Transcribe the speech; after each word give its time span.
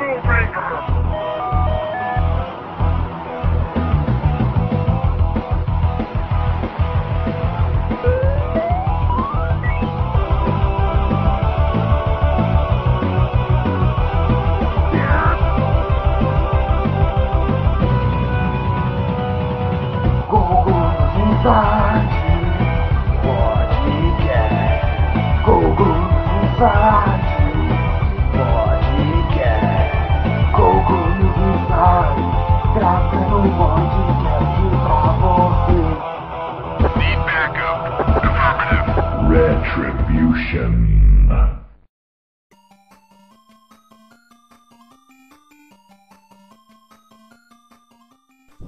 rule 0.00 0.20
breaker. 0.22 0.89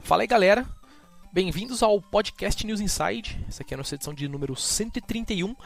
Fala 0.01 0.23
aí 0.23 0.29
galera, 0.29 0.65
bem-vindos 1.33 1.83
ao 1.83 2.01
podcast 2.01 2.65
News 2.65 2.81
Inside. 2.81 3.45
Essa 3.49 3.65
aqui 3.65 3.75
é 3.75 3.77
a 3.77 3.79
nossa 3.79 3.97
edição 3.97 4.15
de 4.15 4.29
número 4.29 4.55
131. 4.55 5.57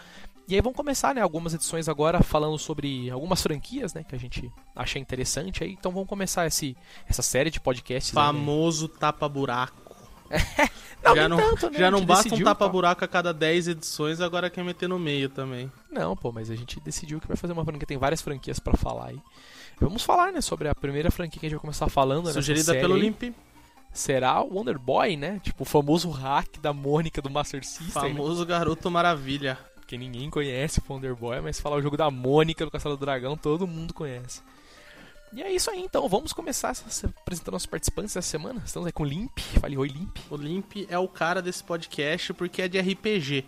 E 0.48 0.54
aí 0.54 0.60
vamos 0.62 0.76
começar, 0.76 1.14
né, 1.14 1.20
algumas 1.20 1.52
edições 1.52 1.86
agora 1.86 2.22
falando 2.22 2.56
sobre 2.58 3.10
algumas 3.10 3.42
franquias, 3.42 3.92
né, 3.92 4.02
que 4.02 4.14
a 4.14 4.18
gente 4.18 4.50
acha 4.74 4.98
interessante 4.98 5.64
aí. 5.64 5.72
Então 5.72 5.92
vamos 5.92 6.08
começar 6.08 6.46
esse, 6.46 6.74
essa 7.06 7.20
série 7.20 7.50
de 7.50 7.60
podcasts. 7.60 8.14
Famoso 8.14 8.88
né? 8.88 8.94
tapa-buraco. 8.98 9.85
não, 11.04 11.14
já 11.14 11.28
não, 11.28 11.36
tanto, 11.36 11.70
né? 11.70 11.78
já 11.78 11.90
não 11.90 12.04
basta 12.04 12.34
um 12.34 12.42
tapa-buraco 12.42 13.04
a 13.04 13.08
cada 13.08 13.32
10 13.32 13.68
edições, 13.68 14.20
agora 14.20 14.50
quer 14.50 14.64
meter 14.64 14.88
no 14.88 14.98
meio 14.98 15.28
também. 15.28 15.70
Não, 15.90 16.16
pô, 16.16 16.32
mas 16.32 16.50
a 16.50 16.56
gente 16.56 16.80
decidiu 16.80 17.20
que 17.20 17.28
vai 17.28 17.36
fazer 17.36 17.52
uma 17.52 17.64
franquia, 17.64 17.86
tem 17.86 17.98
várias 17.98 18.20
franquias 18.20 18.58
para 18.58 18.76
falar 18.76 19.08
aí. 19.08 19.20
Vamos 19.80 20.02
falar, 20.02 20.32
né, 20.32 20.40
sobre 20.40 20.68
a 20.68 20.74
primeira 20.74 21.10
franquia 21.10 21.38
que 21.38 21.46
a 21.46 21.48
gente 21.48 21.56
vai 21.56 21.62
começar 21.62 21.88
falando. 21.88 22.32
Sugerida 22.32 22.72
pelo 22.74 22.96
Limp 22.96 23.34
será 23.92 24.40
o 24.42 24.54
Wonder 24.54 24.78
Boy, 24.78 25.16
né? 25.16 25.40
Tipo, 25.42 25.62
o 25.62 25.66
famoso 25.66 26.10
hack 26.10 26.58
da 26.60 26.72
Mônica 26.72 27.20
do 27.20 27.30
Master 27.30 27.64
System. 27.64 27.86
Né? 27.86 28.08
Famoso 28.10 28.42
né? 28.42 28.48
garoto 28.48 28.90
maravilha. 28.90 29.58
Que 29.86 29.96
ninguém 29.96 30.28
conhece 30.28 30.80
o 30.80 30.92
Wonder 30.92 31.14
Boy, 31.14 31.40
mas 31.40 31.60
falar 31.60 31.76
o 31.76 31.82
jogo 31.82 31.96
da 31.96 32.10
Mônica 32.10 32.64
do 32.64 32.70
Castelo 32.70 32.96
do 32.96 33.00
Dragão, 33.00 33.36
todo 33.36 33.66
mundo 33.66 33.94
conhece. 33.94 34.42
E 35.32 35.42
é 35.42 35.52
isso 35.52 35.70
aí, 35.70 35.80
então. 35.80 36.08
Vamos 36.08 36.32
começar 36.32 36.72
apresentando 37.20 37.52
nossos 37.52 37.66
participantes 37.66 38.16
essa 38.16 38.26
semana. 38.26 38.62
Estamos 38.64 38.86
aí 38.86 38.92
com 38.92 39.02
o 39.02 39.06
Limp. 39.06 39.38
Fale 39.60 39.76
oi, 39.76 39.88
Limp. 39.88 40.16
O 40.30 40.36
Limp 40.36 40.86
é 40.88 40.98
o 40.98 41.08
cara 41.08 41.42
desse 41.42 41.62
podcast 41.62 42.32
porque 42.32 42.62
é 42.62 42.68
de 42.68 42.80
RPG. 42.80 43.44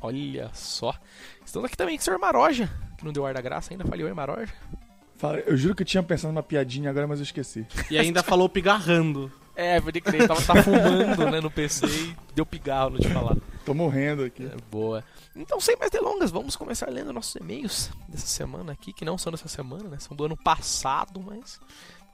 Olha 0.00 0.50
só. 0.52 0.94
Estamos 1.44 1.66
aqui 1.66 1.76
também 1.76 1.96
com 1.96 2.02
o 2.02 2.04
Sr. 2.04 2.18
Maroja, 2.18 2.70
que 2.98 3.04
não 3.04 3.12
deu 3.12 3.24
ar 3.24 3.34
da 3.34 3.40
graça 3.40 3.72
ainda. 3.72 3.84
Falei 3.84 4.04
oi, 4.04 4.12
Maroja. 4.12 4.52
Eu 5.46 5.56
juro 5.56 5.74
que 5.74 5.82
eu 5.82 5.86
tinha 5.86 6.02
pensado 6.02 6.32
numa 6.32 6.42
piadinha 6.42 6.90
agora, 6.90 7.06
mas 7.06 7.20
eu 7.20 7.22
esqueci. 7.22 7.64
E 7.88 7.96
ainda 7.96 8.22
falou 8.24 8.48
pigarrando. 8.48 9.30
É, 9.54 9.80
pode 9.80 10.00
crer, 10.00 10.26
tava 10.26 10.42
tá 10.42 10.62
fumando 10.62 11.30
né, 11.30 11.40
no 11.40 11.50
PC 11.50 11.86
e 11.86 12.16
deu 12.34 12.44
pigarro 12.44 12.90
no 12.90 12.98
te 12.98 13.08
falar. 13.08 13.36
Tô 13.64 13.74
morrendo 13.74 14.24
aqui. 14.24 14.44
É, 14.44 14.56
boa. 14.70 15.04
Então, 15.34 15.58
sem 15.58 15.76
mais 15.76 15.90
delongas, 15.90 16.30
vamos 16.30 16.56
começar 16.56 16.90
lendo 16.90 17.12
nossos 17.12 17.34
e-mails 17.36 17.90
dessa 18.06 18.26
semana 18.26 18.72
aqui, 18.72 18.92
que 18.92 19.04
não 19.04 19.16
são 19.16 19.32
dessa 19.32 19.48
semana, 19.48 19.88
né? 19.88 19.98
São 19.98 20.14
do 20.14 20.24
ano 20.24 20.36
passado, 20.36 21.20
mas 21.20 21.58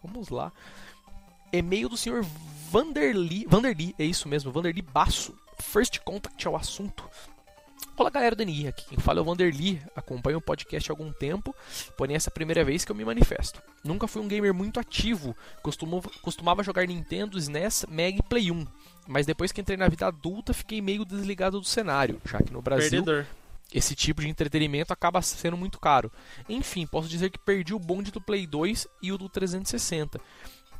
vamos 0.03 0.29
lá. 0.29 0.53
E-mail 1.53 1.89
do 1.89 1.97
senhor 1.97 2.25
Vanderly, 2.71 3.45
Vanderly, 3.49 3.95
é 3.99 4.05
isso 4.05 4.29
mesmo, 4.29 4.53
Vanderly 4.53 4.83
Basso. 4.83 5.35
First 5.61 5.99
contact 6.01 6.47
ao 6.47 6.55
assunto. 6.55 7.03
Olá 7.97 8.11
galera 8.11 8.37
do 8.37 8.45
NI, 8.45 8.69
aqui 8.69 8.85
quem 8.91 8.99
fala 8.99 9.19
é 9.19 9.23
o 9.23 9.25
Vanderly, 9.25 9.83
acompanho 9.97 10.39
o 10.39 10.41
podcast 10.41 10.89
há 10.89 10.93
algum 10.93 11.13
tempo, 11.13 11.53
porém 11.97 12.15
essa 12.15 12.29
é 12.29 12.31
a 12.31 12.35
primeira 12.35 12.65
vez 12.65 12.85
que 12.85 12.93
eu 12.93 12.97
me 12.97 13.05
manifesto. 13.05 13.61
Nunca 13.83 14.07
fui 14.07 14.23
um 14.23 14.29
gamer 14.29 14.55
muito 14.55 14.79
ativo, 14.79 15.37
costumava, 15.63 16.09
costumava 16.23 16.63
jogar 16.63 16.87
Nintendo, 16.87 17.37
SNES, 17.37 17.87
Mega 17.89 18.19
e 18.19 18.23
Play 18.23 18.53
1, 18.53 18.65
mas 19.09 19.27
depois 19.27 19.51
que 19.51 19.61
entrei 19.61 19.77
na 19.77 19.89
vida 19.89 20.07
adulta 20.07 20.53
fiquei 20.53 20.81
meio 20.83 21.05
desligado 21.05 21.59
do 21.59 21.67
cenário, 21.67 22.21
já 22.25 22.39
que 22.39 22.53
no 22.53 22.61
Brasil 22.61 23.03
Perdedor. 23.03 23.27
esse 23.75 23.95
tipo 23.95 24.21
de 24.21 24.29
entretenimento 24.29 24.93
acaba 24.93 25.23
sendo 25.23 25.57
muito 25.57 25.81
caro. 25.81 26.13
Enfim, 26.49 26.87
posso 26.87 27.09
dizer 27.09 27.31
que 27.31 27.39
perdi 27.39 27.75
o 27.75 27.79
bonde 27.79 28.13
do 28.13 28.21
Play 28.21 28.47
2 28.47 28.87
e 29.03 29.11
o 29.11 29.19
do 29.19 29.29
360. 29.29 30.21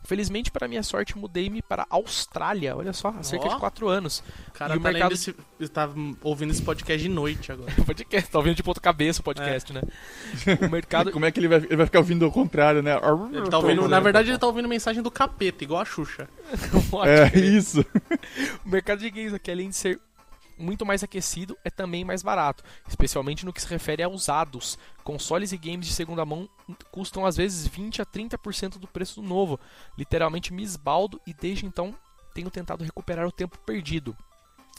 Felizmente, 0.05 0.51
para 0.51 0.67
minha 0.67 0.83
sorte, 0.83 1.19
mudei-me 1.19 1.61
para 1.61 1.83
a 1.83 1.97
Austrália, 1.97 2.75
olha 2.77 2.93
só, 2.93 3.09
há 3.09 3.23
cerca 3.23 3.47
oh. 3.47 3.55
de 3.55 3.59
4 3.59 3.89
anos. 3.89 4.23
O 4.49 4.53
cara 4.53 4.75
e 4.75 4.81
tá, 4.81 4.89
o 4.89 4.93
mercado... 4.93 5.13
esse, 5.13 5.35
tá 5.69 5.89
ouvindo 6.23 6.51
esse 6.51 6.63
podcast 6.63 7.03
de 7.03 7.09
noite 7.09 7.53
agora. 7.53 7.73
podcast, 7.85 8.31
tá 8.31 8.39
ouvindo 8.39 8.57
de 8.57 8.63
ponta 8.63 8.81
cabeça 8.81 9.21
o 9.21 9.25
podcast, 9.25 9.71
é. 9.71 9.75
né? 9.75 9.83
O 10.67 10.71
mercado... 10.71 11.11
Como 11.13 11.25
é 11.25 11.31
que 11.31 11.41
ele 11.41 11.49
vai, 11.49 11.59
ele 11.59 11.77
vai 11.77 11.87
ficar 11.87 11.99
ouvindo 11.99 12.25
ao 12.25 12.33
contrário, 12.33 12.83
né? 12.83 12.93
Ele 13.33 13.51
tá 13.51 13.59
ouvindo, 13.59 13.89
na 13.89 14.01
verdade, 14.01 14.31
ele 14.31 14.39
tá 14.39 14.47
ouvindo 14.47 14.69
mensagem 14.69 15.03
do 15.03 15.11
capeta, 15.11 15.65
igual 15.65 15.83
a 15.83 15.85
Xuxa. 15.85 16.29
é, 17.05 17.39
isso. 17.39 17.85
o 18.65 18.69
mercado 18.69 19.01
de 19.01 19.11
games 19.11 19.35
aqui, 19.35 19.51
além 19.51 19.69
de 19.69 19.77
ser 19.77 20.01
muito 20.59 20.85
mais 20.85 21.03
aquecido, 21.03 21.57
é 21.65 21.71
também 21.71 22.05
mais 22.05 22.23
barato, 22.23 22.63
especialmente 22.89 23.45
no 23.45 23.53
que 23.53 23.63
se 23.63 23.69
refere 23.69 24.03
a 24.03 24.09
usados. 24.09 24.79
Consoles 25.05 25.53
e 25.53 25.57
games 25.57 25.87
de 25.87 25.93
segunda 25.93 26.25
mão 26.25 26.49
custam 26.91 27.25
às 27.25 27.37
vezes 27.37 27.67
20 27.67 28.03
a 28.03 28.07
30% 28.07 28.79
do 28.79 28.87
preço 28.87 29.21
do 29.21 29.27
novo, 29.27 29.59
literalmente 29.97 30.53
me 30.53 30.63
esbaldo 30.63 31.21
e 31.27 31.33
desde 31.33 31.65
então 31.67 31.95
tenho 32.35 32.51
tentado 32.51 32.85
recuperar 32.85 33.27
o 33.27 33.33
tempo 33.33 33.59
perdido. 33.59 34.17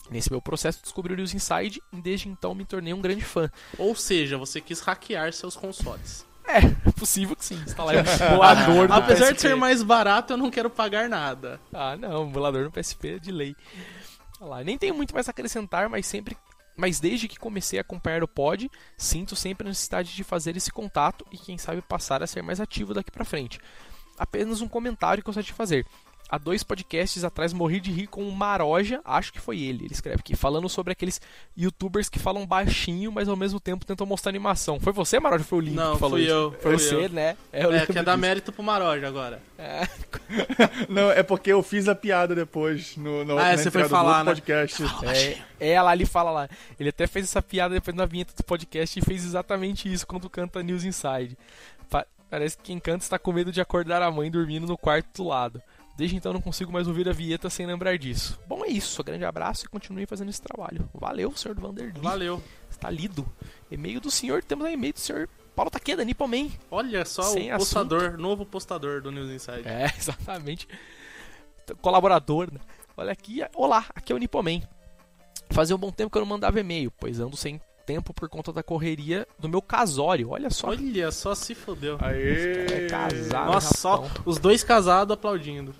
Nesse 0.10 0.32
meu 0.32 0.42
processo 0.42 0.82
descobri 0.82 1.14
o 1.14 1.16
News 1.18 1.34
Inside 1.34 1.82
e 1.94 2.02
desde 2.02 2.30
então 2.30 2.56
me 2.56 2.66
tornei 2.66 2.94
um 2.94 3.02
grande 3.02 3.24
fã. 3.24 3.50
Ou 3.78 3.96
seja, 3.96 4.38
você 4.38 4.60
quis 4.60 4.80
hackear 4.82 5.32
seus 5.34 5.56
consoles. 5.56 6.26
É, 6.48 6.66
é 6.90 6.92
possível 6.94 7.36
que 7.36 7.46
sim. 7.46 7.62
Instalar 7.66 7.94
um 8.02 8.26
emulador 8.26 8.88
no 8.88 8.94
Apesar 8.96 9.26
PSP. 9.28 9.34
de 9.36 9.42
ser 9.42 9.56
mais 9.56 9.84
barato, 9.84 10.34
eu 10.34 10.38
não 10.38 10.50
quero 10.50 10.68
pagar 10.68 11.08
nada. 11.08 11.60
Ah, 11.72 11.96
não, 11.96 12.28
emulador 12.28 12.64
no 12.64 12.72
PSP 12.72 13.16
é 13.16 13.20
de 13.20 13.32
lei. 13.32 13.56
Lá. 14.40 14.64
Nem 14.64 14.78
tenho 14.78 14.96
muito 14.96 15.14
mais 15.14 15.28
a 15.28 15.32
acrescentar, 15.32 15.90
mas 15.90 16.06
sempre 16.06 16.38
mas 16.80 16.98
desde 16.98 17.28
que 17.28 17.38
comecei 17.38 17.78
a 17.78 17.82
acompanhar 17.82 18.24
o 18.24 18.28
pod, 18.28 18.72
sinto 18.98 19.36
sempre 19.36 19.68
a 19.68 19.70
necessidade 19.70 20.16
de 20.16 20.24
fazer 20.24 20.56
esse 20.56 20.72
contato 20.72 21.26
e 21.30 21.38
quem 21.38 21.58
sabe 21.58 21.82
passar 21.82 22.24
a 22.24 22.28
ser 22.28 22.42
mais 22.42 22.62
ativo 22.62 22.94
daqui 22.94 23.12
para 23.12 23.26
frente. 23.26 23.60
Apenas 24.18 24.62
um 24.62 24.68
comentário 24.68 25.22
que 25.22 25.30
eu 25.30 25.34
gostaria 25.34 25.46
de 25.46 25.54
fazer 25.54 25.86
há 26.30 26.38
dois 26.38 26.64
podcasts 26.64 27.24
atrás 27.24 27.52
morri 27.52 27.80
de 27.80 27.92
rir 27.92 28.08
com 28.08 28.28
o 28.28 28.32
Maroja, 28.32 29.02
acho 29.04 29.34
que 29.34 29.40
foi 29.40 29.60
ele, 29.60 29.86
ele 29.86 29.94
escreve 29.94 30.20
aqui, 30.20 30.36
falando 30.36 30.70
sobre 30.70 30.94
aqueles 30.94 31.20
youtubers 31.58 32.08
que 32.08 32.20
falam 32.20 32.46
baixinho, 32.46 33.12
mas 33.12 33.28
ao 33.28 33.36
mesmo 33.36 33.60
tempo 33.60 33.86
tentam 33.86 34.06
mostrar 34.06 34.30
animação. 34.30 34.80
Foi 34.80 34.94
você, 34.94 35.20
Maroja, 35.20 35.44
foi 35.44 35.58
o 35.58 35.62
Link 35.62 35.76
Não, 35.76 35.94
que 35.94 36.00
falou 36.00 36.18
fui 36.18 36.26
isso? 36.26 36.32
Eu, 36.32 36.56
foi 36.60 36.72
você, 36.74 36.96
eu. 36.96 37.10
né? 37.10 37.36
É, 37.52 37.64
é 37.64 37.86
quer 37.86 38.04
dar 38.04 38.16
mérito 38.16 38.52
pro 38.52 38.62
Maroja 38.62 39.08
agora. 39.08 39.42
É. 39.58 39.88
Não, 40.88 41.12
é 41.12 41.24
porque 41.24 41.52
eu 41.52 41.64
fiz 41.64 41.88
a 41.88 41.96
piada 41.96 42.36
depois 42.36 42.96
no, 42.96 43.26
no 43.26 43.38
ah, 43.38 43.58
você 43.58 43.72
foi 43.72 43.88
falar, 43.90 44.24
né? 44.24 44.32
podcast. 44.32 44.84
É, 45.04 45.38
é, 45.60 45.72
ela 45.72 45.92
ali 45.92 46.06
fala 46.06 46.32
lá. 46.32 46.50
Ele 46.80 46.90
até 46.90 47.08
fez 47.08 47.26
essa 47.26 47.42
piada 47.42 47.74
depois 47.74 47.96
na 47.96 48.06
vinheta 48.06 48.34
do 48.36 48.44
podcast 48.44 48.98
e 48.98 49.02
fez 49.02 49.26
exatamente 49.26 49.92
isso 49.92 50.06
quando 50.06 50.30
canta 50.30 50.62
News 50.62 50.84
Inside. 50.84 51.38
Parece 52.30 52.58
que 52.58 52.64
quem 52.64 52.80
canta 52.80 53.04
está 53.04 53.18
com 53.18 53.34
medo 53.34 53.52
de 53.52 53.60
acordar 53.60 54.04
a 54.04 54.12
mãe 54.12 54.30
dormindo 54.30 54.68
no 54.68 54.78
quarto 54.78 55.24
do 55.24 55.28
lado. 55.28 55.62
Desde 56.00 56.16
então 56.16 56.32
não 56.32 56.40
consigo 56.40 56.72
mais 56.72 56.88
ouvir 56.88 57.10
a 57.10 57.12
vinheta 57.12 57.50
sem 57.50 57.66
lembrar 57.66 57.98
disso. 57.98 58.40
Bom, 58.48 58.64
é 58.64 58.70
isso. 58.70 59.04
Grande 59.04 59.26
abraço 59.26 59.66
e 59.66 59.68
continue 59.68 60.06
fazendo 60.06 60.30
esse 60.30 60.42
trabalho. 60.42 60.90
Valeu, 60.94 61.30
senhor 61.36 61.60
Vanderly. 61.60 62.00
Valeu. 62.00 62.42
Está 62.72 62.90
lido. 62.90 63.30
E-mail 63.70 64.00
do 64.00 64.10
senhor, 64.10 64.42
temos 64.42 64.66
aí 64.66 64.76
e-mail 64.76 64.94
do 64.94 65.00
senhor 65.02 65.28
Paulo 65.54 65.70
Taqueda, 65.70 66.06
Nipoman. 66.06 66.48
Olha 66.72 67.04
só 67.04 67.24
sem 67.24 67.54
o 67.54 67.58
postador, 67.58 68.02
assunto. 68.02 68.18
novo 68.22 68.46
postador 68.46 69.02
do 69.02 69.12
News 69.12 69.30
Inside. 69.30 69.68
É, 69.68 69.92
exatamente. 70.00 70.70
Colaborador, 71.82 72.50
né? 72.50 72.62
Olha 72.96 73.12
aqui, 73.12 73.42
olá, 73.54 73.86
aqui 73.94 74.14
é 74.14 74.16
o 74.16 74.20
Nipoman. 74.20 74.62
Fazia 75.50 75.76
um 75.76 75.80
bom 75.80 75.92
tempo 75.92 76.10
que 76.10 76.18
eu 76.18 76.22
não 76.22 76.30
mandava 76.30 76.62
e-mail, 76.62 76.94
pois 76.98 77.20
ando 77.20 77.36
sem 77.36 77.60
tempo 77.86 78.14
por 78.14 78.30
conta 78.30 78.54
da 78.54 78.64
correria 78.64 79.28
do 79.38 79.50
meu 79.50 79.62
casório. 79.62 80.30
Olha 80.30 80.50
só. 80.50 80.70
Olha 80.70 81.12
só, 81.12 81.36
se 81.36 81.54
fodeu. 81.54 81.98
Aê! 82.00 82.86
É 82.86 82.88
casado, 82.88 83.52
Nossa, 83.52 83.78
só 83.78 84.08
os 84.24 84.40
dois 84.40 84.64
casados 84.64 85.14
aplaudindo. 85.14 85.76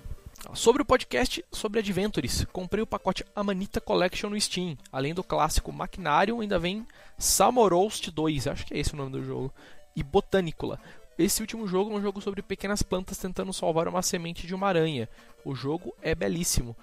Sobre 0.54 0.82
o 0.82 0.84
podcast 0.84 1.44
sobre 1.52 1.78
Adventures, 1.80 2.44
comprei 2.52 2.82
o 2.82 2.86
pacote 2.86 3.24
Amanita 3.36 3.80
Collection 3.80 4.30
no 4.30 4.40
Steam. 4.40 4.76
Além 4.90 5.14
do 5.14 5.22
clássico 5.22 5.72
Maquinarium, 5.72 6.40
ainda 6.40 6.58
vem 6.58 6.86
Samorost 7.16 8.10
2, 8.10 8.46
acho 8.48 8.66
que 8.66 8.74
é 8.74 8.78
esse 8.78 8.94
o 8.94 8.96
nome 8.96 9.12
do 9.12 9.24
jogo, 9.24 9.52
e 9.94 10.02
Botanicula. 10.02 10.80
Esse 11.16 11.42
último 11.42 11.68
jogo 11.68 11.92
é 11.92 11.94
um 11.94 12.02
jogo 12.02 12.20
sobre 12.20 12.42
pequenas 12.42 12.82
plantas 12.82 13.18
tentando 13.18 13.52
salvar 13.52 13.86
uma 13.86 14.02
semente 14.02 14.46
de 14.46 14.54
uma 14.54 14.66
aranha. 14.66 15.08
O 15.44 15.54
jogo 15.54 15.94
é 16.02 16.14
belíssimo. 16.14 16.74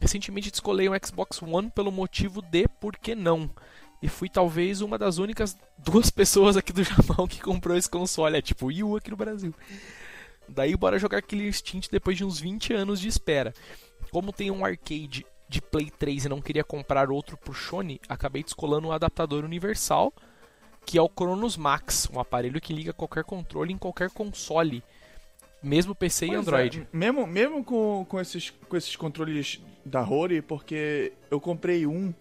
Recentemente 0.00 0.50
descolei 0.50 0.88
um 0.88 0.94
Xbox 1.04 1.40
One 1.42 1.70
pelo 1.70 1.92
motivo 1.92 2.42
de 2.42 2.66
por 2.66 2.96
que 2.96 3.14
não. 3.14 3.48
E 4.02 4.08
fui 4.08 4.28
talvez 4.28 4.80
uma 4.80 4.98
das 4.98 5.18
únicas 5.18 5.56
duas 5.78 6.08
pessoas 6.10 6.56
aqui 6.56 6.72
do 6.72 6.82
Japão 6.82 7.28
que 7.28 7.40
comprou 7.40 7.76
esse 7.76 7.88
console. 7.88 8.38
É 8.38 8.42
tipo 8.42 8.66
Wii 8.66 8.96
aqui 8.96 9.10
no 9.10 9.16
Brasil. 9.16 9.54
Daí 10.48 10.76
bora 10.76 10.98
jogar 10.98 11.22
Killer 11.22 11.48
Instinct 11.48 11.90
depois 11.90 12.16
de 12.16 12.24
uns 12.24 12.38
20 12.40 12.72
anos 12.72 13.00
de 13.00 13.08
espera. 13.08 13.52
Como 14.10 14.32
tem 14.32 14.50
um 14.50 14.64
arcade 14.64 15.26
de 15.48 15.60
Play 15.60 15.90
3 15.90 16.24
e 16.24 16.28
não 16.28 16.40
queria 16.40 16.64
comprar 16.64 17.10
outro 17.10 17.36
pro 17.36 17.54
Sony, 17.54 18.00
acabei 18.08 18.42
descolando 18.42 18.88
um 18.88 18.92
adaptador 18.92 19.44
universal, 19.44 20.12
que 20.86 20.98
é 20.98 21.02
o 21.02 21.08
Cronos 21.08 21.56
Max, 21.56 22.08
um 22.12 22.20
aparelho 22.20 22.60
que 22.60 22.72
liga 22.72 22.92
qualquer 22.92 23.24
controle 23.24 23.72
em 23.72 23.78
qualquer 23.78 24.10
console, 24.10 24.82
mesmo 25.62 25.94
PC 25.94 26.26
e 26.26 26.28
Pois 26.28 26.40
Android. 26.40 26.80
é, 26.92 26.96
mesmo 26.96 27.26
mesmo 27.26 27.64
com, 27.64 28.04
com, 28.08 28.20
esses, 28.20 28.50
com 28.50 28.76
esses 28.76 28.94
controles 28.96 29.60
da 29.84 30.00
Rory, 30.00 30.42
porque 30.42 31.12
eu 31.30 31.40
comprei 31.40 31.86
um, 31.86 32.12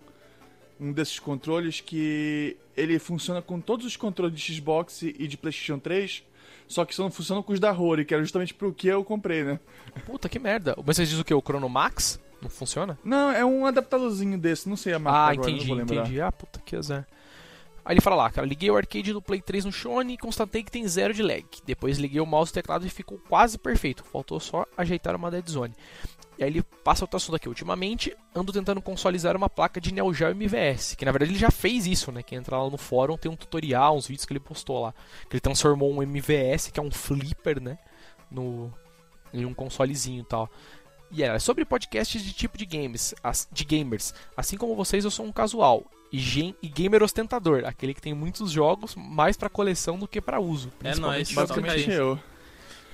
um 0.80 0.92
desses 0.92 1.20
controles 1.20 1.82
que 1.82 2.58
ele 2.76 2.98
funciona 3.00 3.42
com 3.42 3.60
todos 3.60 3.86
os 3.86 3.98
controles 3.98 4.40
de 4.40 4.56
Xbox 4.56 5.02
e 5.02 5.28
de 5.28 5.38
PlayStation 5.38 5.78
3, 5.78 6.24
só 6.68 6.86
que 6.86 6.96
só 6.96 7.04
não 7.04 7.12
funciona 7.12 7.42
com 7.44 7.54
os 7.54 7.60
da 7.60 7.72
Rory, 7.72 8.06
que 8.06 8.14
era 8.14 8.24
justamente 8.24 8.54
pro 8.54 8.74
que 8.74 8.88
eu 8.88 9.04
comprei, 9.04 9.44
né? 9.44 9.60
Puta 10.06 10.28
que 10.30 10.40
merda. 10.40 10.76
Mas 10.86 10.96
você 10.98 11.06
diz 11.06 11.20
o 11.20 11.24
que? 11.24 11.34
O 11.34 11.42
Chrono 11.42 11.70
Max? 11.70 12.20
Não 12.42 12.50
funciona? 12.50 12.98
Não, 13.04 13.32
é 13.32 13.46
um 13.46 13.66
adaptadorzinho 13.66 14.38
desse, 14.38 14.68
não 14.68 14.76
sei 14.76 14.94
a 14.94 15.00
marca 15.00 15.18
Ah, 15.20 15.28
agora, 15.30 15.50
entendi, 15.50 15.62
não 15.62 15.68
vou 15.70 15.78
lembrar. 15.78 16.02
entendi. 16.04 16.22
Ah, 16.22 16.32
puta 16.32 16.60
que 16.66 16.76
azar. 16.76 17.08
Aí 17.86 17.94
ele 17.94 18.02
fala 18.02 18.16
lá, 18.16 18.30
cara, 18.32 18.48
liguei 18.48 18.72
o 18.72 18.78
arcade 18.78 19.12
do 19.14 19.22
Play 19.22 19.42
3 19.42 19.66
no 19.66 19.72
Sony 19.72 20.14
e 20.14 20.18
constatei 20.18 20.64
que 20.64 20.72
tem 20.72 20.88
zero 20.88 21.14
de 21.14 21.22
lag. 21.22 21.46
Depois 21.66 21.98
liguei 21.98 22.20
o 22.22 22.26
mouse 22.26 22.50
e 22.52 22.54
teclado 22.54 22.86
e 22.86 22.90
ficou 22.90 23.20
quase 23.28 23.58
perfeito. 23.58 24.04
Faltou 24.06 24.40
só 24.40 24.66
ajeitar 24.78 25.16
uma 25.16 25.30
dead 25.30 25.46
zone. 25.50 25.74
E 26.38 26.44
aí 26.44 26.50
ele 26.50 26.64
passa 26.84 27.04
outro 27.04 27.18
assunto 27.18 27.36
aqui. 27.36 27.48
Ultimamente, 27.48 28.16
ando 28.36 28.52
tentando 28.52 28.82
consolizar 28.82 29.36
uma 29.38 29.50
placa 29.50 29.80
de 29.80 29.94
Neo 29.94 30.14
Geo 30.14 30.30
MVS. 30.32 30.96
Que 30.96 31.06
na 31.06 31.12
verdade 31.12 31.32
ele 31.32 31.40
já 31.40 31.52
fez 31.52 31.86
isso, 31.86 32.12
né? 32.12 32.24
Quem 32.24 32.38
entrar 32.38 32.62
lá 32.62 32.70
no 32.70 32.78
fórum 32.78 33.16
tem 33.18 33.32
um 33.32 33.36
tutorial, 33.36 33.96
uns 33.96 34.08
vídeos 34.08 34.26
que 34.26 34.34
ele 34.34 34.40
postou 34.40 34.82
lá. 34.82 34.94
Que 35.30 35.36
ele 35.36 35.42
transformou 35.42 35.92
um 35.94 36.02
MVS, 36.02 36.72
que 36.72 36.80
é 36.80 36.84
um 36.84 36.92
flipper, 36.92 37.62
né? 37.62 37.78
No, 38.32 38.74
em 39.34 39.46
um 39.46 39.54
consolezinho 39.54 40.22
e 40.22 40.26
tal. 40.26 40.50
E 41.12 41.22
era 41.22 41.40
sobre 41.40 41.64
podcasts 41.64 42.24
de 42.24 42.34
tipo 42.34 42.58
de 42.58 42.66
games, 42.66 43.14
as- 43.24 43.48
de 43.52 43.64
gamers. 43.64 44.14
Assim 44.36 44.58
como 44.58 44.76
vocês, 44.76 45.06
eu 45.06 45.12
sou 45.12 45.26
um 45.28 45.32
casual 45.32 45.84
e, 46.12 46.18
gen- 46.18 46.56
e 46.64 46.68
gamer 46.68 47.04
ostentador, 47.04 47.64
aquele 47.66 47.94
que 47.94 48.02
tem 48.02 48.16
muitos 48.16 48.50
jogos 48.50 48.96
mais 48.96 49.38
pra 49.38 49.48
coleção 49.50 50.00
do 50.00 50.08
que 50.08 50.20
pra 50.20 50.40
uso. 50.40 50.72
É 50.84 50.96
nóis, 50.96 51.32
Basicamente 51.32 51.92
Aí. 51.92 51.96
eu. 51.96 52.20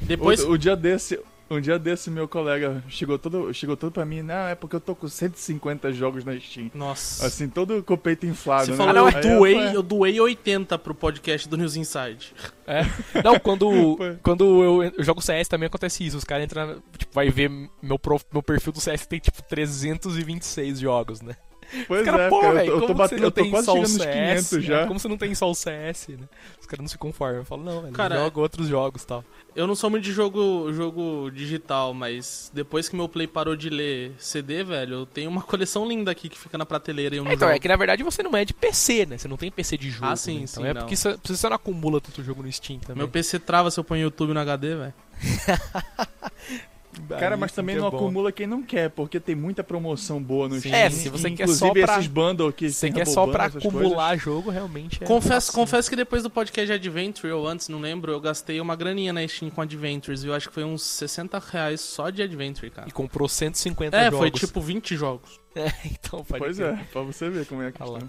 Depois, 0.01 0.43
O, 0.43 0.51
o 0.51 0.57
dia 0.57 0.75
desse, 0.75 1.17
um 1.49 1.59
dia 1.61 1.79
desse 1.79 2.09
meu 2.11 2.27
colega 2.27 2.83
chegou 2.87 3.17
todo, 3.17 3.53
chegou 3.53 3.75
todo 3.77 3.91
pra 3.91 4.05
mim, 4.05 4.21
não, 4.21 4.47
é 4.47 4.55
porque 4.55 4.75
eu 4.75 4.79
tô 4.79 4.93
com 4.95 5.07
150 5.07 5.91
jogos 5.93 6.23
na 6.23 6.37
Steam. 6.39 6.69
nossa. 6.73 7.25
Assim, 7.27 7.47
todo 7.49 7.81
com 7.83 7.93
o 7.93 7.97
peito 7.97 8.25
inflado, 8.25 8.65
Você 8.65 8.71
né? 8.71 8.77
falou, 8.77 8.93
não, 8.93 9.09
eu, 9.09 9.21
doei, 9.37 9.57
Aí 9.57 9.73
eu 9.73 9.81
doei 9.83 10.19
80 10.19 10.77
pro 10.79 10.93
podcast 10.95 11.47
do 11.49 11.57
News 11.57 11.75
Inside. 11.75 12.33
É. 12.67 12.81
Não, 13.23 13.39
quando, 13.39 13.97
quando 14.21 14.63
eu, 14.63 14.83
eu 14.95 15.03
jogo 15.03 15.21
CS 15.21 15.47
também 15.47 15.65
acontece 15.67 16.05
isso. 16.05 16.17
Os 16.17 16.23
caras 16.23 16.45
entram, 16.45 16.81
tipo, 16.97 17.11
vai 17.13 17.29
ver 17.31 17.49
meu, 17.81 17.97
prof- 17.97 18.25
meu 18.31 18.43
perfil 18.43 18.71
do 18.71 18.79
CS 18.79 19.07
tem 19.07 19.19
tipo 19.19 19.41
326 19.43 20.79
jogos, 20.79 21.19
né? 21.21 21.35
Pois 21.87 22.01
Os 22.01 22.05
caras, 22.05 22.21
é, 22.21 22.29
pô, 22.29 22.41
cara, 22.41 22.53
velho, 22.55 22.71
eu 22.71 22.81
tô, 22.87 22.93
batendo, 22.93 23.19
não 23.19 23.27
eu 23.27 23.31
tô 23.31 23.41
tem 23.41 23.51
quase 23.51 23.65
só 23.65 23.73
o 23.73 23.75
chegando 23.85 23.91
nos 23.93 24.01
CS? 24.01 24.49
500 24.49 24.65
já. 24.65 24.79
É, 24.81 24.85
como 24.87 24.99
você 24.99 25.07
não 25.07 25.17
tem 25.17 25.35
só 25.35 25.49
o 25.49 25.55
CS, 25.55 26.07
né? 26.09 26.27
Os 26.59 26.65
caras 26.65 26.81
não 26.81 26.87
se 26.87 26.97
conformam. 26.97 27.37
Eu 27.37 27.45
falo, 27.45 27.63
não, 27.63 27.81
velho, 27.81 27.93
Cara, 27.93 28.15
joga 28.15 28.39
outros 28.39 28.67
jogos 28.67 29.03
e 29.03 29.07
tal. 29.07 29.23
Eu 29.55 29.67
não 29.67 29.75
sou 29.75 29.89
muito 29.89 30.03
de 30.03 30.11
jogo, 30.11 30.71
jogo 30.73 31.29
digital, 31.31 31.93
mas 31.93 32.51
depois 32.53 32.87
que 32.87 32.95
meu 32.95 33.09
Play 33.09 33.27
parou 33.27 33.55
de 33.55 33.69
ler 33.69 34.13
CD, 34.17 34.63
velho, 34.63 34.93
eu 34.93 35.05
tenho 35.05 35.29
uma 35.29 35.41
coleção 35.43 35.87
linda 35.87 36.11
aqui 36.11 36.29
que 36.29 36.37
fica 36.39 36.57
na 36.57 36.65
prateleira 36.65 37.15
e 37.15 37.17
eu 37.17 37.23
não 37.23 37.31
É, 37.31 37.33
então, 37.35 37.47
jogo. 37.47 37.55
é 37.57 37.59
que 37.59 37.67
na 37.67 37.75
verdade 37.75 38.03
você 38.03 38.23
não 38.23 38.35
é 38.35 38.45
de 38.45 38.53
PC, 38.53 39.05
né? 39.05 39.17
Você 39.17 39.27
não 39.27 39.37
tem 39.37 39.51
PC 39.51 39.77
de 39.77 39.89
jogo. 39.89 40.05
Ah, 40.07 40.15
sim, 40.15 40.39
né? 40.39 40.45
Então 40.49 40.63
sim, 40.63 40.69
é 40.69 40.73
não. 40.73 40.81
porque 40.81 40.95
você, 40.95 41.17
você 41.23 41.49
não 41.49 41.55
acumula 41.55 41.99
tanto 42.01 42.23
jogo 42.23 42.41
no 42.43 42.51
Steam 42.51 42.79
também. 42.79 42.97
Meu 42.97 43.07
PC 43.07 43.39
trava 43.39 43.69
se 43.71 43.79
eu 43.79 43.83
ponho 43.83 44.03
YouTube 44.03 44.33
no 44.33 44.39
HD, 44.39 44.75
velho. 44.75 44.93
Cara, 47.07 47.37
mas 47.37 47.51
também 47.51 47.75
que 47.75 47.79
é 47.79 47.83
não 47.83 47.89
bom. 47.89 47.97
acumula 47.97 48.31
quem 48.31 48.45
não 48.47 48.61
quer, 48.63 48.89
porque 48.89 49.19
tem 49.19 49.35
muita 49.35 49.63
promoção 49.63 50.21
boa 50.21 50.47
no. 50.49 50.59
Steam. 50.59 50.73
É, 50.75 50.89
se 50.89 51.09
você 51.09 51.31
quer 51.31 51.47
só 51.47 51.71
pra- 51.71 51.93
esses 51.95 52.07
bundles 52.07 52.53
que 52.55 52.69
Você 52.71 52.91
quer 52.91 53.07
só 53.07 53.25
pra 53.27 53.45
acumular 53.45 54.15
jogo, 54.17 54.49
realmente 54.49 55.03
é. 55.03 55.07
confesso, 55.07 55.51
confesso 55.53 55.89
que 55.89 55.95
depois 55.95 56.23
do 56.23 56.29
podcast 56.29 56.71
Adventure, 56.71 57.31
ou 57.33 57.47
antes, 57.47 57.69
não 57.69 57.79
lembro, 57.79 58.11
eu 58.11 58.19
gastei 58.19 58.59
uma 58.59 58.75
graninha 58.75 59.13
na 59.13 59.27
Steam 59.27 59.49
com 59.49 59.61
Adventures, 59.61 60.23
viu? 60.23 60.33
Acho 60.33 60.47
que 60.49 60.53
foi 60.53 60.63
uns 60.63 60.83
60 60.83 61.39
reais 61.39 61.81
só 61.81 62.09
de 62.09 62.21
Adventure, 62.21 62.69
cara. 62.69 62.87
E 62.87 62.91
comprou 62.91 63.27
150 63.27 63.95
É, 63.97 64.05
jogos. 64.05 64.19
foi 64.19 64.31
tipo 64.31 64.59
20 64.61 64.95
jogos. 64.95 65.39
É, 65.55 65.67
então 65.83 66.23
pode 66.23 66.43
Pois 66.43 66.57
crer. 66.57 66.73
é, 66.73 66.83
pra 66.91 67.01
você 67.01 67.27
ver 67.27 67.43
como 67.47 67.63
é 67.63 67.67
a 67.67 67.71
questão. 67.71 67.95
Aí 67.95 68.03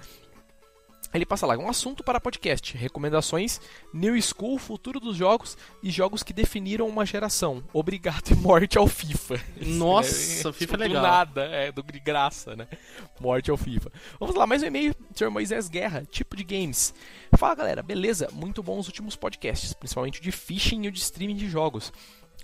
Ele 1.12 1.26
passa 1.26 1.44
lá, 1.44 1.56
um 1.58 1.68
assunto 1.68 2.04
para 2.04 2.20
podcast, 2.20 2.76
recomendações, 2.76 3.60
New 3.92 4.20
School, 4.22 4.58
futuro 4.58 5.00
dos 5.00 5.16
jogos 5.16 5.58
e 5.82 5.90
jogos 5.90 6.22
que 6.22 6.32
definiram 6.32 6.86
uma 6.86 7.04
geração. 7.04 7.64
Obrigado 7.72 8.30
e 8.30 8.34
morte 8.36 8.78
ao 8.78 8.86
FIFA. 8.86 9.40
Nossa, 9.66 10.52
FIFA 10.52 10.74
é 10.74 10.76
do 10.76 10.82
legal. 10.82 11.02
nada, 11.02 11.42
é, 11.46 11.72
do 11.72 11.82
de 11.82 11.98
graça, 11.98 12.54
né? 12.54 12.68
Morte 13.20 13.50
ao 13.50 13.56
FIFA. 13.56 13.90
Vamos 14.20 14.36
lá, 14.36 14.46
mais 14.46 14.62
um 14.62 14.66
e-mail, 14.66 14.94
Sr. 15.14 15.30
Moisés 15.30 15.68
Guerra, 15.68 16.04
tipo 16.08 16.36
de 16.36 16.44
games. 16.44 16.94
Fala 17.36 17.54
galera, 17.56 17.82
beleza? 17.82 18.28
Muito 18.32 18.62
bons 18.62 18.80
os 18.80 18.86
últimos 18.86 19.16
podcasts, 19.16 19.72
principalmente 19.72 20.20
o 20.20 20.22
de 20.22 20.30
phishing 20.30 20.84
e 20.84 20.88
o 20.88 20.92
de 20.92 21.00
streaming 21.00 21.36
de 21.36 21.48
jogos. 21.48 21.92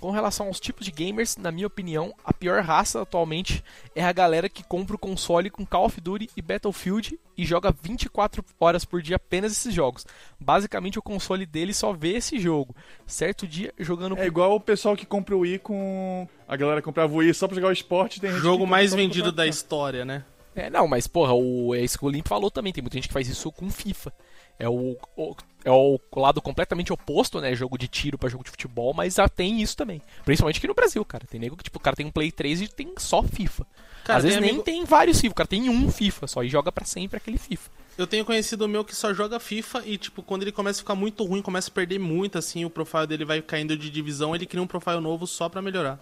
Com 0.01 0.11
relação 0.11 0.47
aos 0.47 0.61
tipos 0.61 0.85
de 0.85 0.93
gamers, 0.93 1.37
na 1.37 1.51
minha 1.51 1.67
opinião, 1.67 2.15
a 2.25 2.33
pior 2.33 2.63
raça 2.63 3.01
atualmente 3.01 3.65
é 3.95 4.05
a 4.05 4.13
galera 4.13 4.49
que 4.49 4.63
compra 4.63 4.95
o 4.95 4.99
console 4.99 5.51
com 5.51 5.65
Call 5.65 5.87
of 5.87 6.01
Duty 6.01 6.31
e 6.37 6.43
Battlefield 6.43 7.19
e 7.37 7.45
joga 7.45 7.75
24 7.83 8.45
horas 8.61 8.85
por 8.85 9.01
dia 9.01 9.17
apenas 9.17 9.53
esses 9.53 9.73
jogos. 9.73 10.07
Basicamente, 10.39 10.99
o 10.99 11.03
console 11.03 11.47
dele 11.47 11.73
só 11.73 11.93
vê 11.93 12.17
esse 12.17 12.39
jogo. 12.39 12.75
Certo 13.07 13.47
dia, 13.47 13.73
jogando 13.79 14.19
É 14.19 14.27
igual 14.27 14.55
o 14.55 14.61
pessoal 14.61 14.97
que 14.97 15.07
compra 15.07 15.37
o 15.37 15.41
Wii 15.41 15.59
com. 15.61 16.29
A 16.47 16.57
galera 16.57 16.83
comprava 16.83 17.13
o 17.13 17.17
Wii 17.17 17.35
só 17.35 17.47
pra 17.47 17.55
jogar 17.55 17.69
o 17.69 17.73
esporte. 17.73 18.21
Tem 18.21 18.31
gente 18.31 18.43
Jogo 18.43 18.65
que 18.65 18.71
mais 18.71 18.95
vendido 18.95 19.33
da 19.33 19.47
história, 19.47 20.05
né? 20.05 20.25
É, 20.55 20.71
não, 20.71 20.89
mas 20.89 21.07
porra, 21.07 21.35
o, 21.35 21.75
Limp 21.75 22.27
falou 22.27 22.51
também. 22.51 22.73
Tem 22.73 22.83
muita 22.83 22.97
gente 22.97 23.09
que 23.09 23.15
faz 23.15 23.29
isso 23.29 23.53
com 23.53 23.71
FIFA. 23.71 24.13
É 24.59 24.69
o, 24.69 24.97
o- 25.17 25.37
é 25.65 25.71
o 25.71 25.99
lado 26.15 26.41
completamente 26.41 26.93
oposto, 26.93 27.41
né? 27.41 27.55
Jogo 27.55 27.77
de 27.77 27.89
tiro 27.89 28.17
pra 28.17 28.29
jogo 28.29 28.45
de 28.45 28.51
futebol, 28.51 28.95
mas 28.95 29.15
já 29.15 29.29
tem 29.29 29.61
isso 29.61 29.77
também. 29.77 30.01
Principalmente 30.25 30.59
aqui 30.59 30.67
no 30.69 30.75
Brasil, 30.75 31.05
cara. 31.05 31.27
Tem 31.29 31.41
nego 31.41 31.57
que, 31.57 31.65
tipo, 31.65 31.79
o 31.79 31.83
cara 31.83 31.97
tem 31.97 32.07
um 32.07 32.11
Play 32.11 32.31
3 32.33 32.63
e 32.63 32.69
tem 32.69 32.95
só 32.99 33.23
FIFA. 33.23 33.67
Cara, 34.05 34.19
Às 34.19 34.23
vezes 34.25 34.37
tem 34.37 34.41
nem 34.43 34.51
amigo- 34.51 34.65
tem 34.65 34.85
vários 34.85 35.21
FIFA, 35.21 35.33
o 35.33 35.35
cara 35.35 35.49
tem 35.49 35.69
um 35.69 35.91
FIFA 35.91 36.27
só 36.29 36.43
e 36.45 36.49
joga 36.49 36.71
pra 36.71 36.85
sempre 36.85 37.17
aquele 37.17 37.37
FIFA. 37.39 37.69
Eu 37.99 38.07
tenho 38.07 38.25
conhecido 38.25 38.69
meu 38.69 38.85
que 38.85 38.95
só 38.95 39.13
joga 39.13 39.41
FIFA 39.41 39.83
e, 39.87 39.99
tipo, 39.99 40.23
quando 40.23 40.43
ele 40.43 40.53
começa 40.53 40.79
a 40.79 40.83
ficar 40.83 40.95
muito 40.95 41.25
ruim, 41.25 41.43
começa 41.43 41.71
a 41.71 41.73
perder 41.75 41.99
muito, 41.99 42.39
assim, 42.39 42.65
o 42.65 42.71
profile 42.71 43.07
dele 43.07 43.25
vai 43.25 43.43
caindo 43.43 43.77
de 43.77 43.91
divisão, 43.91 44.35
ele 44.35 44.47
cria 44.47 44.63
um 44.63 44.67
profile 44.67 45.01
novo 45.01 45.27
só 45.27 45.49
pra 45.49 45.61
melhorar. 45.63 45.99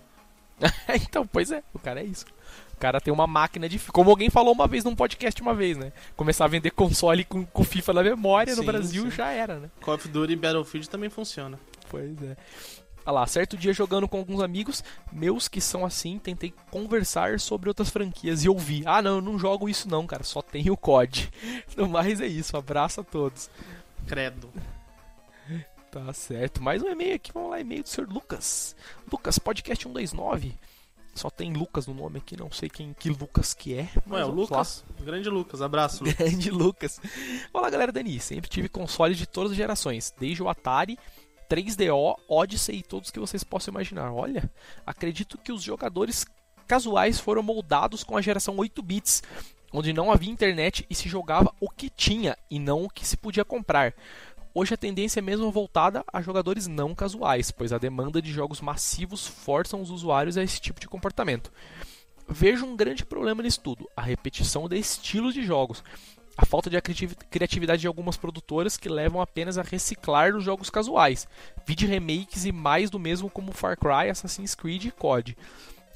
então, 1.02 1.26
pois 1.26 1.50
é, 1.50 1.62
o 1.72 1.78
cara 1.78 2.00
é 2.00 2.04
isso. 2.04 2.26
O 2.84 2.86
cara 2.86 3.00
tem 3.00 3.14
uma 3.14 3.26
máquina 3.26 3.66
de. 3.66 3.78
Como 3.78 4.10
alguém 4.10 4.28
falou 4.28 4.52
uma 4.52 4.68
vez 4.68 4.84
num 4.84 4.94
podcast 4.94 5.40
uma 5.40 5.54
vez, 5.54 5.78
né? 5.78 5.90
Começar 6.14 6.44
a 6.44 6.48
vender 6.48 6.70
console 6.70 7.24
com, 7.24 7.42
com 7.46 7.64
FIFA 7.64 7.94
na 7.94 8.02
memória 8.02 8.54
no 8.54 8.60
Sim, 8.60 8.66
Brasil 8.66 9.04
sim. 9.04 9.10
já 9.10 9.30
era, 9.30 9.58
né? 9.58 9.70
Call 9.80 9.94
of 9.94 10.06
Duty 10.06 10.34
e 10.34 10.36
Battlefield 10.36 10.90
também 10.90 11.08
funciona. 11.08 11.58
Pois 11.88 12.22
é. 12.22 12.36
Olha 13.06 13.20
lá, 13.20 13.26
certo 13.26 13.56
dia 13.56 13.72
jogando 13.72 14.06
com 14.06 14.18
alguns 14.18 14.42
amigos 14.42 14.84
meus 15.10 15.48
que 15.48 15.62
são 15.62 15.86
assim, 15.86 16.18
tentei 16.18 16.52
conversar 16.70 17.40
sobre 17.40 17.70
outras 17.70 17.88
franquias 17.88 18.44
e 18.44 18.50
ouvi. 18.50 18.82
Ah, 18.84 19.00
não, 19.00 19.16
eu 19.16 19.22
não 19.22 19.38
jogo 19.38 19.66
isso 19.66 19.88
não, 19.88 20.06
cara, 20.06 20.22
só 20.22 20.42
tenho 20.42 20.74
o 20.74 20.76
COD. 20.76 21.30
No 21.78 21.88
mais 21.88 22.20
é 22.20 22.26
isso, 22.26 22.54
abraço 22.54 23.00
a 23.00 23.04
todos. 23.04 23.48
Credo. 24.06 24.52
Tá 25.90 26.12
certo, 26.12 26.62
mais 26.62 26.82
um 26.82 26.88
e-mail 26.88 27.14
aqui, 27.14 27.32
vamos 27.32 27.50
lá, 27.50 27.60
e-mail 27.60 27.82
do 27.82 27.88
Sr. 27.88 28.06
Lucas. 28.10 28.76
Lucas, 29.10 29.38
podcast 29.38 29.84
129. 29.84 30.54
Só 31.14 31.30
tem 31.30 31.52
Lucas 31.52 31.86
no 31.86 31.94
nome 31.94 32.18
aqui, 32.18 32.36
não 32.36 32.50
sei 32.50 32.68
quem 32.68 32.92
que 32.92 33.08
Lucas 33.08 33.54
que 33.54 33.74
é. 33.74 33.88
mas 34.04 34.18
Ué, 34.20 34.24
o 34.24 34.28
vamos 34.28 34.50
lá. 34.50 34.58
Lucas? 34.58 34.84
Grande 35.00 35.28
Lucas, 35.28 35.62
abraço, 35.62 36.02
Lucas. 36.02 36.18
Grande 36.18 36.50
Lucas. 36.50 37.00
Olá, 37.52 37.70
galera 37.70 37.92
Dani. 37.92 38.18
Sempre 38.18 38.50
tive 38.50 38.68
consoles 38.68 39.16
de 39.16 39.26
todas 39.26 39.52
as 39.52 39.56
gerações, 39.56 40.12
desde 40.18 40.42
o 40.42 40.48
Atari, 40.48 40.98
3DO, 41.48 42.16
Odyssey 42.28 42.78
e 42.78 42.82
todos 42.82 43.10
que 43.10 43.20
vocês 43.20 43.44
possam 43.44 43.72
imaginar. 43.72 44.12
Olha, 44.12 44.50
acredito 44.84 45.38
que 45.38 45.52
os 45.52 45.62
jogadores 45.62 46.26
casuais 46.66 47.20
foram 47.20 47.42
moldados 47.42 48.02
com 48.02 48.16
a 48.16 48.22
geração 48.22 48.56
8 48.56 48.82
bits, 48.82 49.22
onde 49.72 49.92
não 49.92 50.10
havia 50.10 50.30
internet 50.30 50.84
e 50.90 50.94
se 50.94 51.08
jogava 51.08 51.54
o 51.60 51.68
que 51.70 51.90
tinha 51.90 52.36
e 52.50 52.58
não 52.58 52.84
o 52.84 52.90
que 52.90 53.06
se 53.06 53.16
podia 53.16 53.44
comprar. 53.44 53.94
Hoje 54.56 54.72
a 54.72 54.76
tendência 54.76 55.18
é 55.18 55.22
mesmo 55.22 55.50
voltada 55.50 56.04
a 56.12 56.22
jogadores 56.22 56.68
não 56.68 56.94
casuais, 56.94 57.50
pois 57.50 57.72
a 57.72 57.78
demanda 57.78 58.22
de 58.22 58.30
jogos 58.30 58.60
massivos 58.60 59.26
forçam 59.26 59.82
os 59.82 59.90
usuários 59.90 60.38
a 60.38 60.44
esse 60.44 60.60
tipo 60.60 60.78
de 60.80 60.86
comportamento. 60.86 61.50
Vejo 62.28 62.64
um 62.64 62.76
grande 62.76 63.04
problema 63.04 63.42
nisso 63.42 63.60
tudo: 63.60 63.90
a 63.96 64.00
repetição 64.00 64.68
de 64.68 64.78
estilos 64.78 65.34
de 65.34 65.42
jogos. 65.42 65.82
A 66.36 66.46
falta 66.46 66.70
de 66.70 66.80
criativ- 66.80 67.16
criatividade 67.28 67.80
de 67.80 67.88
algumas 67.88 68.16
produtoras 68.16 68.76
que 68.76 68.88
levam 68.88 69.20
apenas 69.20 69.58
a 69.58 69.62
reciclar 69.62 70.36
os 70.36 70.44
jogos 70.44 70.70
casuais, 70.70 71.26
vide 71.66 71.84
remakes 71.84 72.44
e 72.44 72.52
mais 72.52 72.90
do 72.90 72.98
mesmo 72.98 73.28
como 73.28 73.52
Far 73.52 73.76
Cry, 73.76 74.08
Assassin's 74.08 74.54
Creed 74.54 74.84
e 74.84 74.90
COD. 74.92 75.36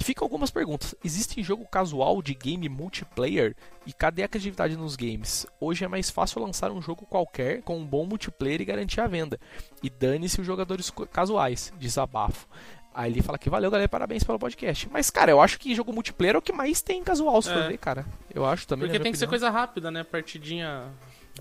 Ficam 0.00 0.24
algumas 0.24 0.50
perguntas. 0.50 0.94
Existe 1.04 1.42
jogo 1.42 1.66
casual 1.66 2.22
de 2.22 2.32
game 2.34 2.68
multiplayer? 2.68 3.54
E 3.84 3.92
cadê 3.92 4.22
a 4.22 4.28
criatividade 4.28 4.76
nos 4.76 4.94
games? 4.96 5.44
Hoje 5.60 5.84
é 5.84 5.88
mais 5.88 6.08
fácil 6.08 6.40
lançar 6.40 6.70
um 6.70 6.80
jogo 6.80 7.04
qualquer 7.04 7.62
com 7.62 7.76
um 7.78 7.84
bom 7.84 8.06
multiplayer 8.06 8.60
e 8.60 8.64
garantir 8.64 9.00
a 9.00 9.06
venda. 9.08 9.38
E 9.82 9.90
dane-se 9.90 10.40
os 10.40 10.46
jogadores 10.46 10.90
casuais. 11.12 11.72
Desabafo. 11.78 12.46
Aí 12.94 13.12
ele 13.12 13.22
fala 13.22 13.38
que 13.38 13.50
valeu, 13.50 13.70
galera, 13.70 13.88
parabéns 13.88 14.24
pelo 14.24 14.38
podcast. 14.38 14.88
Mas, 14.90 15.10
cara, 15.10 15.30
eu 15.30 15.40
acho 15.40 15.58
que 15.58 15.74
jogo 15.74 15.92
multiplayer 15.92 16.34
é 16.36 16.38
o 16.38 16.42
que 16.42 16.52
mais 16.52 16.80
tem 16.80 17.02
casual, 17.02 17.40
se 17.42 17.48
for 17.52 17.62
É. 17.62 17.68
ver, 17.68 17.78
cara. 17.78 18.06
Eu 18.34 18.44
acho 18.46 18.66
também. 18.66 18.86
Porque 18.88 18.98
tem 18.98 19.02
minha 19.04 19.12
que 19.12 19.18
ser 19.18 19.24
opinião. 19.26 19.40
coisa 19.48 19.50
rápida, 19.50 19.90
né? 19.90 20.02
Partidinha. 20.04 20.84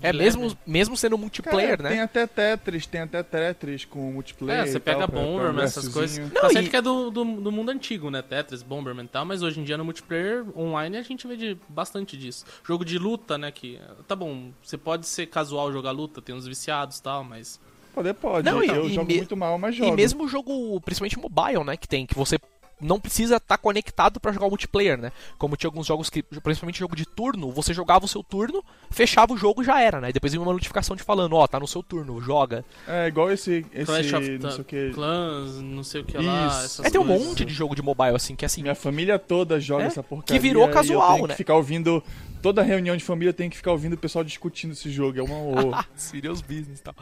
É, 0.00 0.12
leve. 0.12 0.18
mesmo, 0.38 0.58
mesmo 0.66 0.96
sendo 0.96 1.18
multiplayer, 1.18 1.76
Cara, 1.76 1.82
né? 1.82 1.88
Tem 1.90 2.00
até 2.00 2.26
Tetris, 2.26 2.86
tem 2.86 3.00
até 3.00 3.22
Tetris 3.22 3.84
com 3.84 4.12
multiplayer. 4.12 4.62
É, 4.62 4.66
você 4.66 4.76
e 4.76 4.80
tal, 4.80 4.94
pega 4.94 5.08
pra- 5.08 5.20
um 5.20 5.24
Bomberman, 5.36 5.64
essas 5.64 5.88
coisas. 5.88 6.18
Não, 6.18 6.28
tá 6.30 6.60
e- 6.62 6.68
que 6.68 6.76
é 6.76 6.82
do, 6.82 7.10
do, 7.10 7.24
do 7.24 7.52
mundo 7.52 7.70
antigo, 7.70 8.10
né? 8.10 8.22
Tetris, 8.22 8.62
Bomberman 8.62 9.04
e 9.04 9.08
tal, 9.08 9.24
mas 9.24 9.42
hoje 9.42 9.60
em 9.60 9.64
dia 9.64 9.76
no 9.76 9.84
multiplayer 9.84 10.44
online 10.56 10.96
a 10.96 11.02
gente 11.02 11.26
vê 11.26 11.36
de, 11.36 11.56
bastante 11.68 12.16
disso. 12.16 12.44
Jogo 12.64 12.84
de 12.84 12.98
luta, 12.98 13.36
né? 13.36 13.50
Que. 13.50 13.80
Tá 14.06 14.14
bom, 14.14 14.50
você 14.62 14.78
pode 14.78 15.06
ser 15.06 15.26
casual 15.26 15.72
jogar 15.72 15.90
luta, 15.90 16.20
tem 16.22 16.34
uns 16.34 16.46
viciados 16.46 16.98
e 16.98 17.02
tal, 17.02 17.24
mas. 17.24 17.60
Poder 17.94 18.14
pode. 18.14 18.44
Não, 18.48 18.62
e- 18.62 18.68
eu 18.68 18.86
e 18.86 18.94
jogo 18.94 19.08
me- 19.08 19.16
muito 19.16 19.36
mal, 19.36 19.58
mas 19.58 19.74
E 19.74 19.78
jogo. 19.78 19.96
mesmo 19.96 20.24
o 20.24 20.28
jogo, 20.28 20.80
principalmente 20.82 21.18
mobile, 21.18 21.64
né, 21.64 21.76
que 21.76 21.88
tem, 21.88 22.06
que 22.06 22.14
você 22.14 22.38
não 22.80 23.00
precisa 23.00 23.36
estar 23.36 23.58
conectado 23.58 24.20
pra 24.20 24.32
jogar 24.32 24.46
o 24.46 24.50
multiplayer, 24.50 24.98
né? 24.98 25.12
Como 25.36 25.56
tinha 25.56 25.68
alguns 25.68 25.86
jogos 25.86 26.08
que, 26.08 26.22
principalmente 26.22 26.78
jogo 26.78 26.94
de 26.96 27.04
turno, 27.06 27.50
você 27.50 27.74
jogava 27.74 28.04
o 28.04 28.08
seu 28.08 28.22
turno, 28.22 28.64
fechava 28.90 29.32
o 29.32 29.36
jogo 29.36 29.62
e 29.62 29.64
já 29.64 29.80
era, 29.80 30.00
né? 30.00 30.10
E 30.10 30.12
depois 30.12 30.32
vinha 30.32 30.42
uma 30.42 30.52
notificação 30.52 30.96
te 30.96 31.02
falando, 31.02 31.34
ó, 31.36 31.46
tá 31.46 31.58
no 31.58 31.66
seu 31.66 31.82
turno, 31.82 32.20
joga. 32.20 32.64
É 32.86 33.08
igual 33.08 33.30
esse. 33.32 33.64
esse 33.72 33.86
Clash 33.86 34.12
of 34.12 34.38
não 34.38 34.50
sei 34.50 34.60
o 34.60 34.64
que. 34.64 34.90
Clans, 34.94 35.54
não 35.60 35.84
sei 35.84 36.00
o 36.00 36.04
que 36.04 36.18
lá. 36.18 36.48
Isso. 36.64 36.86
É, 36.86 36.90
tem 36.90 37.00
um 37.00 37.06
coisas. 37.06 37.26
monte 37.26 37.44
de 37.44 37.52
jogo 37.52 37.74
de 37.74 37.82
mobile 37.82 38.14
assim, 38.16 38.34
que 38.36 38.44
é 38.44 38.46
assim, 38.46 38.62
Minha 38.62 38.74
família 38.74 39.18
toda 39.18 39.58
joga 39.60 39.84
É, 39.84 39.86
essa 39.86 40.02
porcaria. 40.02 40.40
que 40.40 40.46
virou 40.48 40.68
e 40.68 40.72
casual, 40.72 41.08
eu 41.10 41.14
tenho 41.16 41.26
né? 41.28 41.34
Que 41.34 41.38
ficar 41.38 41.54
ouvindo. 41.54 42.02
Toda 42.40 42.62
reunião 42.62 42.96
de 42.96 43.02
família 43.04 43.30
eu 43.30 43.34
tenho 43.34 43.50
que 43.50 43.56
ficar 43.56 43.72
ouvindo 43.72 43.94
o 43.94 43.98
pessoal 43.98 44.22
discutindo 44.24 44.72
esse 44.72 44.90
jogo. 44.90 45.18
É 45.18 45.22
uma 45.22 45.36
horror. 45.36 45.84
Serious 45.96 46.40
business 46.40 46.78
e 46.78 46.82
tal. 46.82 46.94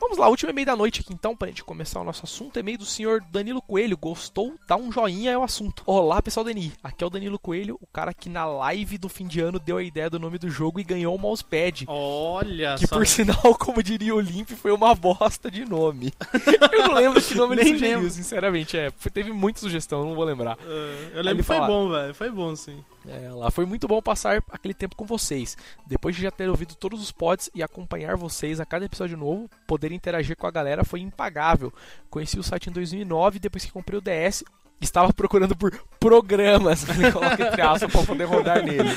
Vamos 0.00 0.16
lá, 0.16 0.28
último 0.28 0.50
e-mail 0.50 0.64
da 0.66 0.76
noite 0.76 1.00
aqui 1.00 1.12
então, 1.12 1.36
pra 1.36 1.48
gente 1.48 1.62
começar 1.64 2.00
o 2.00 2.04
nosso 2.04 2.24
assunto. 2.24 2.58
E-mail 2.58 2.78
do 2.78 2.86
senhor 2.86 3.20
Danilo 3.32 3.60
Coelho. 3.60 3.96
Gostou? 3.98 4.54
Dá 4.66 4.76
um 4.76 4.90
joinha, 4.92 5.32
é 5.32 5.36
o 5.38 5.42
assunto. 5.42 5.82
Olá, 5.84 6.22
pessoal 6.22 6.44
Dani. 6.44 6.72
Aqui 6.82 7.02
é 7.02 7.06
o 7.06 7.10
Danilo 7.10 7.38
Coelho, 7.38 7.76
o 7.82 7.86
cara 7.86 8.14
que 8.14 8.28
na 8.28 8.46
live 8.46 8.96
do 8.96 9.08
fim 9.08 9.26
de 9.26 9.40
ano 9.40 9.58
deu 9.58 9.76
a 9.76 9.82
ideia 9.82 10.08
do 10.08 10.18
nome 10.18 10.38
do 10.38 10.48
jogo 10.48 10.78
e 10.80 10.84
ganhou 10.84 11.14
o 11.14 11.18
mousepad. 11.18 11.84
Olha 11.88 12.76
Que 12.78 12.86
só. 12.86 12.96
por 12.96 13.06
sinal, 13.06 13.36
como 13.58 13.82
diria 13.82 14.14
o 14.14 14.20
Limp, 14.20 14.50
foi 14.50 14.70
uma 14.72 14.94
bosta 14.94 15.50
de 15.50 15.64
nome. 15.64 16.12
eu 16.72 16.88
não 16.88 16.94
lembro 16.94 17.20
que 17.20 17.34
nome 17.34 17.56
ele 17.56 17.64
Nem 17.64 17.72
sugeriu, 17.74 17.96
lembro. 17.98 18.10
sinceramente. 18.10 18.76
É, 18.76 18.90
foi- 18.96 19.10
teve 19.10 19.32
muita 19.32 19.58
sugestão, 19.60 20.00
eu 20.00 20.06
não 20.06 20.14
vou 20.14 20.24
lembrar. 20.24 20.56
É, 20.64 21.10
eu 21.18 21.22
lembro 21.22 21.38
que 21.38 21.42
foi 21.42 21.56
fala- 21.56 21.66
bom, 21.68 21.90
velho. 21.90 22.14
Foi 22.14 22.30
bom, 22.30 22.54
sim. 22.56 22.82
É, 23.08 23.30
lá 23.30 23.50
foi 23.50 23.64
muito 23.64 23.88
bom 23.88 24.02
passar 24.02 24.42
aquele 24.50 24.74
tempo 24.74 24.94
com 24.94 25.04
vocês. 25.04 25.56
Depois 25.86 26.14
de 26.14 26.22
já 26.22 26.30
ter 26.30 26.48
ouvido 26.48 26.74
todos 26.74 27.00
os 27.00 27.10
pods 27.10 27.50
e 27.54 27.62
acompanhar 27.62 28.16
vocês 28.16 28.60
a 28.60 28.66
cada 28.66 28.84
episódio 28.84 29.16
novo, 29.16 29.48
poder 29.66 29.92
interagir 29.92 30.36
com 30.36 30.46
a 30.46 30.50
galera 30.50 30.84
foi 30.84 31.00
impagável. 31.00 31.72
Conheci 32.10 32.38
o 32.38 32.42
site 32.42 32.68
em 32.68 32.72
2009 32.72 33.38
depois 33.38 33.64
que 33.64 33.72
comprei 33.72 33.98
o 33.98 34.02
DS. 34.02 34.44
Estava 34.80 35.12
procurando 35.12 35.56
por 35.56 35.72
programas, 35.98 36.84
coloca 37.12 37.48
entre 37.48 37.60
aspas, 37.60 37.90
para 37.90 38.04
poder 38.04 38.24
rodar 38.24 38.64
nele. 38.64 38.88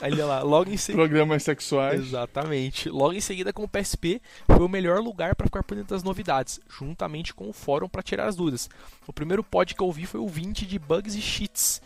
Aí 0.00 0.14
lá, 0.16 0.42
logo 0.42 0.68
em 0.68 0.76
seguida. 0.76 1.04
Programas 1.04 1.44
sexuais. 1.44 2.00
Exatamente. 2.00 2.88
Logo 2.88 3.12
em 3.12 3.20
seguida, 3.20 3.52
com 3.52 3.62
o 3.62 3.68
PSP, 3.68 4.20
foi 4.48 4.64
o 4.64 4.68
melhor 4.68 4.98
lugar 4.98 5.36
para 5.36 5.46
ficar 5.46 5.62
por 5.62 5.76
dentro 5.76 5.94
das 5.94 6.02
novidades, 6.02 6.58
juntamente 6.68 7.32
com 7.32 7.48
o 7.48 7.52
fórum 7.52 7.88
para 7.88 8.02
tirar 8.02 8.26
as 8.26 8.34
dúvidas. 8.34 8.68
O 9.06 9.12
primeiro 9.12 9.44
pod 9.44 9.72
que 9.76 9.80
eu 9.80 9.86
ouvi 9.86 10.06
foi 10.06 10.18
o 10.18 10.26
20 10.26 10.66
de 10.66 10.76
Bugs 10.76 11.14
e 11.14 11.22
Cheats, 11.22 11.80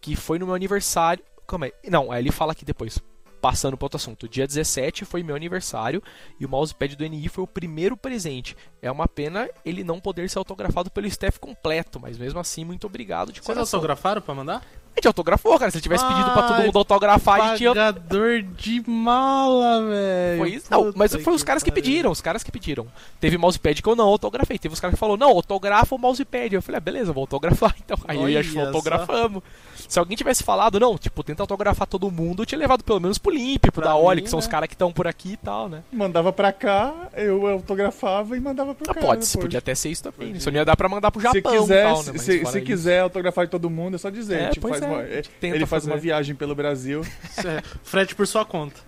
que 0.00 0.14
foi 0.16 0.38
no 0.38 0.46
meu 0.46 0.54
aniversário. 0.54 1.24
Calma 1.46 1.66
aí. 1.66 1.72
Não, 1.90 2.14
ele 2.14 2.30
fala 2.30 2.52
aqui 2.52 2.64
depois. 2.64 2.98
Passando 3.40 3.76
para 3.76 3.84
outro 3.86 3.96
assunto. 3.96 4.28
Dia 4.28 4.46
17 4.48 5.04
foi 5.04 5.22
meu 5.22 5.36
aniversário 5.36 6.02
e 6.40 6.44
o 6.44 6.48
mousepad 6.48 6.96
do 6.96 7.04
NI 7.06 7.28
foi 7.28 7.44
o 7.44 7.46
primeiro 7.46 7.96
presente. 7.96 8.56
É 8.82 8.90
uma 8.90 9.06
pena 9.06 9.48
ele 9.64 9.84
não 9.84 10.00
poder 10.00 10.28
ser 10.28 10.38
autografado 10.38 10.90
pelo 10.90 11.06
staff 11.06 11.38
completo, 11.38 12.00
mas 12.00 12.18
mesmo 12.18 12.40
assim, 12.40 12.64
muito 12.64 12.86
obrigado 12.88 13.28
de 13.32 13.38
Vocês 13.38 13.46
coração. 13.46 13.78
autografaram 13.78 14.20
pra 14.20 14.34
mandar? 14.34 14.66
Gente 14.98 15.06
autografou, 15.06 15.56
cara. 15.58 15.70
Se 15.70 15.76
ele 15.76 15.82
tivesse 15.82 16.04
pedido 16.04 16.30
pra 16.32 16.42
todo 16.42 16.62
mundo 16.62 16.76
autografar, 16.78 17.40
a 17.40 17.48
gente 17.48 17.58
tinha 17.58 17.68
Pagador 17.72 18.42
de 18.42 18.82
mala, 18.90 19.88
velho. 19.88 20.38
Foi 20.38 20.50
isso? 20.50 20.66
Não, 20.70 20.92
mas 20.96 21.14
foi 21.14 21.32
os 21.32 21.44
caras 21.44 21.62
que 21.62 21.70
pediram, 21.70 22.10
os 22.10 22.20
caras 22.20 22.42
que 22.42 22.50
pediram. 22.50 22.86
Teve 23.20 23.38
mousepad 23.38 23.80
que 23.80 23.88
eu 23.88 23.94
não 23.94 24.06
autografei. 24.08 24.58
Teve 24.58 24.74
os 24.74 24.80
caras 24.80 24.94
que 24.94 24.98
falaram, 24.98 25.16
não, 25.18 25.30
autografa 25.30 25.94
o 25.94 25.98
mousepad. 25.98 26.52
Eu 26.52 26.62
falei, 26.62 26.78
ah, 26.78 26.80
beleza, 26.80 27.12
vou 27.12 27.22
autografar 27.22 27.76
então. 27.84 27.96
Aí 28.08 28.20
eu 28.20 28.28
e 28.28 28.36
a 28.36 28.42
Chu 28.42 28.58
Olha 28.58 28.66
autografamos. 28.68 29.42
Se 29.88 29.98
alguém 29.98 30.16
tivesse 30.16 30.42
falado, 30.42 30.80
não, 30.80 30.98
tipo, 30.98 31.22
tenta 31.22 31.42
autografar 31.42 31.86
todo 31.86 32.10
mundo, 32.10 32.42
eu 32.42 32.46
tinha 32.46 32.58
levado 32.58 32.82
pelo 32.82 32.98
menos 33.00 33.18
pro 33.18 33.32
Limp, 33.32 33.62
pro 33.62 33.72
Pra 33.72 33.84
da 33.84 33.96
Oli, 33.96 34.22
que 34.22 34.28
são 34.28 34.38
os 34.38 34.46
né? 34.46 34.50
caras 34.50 34.68
que 34.68 34.74
estão 34.74 34.92
por 34.92 35.06
aqui 35.06 35.32
e 35.32 35.36
tal, 35.36 35.68
né? 35.68 35.82
Mandava 35.92 36.32
pra 36.32 36.52
cá, 36.52 36.92
eu 37.14 37.46
autografava 37.46 38.36
e 38.36 38.40
mandava 38.40 38.74
pro 38.74 38.90
Ah, 38.90 38.94
pode, 38.94 39.20
depois. 39.20 39.36
podia 39.36 39.60
até 39.60 39.74
ser 39.74 39.90
isso 39.90 40.02
também. 40.02 40.32
Isso 40.32 40.50
não 40.50 40.58
ia 40.58 40.64
dar 40.64 40.76
pra 40.76 40.88
mandar 40.88 41.10
pro 41.12 41.20
Japão 41.20 41.52
se 41.52 41.58
quiser, 41.60 41.84
tal, 41.84 42.02
né? 42.02 42.18
Se, 42.18 42.44
se 42.44 42.60
quiser 42.60 43.00
autografar 43.00 43.44
de 43.46 43.50
todo 43.52 43.70
mundo, 43.70 43.94
é 43.94 43.98
só 43.98 44.10
dizer. 44.10 44.40
É, 44.40 44.50
pois 44.60 44.78
faz 44.78 44.82
é, 44.82 44.87
uma- 44.88 45.02
ele 45.04 45.66
faz 45.66 45.68
fazer. 45.84 45.90
uma 45.90 45.96
viagem 45.96 46.34
pelo 46.34 46.54
Brasil. 46.54 47.02
É, 47.38 47.62
Frete 47.82 48.14
por 48.14 48.26
sua 48.26 48.44
conta. 48.44 48.80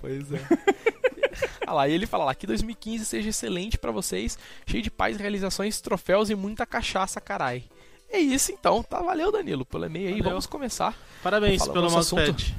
Pois 0.00 0.32
é. 0.32 0.38
ah 1.66 1.72
lá, 1.74 1.88
e 1.88 1.92
ele 1.92 2.06
fala 2.06 2.24
lá 2.24 2.34
que 2.34 2.46
2015 2.46 3.04
seja 3.06 3.28
excelente 3.30 3.78
pra 3.78 3.90
vocês, 3.92 4.38
cheio 4.66 4.82
de 4.82 4.90
paz, 4.90 5.16
realizações, 5.16 5.80
troféus 5.80 6.30
e 6.30 6.34
muita 6.34 6.66
cachaça, 6.66 7.20
carai. 7.20 7.64
É 8.10 8.18
isso 8.18 8.52
então, 8.52 8.82
tá? 8.82 9.00
Valeu, 9.00 9.32
Danilo, 9.32 9.64
pelo 9.64 9.86
e-mail 9.86 10.08
aí. 10.08 10.12
Valeu. 10.14 10.30
Vamos 10.30 10.46
começar. 10.46 10.94
Parabéns 11.22 11.62
pelo 11.66 11.88
nosso 11.88 12.14
mousepad. 12.16 12.54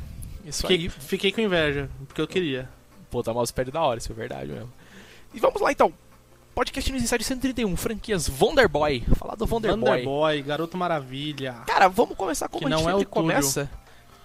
Isso 0.46 0.62
Fiquei, 0.62 0.78
aí. 0.78 0.90
fiquei 0.90 1.32
com 1.32 1.42
inveja, 1.42 1.90
porque 2.08 2.20
eu 2.22 2.28
queria. 2.28 2.68
Pô, 3.12 3.22
tá 3.22 3.32
mousepad 3.34 3.70
da 3.70 3.82
hora, 3.82 4.00
isso 4.00 4.12
é 4.12 4.16
verdade 4.16 4.52
mesmo. 4.52 4.72
E 5.34 5.40
vamos 5.40 5.62
lá 5.62 5.72
então. 5.72 5.94
Podcast 6.56 6.92
no 6.92 6.98
Inside 6.98 7.24
131, 7.24 7.76
franquias 7.76 8.30
Wonderboy. 8.40 9.04
Falar 9.16 9.36
do 9.36 9.46
Wonderboy. 9.50 9.90
Wonderboy, 9.90 10.42
Garoto 10.44 10.78
Maravilha. 10.78 11.54
Cara, 11.66 11.88
vamos 11.88 12.16
começar 12.16 12.48
como 12.48 12.60
Que 12.60 12.66
a 12.68 12.70
não 12.70 12.78
gente 12.80 12.88
é 12.88 12.92
sempre 12.92 13.06
o 13.08 13.10
Túlio. 13.10 13.30
começa. 13.30 13.70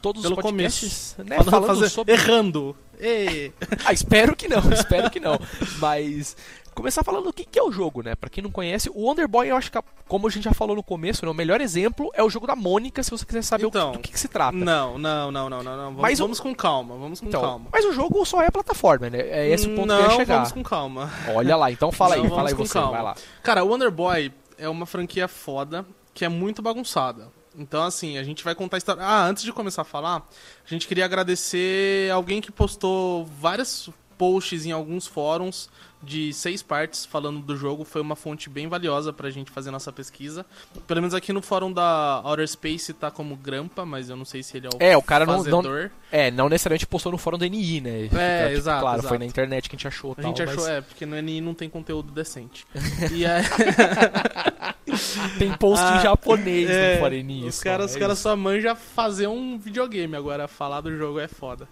Todos 0.02 0.23
Pelo 0.23 0.37
os 0.37 0.42
podcasts, 0.42 1.16
né? 1.18 1.37
Falando- 1.38 1.50
Falando 1.50 1.66
fazer- 1.68 1.88
sobre... 1.88 2.12
Errando. 2.14 2.76
Ah, 3.85 3.92
espero 3.92 4.35
que 4.35 4.49
não, 4.49 4.73
espero 4.73 5.08
que 5.08 5.20
não. 5.20 5.38
Mas 5.78 6.37
começar 6.78 7.04
falando 7.04 7.28
o 7.28 7.32
que, 7.32 7.44
que 7.44 7.58
é 7.58 7.62
o 7.62 7.70
jogo, 7.70 8.02
né? 8.02 8.14
Pra 8.14 8.30
quem 8.30 8.42
não 8.42 8.50
conhece, 8.50 8.88
o 8.90 9.02
Wonder 9.02 9.28
Boy, 9.28 9.49
eu 9.50 9.56
acho 9.56 9.70
que, 9.70 9.78
como 10.06 10.26
a 10.26 10.30
gente 10.30 10.44
já 10.44 10.52
falou 10.54 10.75
no 10.75 10.82
começo, 10.82 11.25
né, 11.25 11.30
o 11.30 11.35
melhor 11.35 11.61
exemplo 11.61 12.11
é 12.14 12.23
o 12.23 12.30
jogo 12.30 12.47
da 12.47 12.56
Mônica, 12.56 13.02
se 13.02 13.11
você 13.11 13.25
quiser 13.26 13.42
saber 13.42 13.66
o 13.66 13.70
que- 13.70 13.78
Então, 13.78 13.92
do 13.92 13.99
que, 13.99 14.12
que 14.12 14.18
se 14.18 14.28
trata. 14.28 14.56
Não, 14.56 14.97
não, 14.99 15.30
não, 15.30 15.50
não, 15.50 15.62
não, 15.62 15.76
não. 15.76 15.85
Vamos, 15.87 16.00
Mas 16.02 16.18
vamos 16.18 16.40
com 16.40 16.54
calma, 16.54 16.97
vamos 16.97 17.20
com 17.20 17.26
Então, 17.26 17.40
calma. 17.40 17.66
mas 17.73 17.85
o 17.85 17.92
jogo 17.92 18.25
só 18.25 18.42
é 18.42 18.50
plataforma, 18.50 19.11
né? 19.11 19.18
É 19.20 19.49
esse 19.50 19.66
o 19.66 19.75
ponto 19.75 19.87
não, 19.87 19.97
que 19.99 20.02
eu 20.04 20.11
ia 20.11 20.16
chegar. 20.16 20.35
vamos 20.37 20.52
com 20.52 20.62
calma. 20.62 21.11
Olha 21.35 21.56
lá, 21.56 21.70
então 21.70 21.92
fala 21.92 22.16
Não, 22.16 22.23
aí, 22.25 22.28
fala 22.30 22.40
vamos 22.42 22.52
aí 22.52 22.56
com 22.58 22.66
você, 22.66 22.73
calma. 22.75 22.90
vai 22.92 23.02
lá. 23.02 23.16
Cara, 23.42 23.64
o 23.64 23.68
Wonder 23.68 23.90
Boy 23.90 24.32
é 24.56 24.68
uma 24.68 24.87
franquia 24.87 25.28
foda 25.28 25.85
que 26.14 26.25
é 26.25 26.28
muito 26.28 26.62
bagunçada. 26.62 27.28
Então, 27.56 27.82
assim, 27.82 28.18
a 28.18 28.23
gente 28.23 28.44
vai 28.44 28.54
contar 28.54 28.76
a 28.76 28.78
história. 28.78 29.02
Ah, 29.02 29.25
antes 29.26 29.42
de 29.42 29.52
começar 29.52 29.82
a 29.82 29.85
falar, 29.85 30.16
a 30.64 30.68
gente 30.68 30.87
queria 30.87 31.04
agradecer 31.04 32.11
alguém 32.12 32.40
que 32.40 32.52
postou 32.52 33.25
vários 33.26 33.90
posts 34.16 34.64
em 34.66 34.73
alguns 34.73 35.06
fóruns 35.06 35.68
de 36.02 36.33
seis 36.33 36.62
partes 36.62 37.05
falando 37.05 37.40
do 37.40 37.57
jogo. 37.57 37.85
Foi 37.85 38.00
uma 38.00 38.14
fonte 38.17 38.49
bem 38.49 38.69
valiosa 38.69 39.12
pra 39.12 39.31
gente 39.31 39.50
fazer 39.50 39.71
nossa 39.71 39.90
pesquisa. 39.93 40.47
Pelo 40.87 41.00
menos 41.00 41.14
aqui 41.14 41.33
no 41.33 41.43
fórum 41.43 41.73
da 41.73 42.21
Outer 42.25 42.47
Space 42.49 42.93
tá 42.93 43.11
como 43.11 43.35
Grampa, 43.37 43.85
mas 43.85 44.09
eu 44.09 44.17
não 44.17 44.25
sei 44.25 44.43
se 44.43 44.57
ele 44.57 44.67
é 44.67 44.71
o 44.71 44.76
É, 44.81 44.97
o 44.97 45.02
cara 45.02 45.26
não- 45.26 45.43
não-. 45.45 45.90
É, 46.11 46.31
não 46.31 46.49
necessariamente 46.49 46.87
postou 46.87 47.12
no 47.12 47.19
fórum 47.19 47.37
do 47.37 47.45
NI, 47.45 47.81
né? 47.81 48.09
É, 48.17 48.52
exato, 48.52 48.81
Claro, 48.81 48.99
foi 49.02 49.09
exato. 49.09 49.19
na 49.21 49.26
internet 49.26 49.69
que 49.69 49.76
a 49.76 49.78
gente 49.78 49.88
achou 49.88 50.12
A 50.12 50.14
tal, 50.17 50.25
gente 50.25 50.43
achou, 50.43 50.57
mas 50.57 50.69
é, 50.69 50.81
porque 50.81 51.05
no 51.05 51.17
NI 51.21 51.40
não 51.40 51.52
tem 51.55 51.69
conteúdo 51.69 52.11
decente. 52.12 52.67
e 53.12 53.26
aí, 53.26 53.43
tem 55.38 55.52
post 55.55 55.85
em 55.85 55.88
Ah, 55.88 56.00
japonês 56.00 56.71
é, 56.71 56.95
no 56.95 57.00
fórum 57.00 57.17
NI. 57.17 57.45
Os 57.45 57.61
caras, 57.62 57.95
é 57.95 57.99
caras 57.99 58.19
isso. 58.19 58.23
só 58.23 58.37
manjam 58.37 58.75
fazer 58.75 59.26
um 59.26 59.59
videogame, 59.59 60.17
agora 60.17 60.49
falar 60.49 60.81
do 60.81 60.97
jogo 60.97 61.19
é 61.21 61.28
foda. 61.28 61.69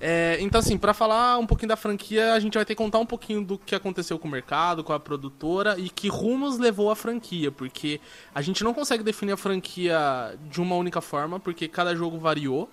É, 0.00 0.38
então, 0.40 0.60
assim, 0.60 0.78
pra 0.78 0.94
falar 0.94 1.38
um 1.38 1.46
pouquinho 1.46 1.68
da 1.68 1.76
franquia, 1.76 2.32
a 2.32 2.40
gente 2.40 2.54
vai 2.54 2.64
ter 2.64 2.74
que 2.74 2.82
contar 2.82 2.98
um 2.98 3.06
pouquinho 3.06 3.44
do 3.44 3.58
que 3.58 3.74
aconteceu 3.74 4.18
com 4.18 4.28
o 4.28 4.30
mercado, 4.30 4.84
com 4.84 4.92
a 4.92 5.00
produtora 5.00 5.78
e 5.78 5.88
que 5.88 6.08
rumos 6.08 6.58
levou 6.58 6.90
a 6.90 6.96
franquia, 6.96 7.50
porque 7.50 8.00
a 8.34 8.40
gente 8.40 8.62
não 8.62 8.72
consegue 8.72 9.02
definir 9.02 9.32
a 9.32 9.36
franquia 9.36 10.38
de 10.48 10.60
uma 10.60 10.76
única 10.76 11.00
forma, 11.00 11.40
porque 11.40 11.66
cada 11.66 11.94
jogo 11.96 12.18
variou. 12.18 12.70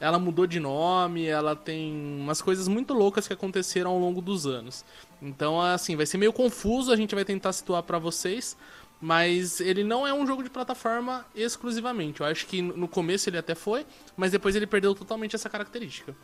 Ela 0.00 0.16
mudou 0.16 0.46
de 0.46 0.60
nome, 0.60 1.26
ela 1.26 1.56
tem 1.56 1.92
umas 2.20 2.40
coisas 2.40 2.68
muito 2.68 2.94
loucas 2.94 3.26
que 3.26 3.32
aconteceram 3.32 3.90
ao 3.90 3.98
longo 3.98 4.22
dos 4.22 4.46
anos. 4.46 4.84
Então, 5.20 5.60
assim, 5.60 5.96
vai 5.96 6.06
ser 6.06 6.18
meio 6.18 6.32
confuso, 6.32 6.92
a 6.92 6.96
gente 6.96 7.16
vai 7.16 7.24
tentar 7.24 7.52
situar 7.52 7.82
pra 7.82 7.98
vocês. 7.98 8.56
Mas 9.00 9.60
ele 9.60 9.84
não 9.84 10.06
é 10.06 10.12
um 10.12 10.26
jogo 10.26 10.42
de 10.42 10.50
plataforma 10.50 11.24
exclusivamente. 11.34 12.20
Eu 12.20 12.26
acho 12.26 12.46
que 12.46 12.60
no 12.60 12.88
começo 12.88 13.28
ele 13.28 13.38
até 13.38 13.54
foi, 13.54 13.86
mas 14.16 14.32
depois 14.32 14.56
ele 14.56 14.66
perdeu 14.66 14.94
totalmente 14.94 15.36
essa 15.36 15.48
característica. 15.48 16.16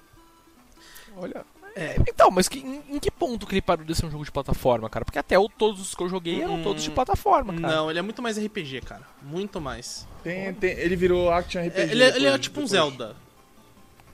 Olha. 1.16 1.44
É, 1.76 1.96
então, 2.08 2.30
mas 2.30 2.48
que- 2.48 2.60
em, 2.60 2.82
em 2.88 2.98
que 3.00 3.10
ponto 3.10 3.46
que 3.46 3.54
ele 3.54 3.60
parou 3.62 3.84
de 3.84 3.94
ser 3.96 4.06
um 4.06 4.10
jogo 4.10 4.24
de 4.24 4.30
plataforma, 4.30 4.88
cara? 4.88 5.04
Porque 5.04 5.18
até 5.18 5.36
o, 5.36 5.48
todos 5.48 5.80
os 5.80 5.94
que 5.94 6.02
eu 6.04 6.08
joguei 6.08 6.40
eram 6.40 6.54
Hum, 6.54 6.62
todos 6.62 6.84
de 6.84 6.90
plataforma, 6.90 7.52
cara. 7.52 7.74
Não, 7.74 7.90
ele 7.90 7.98
é 7.98 8.02
muito 8.02 8.22
mais 8.22 8.38
RPG, 8.38 8.80
cara. 8.82 9.02
Muito 9.22 9.60
mais. 9.60 10.06
Tem, 10.22 10.54
tem- 10.54 10.78
ele 10.78 10.94
virou 10.94 11.32
Action 11.32 11.60
RPG. 11.60 11.80
É, 11.80 11.90
ele, 11.90 12.02
é- 12.04 12.08
ele 12.10 12.18
é 12.18 12.20
depois- 12.38 12.40
tipo 12.40 12.60
um 12.60 12.64
depois. 12.64 12.70
Zelda. 12.70 13.16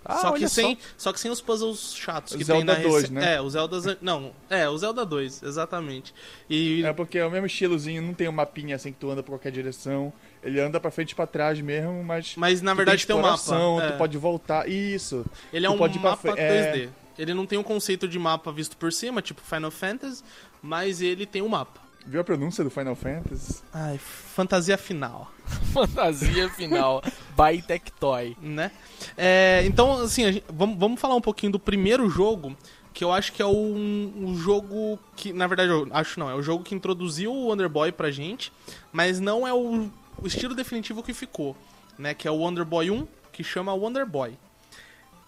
Ah, 0.02 0.16
só, 0.16 0.32
que 0.32 0.48
sem, 0.48 0.78
só. 0.96 1.12
que 1.12 1.20
sem 1.20 1.30
os 1.30 1.42
puzzles 1.42 1.94
chatos 1.94 2.32
O 2.32 2.38
que 2.38 2.42
Zelda 2.44 2.74
tem 2.74 2.82
na 2.82 2.88
2, 2.88 3.02
rece- 3.02 3.12
né? 3.12 3.34
É, 3.34 3.40
o 3.42 3.50
Zelda. 3.50 3.98
Não, 4.00 4.32
é, 4.48 4.66
o 4.66 4.78
Zelda 4.78 5.04
2, 5.04 5.42
exatamente. 5.42 6.14
E. 6.48 6.82
É 6.86 6.92
porque 6.94 7.18
é 7.18 7.26
o 7.26 7.30
mesmo 7.30 7.44
estilozinho, 7.46 8.00
não 8.00 8.14
tem 8.14 8.26
um 8.26 8.32
mapinha 8.32 8.76
assim 8.76 8.90
que 8.92 8.98
tu 8.98 9.10
anda 9.10 9.22
pra 9.22 9.32
qualquer 9.32 9.52
direção. 9.52 10.10
Ele 10.42 10.58
anda 10.60 10.80
pra 10.80 10.90
frente 10.90 11.10
e 11.12 11.14
pra 11.14 11.26
trás 11.26 11.60
mesmo, 11.60 12.02
mas. 12.02 12.34
Mas 12.36 12.62
na 12.62 12.72
verdade 12.74 13.06
tem 13.06 13.14
um 13.14 13.20
mapa. 13.20 13.84
é. 13.84 13.90
Tu 13.92 13.98
pode 13.98 14.16
voltar. 14.18 14.68
Isso. 14.68 15.24
Ele 15.52 15.66
é 15.66 15.70
um 15.70 15.76
pode 15.76 15.98
mapa 15.98 16.16
fre- 16.32 16.40
é. 16.40 16.72
2D. 16.72 16.88
Ele 17.18 17.34
não 17.34 17.44
tem 17.44 17.58
um 17.58 17.62
conceito 17.62 18.08
de 18.08 18.18
mapa 18.18 18.50
visto 18.50 18.76
por 18.76 18.90
cima, 18.92 19.20
tipo 19.20 19.42
Final 19.42 19.70
Fantasy, 19.70 20.22
mas 20.62 21.02
ele 21.02 21.26
tem 21.26 21.42
um 21.42 21.48
mapa. 21.48 21.80
Viu 22.06 22.18
a 22.18 22.24
pronúncia 22.24 22.64
do 22.64 22.70
Final 22.70 22.96
Fantasy? 22.96 23.60
Ai, 23.74 23.98
fantasia 23.98 24.78
final. 24.78 25.30
Fantasia 25.74 26.48
final. 26.48 27.02
by 27.36 27.60
Tectoy. 27.60 28.34
né? 28.40 28.70
É, 29.18 29.62
então, 29.66 30.00
assim, 30.02 30.24
a 30.24 30.32
gente- 30.32 30.44
vamos, 30.48 30.78
vamos 30.78 30.98
falar 31.00 31.14
um 31.14 31.20
pouquinho 31.20 31.52
do 31.52 31.58
primeiro 31.58 32.08
jogo, 32.08 32.56
que 32.94 33.04
eu 33.04 33.12
acho 33.12 33.32
que 33.34 33.42
é 33.42 33.44
o, 33.44 33.50
um, 33.54 34.34
jogo 34.36 34.98
que, 35.14 35.32
na 35.32 35.46
verdade, 35.46 35.70
eu 35.70 35.86
acho 35.90 36.18
não, 36.18 36.30
é 36.30 36.34
o 36.34 36.42
jogo 36.42 36.64
que 36.64 36.74
introduziu 36.74 37.32
o 37.32 37.48
Wonder 37.48 37.68
Boy 37.68 37.92
pra 37.92 38.10
gente, 38.10 38.50
mas 38.90 39.20
não 39.20 39.46
é 39.46 39.52
o, 39.52 39.90
o 40.22 40.26
estilo 40.26 40.54
definitivo 40.54 41.02
que 41.02 41.12
ficou, 41.14 41.56
né? 41.98 42.14
Que 42.14 42.26
é 42.28 42.30
o 42.30 42.36
Wonder 42.36 42.64
Boy 42.64 42.90
1, 42.90 43.06
que 43.32 43.42
chama 43.44 43.72
Wonder 43.74 44.06
Boy. 44.06 44.36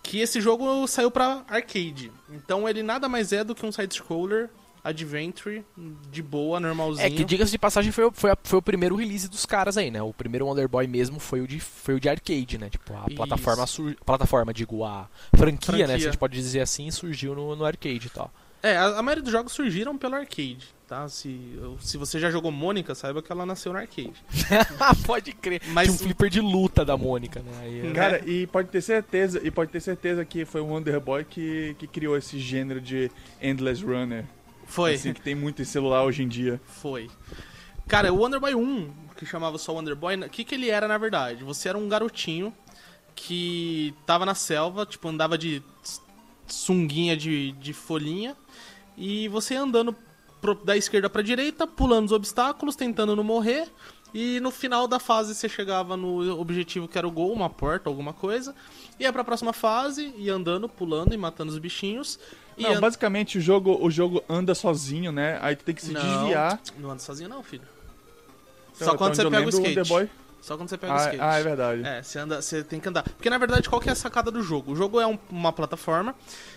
Que 0.03 0.19
esse 0.19 0.41
jogo 0.41 0.87
saiu 0.89 1.11
pra 1.11 1.45
arcade. 1.49 2.11
Então 2.31 2.69
ele 2.69 2.83
nada 2.83 3.09
mais 3.09 3.33
é 3.33 3.45
do 3.45 3.55
que 3.55 3.65
um 3.65 3.71
side-scroller, 3.71 4.51
adventure, 4.83 5.65
de 6.11 6.21
boa, 6.23 6.59
normalzinho. 6.59 7.07
É 7.07 7.11
que, 7.11 7.25
diga-se 7.25 7.53
de 7.53 7.59
passagem, 7.59 7.93
foi, 7.93 8.05
o- 8.07 8.13
foi, 8.13 8.33
foi 8.43 8.59
o 8.59 8.63
primeiro 8.63 8.97
release 8.97 9.29
dos 9.29 9.47
caras 9.47 9.77
aí, 9.77 9.91
né? 9.93 10.03
O 10.03 10.13
primeiro 10.13 10.45
Wonder 10.47 10.67
Boy 10.69 10.89
mesmo 10.89 11.21
foi 11.21 11.41
o 11.41 11.47
de, 11.47 11.61
foi 11.61 11.95
o 11.95 12.01
de 12.01 12.09
arcade, 12.09 12.59
né? 12.59 12.69
Tipo, 12.69 12.93
a 12.95 13.05
Isso. 13.07 13.15
plataforma, 13.17 13.67
sur... 13.67 13.95
plataforma, 14.05 14.53
digo, 14.53 14.85
a 14.85 15.09
franquia, 15.37 15.47
né? 15.47 15.79
Franquia. 15.87 15.87
Se 15.87 15.93
a 15.95 16.11
gente 16.11 16.19
pode 16.19 16.35
dizer 16.35 16.61
assim, 16.61 16.91
surgiu 16.91 17.35
no, 17.37 17.55
no 17.55 17.65
arcade 17.65 18.07
e 18.07 18.11
tal. 18.11 18.29
É, 18.62 18.76
a, 18.76 18.99
a 18.99 19.02
maioria 19.02 19.23
dos 19.25 19.33
jogos 19.33 19.52
surgiram 19.52 19.99
pelo 19.99 20.14
arcade, 20.14 20.69
tá? 20.87 21.09
Se, 21.09 21.59
se 21.81 21.97
você 21.99 22.21
já 22.21 22.31
jogou 22.31 22.52
Mônica, 22.52 22.95
saiba 22.95 23.21
que 23.21 23.33
ela 23.33 23.45
nasceu 23.45 23.73
no 23.73 23.78
arcade. 23.81 24.12
pode 25.04 25.33
crer. 25.33 25.61
Mas- 25.69 25.88
Tinha 25.88 25.97
um 25.97 25.99
flipper 25.99 26.31
de 26.31 26.40
luta 26.40 26.85
da 26.85 26.97
Mônica, 26.97 27.40
né? 27.40 27.50
Aí, 27.61 27.83
Né? 27.83 27.92
Cara, 27.92 28.23
e 28.25 28.47
pode 28.47 28.69
ter 28.69 28.81
certeza, 28.81 29.40
e 29.42 29.50
pode 29.50 29.71
ter 29.73 29.81
certeza 29.81 30.25
que 30.25 30.45
foi 30.45 30.61
o 30.61 30.66
Wonder 30.66 31.00
Boy 31.00 31.25
que, 31.25 31.75
que 31.78 31.87
criou 31.88 32.16
esse 32.16 32.38
gênero 32.38 32.81
de 32.81 33.11
Endless 33.40 33.85
Runner. 33.85 34.25
Foi, 34.64 34.95
Assim, 34.95 35.12
que 35.12 35.21
tem 35.21 35.35
muito 35.35 35.61
em 35.61 35.64
celular 35.64 36.04
hoje 36.04 36.23
em 36.23 36.28
dia. 36.28 36.61
foi. 36.64 37.11
Cara, 37.88 38.12
o 38.12 38.19
Wonder 38.19 38.38
Boy 38.38 38.54
1, 38.54 38.90
que 39.16 39.26
chamava 39.26 39.59
só 39.59 39.75
Wonder 39.75 39.97
Boy, 39.97 40.14
o 40.16 40.28
que, 40.31 40.45
que 40.45 40.54
ele 40.54 40.71
era 40.71 40.87
na 40.87 40.97
verdade? 40.97 41.42
Você 41.42 41.69
era 41.69 41.76
um 41.76 41.88
garotinho 41.88 42.54
que 43.14 43.92
tava 44.07 44.25
na 44.25 44.35
selva, 44.37 44.87
tipo, 44.87 45.09
andava 45.09 45.37
de 45.37 45.62
sunguinha 46.47 47.17
de, 47.17 47.53
de 47.53 47.73
folhinha, 47.73 48.37
e 48.97 49.29
você 49.29 49.55
andando 49.55 49.95
pro- 50.41 50.55
da 50.65 50.77
esquerda 50.77 51.09
pra 51.09 51.23
direita, 51.23 51.67
pulando 51.67 52.07
os 52.07 52.13
obstáculos, 52.13 52.77
tentando 52.77 53.15
não 53.17 53.25
morrer, 53.25 53.69
e 54.15 54.39
no 54.41 54.51
final 54.51 54.87
da 54.87 54.99
fase 54.99 55.35
você 55.35 55.49
chegava 55.49 55.97
no 55.97 56.39
objetivo 56.39 56.87
que 56.87 56.99
era 56.99 57.09
o 57.09 57.11
gol, 57.11 57.33
uma 57.33 57.49
porta, 57.49 57.89
alguma 57.89 58.13
coisa, 58.13 58.55
ia 59.01 59.11
pra 59.13 59.25
próxima 59.25 59.53
fase, 59.55 60.13
ia 60.19 60.35
andando, 60.35 60.69
pulando 60.69 61.15
e 61.15 61.17
matando 61.17 61.51
os 61.51 61.59
bichinhos. 61.59 62.19
E 62.59 62.65
Não, 62.65 62.73
an- 62.75 62.81
basicamente 62.81 63.39
o 63.39 63.41
jogo, 63.41 63.79
o 63.83 63.91
jogo 63.91 64.23
anda 64.29 64.55
sozinho, 64.55 65.11
né? 65.11 65.39
Aí 65.41 65.57
tu 65.57 65.65
tem 65.65 65.75
que 65.75 65.81
se 65.81 65.93
Não, 65.93 66.03
desviar. 66.03 66.61
Não 66.79 66.91
anda 66.91 66.99
sozinho 67.01 67.31
não, 67.31 67.43
filho. 67.43 67.63
Então, 68.77 68.89
Só 68.89 68.97
quando 68.99 69.15
você 69.15 69.23
pega 69.23 69.37
o 69.37 69.41
lembro, 69.41 69.57
skate. 69.57 70.11
Só 70.43 70.57
quando 70.57 70.69
você 70.69 70.77
pega 70.77 70.93
o 70.93 70.97
Ah, 70.97 71.05
skate. 71.05 71.21
ah, 71.23 71.39
é 71.39 71.43
verdade. 71.43 71.83
É, 71.87 72.03
você, 72.03 72.19
anda, 72.19 72.43
você 72.43 72.63
tem 72.65 72.81
que 72.81 72.89
andar. 72.89 73.05
Porque 73.05 73.31
na 73.31 73.39
verdade, 73.39 73.69
qual 73.69 73.81
que 73.81 73.89
é 73.89 73.93
a 73.93 73.95
sacada 73.95 74.29
do 74.31 74.43
jogo? 74.43 74.73
O 74.73 74.77
jogo 74.77 75.01
é 75.01 75.07
um- 75.07 75.19
uma 75.31 75.53
plataforma, 75.53 76.15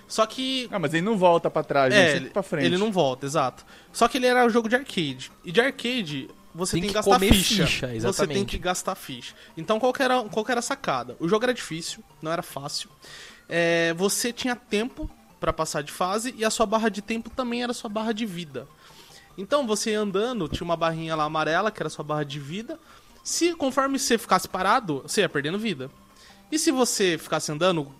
só 0.07 0.25
que. 0.25 0.67
Ah, 0.71 0.79
mas 0.79 0.93
ele 0.93 1.03
não 1.03 1.15
volta 1.17 1.49
pra 1.51 1.63
trás, 1.63 1.93
É, 1.93 1.97
ele 1.97 2.05
ele, 2.07 2.13
sempre 2.17 2.29
pra 2.31 2.41
frente. 2.43 2.65
ele 2.65 2.77
não 2.79 2.91
volta, 2.91 3.25
exato. 3.27 3.63
Só 3.93 4.07
que 4.07 4.17
ele 4.17 4.25
era 4.25 4.43
um 4.43 4.49
jogo 4.49 4.67
de 4.67 4.75
arcade. 4.75 5.31
E 5.43 5.51
de 5.51 5.61
arcade, 5.61 6.27
você 6.53 6.71
Tem 6.73 6.81
tem, 6.81 6.87
que 6.89 6.93
que 6.93 6.93
gastar 6.95 7.11
comer 7.13 7.31
ficha. 7.31 7.67
ficha, 7.67 7.99
Você 8.01 8.25
tem 8.27 8.43
que 8.43 8.57
gastar 8.57 8.95
ficha. 8.95 9.35
Então 9.55 9.79
qual 9.79 9.93
que, 9.93 10.01
era, 10.01 10.23
qual 10.23 10.43
que 10.43 10.51
era 10.51 10.59
a 10.59 10.63
sacada? 10.63 11.15
O 11.19 11.27
jogo 11.29 11.45
era 11.45 11.53
difícil, 11.53 12.03
não 12.21 12.31
era 12.31 12.41
fácil. 12.41 12.89
É, 13.47 13.93
você 13.93 14.33
tinha 14.33 14.55
tempo 14.55 15.07
pra 15.39 15.53
passar 15.53 15.83
de 15.83 15.91
fase 15.91 16.33
e 16.35 16.43
a 16.43 16.49
sua 16.49 16.65
barra 16.65 16.89
de 16.89 17.03
tempo 17.03 17.29
também 17.29 17.61
era 17.61 17.71
a 17.71 17.75
sua 17.75 17.89
barra 17.89 18.11
de 18.13 18.25
vida. 18.25 18.67
Então 19.37 19.67
você 19.67 19.91
ia 19.91 19.99
andando, 19.99 20.47
tinha 20.47 20.65
uma 20.65 20.75
barrinha 20.77 21.15
lá 21.15 21.25
amarela, 21.25 21.69
que 21.69 21.79
era 21.79 21.87
a 21.87 21.91
sua 21.91 22.03
barra 22.03 22.23
de 22.23 22.39
vida. 22.39 22.79
Se 23.25 23.55
conforme 23.55 23.97
você 23.97 24.19
ficasse 24.19 24.47
parado, 24.47 25.01
você 25.01 25.21
ia 25.21 25.27
perdendo 25.29 25.57
vida. 25.57 25.89
E 26.51 26.59
se 26.59 26.69
você 26.71 27.17
ficasse 27.17 27.51
andando, 27.51 27.91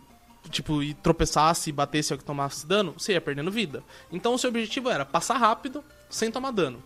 tipo, 0.52 0.84
e 0.84 0.94
tropeçasse 0.94 1.72
e 1.72 1.74
batesse 1.74 2.14
ou 2.14 2.20
que 2.20 2.24
tomasse 2.24 2.68
dano, 2.68 2.94
você 2.96 3.14
ia 3.14 3.20
perdendo 3.22 3.50
vida. 3.50 3.84
Então 4.12 4.36
o 4.36 4.38
seu 4.38 4.52
objetivo 4.52 4.88
era 4.88 5.04
passar 5.04 5.38
rápido, 5.38 5.84
sem 6.12 6.30
tomar 6.32 6.52
dano. 6.52 6.82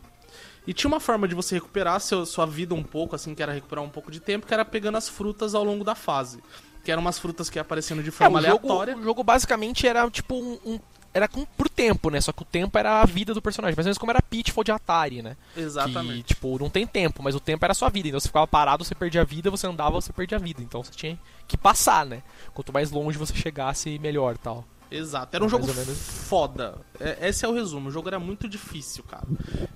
E 0.65 0.73
tinha 0.73 0.87
uma 0.87 1.01
forma 1.01 1.27
de 1.27 1.35
você 1.35 1.55
recuperar 1.55 1.99
seu, 1.99 2.25
sua 2.25 2.45
vida 2.45 2.73
um 2.73 2.83
pouco, 2.83 3.13
assim, 3.13 3.35
que 3.35 3.43
era 3.43 3.51
recuperar 3.51 3.83
um 3.83 3.89
pouco 3.89 4.09
de 4.09 4.21
tempo, 4.21 4.47
que 4.47 4.53
era 4.53 4.63
pegando 4.63 4.97
as 4.97 5.09
frutas 5.09 5.53
ao 5.53 5.63
longo 5.65 5.83
da 5.83 5.93
fase. 5.95 6.39
Que 6.85 6.91
eram 6.93 7.01
umas 7.01 7.19
frutas 7.19 7.49
que 7.49 7.59
aparecendo 7.59 8.01
de 8.01 8.07
É, 8.07 8.11
forma 8.13 8.39
o 8.39 8.41
jogo, 8.41 8.67
aleatória. 8.71 8.95
o 8.97 9.03
jogo 9.03 9.21
basicamente 9.21 9.85
era 9.85 10.09
tipo 10.09 10.35
um. 10.35 10.57
um- 10.65 10.79
era 11.13 11.27
com, 11.27 11.45
por 11.45 11.67
tempo, 11.69 12.09
né? 12.09 12.21
Só 12.21 12.31
que 12.31 12.41
o 12.41 12.45
tempo 12.45 12.77
era 12.77 13.01
a 13.01 13.05
vida 13.05 13.33
do 13.33 13.41
personagem. 13.41 13.75
Mais 13.75 13.85
ou 13.85 13.89
menos 13.89 13.97
como 13.97 14.11
era 14.11 14.21
Pitfall 14.21 14.63
de 14.63 14.71
Atari, 14.71 15.21
né? 15.21 15.35
Exatamente. 15.55 16.23
Que, 16.23 16.33
tipo, 16.35 16.59
não 16.59 16.69
tem 16.69 16.85
tempo, 16.85 17.23
mas 17.23 17.35
o 17.35 17.39
tempo 17.39 17.65
era 17.65 17.71
a 17.71 17.75
sua 17.75 17.89
vida. 17.89 18.07
Então 18.07 18.19
você 18.19 18.27
ficava 18.27 18.47
parado, 18.47 18.83
você 18.83 18.93
perdia 18.93 19.21
a 19.21 19.25
vida, 19.25 19.49
você 19.49 19.67
andava, 19.67 19.99
você 19.99 20.13
perdia 20.13 20.37
a 20.37 20.41
vida. 20.41 20.61
Então 20.61 20.83
você 20.83 20.91
tinha 20.91 21.19
que 21.47 21.57
passar, 21.57 22.05
né? 22.05 22.21
Quanto 22.53 22.71
mais 22.71 22.91
longe 22.91 23.17
você 23.17 23.33
chegasse, 23.35 23.97
melhor 23.99 24.37
tal. 24.37 24.65
Exato, 24.91 25.35
era 25.35 25.45
um 25.45 25.49
Mais 25.49 25.67
jogo 25.67 25.93
foda. 25.93 26.77
É, 26.99 27.29
esse 27.29 27.45
é 27.45 27.47
o 27.47 27.53
resumo. 27.53 27.89
O 27.89 27.91
jogo 27.91 28.07
era 28.07 28.19
muito 28.19 28.47
difícil, 28.47 29.03
cara. 29.03 29.27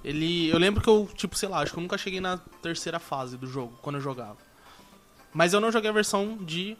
Ele, 0.03 0.49
eu 0.49 0.57
lembro 0.57 0.81
que 0.81 0.89
eu, 0.89 1.07
tipo, 1.13 1.37
sei 1.37 1.47
lá, 1.49 1.59
acho 1.59 1.71
que 1.71 1.77
eu 1.77 1.83
nunca 1.83 1.97
cheguei 1.97 2.19
na 2.19 2.37
terceira 2.61 2.99
fase 2.99 3.37
do 3.37 3.45
jogo 3.45 3.77
quando 3.81 3.95
eu 3.97 4.01
jogava. 4.01 4.37
Mas 5.31 5.53
eu 5.53 5.59
não 5.59 5.71
joguei 5.71 5.89
a 5.89 5.93
versão 5.93 6.37
de 6.37 6.75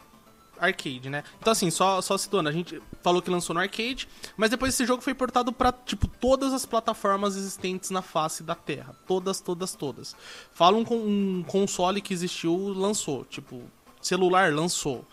arcade, 0.58 1.08
né? 1.08 1.22
Então 1.40 1.52
assim, 1.52 1.70
só 1.70 2.00
só 2.00 2.16
situando, 2.18 2.48
a 2.48 2.52
gente 2.52 2.80
falou 3.02 3.20
que 3.20 3.30
lançou 3.30 3.54
no 3.54 3.60
arcade, 3.60 4.08
mas 4.36 4.50
depois 4.50 4.74
esse 4.74 4.84
jogo 4.86 5.02
foi 5.02 5.14
portado 5.14 5.52
pra, 5.52 5.72
tipo, 5.72 6.06
todas 6.08 6.52
as 6.52 6.64
plataformas 6.66 7.36
existentes 7.36 7.90
na 7.90 8.02
face 8.02 8.42
da 8.42 8.54
Terra, 8.54 8.94
todas, 9.06 9.40
todas, 9.40 9.74
todas. 9.74 10.16
Fala 10.52 10.76
um, 10.76 10.84
con- 10.84 10.96
um 10.96 11.44
console 11.46 12.00
que 12.00 12.12
existiu, 12.14 12.56
lançou, 12.68 13.24
tipo, 13.24 13.62
celular 14.00 14.52
lançou. 14.52 15.04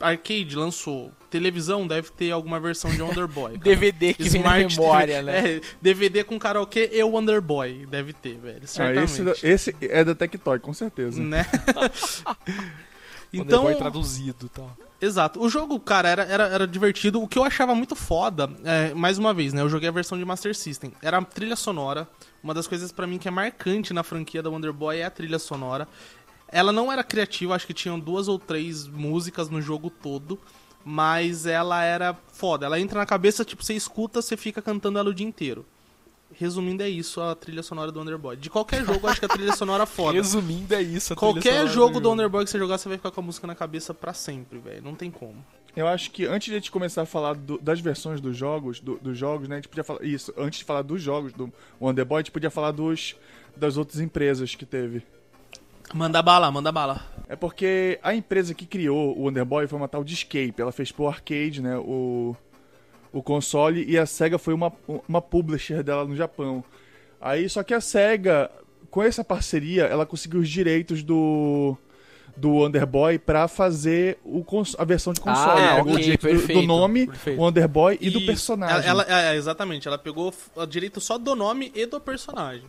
Arcade 0.00 0.54
lançou. 0.54 1.10
Televisão 1.28 1.84
deve 1.84 2.10
ter 2.12 2.30
alguma 2.30 2.60
versão 2.60 2.88
de 2.88 3.02
Wonder 3.02 3.26
Boy. 3.26 3.58
DVD 3.58 4.14
que 4.14 4.28
vem 4.28 4.42
na 4.44 4.60
Smart 4.60 4.76
memória, 4.80 5.14
TV, 5.16 5.22
né? 5.26 5.50
É, 5.56 5.60
DVD 5.82 6.22
com 6.22 6.38
karaokê 6.38 6.88
e 6.92 7.02
Wonder 7.02 7.42
Boy 7.42 7.84
deve 7.84 8.12
ter, 8.12 8.38
velho. 8.38 8.60
Ah, 8.62 8.66
Certamente. 8.68 9.44
esse, 9.44 9.72
esse 9.72 9.76
é 9.80 10.04
da 10.04 10.14
Tectoy, 10.14 10.60
com 10.60 10.72
certeza. 10.72 11.20
Né? 11.20 11.44
Então... 13.32 13.64
Boy 13.64 13.74
traduzido 13.74 14.46
e 14.46 14.48
tal. 14.48 14.76
exato. 15.00 15.40
O 15.40 15.48
jogo, 15.48 15.78
cara, 15.78 16.08
era, 16.08 16.22
era, 16.24 16.44
era 16.48 16.66
divertido. 16.66 17.22
O 17.22 17.28
que 17.28 17.38
eu 17.38 17.44
achava 17.44 17.74
muito 17.74 17.94
foda, 17.94 18.50
é, 18.64 18.94
mais 18.94 19.18
uma 19.18 19.34
vez, 19.34 19.52
né? 19.52 19.62
Eu 19.62 19.68
joguei 19.68 19.88
a 19.88 19.92
versão 19.92 20.16
de 20.16 20.24
Master 20.24 20.54
System. 20.54 20.92
Era 21.02 21.18
a 21.18 21.24
trilha 21.24 21.56
sonora. 21.56 22.08
Uma 22.42 22.54
das 22.54 22.66
coisas 22.66 22.92
pra 22.92 23.06
mim 23.06 23.18
que 23.18 23.28
é 23.28 23.30
marcante 23.30 23.92
na 23.92 24.02
franquia 24.02 24.42
da 24.42 24.50
Wonder 24.50 24.72
Boy 24.72 24.98
é 24.98 25.04
a 25.04 25.10
trilha 25.10 25.38
sonora. 25.38 25.86
Ela 26.50 26.72
não 26.72 26.90
era 26.90 27.04
criativa, 27.04 27.54
acho 27.54 27.66
que 27.66 27.74
tinham 27.74 28.00
duas 28.00 28.28
ou 28.28 28.38
três 28.38 28.86
músicas 28.86 29.50
no 29.50 29.60
jogo 29.60 29.90
todo. 29.90 30.38
Mas 30.84 31.44
ela 31.44 31.82
era 31.82 32.16
foda. 32.32 32.64
Ela 32.64 32.80
entra 32.80 33.00
na 33.00 33.04
cabeça, 33.04 33.44
tipo, 33.44 33.62
você 33.62 33.74
escuta, 33.74 34.22
você 34.22 34.36
fica 34.36 34.62
cantando 34.62 34.98
ela 34.98 35.10
o 35.10 35.14
dia 35.14 35.26
inteiro. 35.26 35.66
Resumindo, 36.38 36.82
é 36.84 36.88
isso 36.88 37.20
a 37.20 37.34
trilha 37.34 37.62
sonora 37.64 37.90
do 37.90 37.98
Wonder 37.98 38.16
Boy. 38.16 38.36
De 38.36 38.48
qualquer 38.48 38.84
jogo, 38.84 39.00
eu 39.06 39.08
acho 39.10 39.18
que 39.18 39.26
a 39.26 39.28
trilha 39.28 39.56
sonora 39.56 39.82
é 39.82 39.86
foda. 39.86 40.12
Resumindo, 40.12 40.72
é 40.74 40.80
isso. 40.80 41.12
a 41.12 41.16
trilha 41.16 41.32
Qualquer 41.34 41.66
jogo 41.68 41.98
do 42.00 42.08
Wonder 42.08 42.28
Boy 42.28 42.44
que 42.44 42.50
você 42.50 42.58
jogar, 42.58 42.78
você 42.78 42.88
vai 42.88 42.96
ficar 42.96 43.10
com 43.10 43.20
a 43.20 43.24
música 43.24 43.46
na 43.46 43.54
cabeça 43.56 43.92
pra 43.92 44.14
sempre, 44.14 44.58
velho. 44.58 44.82
Não 44.82 44.94
tem 44.94 45.10
como. 45.10 45.44
Eu 45.76 45.86
acho 45.88 46.10
que 46.12 46.24
antes 46.26 46.46
de 46.46 46.52
a 46.52 46.58
gente 46.58 46.70
começar 46.70 47.02
a 47.02 47.06
falar 47.06 47.34
do- 47.34 47.58
das 47.58 47.80
versões 47.80 48.20
dos 48.20 48.36
jogos, 48.36 48.78
do- 48.80 48.98
dos 48.98 49.18
jogos, 49.18 49.48
né? 49.48 49.56
A 49.56 49.58
gente 49.58 49.68
podia 49.68 49.84
falar. 49.84 50.04
Isso, 50.04 50.32
antes 50.36 50.60
de 50.60 50.64
falar 50.64 50.82
dos 50.82 51.02
jogos 51.02 51.32
do 51.32 51.52
Wonder 51.80 52.04
Boy, 52.04 52.18
a 52.18 52.20
gente 52.22 52.30
podia 52.32 52.50
falar 52.50 52.70
dos, 52.70 53.16
das 53.56 53.76
outras 53.76 54.00
empresas 54.00 54.54
que 54.54 54.64
teve. 54.64 55.02
Manda 55.94 56.20
bala, 56.22 56.50
manda 56.50 56.70
bala. 56.70 57.00
É 57.28 57.34
porque 57.36 57.98
a 58.02 58.14
empresa 58.14 58.54
que 58.54 58.66
criou 58.66 59.16
o 59.16 59.22
Wonder 59.24 59.44
Boy 59.44 59.66
foi 59.66 59.78
uma 59.78 59.88
tal 59.88 60.04
de 60.04 60.14
Escape. 60.14 60.54
Ela 60.58 60.70
fez 60.72 60.92
pro 60.92 61.08
arcade, 61.08 61.62
né? 61.62 61.76
O, 61.78 62.36
o 63.18 63.22
console. 63.22 63.84
E 63.88 63.98
a 63.98 64.06
SEGA 64.06 64.38
foi 64.38 64.54
uma, 64.54 64.72
uma 65.08 65.20
publisher 65.22 65.82
dela 65.82 66.04
no 66.04 66.16
Japão. 66.16 66.62
Aí, 67.20 67.48
só 67.48 67.62
que 67.62 67.74
a 67.74 67.80
SEGA, 67.80 68.50
com 68.90 69.02
essa 69.02 69.22
parceria, 69.24 69.84
ela 69.84 70.06
conseguiu 70.06 70.40
os 70.40 70.48
direitos 70.48 71.02
do 71.02 71.76
do 72.36 72.50
Wonder 72.50 72.86
Boy 72.86 73.18
pra 73.18 73.48
fazer 73.48 74.16
o 74.24 74.44
a 74.78 74.84
versão 74.84 75.12
de 75.12 75.20
console. 75.20 75.60
Ah, 75.60 75.64
Ela 75.64 75.72
ok, 75.80 75.82
pegou 75.82 75.94
o 75.94 76.00
direito 76.00 76.20
do- 76.20 76.28
do, 76.32 76.38
perfeito, 76.38 76.66
nome, 76.68 77.06
perfeito. 77.08 77.40
Wonder 77.40 77.66
Boy, 77.66 77.98
e 78.00 78.10
do 78.10 78.18
Isso. 78.18 78.26
personagem. 78.26 78.88
Ela, 78.88 79.02
ela- 79.02 79.30
é, 79.32 79.34
exatamente, 79.36 79.88
ela 79.88 79.98
pegou 79.98 80.32
o 80.54 80.64
direito 80.66 81.00
só 81.00 81.18
do 81.18 81.34
nome 81.34 81.72
e 81.74 81.84
do 81.84 82.00
personagem. 82.00 82.62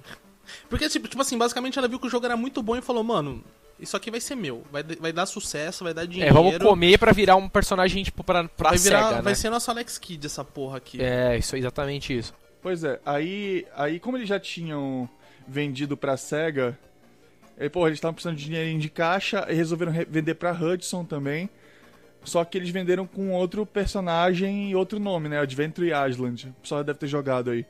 Porque, 0.67 0.89
tipo, 0.89 1.07
tipo 1.07 1.21
assim, 1.21 1.37
basicamente 1.37 1.77
ela 1.77 1.87
viu 1.87 1.99
que 1.99 2.07
o 2.07 2.09
jogo 2.09 2.25
era 2.25 2.35
muito 2.35 2.63
bom 2.63 2.75
e 2.75 2.81
falou, 2.81 3.03
mano, 3.03 3.43
isso 3.79 3.95
aqui 3.97 4.09
vai 4.11 4.19
ser 4.19 4.35
meu. 4.35 4.63
Vai, 4.71 4.83
vai 4.83 5.11
dar 5.13 5.25
sucesso, 5.25 5.83
vai 5.83 5.93
dar 5.93 6.03
É, 6.03 6.07
dinheiro. 6.07 6.33
vamos 6.33 6.57
comer 6.57 6.97
pra 6.97 7.11
virar 7.11 7.35
um 7.35 7.47
personagem, 7.49 8.03
tipo, 8.03 8.23
pra, 8.23 8.43
pra 8.47 8.69
vai 8.69 8.77
virar, 8.77 9.03
SEGA, 9.03 9.15
né? 9.17 9.21
vai 9.21 9.35
ser 9.35 9.49
nosso 9.49 9.69
Alex 9.71 9.97
Kidd 9.97 10.25
essa 10.25 10.43
porra 10.43 10.77
aqui. 10.77 11.01
É, 11.01 11.37
isso 11.37 11.55
é 11.55 11.59
exatamente 11.59 12.17
isso. 12.17 12.33
Pois 12.61 12.83
é, 12.83 12.99
aí, 13.05 13.65
aí 13.75 13.99
como 13.99 14.17
eles 14.17 14.27
já 14.27 14.39
tinham 14.39 15.09
vendido 15.47 15.95
pra 15.95 16.17
SEGA, 16.17 16.77
aí, 17.59 17.69
porra, 17.69 17.87
eles 17.89 17.97
estavam 17.97 18.13
precisando 18.13 18.35
de 18.37 18.45
dinheirinho 18.45 18.79
de 18.79 18.89
caixa 18.89 19.45
e 19.49 19.53
resolveram 19.53 19.91
re- 19.91 20.05
vender 20.09 20.35
pra 20.35 20.51
Hudson 20.51 21.05
também. 21.05 21.49
Só 22.21 22.43
que 22.43 22.57
eles 22.57 22.69
venderam 22.69 23.07
com 23.07 23.31
outro 23.31 23.65
personagem 23.65 24.69
e 24.71 24.75
outro 24.75 24.99
nome, 24.99 25.29
né? 25.29 25.39
Adventure 25.39 25.89
Island. 26.09 26.49
O 26.49 26.61
pessoal 26.61 26.83
deve 26.83 26.99
ter 26.99 27.07
jogado 27.07 27.49
aí. 27.49 27.65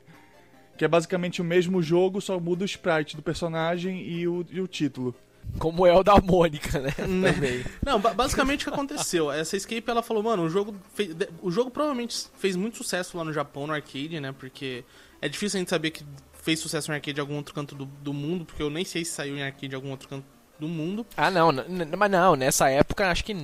Que 0.76 0.84
é 0.84 0.88
basicamente 0.88 1.40
o 1.40 1.44
mesmo 1.44 1.80
jogo, 1.80 2.20
só 2.20 2.40
muda 2.40 2.62
o 2.62 2.66
sprite 2.66 3.14
do 3.14 3.22
personagem 3.22 4.02
e 4.02 4.26
o, 4.26 4.44
e 4.50 4.60
o 4.60 4.66
título. 4.66 5.14
Como 5.58 5.86
é 5.86 5.92
o 5.94 6.02
da 6.02 6.16
Mônica, 6.20 6.78
né? 6.78 6.94
Né? 7.06 7.32
Também. 7.32 7.64
Não, 7.84 8.00
ba- 8.00 8.14
basicamente 8.14 8.62
o 8.66 8.68
que 8.70 8.74
aconteceu? 8.74 9.30
Essa 9.30 9.56
Escape 9.56 9.84
ela 9.90 10.02
falou, 10.02 10.22
mano, 10.22 10.44
o 10.44 10.48
jogo, 10.50 10.74
fez, 10.94 11.14
o 11.42 11.50
jogo 11.50 11.70
provavelmente 11.70 12.26
fez 12.38 12.56
muito 12.56 12.76
sucesso 12.78 13.16
lá 13.16 13.24
no 13.24 13.32
Japão, 13.32 13.66
no 13.66 13.72
arcade, 13.72 14.20
né? 14.20 14.32
Porque 14.32 14.84
é 15.20 15.28
difícil 15.28 15.58
a 15.58 15.60
gente 15.60 15.70
saber 15.70 15.90
que 15.90 16.04
fez 16.42 16.58
sucesso 16.58 16.90
em 16.90 16.94
arcade 16.94 17.18
em 17.18 17.20
algum 17.20 17.36
outro 17.36 17.54
canto 17.54 17.74
do, 17.74 17.84
do 17.84 18.12
mundo, 18.12 18.44
porque 18.44 18.62
eu 18.62 18.70
nem 18.70 18.84
sei 18.84 19.04
se 19.04 19.12
saiu 19.12 19.36
em 19.36 19.42
arcade 19.42 19.72
em 19.72 19.74
algum 19.74 19.90
outro 19.90 20.08
canto 20.08 20.24
do 20.58 20.68
mundo. 20.68 21.06
Ah, 21.16 21.30
não, 21.30 21.50
mas 21.98 22.10
não, 22.10 22.36
nessa 22.36 22.68
época 22.70 23.10
acho 23.10 23.24
que 23.24 23.34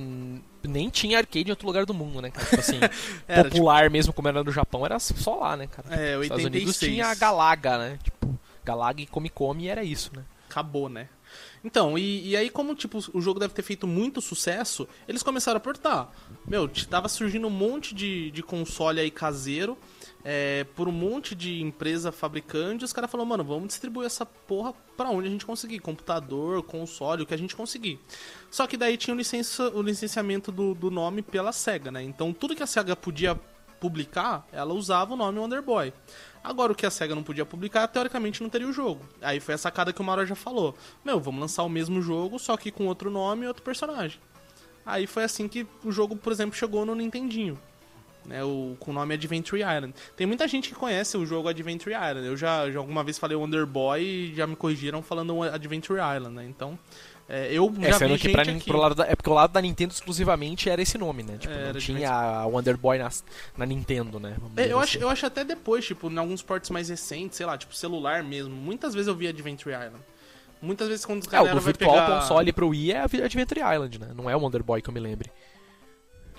nem 0.63 0.89
tinha 0.89 1.17
arcade 1.17 1.47
em 1.47 1.51
outro 1.51 1.65
lugar 1.67 1.85
do 1.85 1.93
mundo, 1.93 2.21
né? 2.21 2.31
Tipo 2.31 2.59
assim, 2.59 2.79
Era, 3.27 3.43
tipo, 3.43 3.55
popular 3.55 3.89
mesmo, 3.89 4.13
como 4.13 4.27
era 4.27 4.43
no 4.43 4.51
Japão, 4.51 4.85
era 4.85 4.99
só 4.99 5.35
lá, 5.35 5.57
né, 5.57 5.67
cara? 5.67 5.87
É, 5.95 6.15
Nos 6.15 6.23
Estados 6.25 6.45
Unidos 6.45 6.67
86. 6.75 6.91
tinha 6.93 7.07
a 7.07 7.15
Galaga, 7.15 7.77
né? 7.77 7.99
Tipo, 8.03 8.37
Galaga 8.63 9.01
e 9.01 9.07
Come 9.07 9.29
Come 9.29 9.67
era 9.67 9.83
isso, 9.83 10.11
né? 10.15 10.23
acabou, 10.49 10.87
né? 10.89 11.07
Então, 11.67 11.97
e, 11.97 12.29
e 12.29 12.37
aí 12.37 12.49
como, 12.49 12.73
tipo, 12.73 12.97
o 13.13 13.19
jogo 13.19 13.41
deve 13.41 13.53
ter 13.53 13.61
feito 13.61 13.85
muito 13.85 14.21
sucesso, 14.21 14.87
eles 15.05 15.21
começaram 15.21 15.57
a 15.57 15.59
portar. 15.59 16.09
Meu, 16.47 16.65
tava 16.89 17.09
surgindo 17.09 17.45
um 17.45 17.49
monte 17.49 17.93
de, 17.93 18.31
de 18.31 18.41
console 18.41 19.01
aí 19.01 19.11
caseiro, 19.11 19.77
é, 20.23 20.65
por 20.77 20.87
um 20.87 20.93
monte 20.93 21.35
de 21.35 21.61
empresa 21.61 22.09
fabricante, 22.09 22.85
os 22.85 22.93
caras 22.93 23.11
falaram, 23.11 23.27
mano, 23.27 23.43
vamos 23.43 23.67
distribuir 23.67 24.05
essa 24.05 24.25
porra 24.25 24.73
pra 24.95 25.09
onde 25.09 25.27
a 25.27 25.31
gente 25.31 25.45
conseguir, 25.45 25.79
computador, 25.79 26.63
console, 26.63 27.23
o 27.23 27.25
que 27.25 27.33
a 27.33 27.37
gente 27.37 27.53
conseguir. 27.53 27.99
Só 28.49 28.65
que 28.65 28.77
daí 28.77 28.95
tinha 28.95 29.13
o, 29.13 29.17
licença, 29.17 29.69
o 29.75 29.81
licenciamento 29.81 30.53
do, 30.53 30.73
do 30.73 30.89
nome 30.89 31.21
pela 31.21 31.51
SEGA, 31.51 31.91
né? 31.91 32.01
Então 32.01 32.31
tudo 32.31 32.55
que 32.55 32.63
a 32.63 32.67
SEGA 32.67 32.95
podia 32.95 33.37
publicar, 33.77 34.47
ela 34.53 34.73
usava 34.73 35.13
o 35.13 35.17
nome 35.17 35.37
Wonder 35.37 35.61
Boy. 35.61 35.93
Agora, 36.47 36.71
o 36.71 36.75
que 36.75 36.85
a 36.85 36.89
SEGA 36.89 37.13
não 37.13 37.23
podia 37.23 37.45
publicar, 37.45 37.85
teoricamente 37.89 38.41
não 38.41 38.49
teria 38.49 38.69
o 38.69 38.71
jogo. 38.71 39.05
Aí 39.21 39.37
foi 39.41 39.55
a 39.55 39.57
sacada 39.57 39.91
que 39.91 39.99
o 39.99 40.03
Mauro 40.03 40.25
já 40.25 40.33
falou. 40.33 40.73
Meu, 41.03 41.19
vamos 41.19 41.41
lançar 41.41 41.63
o 41.63 41.67
mesmo 41.67 42.01
jogo, 42.01 42.39
só 42.39 42.55
que 42.55 42.71
com 42.71 42.87
outro 42.87 43.11
nome 43.11 43.43
e 43.43 43.47
outro 43.49 43.61
personagem. 43.61 44.17
Aí 44.85 45.05
foi 45.05 45.25
assim 45.25 45.49
que 45.49 45.67
o 45.83 45.91
jogo, 45.91 46.15
por 46.15 46.31
exemplo, 46.31 46.57
chegou 46.57 46.85
no 46.85 46.95
Nintendinho. 46.95 47.59
Né, 48.25 48.43
o, 48.43 48.77
com 48.79 48.91
o 48.91 48.93
nome 48.93 49.13
Adventure 49.13 49.61
Island. 49.61 49.93
Tem 50.15 50.25
muita 50.25 50.47
gente 50.47 50.69
que 50.69 50.75
conhece 50.75 51.17
o 51.17 51.25
jogo 51.25 51.49
Adventure 51.49 51.93
Island. 51.93 52.25
Eu 52.25 52.37
já, 52.37 52.71
já 52.71 52.79
alguma 52.79 53.03
vez 53.03 53.17
falei 53.17 53.35
Wonder 53.35 53.65
Boy 53.65 54.01
e 54.01 54.35
já 54.35 54.47
me 54.47 54.55
corrigiram 54.55 55.01
falando 55.01 55.43
Adventure 55.43 55.99
Island, 55.99 56.35
né? 56.35 56.45
Então, 56.45 56.79
é, 57.29 57.51
eu 57.51 57.73
É, 57.81 57.91
já 57.91 58.07
vi 58.07 58.17
que 58.17 58.29
pra, 58.29 58.41
aqui. 58.43 58.63
pro 58.63 58.77
lado 58.77 58.95
da, 58.95 59.05
é 59.05 59.15
porque 59.15 59.29
o 59.29 59.33
lado 59.33 59.51
da 59.51 59.61
Nintendo 59.61 59.93
exclusivamente 59.93 60.69
era 60.69 60.81
esse 60.81 60.97
nome, 60.97 61.23
né? 61.23 61.37
Tipo, 61.37 61.53
Era 61.53 61.73
não 61.73 61.79
tinha 61.79 62.09
a 62.11 62.45
Wonder 62.45 62.77
Boy 62.77 62.97
na, 62.97 63.09
na 63.57 63.65
Nintendo, 63.65 64.19
né? 64.19 64.37
É, 64.55 64.71
eu, 64.71 64.79
assim. 64.79 64.97
acho, 64.97 64.99
eu 64.99 65.09
acho 65.09 65.25
até 65.25 65.43
depois, 65.43 65.85
tipo, 65.85 66.09
em 66.09 66.17
alguns 66.17 66.41
portos 66.41 66.69
mais 66.69 66.87
recentes, 66.89 67.37
sei 67.37 67.45
lá, 67.45 67.57
tipo 67.57 67.75
celular 67.75 68.23
mesmo. 68.23 68.55
Muitas 68.55 68.93
vezes 68.93 69.07
eu 69.07 69.15
vi 69.15 69.27
Adventure 69.27 69.73
Island. 69.75 70.03
Muitas 70.61 70.87
vezes 70.87 71.05
quando 71.05 71.21
os 71.21 71.31
É, 71.31 71.41
o 71.41 71.53
do 71.53 71.59
Virtual 71.61 71.91
pegar... 71.93 72.19
Console 72.21 72.51
pro 72.53 72.69
Wii 72.69 72.91
é 72.93 72.99
a 73.01 73.03
Adventure 73.03 73.59
Island, 73.61 73.99
né? 73.99 74.07
Não 74.15 74.29
é 74.29 74.35
o 74.35 74.39
Wonder 74.39 74.63
Boy 74.63 74.81
que 74.81 74.89
eu 74.89 74.93
me 74.93 74.99
lembre. 74.99 75.29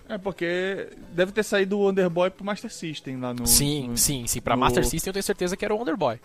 É 0.08 0.16
porque 0.16 0.88
deve 1.12 1.32
ter 1.32 1.42
saído 1.42 1.78
o 1.78 1.82
Wonder 1.82 2.08
Boy 2.08 2.30
pro 2.30 2.44
Master 2.44 2.72
System 2.72 3.20
lá 3.20 3.34
no. 3.34 3.46
sim, 3.46 3.88
no- 3.88 3.96
sim, 3.98 4.26
sim. 4.26 4.40
Pra 4.40 4.56
no- 4.56 4.60
Master 4.60 4.84
System 4.86 5.10
eu 5.10 5.12
tenho 5.12 5.22
certeza 5.22 5.54
que 5.56 5.64
era 5.64 5.74
o 5.74 5.76
Wonder 5.78 5.96
Boy. 5.96 6.18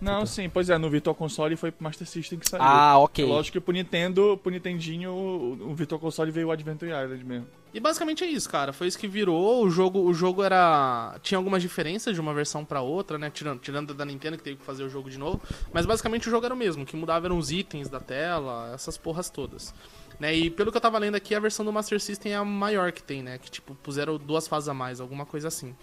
Não, 0.00 0.26
sim, 0.26 0.48
pois 0.48 0.70
é, 0.70 0.78
no 0.78 0.88
Virtual 0.90 1.14
Console 1.14 1.56
foi 1.56 1.70
pro 1.70 1.84
Master 1.84 2.06
System 2.06 2.38
que 2.38 2.48
saiu. 2.48 2.62
Ah, 2.62 2.98
ok. 2.98 3.24
É 3.24 3.28
Lógico 3.28 3.58
que 3.58 3.60
pro 3.60 3.72
Nintendo, 3.72 4.38
pro 4.42 4.50
Nintendinho, 4.50 5.12
o, 5.12 5.74
Virtual 5.74 6.00
Console 6.00 6.30
veio 6.30 6.48
o 6.48 6.50
Adventure 6.50 6.90
Island 6.90 7.24
mesmo. 7.24 7.46
E 7.74 7.80
basicamente 7.80 8.22
é 8.22 8.26
isso, 8.26 8.50
cara. 8.50 8.72
Foi 8.72 8.86
isso 8.86 8.98
que 8.98 9.08
virou. 9.08 9.64
O 9.64 9.70
jogo, 9.70 10.00
o 10.00 10.12
jogo 10.12 10.42
era. 10.42 11.18
Tinha 11.22 11.38
algumas 11.38 11.62
diferenças 11.62 12.14
de 12.14 12.20
uma 12.20 12.34
versão 12.34 12.64
pra 12.64 12.82
outra, 12.82 13.18
né? 13.18 13.30
Tirando, 13.30 13.60
tirando 13.60 13.94
da 13.94 14.04
Nintendo 14.04 14.36
que 14.36 14.42
teve 14.42 14.56
que 14.56 14.64
fazer 14.64 14.84
o 14.84 14.90
jogo 14.90 15.08
de 15.08 15.18
novo. 15.18 15.40
Mas 15.72 15.86
basicamente 15.86 16.28
o 16.28 16.30
jogo 16.30 16.44
era 16.44 16.54
o 16.54 16.56
mesmo. 16.56 16.82
O 16.82 16.86
que 16.86 16.96
mudava 16.96 17.26
eram 17.26 17.38
os 17.38 17.50
itens 17.50 17.88
da 17.88 17.98
tela, 17.98 18.72
essas 18.74 18.98
porras 18.98 19.30
todas. 19.30 19.72
Né? 20.20 20.34
E 20.34 20.50
pelo 20.50 20.70
que 20.70 20.76
eu 20.76 20.82
tava 20.82 20.98
lendo 20.98 21.14
aqui, 21.14 21.34
a 21.34 21.40
versão 21.40 21.64
do 21.64 21.72
Master 21.72 22.00
System 22.00 22.32
é 22.32 22.36
a 22.36 22.44
maior 22.44 22.92
que 22.92 23.02
tem, 23.02 23.22
né? 23.22 23.38
Que 23.38 23.50
tipo, 23.50 23.74
puseram 23.76 24.18
duas 24.18 24.46
fases 24.46 24.68
a 24.68 24.74
mais, 24.74 25.00
alguma 25.00 25.24
coisa 25.24 25.48
assim. 25.48 25.74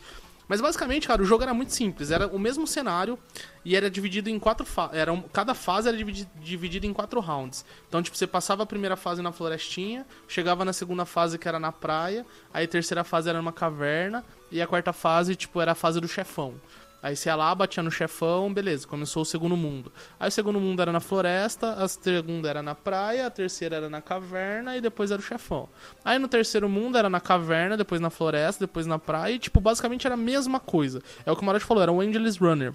Mas 0.50 0.60
basicamente, 0.60 1.08
cara, 1.08 1.22
o 1.22 1.26
jogo 1.26 1.44
era 1.44 1.54
muito 1.54 1.72
simples. 1.72 2.10
Era 2.10 2.26
o 2.28 2.40
mesmo 2.40 2.66
cenário 2.66 3.20
e 3.64 3.76
era 3.76 3.90
dividido 3.90 4.32
em 4.32 4.40
quatro 4.40 4.66
fases. 4.66 4.98
Cada 5.32 5.54
fase 5.54 5.88
era 5.88 5.96
dividi- 5.96 6.28
dividida 6.42 6.88
em 6.88 6.92
quatro 6.92 7.20
rounds. 7.20 7.64
Então, 7.88 8.02
tipo, 8.02 8.18
você 8.18 8.26
passava 8.26 8.64
a 8.64 8.66
primeira 8.66 8.98
fase 8.98 9.22
na 9.22 9.32
florestinha, 9.32 10.08
chegava 10.28 10.66
na 10.66 10.74
segunda 10.74 11.06
fase 11.06 11.38
que 11.38 11.48
era 11.48 11.60
na 11.60 11.72
praia, 11.72 12.26
aí 12.52 12.66
a 12.66 12.68
terceira 12.68 13.04
fase 13.04 13.30
era 13.30 13.38
numa 13.38 13.54
caverna, 13.54 14.26
e 14.52 14.60
a 14.60 14.66
quarta 14.66 14.92
fase, 14.92 15.36
tipo, 15.36 15.62
era 15.62 15.74
a 15.74 15.76
fase 15.76 16.02
do 16.02 16.08
chefão. 16.08 16.56
Aí 17.02 17.16
você 17.16 17.30
ia 17.30 17.36
lá, 17.36 17.56
batia 17.56 17.82
no 17.82 17.90
chefão, 17.90 18.54
beleza, 18.54 18.86
começou 18.88 19.22
o 19.22 19.26
segundo 19.26 19.56
mundo. 19.56 19.92
Aí 20.20 20.28
o 20.28 20.32
segundo 20.32 20.60
mundo 20.60 20.82
era 20.82 20.92
na 20.92 21.00
floresta, 21.00 21.74
a 21.74 21.88
segunda 21.88 22.50
era 22.50 22.62
na 22.62 22.76
praia, 22.76 23.28
a 23.28 23.30
terceira 23.30 23.78
era 23.78 23.90
na 23.90 24.02
caverna 24.02 24.76
e 24.76 24.82
depois 24.82 25.10
era 25.10 25.22
o 25.22 25.24
chefão. 25.24 25.70
Aí 26.04 26.20
no 26.20 26.28
terceiro 26.28 26.68
mundo 26.68 26.98
era 26.98 27.10
na 27.10 27.22
caverna, 27.22 27.78
depois 27.78 28.02
na 28.02 28.10
floresta, 28.10 28.66
depois 28.66 28.86
na 28.86 29.00
praia 29.00 29.34
e, 29.34 29.40
tipo, 29.40 29.62
basicamente 29.62 30.06
era 30.06 30.16
a 30.16 30.18
mesma 30.18 30.60
coisa. 30.60 31.02
É 31.26 31.32
o 31.32 31.36
que 31.36 31.42
o 31.42 31.46
Marote 31.46 31.66
falou, 31.66 31.82
era 31.82 31.92
um 31.92 32.02
Angeles 32.02 32.38
Runner. 32.38 32.74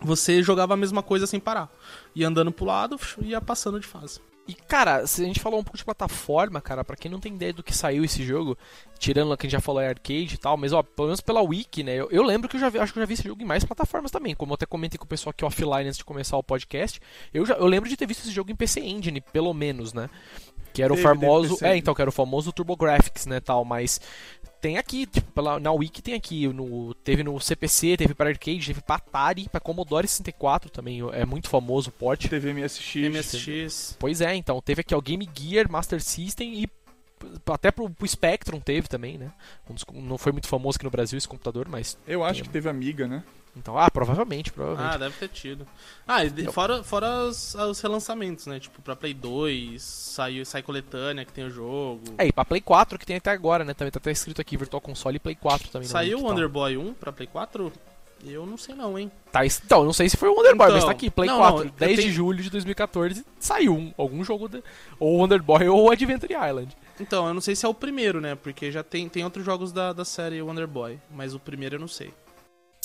Você 0.00 0.42
jogava 0.42 0.74
a 0.74 0.76
mesma 0.76 1.02
coisa 1.02 1.26
sem 1.26 1.40
parar. 1.40 1.68
Ia 2.14 2.28
andando 2.28 2.52
pro 2.52 2.66
lado 2.66 2.98
ia 3.22 3.40
passando 3.40 3.80
de 3.80 3.86
fase. 3.86 4.20
E, 4.48 4.54
cara, 4.54 5.06
se 5.06 5.22
a 5.22 5.26
gente 5.26 5.40
falou 5.40 5.60
um 5.60 5.62
pouco 5.62 5.76
de 5.76 5.84
plataforma, 5.84 6.58
cara, 6.58 6.82
pra 6.82 6.96
quem 6.96 7.10
não 7.10 7.20
tem 7.20 7.34
ideia 7.34 7.52
do 7.52 7.62
que 7.62 7.76
saiu 7.76 8.02
esse 8.02 8.24
jogo, 8.24 8.56
tirando 8.98 9.28
lá 9.28 9.36
que 9.36 9.46
a 9.46 9.46
gente 9.46 9.52
já 9.52 9.60
falou 9.60 9.78
é 9.78 9.88
arcade 9.88 10.34
e 10.34 10.38
tal, 10.38 10.56
mas, 10.56 10.72
ó, 10.72 10.82
pelo 10.82 11.08
menos 11.08 11.20
pela 11.20 11.42
Wiki, 11.42 11.82
né, 11.82 11.94
eu, 11.94 12.08
eu 12.10 12.22
lembro 12.22 12.48
que 12.48 12.56
eu 12.56 12.60
já 12.60 12.70
vi, 12.70 12.78
acho 12.78 12.90
que 12.90 12.98
eu 12.98 13.02
já 13.02 13.06
vi 13.06 13.12
esse 13.12 13.24
jogo 13.24 13.42
em 13.42 13.44
mais 13.44 13.62
plataformas 13.62 14.10
também, 14.10 14.34
como 14.34 14.52
eu 14.52 14.54
até 14.54 14.64
comentei 14.64 14.96
com 14.96 15.04
o 15.04 15.08
pessoal 15.08 15.32
aqui 15.32 15.44
offline 15.44 15.86
antes 15.86 15.98
de 15.98 16.04
começar 16.04 16.38
o 16.38 16.42
podcast, 16.42 16.98
eu, 17.34 17.44
já, 17.44 17.56
eu 17.56 17.66
lembro 17.66 17.90
de 17.90 17.96
ter 17.96 18.06
visto 18.06 18.22
esse 18.22 18.30
jogo 18.30 18.50
em 18.50 18.56
PC 18.56 18.80
Engine, 18.80 19.20
pelo 19.20 19.52
menos, 19.52 19.92
né, 19.92 20.08
que 20.72 20.82
era 20.82 20.94
o 20.94 20.96
famoso, 20.96 21.58
é, 21.60 21.76
então, 21.76 21.94
que 21.94 22.00
era 22.00 22.08
o 22.08 22.12
famoso 22.12 22.50
TurboGrafx, 22.50 23.26
né, 23.26 23.40
tal, 23.40 23.66
mas 23.66 24.00
tem 24.60 24.76
aqui, 24.78 25.06
tipo, 25.06 25.30
pela, 25.32 25.58
na 25.60 25.72
Wiki 25.72 26.02
tem 26.02 26.14
aqui, 26.14 26.48
no, 26.48 26.94
teve 26.94 27.22
no 27.22 27.38
CPC, 27.40 27.96
teve 27.96 28.14
para 28.14 28.30
arcade, 28.30 28.66
teve 28.66 28.80
pra 28.80 28.96
Atari, 28.96 29.48
pra 29.48 29.60
Commodore 29.60 30.06
64 30.06 30.70
também, 30.70 31.00
é 31.12 31.24
muito 31.24 31.48
famoso 31.48 31.90
o 31.90 31.92
port. 31.92 32.28
Teve 32.28 32.52
MSX. 32.52 32.94
MSX. 33.10 33.96
Pois 33.98 34.20
é, 34.20 34.34
então, 34.34 34.60
teve 34.60 34.80
aqui 34.80 34.94
ó, 34.94 35.00
Game 35.00 35.28
Gear, 35.38 35.70
Master 35.70 36.02
System 36.02 36.62
e 36.62 36.68
até 37.50 37.70
pro, 37.72 37.90
pro 37.90 38.06
Spectrum 38.06 38.60
teve 38.60 38.86
também, 38.88 39.18
né? 39.18 39.32
Um 39.68 39.74
dos- 39.74 39.84
não 39.92 40.16
foi 40.16 40.30
muito 40.32 40.46
famoso 40.46 40.76
aqui 40.76 40.84
no 40.84 40.90
Brasil 40.90 41.16
esse 41.18 41.26
computador, 41.26 41.68
mas. 41.68 41.98
Eu 42.06 42.22
acho 42.22 42.42
que 42.44 42.48
teve 42.48 42.68
Amiga, 42.68 43.08
né? 43.08 43.24
Então, 43.56 43.76
ah, 43.76 43.90
provavelmente, 43.90 44.52
provavelmente. 44.52 44.94
Ah, 44.94 44.98
deve 44.98 45.16
ter 45.16 45.28
tido. 45.28 45.66
Ah, 46.06 46.24
e 46.24 46.30
de- 46.30 46.50
fora, 46.52 46.82
fora 46.84 47.24
os, 47.24 47.54
os 47.56 47.80
relançamentos, 47.80 48.46
né? 48.46 48.60
Tipo, 48.60 48.80
pra 48.82 48.94
Play 48.94 49.12
2, 49.12 49.82
saiu, 49.82 50.44
sai 50.46 50.62
coletânea 50.62 51.24
que 51.24 51.32
tem 51.32 51.44
o 51.44 51.50
jogo. 51.50 52.02
É, 52.16 52.26
e 52.26 52.32
pra 52.32 52.44
Play 52.44 52.60
4 52.60 52.98
que 52.98 53.04
tem 53.06 53.16
até 53.16 53.30
agora, 53.30 53.64
né? 53.64 53.74
Também 53.74 53.90
tá 53.90 53.98
até 53.98 54.12
escrito 54.12 54.40
aqui 54.40 54.56
Virtual 54.56 54.80
Console 54.80 55.16
e 55.16 55.20
Play 55.20 55.34
4 55.34 55.68
também. 55.70 55.88
Saiu 55.88 56.18
o 56.18 56.20
e. 56.20 56.24
Wonder 56.24 56.48
Boy 56.48 56.76
1 56.76 56.94
pra 56.94 57.12
Play 57.12 57.26
4? 57.26 57.72
Eu 58.24 58.44
não 58.46 58.56
sei 58.58 58.74
não, 58.74 58.98
hein? 58.98 59.10
Tá, 59.30 59.46
então, 59.46 59.84
não 59.84 59.92
sei 59.92 60.08
se 60.08 60.16
foi 60.16 60.28
o 60.28 60.34
Wonder 60.34 60.54
Boy, 60.56 60.66
mas 60.68 60.76
Então, 60.78 60.86
tá 60.86 60.92
aqui, 60.92 61.08
Play 61.10 61.28
não, 61.28 61.38
4, 61.38 61.56
não, 61.58 61.64
eu 61.66 61.70
10 61.70 61.90
de 61.96 62.02
tenho- 62.02 62.12
julho 62.14 62.42
de 62.42 62.50
2014, 62.50 63.24
saiu 63.38 63.74
um, 63.76 63.92
algum 63.96 64.24
jogo, 64.24 64.48
de, 64.48 64.62
ou 64.98 65.18
Wonder 65.18 65.40
Boy 65.42 65.68
ou 65.68 65.90
Adventure 65.90 66.32
Island. 66.34 66.76
Então, 67.00 67.28
eu 67.28 67.34
não 67.34 67.40
sei 67.40 67.54
se 67.54 67.64
é 67.64 67.68
o 67.68 67.74
primeiro, 67.74 68.20
né? 68.20 68.34
Porque 68.34 68.72
já 68.72 68.82
tem, 68.82 69.08
tem 69.08 69.22
outros 69.24 69.44
jogos 69.44 69.70
da, 69.72 69.92
da 69.92 70.04
série 70.04 70.42
Wonder 70.42 70.66
Boy. 70.66 70.98
Mas 71.12 71.32
o 71.32 71.38
primeiro 71.38 71.76
eu 71.76 71.80
não 71.80 71.86
sei. 71.88 72.12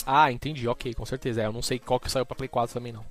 Ah, 0.06 0.32
entendi, 0.32 0.68
ok, 0.68 0.94
com 0.94 1.06
certeza. 1.06 1.42
É, 1.42 1.46
eu 1.46 1.54
não 1.54 1.62
sei 1.62 1.80
qual 1.80 2.00
que 2.00 2.12
saiu 2.12 2.26
pra 2.26 2.36
Play 2.36 2.48
4 2.50 2.74
também, 2.74 2.92
não. 2.94 3.06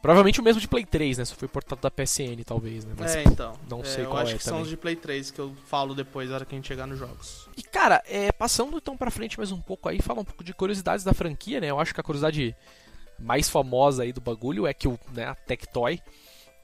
Provavelmente 0.00 0.38
o 0.40 0.44
mesmo 0.44 0.60
de 0.60 0.68
Play 0.68 0.86
3, 0.86 1.18
né? 1.18 1.24
Só 1.24 1.34
foi 1.34 1.48
portado 1.48 1.80
da 1.80 1.90
PSN, 1.90 2.44
talvez, 2.46 2.84
né? 2.84 2.94
Mas 2.96 3.16
é, 3.16 3.24
então. 3.24 3.54
não 3.68 3.80
É, 3.80 3.84
sei 3.84 4.04
eu 4.04 4.10
qual 4.10 4.22
acho 4.22 4.34
é 4.34 4.38
que 4.38 4.44
são 4.44 4.52
também. 4.52 4.62
os 4.62 4.68
de 4.68 4.76
Play 4.76 4.94
3 4.94 5.30
que 5.32 5.40
eu 5.40 5.52
falo 5.66 5.92
depois, 5.92 6.28
na 6.28 6.36
hora 6.36 6.44
que 6.44 6.54
a 6.54 6.58
gente 6.58 6.68
chegar 6.68 6.86
nos 6.86 6.98
jogos. 6.98 7.48
E 7.56 7.62
cara, 7.64 8.00
é, 8.06 8.30
passando 8.30 8.76
então 8.76 8.96
pra 8.96 9.10
frente 9.10 9.36
mais 9.36 9.50
um 9.50 9.60
pouco 9.60 9.88
aí, 9.88 10.00
falar 10.00 10.20
um 10.20 10.24
pouco 10.24 10.44
de 10.44 10.54
curiosidades 10.54 11.04
da 11.04 11.12
franquia, 11.12 11.60
né? 11.60 11.68
Eu 11.70 11.80
acho 11.80 11.92
que 11.92 12.00
a 12.00 12.04
curiosidade 12.04 12.54
mais 13.18 13.48
famosa 13.48 14.04
aí 14.04 14.12
do 14.12 14.20
bagulho 14.20 14.68
é 14.68 14.72
que 14.72 14.86
o, 14.86 14.96
né, 15.12 15.24
a 15.26 15.34
Tectoy, 15.34 16.00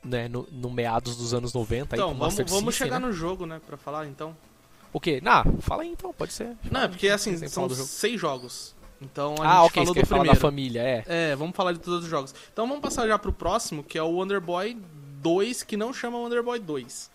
né, 0.05 0.29
no, 0.29 0.47
no 0.53 0.71
meados 0.71 1.17
dos 1.17 1.35
anos 1.35 1.53
90 1.53 1.97
aí 1.97 1.99
Então, 1.99 2.11
com 2.11 2.15
o 2.15 2.19
vamos, 2.19 2.35
Master 2.39 2.47
vamos 2.47 2.75
System, 2.75 2.87
chegar 2.87 3.01
né? 3.01 3.07
no 3.09 3.13
jogo, 3.13 3.47
né? 3.47 3.61
Pra 3.67 3.77
falar, 3.77 4.07
então. 4.07 4.37
O 4.93 5.01
quê? 5.01 5.21
Nah, 5.21 5.43
fala 5.59 5.83
aí 5.83 5.89
então, 5.89 6.13
pode 6.13 6.33
ser. 6.33 6.57
Não, 6.71 6.83
é 6.83 6.89
porque 6.89 7.09
assim, 7.09 7.37
são 7.49 7.69
jogo. 7.69 7.83
seis 7.83 8.21
jogos. 8.21 8.77
Então 9.05 9.35
a 9.41 9.47
Ah, 9.47 9.63
gente 9.63 9.67
ok, 9.67 9.83
falou 9.85 9.95
do 9.95 10.07
primeiro. 10.07 10.29
da 10.35 10.35
família, 10.41 10.81
é. 10.81 11.05
É, 11.07 11.37
vamos 11.37 11.55
falar 11.55 11.73
de 11.73 11.79
todos 11.81 12.05
os 12.05 12.11
jogos. 12.11 12.35
Então 12.53 12.67
vamos 12.67 12.83
passar 12.83 13.07
já 13.07 13.19
pro 13.19 13.33
próximo, 13.33 13.83
que 13.85 13.97
é 13.99 14.03
o 14.03 14.09
Wonder 14.11 14.41
Boy 14.41 14.77
2 15.23 15.63
que 15.63 15.77
não 15.77 15.93
chama 15.93 16.19
Wonder 16.19 16.43
Boy 16.43 16.59
2. 16.59 17.11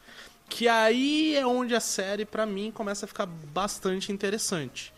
Que 0.47 0.67
aí 0.67 1.35
é 1.35 1.45
onde 1.45 1.75
a 1.75 1.79
série, 1.79 2.25
pra 2.25 2.45
mim, 2.45 2.71
começa 2.71 3.05
a 3.05 3.07
ficar 3.07 3.25
bastante 3.27 4.11
interessante. 4.11 4.91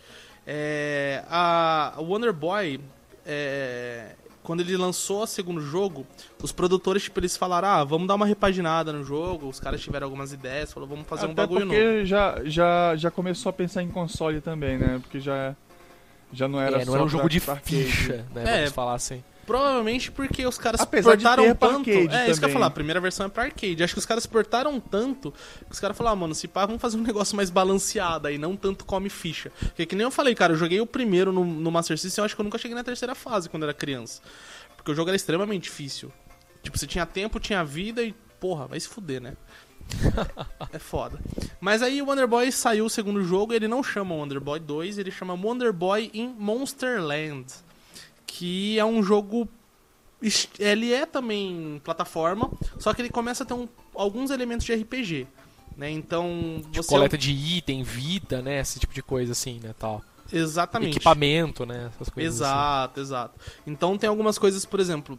É, 0.48 1.24
a 1.30 1.94
o 1.98 2.04
Wonder 2.04 2.32
Boy, 2.34 2.80
é, 3.26 4.16
quando 4.44 4.62
ele 4.62 4.76
lançou 4.78 5.24
o 5.24 5.28
segundo 5.28 5.62
jogo, 5.62 6.06
os 6.42 6.52
produtores, 6.52 7.04
tipo, 7.04 7.20
eles 7.20 7.38
falaram, 7.38 7.68
ah, 7.68 7.84
vamos 7.84 8.08
dar 8.08 8.16
uma 8.16 8.26
repaginada 8.26 8.92
no 8.92 9.04
jogo, 9.04 9.48
os 9.48 9.60
caras 9.60 9.82
tiveram 9.82 10.08
algumas 10.08 10.34
ideias, 10.34 10.72
falaram, 10.74 10.90
vamos 10.90 11.08
fazer 11.08 11.28
um 11.28 11.32
Até 11.32 11.42
bagulho 11.42 11.66
novo. 11.66 11.78
porque 11.78 12.06
já, 12.06 12.42
já, 12.46 12.96
já 12.96 13.12
começou 13.12 13.50
a 13.50 13.54
pensar 13.54 13.84
em 13.84 13.90
console 13.90 14.42
também, 14.42 14.78
né? 14.78 15.00
Porque 15.02 15.20
já, 15.20 15.56
já 16.32 16.48
não 16.48 16.60
era 16.60 16.78
é, 16.78 16.80
só 16.80 16.86
não 16.86 16.96
era 16.96 17.04
um 17.04 17.10
jogo 17.10 17.30
de 17.30 17.40
ficha, 17.40 18.26
né? 18.34 18.44
É. 18.46 18.58
Vamos 18.60 18.72
falar 18.74 18.94
assim. 18.96 19.24
Provavelmente 19.46 20.12
porque 20.12 20.46
os 20.46 20.58
caras 20.58 20.80
Apesar 20.80 21.16
de 21.16 21.24
portaram 21.24 21.44
ter 21.44 21.56
pra 21.56 21.68
tanto. 21.70 21.90
arcade 21.90 21.98
é, 21.98 22.04
isso 22.04 22.08
que 22.08 22.20
eu 22.20 22.30
ia 22.30 22.36
também. 22.36 22.54
falar, 22.54 22.66
a 22.68 22.72
primeira 22.72 23.00
versão 23.02 23.26
é 23.26 23.30
pra 23.30 23.44
arcade. 23.44 23.84
Acho 23.84 23.94
que 23.94 24.00
os 24.00 24.06
caras 24.06 24.26
portaram 24.26 24.80
tanto 24.80 25.32
que 25.66 25.72
os 25.72 25.80
caras 25.80 25.98
falaram, 25.98 26.14
ah, 26.14 26.20
mano, 26.22 26.36
se 26.36 26.48
pá, 26.48 26.66
vamos 26.66 26.82
fazer 26.82 26.98
um 26.98 27.02
negócio 27.04 27.36
mais 27.36 27.50
balanceado 27.50 28.28
aí, 28.28 28.38
não 28.38 28.56
tanto 28.56 28.86
come 28.86 29.10
ficha. 29.10 29.52
Porque 29.60 29.86
que 29.86 29.96
nem 29.96 30.06
eu 30.06 30.12
falei, 30.12 30.36
cara, 30.36 30.54
eu 30.54 30.58
joguei 30.58 30.80
o 30.80 30.86
primeiro 30.86 31.34
no, 31.34 31.44
no 31.44 31.72
Master 31.72 31.98
System, 31.98 32.22
eu 32.22 32.26
acho 32.26 32.36
que 32.36 32.42
eu 32.42 32.46
nunca 32.46 32.58
cheguei 32.58 32.76
na 32.76 32.84
terceira 32.84 33.16
fase 33.16 33.50
quando 33.50 33.64
era 33.64 33.74
criança. 33.74 34.22
Porque 34.78 34.92
o 34.92 34.96
jogo 34.96 35.10
era 35.10 35.16
extremamente 35.16 35.64
difícil. 35.64 36.12
Tipo, 36.64 36.78
você 36.78 36.88
tinha 36.88 37.06
tempo, 37.06 37.40
tinha 37.40 37.64
vida 37.64 38.04
e, 38.04 38.14
porra, 38.40 38.68
vai 38.68 38.80
se 38.80 38.88
fuder, 38.88 39.22
né? 39.22 39.34
é 40.72 40.80
foda. 40.80 41.20
Mas 41.60 41.82
aí 41.82 42.02
o 42.02 42.06
Wonder 42.08 42.28
Boy 42.28 42.52
saiu 42.52 42.86
o 42.86 42.90
segundo 42.90 43.24
jogo, 43.24 43.54
ele 43.54 43.68
não 43.68 43.84
chama 43.84 44.16
Wonder 44.16 44.40
Boy 44.40 44.60
2, 44.60 44.98
ele 44.98 45.12
chama 45.12 45.34
Wonder 45.34 45.72
Boy 45.74 46.10
in 46.14 46.34
Monsterland. 46.38 47.46
Que 48.26 48.80
é 48.80 48.86
um 48.86 49.04
jogo. 49.04 49.48
Ele 50.60 50.94
é 50.94 51.06
também 51.06 51.82
plataforma, 51.84 52.52
só 52.78 52.94
que 52.94 53.02
ele 53.02 53.10
começa 53.10 53.44
a 53.44 53.46
ter 53.46 53.54
um- 53.54 53.68
alguns 53.96 54.30
elementos 54.30 54.66
de 54.66 54.74
RPG. 54.74 55.28
Né? 55.76 55.90
Então. 55.90 56.62
Tipo, 56.72 56.84
Você 56.84 56.90
coleta 56.90 57.18
de 57.18 57.32
item, 57.32 57.82
vida, 57.84 58.42
né? 58.42 58.60
Esse 58.60 58.80
tipo 58.80 58.94
de 58.94 59.02
coisa 59.02 59.32
assim, 59.32 59.60
né? 59.64 59.74
Tal. 59.80 60.02
Exatamente. 60.32 60.98
Equipamento, 60.98 61.66
né? 61.66 61.90
Essas 61.96 62.10
coisas 62.10 62.42
assim. 62.42 62.52
Exato, 62.52 63.00
exato. 63.02 63.40
Então 63.66 63.98
tem 63.98 64.08
algumas 64.10 64.38
coisas, 64.38 64.66
por 64.66 64.80
exemplo, 64.80 65.18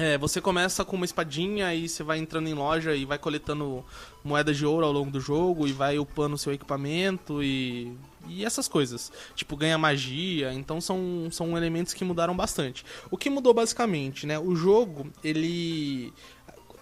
é, 0.00 0.16
você 0.16 0.40
começa 0.40 0.82
com 0.82 0.96
uma 0.96 1.04
espadinha 1.04 1.74
e 1.74 1.86
você 1.86 2.02
vai 2.02 2.16
entrando 2.16 2.48
em 2.48 2.54
loja 2.54 2.94
e 2.96 3.04
vai 3.04 3.18
coletando 3.18 3.84
moedas 4.24 4.56
de 4.56 4.64
ouro 4.64 4.86
ao 4.86 4.92
longo 4.92 5.10
do 5.10 5.20
jogo 5.20 5.68
e 5.68 5.72
vai 5.72 5.98
upando 5.98 6.36
o 6.36 6.38
seu 6.38 6.54
equipamento 6.54 7.42
e, 7.42 7.94
e 8.26 8.42
essas 8.42 8.66
coisas. 8.66 9.12
Tipo, 9.34 9.58
ganha 9.58 9.76
magia, 9.76 10.54
então 10.54 10.80
são, 10.80 11.28
são 11.30 11.54
elementos 11.54 11.92
que 11.92 12.02
mudaram 12.02 12.34
bastante. 12.34 12.82
O 13.10 13.18
que 13.18 13.28
mudou 13.28 13.52
basicamente, 13.52 14.26
né? 14.26 14.38
O 14.38 14.56
jogo, 14.56 15.12
ele 15.22 16.14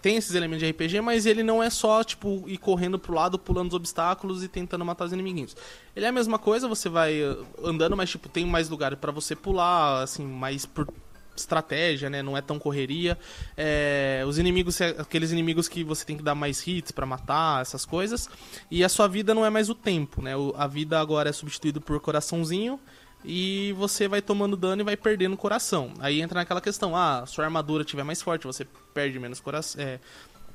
tem 0.01 0.15
esses 0.15 0.33
elementos 0.33 0.65
de 0.65 0.71
RPG, 0.71 1.01
mas 1.01 1.25
ele 1.25 1.43
não 1.43 1.61
é 1.61 1.69
só, 1.69 2.01
tipo, 2.05 2.45
ir 2.47 2.57
correndo 2.57 2.97
pro 2.97 3.13
lado, 3.13 3.37
pulando 3.37 3.67
os 3.67 3.73
obstáculos 3.73 4.45
e 4.45 4.47
tentando 4.47 4.85
matar 4.85 5.03
os 5.03 5.11
inimiguinhos. 5.11 5.57
Ele 5.93 6.05
é 6.05 6.07
a 6.07 6.13
mesma 6.13 6.39
coisa, 6.39 6.69
você 6.69 6.87
vai 6.87 7.19
andando, 7.61 7.97
mas, 7.97 8.09
tipo, 8.11 8.29
tem 8.29 8.45
mais 8.45 8.69
lugar 8.69 8.95
pra 8.95 9.11
você 9.11 9.35
pular, 9.35 10.03
assim, 10.03 10.25
mais 10.25 10.65
por 10.65 10.87
estratégia, 11.41 12.09
né? 12.09 12.21
Não 12.21 12.37
é 12.37 12.41
tão 12.41 12.57
correria. 12.59 13.17
É, 13.57 14.23
os 14.27 14.37
inimigos, 14.37 14.79
é 14.81 14.89
aqueles 14.97 15.31
inimigos 15.31 15.67
que 15.67 15.83
você 15.83 16.05
tem 16.05 16.17
que 16.17 16.23
dar 16.23 16.35
mais 16.35 16.65
hits 16.65 16.91
pra 16.91 17.05
matar, 17.05 17.61
essas 17.61 17.85
coisas. 17.85 18.29
E 18.69 18.83
a 18.83 18.89
sua 18.89 19.07
vida 19.07 19.33
não 19.33 19.45
é 19.45 19.49
mais 19.49 19.69
o 19.69 19.75
tempo, 19.75 20.21
né? 20.21 20.35
O- 20.35 20.53
a 20.57 20.67
vida 20.67 20.99
agora 20.99 21.29
é 21.29 21.33
substituído 21.33 21.79
por 21.81 21.99
coraçãozinho 21.99 22.79
e 23.23 23.73
você 23.77 24.07
vai 24.07 24.21
tomando 24.21 24.55
dano 24.55 24.81
e 24.81 24.85
vai 24.85 24.95
perdendo 24.95 25.35
coração. 25.35 25.91
Aí 25.99 26.21
entra 26.21 26.39
naquela 26.39 26.61
questão, 26.61 26.95
ah, 26.95 27.25
sua 27.25 27.43
armadura 27.45 27.83
estiver 27.83 28.03
mais 28.03 28.21
forte, 28.21 28.45
você 28.47 28.65
perde 28.93 29.19
menos 29.19 29.39
coração, 29.39 29.81
é, 29.81 29.99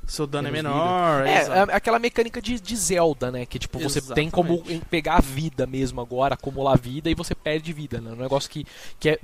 seu 0.06 0.26
dano 0.26 0.50
Menos 0.50 0.70
é 0.70 0.74
menor. 0.74 1.26
É, 1.26 1.32
é 1.72 1.76
aquela 1.76 1.98
mecânica 1.98 2.40
de, 2.40 2.60
de 2.60 2.76
Zelda, 2.76 3.30
né? 3.30 3.46
Que 3.46 3.58
tipo, 3.58 3.78
você 3.78 4.00
tem 4.00 4.30
como 4.30 4.54
Exatamente. 4.54 4.84
pegar 4.86 5.16
a 5.16 5.20
vida 5.20 5.66
mesmo 5.66 6.00
agora, 6.00 6.34
acumular 6.34 6.76
vida 6.78 7.10
e 7.10 7.14
você 7.14 7.34
perde 7.34 7.72
vida, 7.72 8.00
né? 8.02 8.12
Um 8.12 8.16
negócio 8.16 8.50
que, 8.50 8.66
que 9.00 9.10
é. 9.10 9.18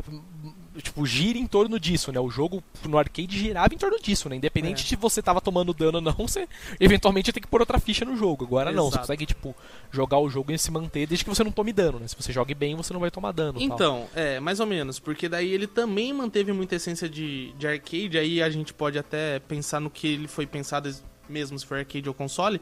Tipo, 0.80 1.04
gira 1.06 1.38
em 1.38 1.46
torno 1.46 1.78
disso, 1.78 2.10
né? 2.12 2.18
O 2.20 2.30
jogo 2.30 2.62
no 2.88 2.98
arcade 2.98 3.38
girava 3.38 3.74
em 3.74 3.78
torno 3.78 3.98
disso, 4.00 4.28
né? 4.28 4.36
Independente 4.36 4.84
É. 4.84 4.86
se 4.88 4.96
você 4.96 5.22
tava 5.22 5.40
tomando 5.40 5.72
dano 5.74 5.98
ou 5.98 6.02
não, 6.02 6.12
você 6.26 6.48
eventualmente 6.78 7.28
ia 7.28 7.32
ter 7.32 7.40
que 7.40 7.46
pôr 7.48 7.60
outra 7.60 7.78
ficha 7.78 8.04
no 8.04 8.16
jogo. 8.16 8.44
Agora 8.44 8.72
não, 8.72 8.84
você 8.84 8.88
Exato. 8.96 9.00
consegue, 9.06 9.26
tipo, 9.26 9.54
jogar 9.90 10.18
o 10.18 10.28
jogo 10.30 10.52
e 10.52 10.58
se 10.58 10.70
manter 10.70 11.06
desde 11.06 11.24
que 11.24 11.30
você 11.30 11.44
não 11.44 11.52
tome 11.52 11.72
dano, 11.72 11.98
né? 11.98 12.08
Se 12.08 12.16
você 12.16 12.32
jogue 12.32 12.54
bem, 12.54 12.74
você 12.74 12.92
não 12.92 13.00
vai 13.00 13.10
tomar 13.10 13.32
dano. 13.32 13.54
tal. 13.54 13.62
Então, 13.62 14.08
é, 14.14 14.40
mais 14.40 14.60
ou 14.60 14.66
menos, 14.66 14.98
porque 14.98 15.28
daí 15.28 15.52
ele 15.52 15.66
também 15.66 16.12
manteve 16.12 16.52
muita 16.52 16.76
essência 16.76 17.08
de, 17.08 17.52
de 17.52 17.66
arcade, 17.66 18.18
aí 18.18 18.42
a 18.42 18.50
gente 18.50 18.72
pode 18.74 18.98
até 18.98 19.38
pensar 19.40 19.80
no 19.80 19.90
que 19.90 20.06
ele 20.06 20.28
foi 20.28 20.46
pensado 20.46 20.90
mesmo 21.28 21.56
se 21.58 21.64
for 21.64 21.78
arcade 21.78 22.08
ou 22.08 22.14
console, 22.14 22.60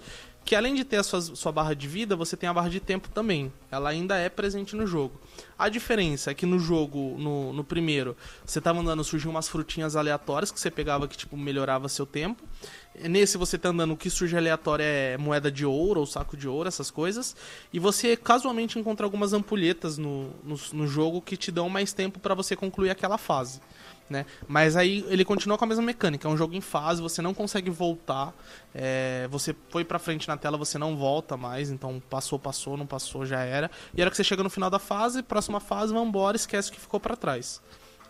que 0.48 0.56
além 0.56 0.74
de 0.74 0.82
ter 0.82 0.96
a 0.96 1.02
sua, 1.02 1.20
sua 1.20 1.52
barra 1.52 1.74
de 1.74 1.86
vida, 1.86 2.16
você 2.16 2.34
tem 2.34 2.48
a 2.48 2.54
barra 2.54 2.70
de 2.70 2.80
tempo 2.80 3.10
também. 3.10 3.52
Ela 3.70 3.90
ainda 3.90 4.16
é 4.16 4.30
presente 4.30 4.74
no 4.74 4.86
jogo. 4.86 5.20
A 5.58 5.68
diferença 5.68 6.30
é 6.30 6.34
que 6.34 6.46
no 6.46 6.58
jogo, 6.58 7.16
no, 7.18 7.52
no 7.52 7.62
primeiro, 7.62 8.16
você 8.46 8.58
tava 8.58 8.80
andando, 8.80 9.04
surgiam 9.04 9.30
umas 9.30 9.46
frutinhas 9.46 9.94
aleatórias 9.94 10.50
que 10.50 10.58
você 10.58 10.70
pegava 10.70 11.06
que, 11.06 11.18
tipo, 11.18 11.36
melhorava 11.36 11.86
seu 11.86 12.06
tempo. 12.06 12.42
Nesse 12.98 13.36
você 13.36 13.58
tá 13.58 13.68
andando, 13.68 13.92
o 13.92 13.96
que 13.96 14.08
surge 14.08 14.38
aleatório 14.38 14.82
é 14.82 15.18
moeda 15.18 15.52
de 15.52 15.66
ouro 15.66 16.00
ou 16.00 16.06
saco 16.06 16.34
de 16.34 16.48
ouro, 16.48 16.66
essas 16.66 16.90
coisas. 16.90 17.36
E 17.70 17.78
você 17.78 18.16
casualmente 18.16 18.78
encontra 18.78 19.04
algumas 19.04 19.34
ampulhetas 19.34 19.98
no, 19.98 20.30
no, 20.42 20.58
no 20.72 20.86
jogo 20.86 21.20
que 21.20 21.36
te 21.36 21.52
dão 21.52 21.68
mais 21.68 21.92
tempo 21.92 22.18
pra 22.18 22.34
você 22.34 22.56
concluir 22.56 22.88
aquela 22.88 23.18
fase. 23.18 23.60
Né? 24.08 24.24
Mas 24.46 24.74
aí 24.74 25.04
ele 25.08 25.22
continua 25.24 25.58
com 25.58 25.64
a 25.64 25.68
mesma 25.68 25.82
mecânica, 25.82 26.26
é 26.26 26.30
um 26.30 26.36
jogo 26.36 26.54
em 26.54 26.62
fase, 26.62 27.02
você 27.02 27.20
não 27.20 27.34
consegue 27.34 27.68
voltar. 27.70 28.32
é, 28.74 29.28
você 29.30 29.54
foi 29.68 29.84
pra 29.84 29.98
frente 29.98 30.26
na 30.26 30.36
tela, 30.36 30.56
você 30.56 30.78
não 30.78 30.96
volta 30.96 31.36
mais, 31.36 31.70
então 31.70 32.02
passou, 32.08 32.38
passou, 32.38 32.76
não 32.76 32.86
passou, 32.86 33.26
já 33.26 33.40
era. 33.40 33.70
E 33.94 34.00
a 34.00 34.04
hora 34.04 34.10
que 34.10 34.16
você 34.16 34.24
chega 34.24 34.42
no 34.42 34.48
final 34.48 34.70
da 34.70 34.78
fase, 34.78 35.22
próxima 35.22 35.60
fase, 35.60 35.92
vambora, 35.92 36.36
esquece 36.36 36.70
o 36.70 36.72
que 36.72 36.80
ficou 36.80 36.98
pra 36.98 37.16
trás. 37.16 37.60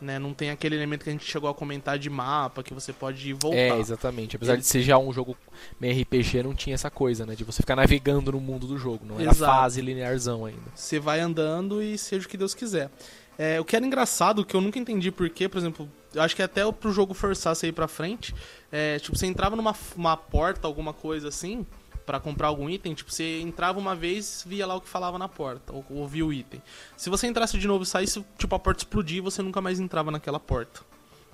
Né? 0.01 0.17
Não 0.19 0.33
tem 0.33 0.51
aquele 0.51 0.77
elemento 0.77 1.03
que 1.03 1.11
a 1.11 1.13
gente 1.13 1.25
chegou 1.25 1.51
a 1.51 1.55
comentar 1.55 1.99
de 1.99 2.09
mapa, 2.09 2.63
que 2.63 2.73
você 2.73 2.93
pode 2.93 3.33
voltar. 3.33 3.57
É, 3.57 3.79
exatamente. 3.81 4.37
Apesar 4.37 4.57
de 4.57 4.65
ser 4.65 4.81
já 4.83 4.97
um 4.97 5.13
jogo 5.13 5.37
meio 5.81 6.01
RPG, 6.01 6.45
não 6.45 6.55
tinha 6.55 6.75
essa 6.75 6.89
coisa, 6.89 7.27
né? 7.27 7.35
De 7.35 7.43
você 7.43 7.63
ficar 7.63 7.75
navegando 7.75 8.31
no 8.31 8.41
mundo 8.41 8.69
do 8.69 8.79
jogo. 8.79 9.05
Não 9.05 9.19
era 9.19 9.31
Exato. 9.33 9.53
fase 9.53 9.81
linearzão 9.81 10.45
ainda. 10.45 10.63
Você 10.73 11.01
vai 11.01 11.19
andando 11.19 11.83
e 11.83 11.99
seja 11.99 12.27
o 12.27 12.29
que 12.29 12.37
Deus 12.37 12.55
quiser. 12.55 12.91
É, 13.39 13.61
o 13.61 13.65
que 13.65 13.77
era 13.77 13.87
engraçado, 13.87 14.45
que 14.45 14.57
eu 14.57 14.61
nunca 14.61 14.81
entendi 14.81 15.13
porquê, 15.13 15.49
por 15.49 15.59
exemplo, 15.59 15.89
eu 16.13 16.21
acho 16.21 16.35
que 16.35 16.43
até 16.43 16.71
pro 16.73 16.93
jogo 16.93 17.15
forçar 17.15 17.55
você 17.55 17.69
ir 17.69 17.73
pra 17.73 17.87
frente, 17.87 18.35
é, 18.73 18.99
tipo, 18.99 19.17
você 19.17 19.27
entrava 19.27 19.55
numa 19.55 19.75
uma 19.95 20.17
porta, 20.17 20.67
alguma 20.67 20.93
coisa 20.93 21.29
assim, 21.29 21.65
pra 22.05 22.19
comprar 22.19 22.49
algum 22.49 22.69
item, 22.69 22.95
tipo, 22.95 23.13
você 23.13 23.41
entrava 23.41 23.79
uma 23.79 23.95
vez, 23.95 24.43
via 24.45 24.67
lá 24.67 24.75
o 24.75 24.81
que 24.81 24.89
falava 24.89 25.19
na 25.19 25.29
porta, 25.29 25.73
ou, 25.73 25.85
ou 25.89 26.09
via 26.09 26.27
o 26.27 26.33
item. 26.33 26.61
Se 26.97 27.09
você 27.09 27.29
entrasse 27.29 27.57
de 27.59 27.69
novo 27.69 27.85
e 27.85 27.87
saísse, 27.87 28.25
tipo, 28.37 28.55
a 28.57 28.59
porta 28.59 28.81
explodia 28.81 29.19
e 29.19 29.21
você 29.21 29.41
nunca 29.41 29.61
mais 29.61 29.79
entrava 29.79 30.11
naquela 30.11 30.41
porta. 30.41 30.81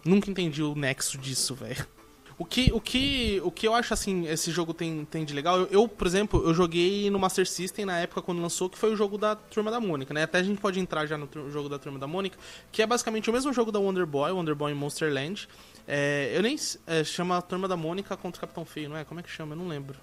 Nunca 0.05 0.31
entendi 0.31 0.62
o 0.62 0.75
nexo 0.75 1.17
disso, 1.17 1.55
velho. 1.55 1.87
O 2.37 2.44
que, 2.44 2.73
o, 2.73 2.81
que, 2.81 3.40
o 3.44 3.51
que 3.51 3.66
eu 3.68 3.75
acho 3.75 3.94
assim, 3.94 4.27
esse 4.27 4.51
jogo 4.51 4.75
tem, 4.75 5.05
tem 5.05 5.25
de 5.25 5.33
legal, 5.33 5.57
eu, 5.61 5.68
eu, 5.70 5.88
por 5.88 6.05
exemplo, 6.05 6.42
eu 6.44 6.53
joguei 6.53 7.09
no 7.09 7.18
Master 7.18 7.47
System 7.47 7.85
na 7.85 8.01
época 8.01 8.20
quando 8.23 8.42
lançou, 8.42 8.68
que 8.68 8.77
foi 8.77 8.92
o 8.92 8.97
jogo 8.97 9.16
da 9.16 9.37
Turma 9.37 9.70
da 9.70 9.79
Mônica, 9.79 10.12
né? 10.12 10.25
Até 10.25 10.38
a 10.38 10.42
gente 10.42 10.61
pode 10.61 10.81
entrar 10.81 11.07
já 11.07 11.16
no 11.16 11.29
jogo 11.51 11.68
da 11.68 11.79
Turma 11.79 11.99
da 11.99 12.09
Mônica, 12.09 12.37
que 12.73 12.83
é 12.83 12.87
basicamente 12.87 13.31
o 13.31 13.33
mesmo 13.33 13.53
jogo 13.53 13.70
da 13.70 13.79
Wonder 13.79 14.05
Boy, 14.05 14.33
Wonder 14.33 14.55
Boy 14.55 14.75
Monsterland. 14.75 15.49
É, 15.87 16.33
eu 16.35 16.42
nem. 16.42 16.57
É, 16.87 17.05
chama 17.05 17.40
Turma 17.40 17.68
da 17.68 17.77
Mônica 17.77 18.16
contra 18.16 18.38
o 18.38 18.40
Capitão 18.40 18.64
Feio, 18.64 18.88
não 18.88 18.97
é? 18.97 19.05
Como 19.05 19.20
é 19.20 19.23
que 19.23 19.31
chama? 19.31 19.55
Eu 19.55 19.59
não 19.59 19.68
lembro. 19.68 19.97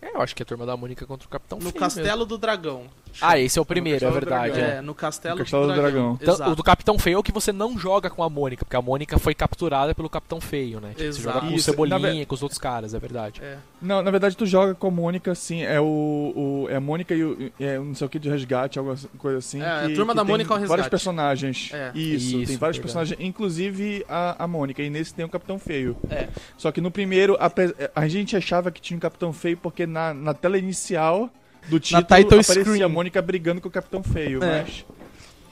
É, 0.00 0.14
eu 0.14 0.20
acho 0.20 0.34
que 0.34 0.42
é 0.42 0.44
a 0.44 0.46
turma 0.46 0.66
da 0.66 0.76
Mônica 0.76 1.06
contra 1.06 1.26
o 1.26 1.30
Capitão 1.30 1.58
No 1.58 1.70
Feio 1.70 1.80
Castelo 1.80 2.26
do 2.26 2.36
Dragão. 2.36 2.88
Ah, 3.20 3.38
esse 3.38 3.58
é 3.58 3.62
o 3.62 3.64
primeiro, 3.64 4.04
é 4.04 4.10
verdade. 4.10 4.60
É. 4.60 4.80
No 4.80 4.94
Castelo, 4.94 5.36
No 5.36 5.42
Castelo 5.42 5.62
do 5.66 5.68
do 5.68 5.74
Dragão. 5.80 6.14
Dragão. 6.16 6.34
Então, 6.36 6.52
o 6.52 6.56
do 6.56 6.62
Capitão 6.62 6.98
Feio 6.98 7.16
é 7.16 7.18
o 7.18 7.22
que 7.22 7.32
você 7.32 7.52
não 7.52 7.78
joga 7.78 8.08
com 8.10 8.22
a 8.22 8.28
Mônica, 8.30 8.64
porque 8.64 8.76
a 8.76 8.82
Mônica 8.82 9.18
foi 9.18 9.34
capturada 9.34 9.94
pelo 9.94 10.08
Capitão 10.08 10.40
Feio, 10.40 10.80
né? 10.80 10.90
Tipo, 10.96 11.12
você 11.12 11.20
joga 11.22 11.40
com 11.40 11.54
o 11.54 11.58
Cebolinha, 11.58 11.98
na 11.98 12.08
ve- 12.10 12.26
com 12.26 12.34
os 12.34 12.42
outros 12.42 12.58
caras, 12.58 12.94
é 12.94 12.98
verdade. 12.98 13.40
É. 13.42 13.56
Não, 13.80 14.02
na 14.02 14.10
verdade 14.10 14.36
tu 14.36 14.46
joga 14.46 14.74
com 14.74 14.86
a 14.88 14.90
Mônica, 14.90 15.34
sim. 15.34 15.62
É 15.62 15.80
o. 15.80 15.84
o- 15.84 16.66
é 16.70 16.76
a 16.76 16.80
Mônica 16.80 17.14
e 17.14 17.22
o. 17.24 17.52
É, 17.60 17.78
não 17.78 17.94
sei 17.94 18.06
o 18.06 18.10
que 18.10 18.18
de 18.18 18.28
resgate, 18.28 18.78
alguma 18.78 18.96
coisa 19.18 19.38
assim. 19.38 19.60
É, 19.62 19.66
a 19.66 19.86
que- 19.86 19.94
Turma 19.94 20.12
que 20.12 20.16
da 20.16 20.22
tem 20.24 20.30
Mônica 20.32 20.48
ao 20.52 20.56
Vários 20.58 20.70
resgate. 20.70 20.90
personagens. 20.90 21.70
É. 21.72 21.90
Isso, 21.94 22.36
Isso, 22.38 22.46
tem 22.48 22.56
vários 22.56 22.58
verdade. 22.78 22.80
personagens, 22.80 23.18
inclusive 23.20 24.04
a, 24.08 24.44
a 24.44 24.46
Mônica. 24.46 24.82
E 24.82 24.90
nesse 24.90 25.14
tem 25.14 25.24
o 25.24 25.28
Capitão 25.28 25.58
Feio. 25.58 25.96
É. 26.10 26.28
Só 26.56 26.72
que 26.72 26.80
no 26.80 26.90
primeiro, 26.90 27.36
ape- 27.38 27.74
a 27.94 28.08
gente 28.08 28.36
achava 28.36 28.70
que 28.70 28.80
tinha 28.80 28.96
um 28.96 29.00
Capitão 29.00 29.32
Feio 29.32 29.56
porque 29.56 29.86
na, 29.86 30.12
na 30.14 30.34
tela 30.34 30.58
inicial 30.58 31.30
do 31.68 31.78
título 31.80 32.02
title 32.04 32.40
aparecia 32.40 32.64
screen. 32.64 32.82
a 32.82 32.88
Mônica 32.88 33.20
brigando 33.22 33.60
com 33.60 33.68
o 33.68 33.70
Capitão 33.70 34.02
Feio, 34.02 34.42
É. 34.42 34.62
mas 34.62 34.84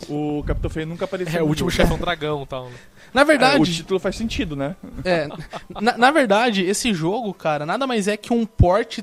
o 0.09 0.43
Capitão 0.47 0.71
Feio 0.71 0.87
nunca 0.87 1.05
apareceu. 1.05 1.41
É, 1.41 1.43
o 1.43 1.47
último 1.47 1.71
chefão 1.71 1.99
dragão 1.99 2.43
e 2.43 2.47
tal. 2.47 2.67
né? 2.69 2.77
Na 3.13 3.21
É, 3.23 3.25
verdade. 3.25 3.61
o 3.63 3.65
título 3.65 4.01
faz 4.01 4.17
sentido, 4.17 4.57
né? 4.57 4.75
É, 5.05 5.29
na, 5.81 5.97
na 5.97 6.11
verdade, 6.11 6.63
esse 6.65 6.93
jogo, 6.93 7.33
cara, 7.33 7.65
nada 7.65 7.87
mais 7.87 8.09
é 8.09 8.17
que 8.17 8.33
um 8.33 8.45
port 8.45 9.01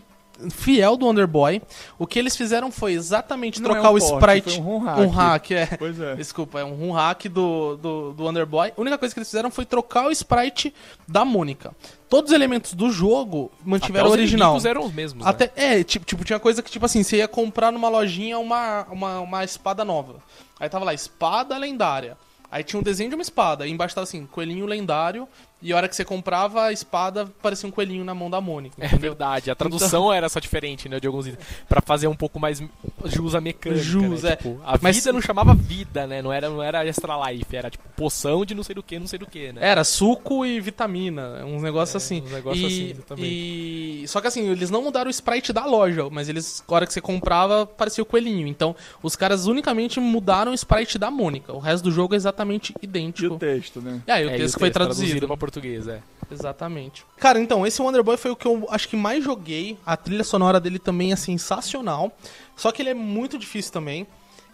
fiel 0.49 0.97
do 0.97 1.05
Wonder 1.05 1.27
Boy. 1.27 1.61
O 1.99 2.07
que 2.07 2.17
eles 2.17 2.35
fizeram 2.35 2.71
foi 2.71 2.93
exatamente 2.93 3.61
Não 3.61 3.69
trocar 3.71 3.87
é 3.89 3.91
um 3.91 3.95
o 3.95 3.99
port, 3.99 4.13
sprite. 4.13 4.55
foi 4.55 4.63
um 4.63 4.77
hack. 4.79 4.97
Um 4.99 5.07
hack, 5.07 5.51
é. 5.51 5.65
Pois 5.77 5.99
é. 5.99 6.15
Desculpa, 6.15 6.59
é 6.59 6.65
um 6.65 6.91
hack 6.91 7.25
do, 7.25 7.77
do, 7.77 8.13
do 8.13 8.23
Wonder 8.23 8.45
Boy. 8.45 8.73
A 8.75 8.81
única 8.81 8.97
coisa 8.97 9.13
que 9.13 9.19
eles 9.19 9.27
fizeram 9.29 9.51
foi 9.51 9.65
trocar 9.65 10.07
o 10.07 10.11
sprite 10.11 10.73
da 11.07 11.23
Mônica. 11.23 11.75
Todos 12.09 12.31
os 12.31 12.35
elementos 12.35 12.73
do 12.73 12.89
jogo 12.91 13.51
mantiveram 13.63 14.07
Até 14.07 14.09
o 14.09 14.13
os 14.13 14.19
original. 14.19 14.49
inimigos 14.49 14.65
eram 14.65 14.85
os 14.85 14.93
mesmos, 14.93 15.23
né? 15.23 15.29
Até, 15.29 15.51
é, 15.55 15.83
tipo, 15.83 16.05
tipo, 16.05 16.23
tinha 16.25 16.39
coisa 16.39 16.61
que, 16.61 16.69
tipo 16.69 16.85
assim, 16.85 17.03
você 17.03 17.17
ia 17.17 17.27
comprar 17.27 17.71
numa 17.71 17.87
lojinha 17.87 18.37
uma, 18.37 18.85
uma, 18.91 19.19
uma 19.21 19.43
espada 19.43 19.85
nova. 19.85 20.15
Aí 20.59 20.67
tava 20.67 20.83
lá, 20.85 20.93
espada 20.93 21.57
lendária. 21.57 22.17
Aí 22.51 22.65
tinha 22.65 22.77
um 22.77 22.83
desenho 22.83 23.09
de 23.09 23.15
uma 23.15 23.21
espada, 23.21 23.65
e 23.65 23.71
embaixo 23.71 23.95
tava 23.95 24.03
assim, 24.03 24.25
coelhinho 24.25 24.65
lendário, 24.65 25.25
e 25.61 25.71
a 25.71 25.75
hora 25.77 25.87
que 25.87 25.95
você 25.95 26.03
comprava 26.05 26.63
a 26.63 26.71
espada, 26.71 27.27
parecia 27.41 27.67
um 27.67 27.71
coelhinho 27.71 28.03
na 28.03 28.13
mão 28.13 28.29
da 28.29 28.41
Mônica. 28.41 28.75
É 28.79 28.87
verdade, 28.87 29.49
a 29.51 29.55
tradução 29.55 30.11
era 30.11 30.27
só 30.29 30.39
diferente, 30.39 30.87
né, 30.89 30.99
de 30.99 31.07
alguns 31.07 31.27
itens, 31.27 31.45
pra 31.69 31.81
fazer 31.81 32.07
um 32.07 32.15
pouco 32.15 32.39
mais 32.39 32.61
jus 33.05 33.35
à 33.35 33.41
mecânica, 33.41 33.81
Jus, 33.81 34.23
né? 34.23 34.31
é. 34.31 34.35
Tipo, 34.35 34.59
a 34.65 34.77
Mas- 34.81 34.95
vida 34.97 35.13
não 35.13 35.21
chamava 35.21 35.53
vida, 35.53 36.05
né, 36.07 36.21
não 36.21 36.31
era, 36.33 36.49
não 36.49 36.61
era 36.63 36.85
extra 36.85 37.15
life, 37.31 37.55
era 37.55 37.69
tipo 37.69 37.83
poção 37.95 38.43
de 38.45 38.55
não 38.55 38.63
sei 38.63 38.73
do 38.75 38.81
que, 38.83 38.97
não 38.99 39.07
sei 39.07 39.19
do 39.19 39.25
que, 39.25 39.51
né. 39.53 39.61
Era 39.63 39.83
suco 39.83 40.45
e 40.45 40.59
vitamina, 40.59 41.45
uns 41.45 41.61
negócios 41.61 41.93
É, 41.95 41.97
assim. 41.97 42.21
uns 42.25 42.31
negócios 42.31 42.63
e, 42.63 42.65
assim, 42.65 42.89
exatamente. 42.91 43.27
e- 43.27 44.05
Só 44.07 44.19
que 44.21 44.27
assim, 44.27 44.49
eles 44.49 44.69
não 44.69 44.81
mudaram 44.83 45.07
o 45.07 45.11
sprite 45.11 45.53
da 45.53 45.65
loja, 45.65 46.09
mas 46.09 46.27
eles, 46.29 46.63
a 46.67 46.73
hora 46.73 46.87
que 46.87 46.93
você 46.93 47.01
comprava, 47.01 47.65
parecia 47.65 48.01
o 48.01 48.05
coelhinho. 48.05 48.47
Então, 48.47 48.75
os 49.03 49.15
caras 49.15 49.45
unicamente 49.45 49.99
mudaram 49.99 50.51
o 50.51 50.55
sprite 50.55 50.97
da 50.97 51.11
Mônica. 51.11 51.53
O 51.53 51.59
resto 51.59 51.83
do 51.83 51.91
jogo 51.91 52.13
é 52.13 52.17
exatamente 52.17 52.73
E 52.81 52.85
idêntico. 52.85 53.35
o 53.35 53.39
texto, 53.39 53.81
né? 53.81 54.01
É, 54.07 54.21
e 54.23 54.25
o 54.25 54.29
É, 54.31 54.35
e 54.35 54.37
texto 54.39 54.57
foi 54.59 54.69
traduzido 54.71 55.01
traduzido. 55.01 55.27
Português, 55.51 55.87
é. 55.87 56.01
Exatamente. 56.31 57.05
Cara, 57.17 57.37
então, 57.37 57.67
esse 57.67 57.81
Wonder 57.81 58.01
Boy 58.01 58.15
foi 58.15 58.31
o 58.31 58.35
que 58.37 58.47
eu 58.47 58.65
acho 58.69 58.87
que 58.87 58.95
mais 58.95 59.21
joguei. 59.21 59.77
A 59.85 59.97
trilha 59.97 60.23
sonora 60.23 60.61
dele 60.61 60.79
também 60.79 61.11
é 61.11 61.15
sensacional. 61.17 62.09
Só 62.55 62.71
que 62.71 62.81
ele 62.81 62.89
é 62.89 62.93
muito 62.93 63.37
difícil 63.37 63.73
também. 63.73 64.07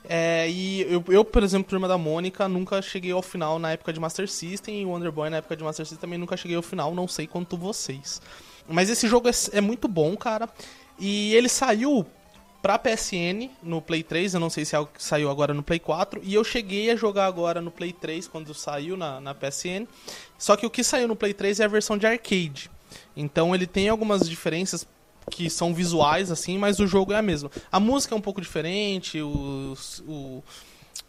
É, 0.10 0.50
e 0.50 0.82
eu, 0.92 1.04
eu, 1.10 1.24
por 1.24 1.44
exemplo, 1.44 1.70
Turma 1.70 1.88
da 1.88 1.98
Mônica, 1.98 2.48
nunca 2.48 2.82
cheguei 2.82 3.12
ao 3.12 3.22
final 3.22 3.60
na 3.60 3.74
época 3.74 3.94
de 3.94 4.00
Master 4.00 4.28
System. 4.28 4.82
E 4.82 4.86
o 4.86 4.90
Wonder 4.90 5.12
Boy 5.12 5.30
na 5.30 5.38
época 5.38 5.56
de 5.56 5.64
Master 5.64 5.86
System 5.86 6.02
também 6.02 6.18
nunca 6.18 6.36
cheguei 6.36 6.58
ao 6.58 6.64
final. 6.64 6.96
Não 6.96 7.08
sei 7.08 7.28
quanto 7.28 7.56
vocês. 7.56 8.20
Mas 8.68 8.90
esse 8.90 9.08
jogo 9.08 9.30
é, 9.30 9.32
é 9.54 9.62
muito 9.62 9.88
bom, 9.88 10.18
cara. 10.18 10.50
E 10.98 11.36
ele 11.36 11.48
saiu 11.48 12.08
pra 12.62 12.80
PSN 12.80 13.50
no 13.62 13.82
Play 13.82 14.04
3, 14.04 14.34
eu 14.34 14.40
não 14.40 14.50
sei 14.50 14.66
se 14.66 14.76
é 14.76 14.78
algo 14.78 14.92
que 14.94 15.02
saiu 15.02 15.30
agora 15.30 15.54
no 15.54 15.64
Play 15.64 15.80
4, 15.80 16.22
e 16.24 16.34
eu 16.34 16.44
cheguei 16.44 16.90
a 16.92 16.96
jogar 16.96 17.26
agora 17.26 17.62
no 17.62 17.72
Play 17.72 17.94
3 17.94 18.28
quando 18.28 18.54
saiu 18.54 18.98
na, 18.98 19.22
na 19.22 19.34
PSN. 19.34 19.88
Só 20.38 20.56
que 20.56 20.66
o 20.66 20.70
que 20.70 20.84
saiu 20.84 21.08
no 21.08 21.16
Play 21.16 21.34
3 21.34 21.60
é 21.60 21.66
a 21.66 21.68
versão 21.68 21.98
de 21.98 22.06
arcade. 22.06 22.70
Então 23.16 23.54
ele 23.54 23.68
tem 23.68 23.90
algumas 23.90 24.28
diferenças 24.30 24.88
que 25.30 25.50
são 25.50 25.74
visuais, 25.74 26.32
assim, 26.32 26.58
mas 26.58 26.80
o 26.80 26.88
jogo 26.88 27.12
é 27.14 27.18
a 27.18 27.22
mesma. 27.22 27.52
A 27.72 27.80
música 27.80 28.16
é 28.16 28.18
um 28.18 28.22
pouco 28.22 28.40
diferente, 28.40 29.22
o, 29.22 29.76
o, 30.08 30.44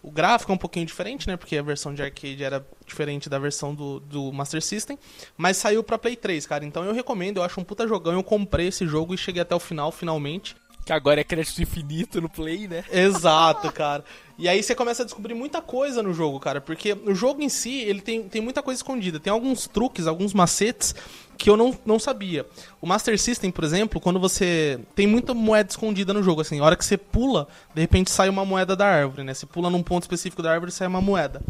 o 0.02 0.10
gráfico 0.10 0.50
é 0.50 0.54
um 0.54 0.58
pouquinho 0.58 0.86
diferente, 0.86 1.28
né? 1.28 1.36
Porque 1.36 1.56
a 1.56 1.62
versão 1.62 1.94
de 1.94 2.02
arcade 2.02 2.42
era 2.42 2.66
diferente 2.86 3.28
da 3.28 3.38
versão 3.38 3.74
do, 3.74 4.00
do 4.00 4.32
Master 4.32 4.62
System. 4.62 4.98
Mas 5.36 5.56
saiu 5.56 5.82
pra 5.84 5.98
Play 5.98 6.16
3, 6.16 6.46
cara. 6.46 6.64
Então 6.64 6.84
eu 6.84 6.92
recomendo, 6.92 7.38
eu 7.38 7.42
acho 7.42 7.60
um 7.60 7.64
puta 7.64 7.86
jogão. 7.86 8.12
Eu 8.12 8.24
comprei 8.24 8.68
esse 8.68 8.86
jogo 8.86 9.14
e 9.14 9.18
cheguei 9.18 9.42
até 9.42 9.54
o 9.54 9.60
final, 9.60 9.92
finalmente. 9.92 10.56
Que 10.84 10.92
agora 10.92 11.20
é 11.20 11.24
crédito 11.24 11.60
infinito 11.60 12.20
no 12.20 12.28
Play, 12.28 12.66
né. 12.66 12.84
Exato, 12.90 13.70
cara. 13.72 14.04
E 14.38 14.48
aí 14.48 14.62
você 14.62 14.72
começa 14.72 15.02
a 15.02 15.04
descobrir 15.04 15.34
muita 15.34 15.60
coisa 15.60 16.00
no 16.00 16.14
jogo, 16.14 16.38
cara, 16.38 16.60
porque 16.60 16.96
o 17.04 17.12
jogo 17.12 17.42
em 17.42 17.48
si, 17.48 17.80
ele 17.80 18.00
tem, 18.00 18.22
tem 18.22 18.40
muita 18.40 18.62
coisa 18.62 18.78
escondida. 18.78 19.18
Tem 19.18 19.32
alguns 19.32 19.66
truques, 19.66 20.06
alguns 20.06 20.32
macetes 20.32 20.94
que 21.36 21.50
eu 21.50 21.56
não, 21.56 21.76
não 21.84 21.98
sabia. 21.98 22.46
O 22.80 22.86
Master 22.86 23.18
System, 23.18 23.50
por 23.50 23.64
exemplo, 23.64 24.00
quando 24.00 24.20
você 24.20 24.78
tem 24.94 25.08
muita 25.08 25.34
moeda 25.34 25.70
escondida 25.70 26.14
no 26.14 26.22
jogo, 26.22 26.40
assim, 26.40 26.60
a 26.60 26.64
hora 26.64 26.76
que 26.76 26.84
você 26.84 26.96
pula, 26.96 27.48
de 27.74 27.80
repente 27.80 28.12
sai 28.12 28.28
uma 28.28 28.44
moeda 28.44 28.76
da 28.76 28.86
árvore, 28.86 29.24
né? 29.24 29.34
Você 29.34 29.44
pula 29.44 29.68
num 29.70 29.82
ponto 29.82 30.04
específico 30.04 30.40
da 30.40 30.52
árvore 30.52 30.70
e 30.70 30.74
sai 30.74 30.86
uma 30.86 31.00
moeda. 31.00 31.42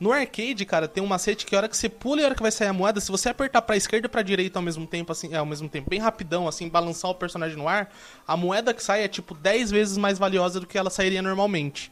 No 0.00 0.10
arcade, 0.10 0.64
cara, 0.64 0.88
tem 0.88 1.02
um 1.02 1.06
macete 1.06 1.46
que 1.46 1.54
a 1.54 1.58
hora 1.58 1.68
que 1.68 1.76
você 1.76 1.88
pula 1.88 2.20
e 2.20 2.24
a 2.24 2.26
hora 2.26 2.34
que 2.34 2.42
vai 2.42 2.50
sair 2.50 2.68
a 2.68 2.72
moeda, 2.72 3.00
se 3.00 3.10
você 3.12 3.28
apertar 3.28 3.62
pra 3.62 3.76
esquerda 3.76 4.06
e 4.06 4.10
pra 4.10 4.20
direita 4.20 4.58
ao 4.58 4.64
mesmo 4.64 4.84
tempo, 4.84 5.12
assim, 5.12 5.32
é, 5.32 5.36
ao 5.36 5.46
mesmo 5.46 5.68
tempo, 5.68 5.90
bem 5.90 6.00
rapidão, 6.00 6.48
assim, 6.48 6.68
balançar 6.68 7.08
o 7.10 7.14
personagem 7.14 7.56
no 7.56 7.68
ar, 7.68 7.92
a 8.26 8.36
moeda 8.36 8.74
que 8.74 8.82
sai 8.82 9.04
é 9.04 9.08
tipo 9.08 9.32
10 9.32 9.70
vezes 9.70 9.96
mais 9.96 10.18
valiosa 10.18 10.58
do 10.58 10.66
que 10.66 10.76
ela 10.76 10.90
sairia 10.90 11.22
normalmente. 11.22 11.90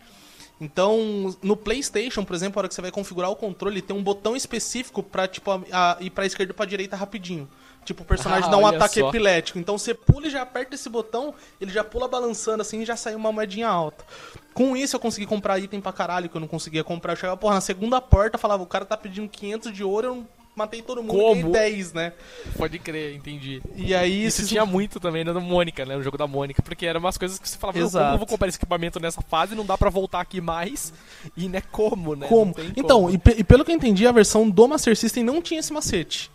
Então, 0.60 1.34
no 1.42 1.56
PlayStation, 1.56 2.22
por 2.24 2.34
exemplo, 2.36 2.58
a 2.58 2.60
hora 2.60 2.68
que 2.68 2.74
você 2.74 2.82
vai 2.82 2.90
configurar 2.90 3.30
o 3.30 3.36
controle, 3.36 3.80
tem 3.80 3.96
um 3.96 4.02
botão 4.02 4.36
específico 4.36 5.02
pra, 5.02 5.26
tipo, 5.26 5.50
a- 5.50 5.62
a- 5.72 5.96
ir 6.00 6.10
pra 6.10 6.26
esquerda 6.26 6.52
e 6.52 6.54
pra 6.54 6.66
direita 6.66 6.96
rapidinho. 6.96 7.48
Tipo, 7.82 8.02
o 8.02 8.04
personagem 8.06 8.46
Ah, 8.46 8.50
dá 8.50 8.58
um 8.58 8.66
ataque 8.66 9.00
só. 9.00 9.08
epilético. 9.08 9.58
Então 9.58 9.78
você 9.78 9.94
pula 9.94 10.26
e 10.26 10.30
já 10.30 10.42
aperta 10.42 10.74
esse 10.74 10.86
botão, 10.90 11.34
ele 11.58 11.72
já 11.72 11.82
pula 11.82 12.06
balançando 12.06 12.60
assim 12.60 12.82
e 12.82 12.84
já 12.84 12.94
sai 12.94 13.14
uma 13.14 13.32
moedinha 13.32 13.68
alta. 13.68 14.04
Com 14.52 14.76
isso 14.76 14.94
eu 14.96 15.00
consegui 15.00 15.24
comprar 15.26 15.58
item 15.58 15.80
pra 15.80 15.92
caralho 15.92 16.28
que 16.28 16.36
eu 16.36 16.40
não 16.40 16.46
conseguia 16.46 16.84
comprar. 16.84 17.14
Eu 17.14 17.16
chegava, 17.16 17.38
porra, 17.38 17.54
na 17.54 17.60
segunda 17.62 17.98
porta, 17.98 18.36
falava, 18.36 18.62
o 18.62 18.66
cara 18.66 18.84
tá 18.84 18.98
pedindo 18.98 19.28
500 19.30 19.72
de 19.72 19.82
ouro, 19.82 20.06
eu 20.08 20.14
não 20.16 20.28
matei 20.60 20.82
todo 20.82 21.02
mundo, 21.02 21.16
Como? 21.16 21.50
ganhei 21.50 21.72
10, 21.76 21.92
né? 21.92 22.12
Pode 22.56 22.78
crer, 22.78 23.14
entendi. 23.14 23.62
E 23.76 23.94
aí... 23.94 24.24
Isso 24.24 24.38
esses- 24.42 24.48
tinha 24.48 24.64
muito 24.66 25.00
também 25.00 25.24
no 25.24 25.40
Mônica, 25.40 25.84
né? 25.84 25.96
No 25.96 26.02
jogo 26.02 26.16
da 26.18 26.26
Mônica, 26.26 26.62
porque 26.62 26.86
eram 26.86 27.00
umas 27.00 27.16
coisas 27.18 27.38
que 27.38 27.48
você 27.48 27.56
falava, 27.58 27.78
"Meu, 27.78 27.88
como 27.88 27.98
Exato. 28.00 28.14
eu 28.14 28.18
vou 28.18 28.26
comprar 28.26 28.48
esse 28.48 28.58
equipamento 28.58 29.00
nessa 29.00 29.22
fase, 29.22 29.54
não 29.54 29.64
dá 29.64 29.76
pra 29.78 29.90
voltar 29.90 30.20
aqui 30.20 30.40
mais. 30.40 30.92
E 31.36 31.48
né, 31.48 31.62
como, 31.72 32.14
né? 32.14 32.26
Como? 32.28 32.54
Então, 32.76 33.02
como. 33.02 33.10
e, 33.10 33.20
e 33.38 33.44
pelo 33.44 33.64
que 33.64 33.70
eu 33.72 33.76
entendi, 33.76 34.06
a 34.06 34.12
versão 34.12 34.48
do 34.48 34.68
Master 34.68 34.96
System 34.96 35.24
não 35.24 35.40
tinha 35.42 35.60
esse 35.60 35.72
macete. 35.72 36.30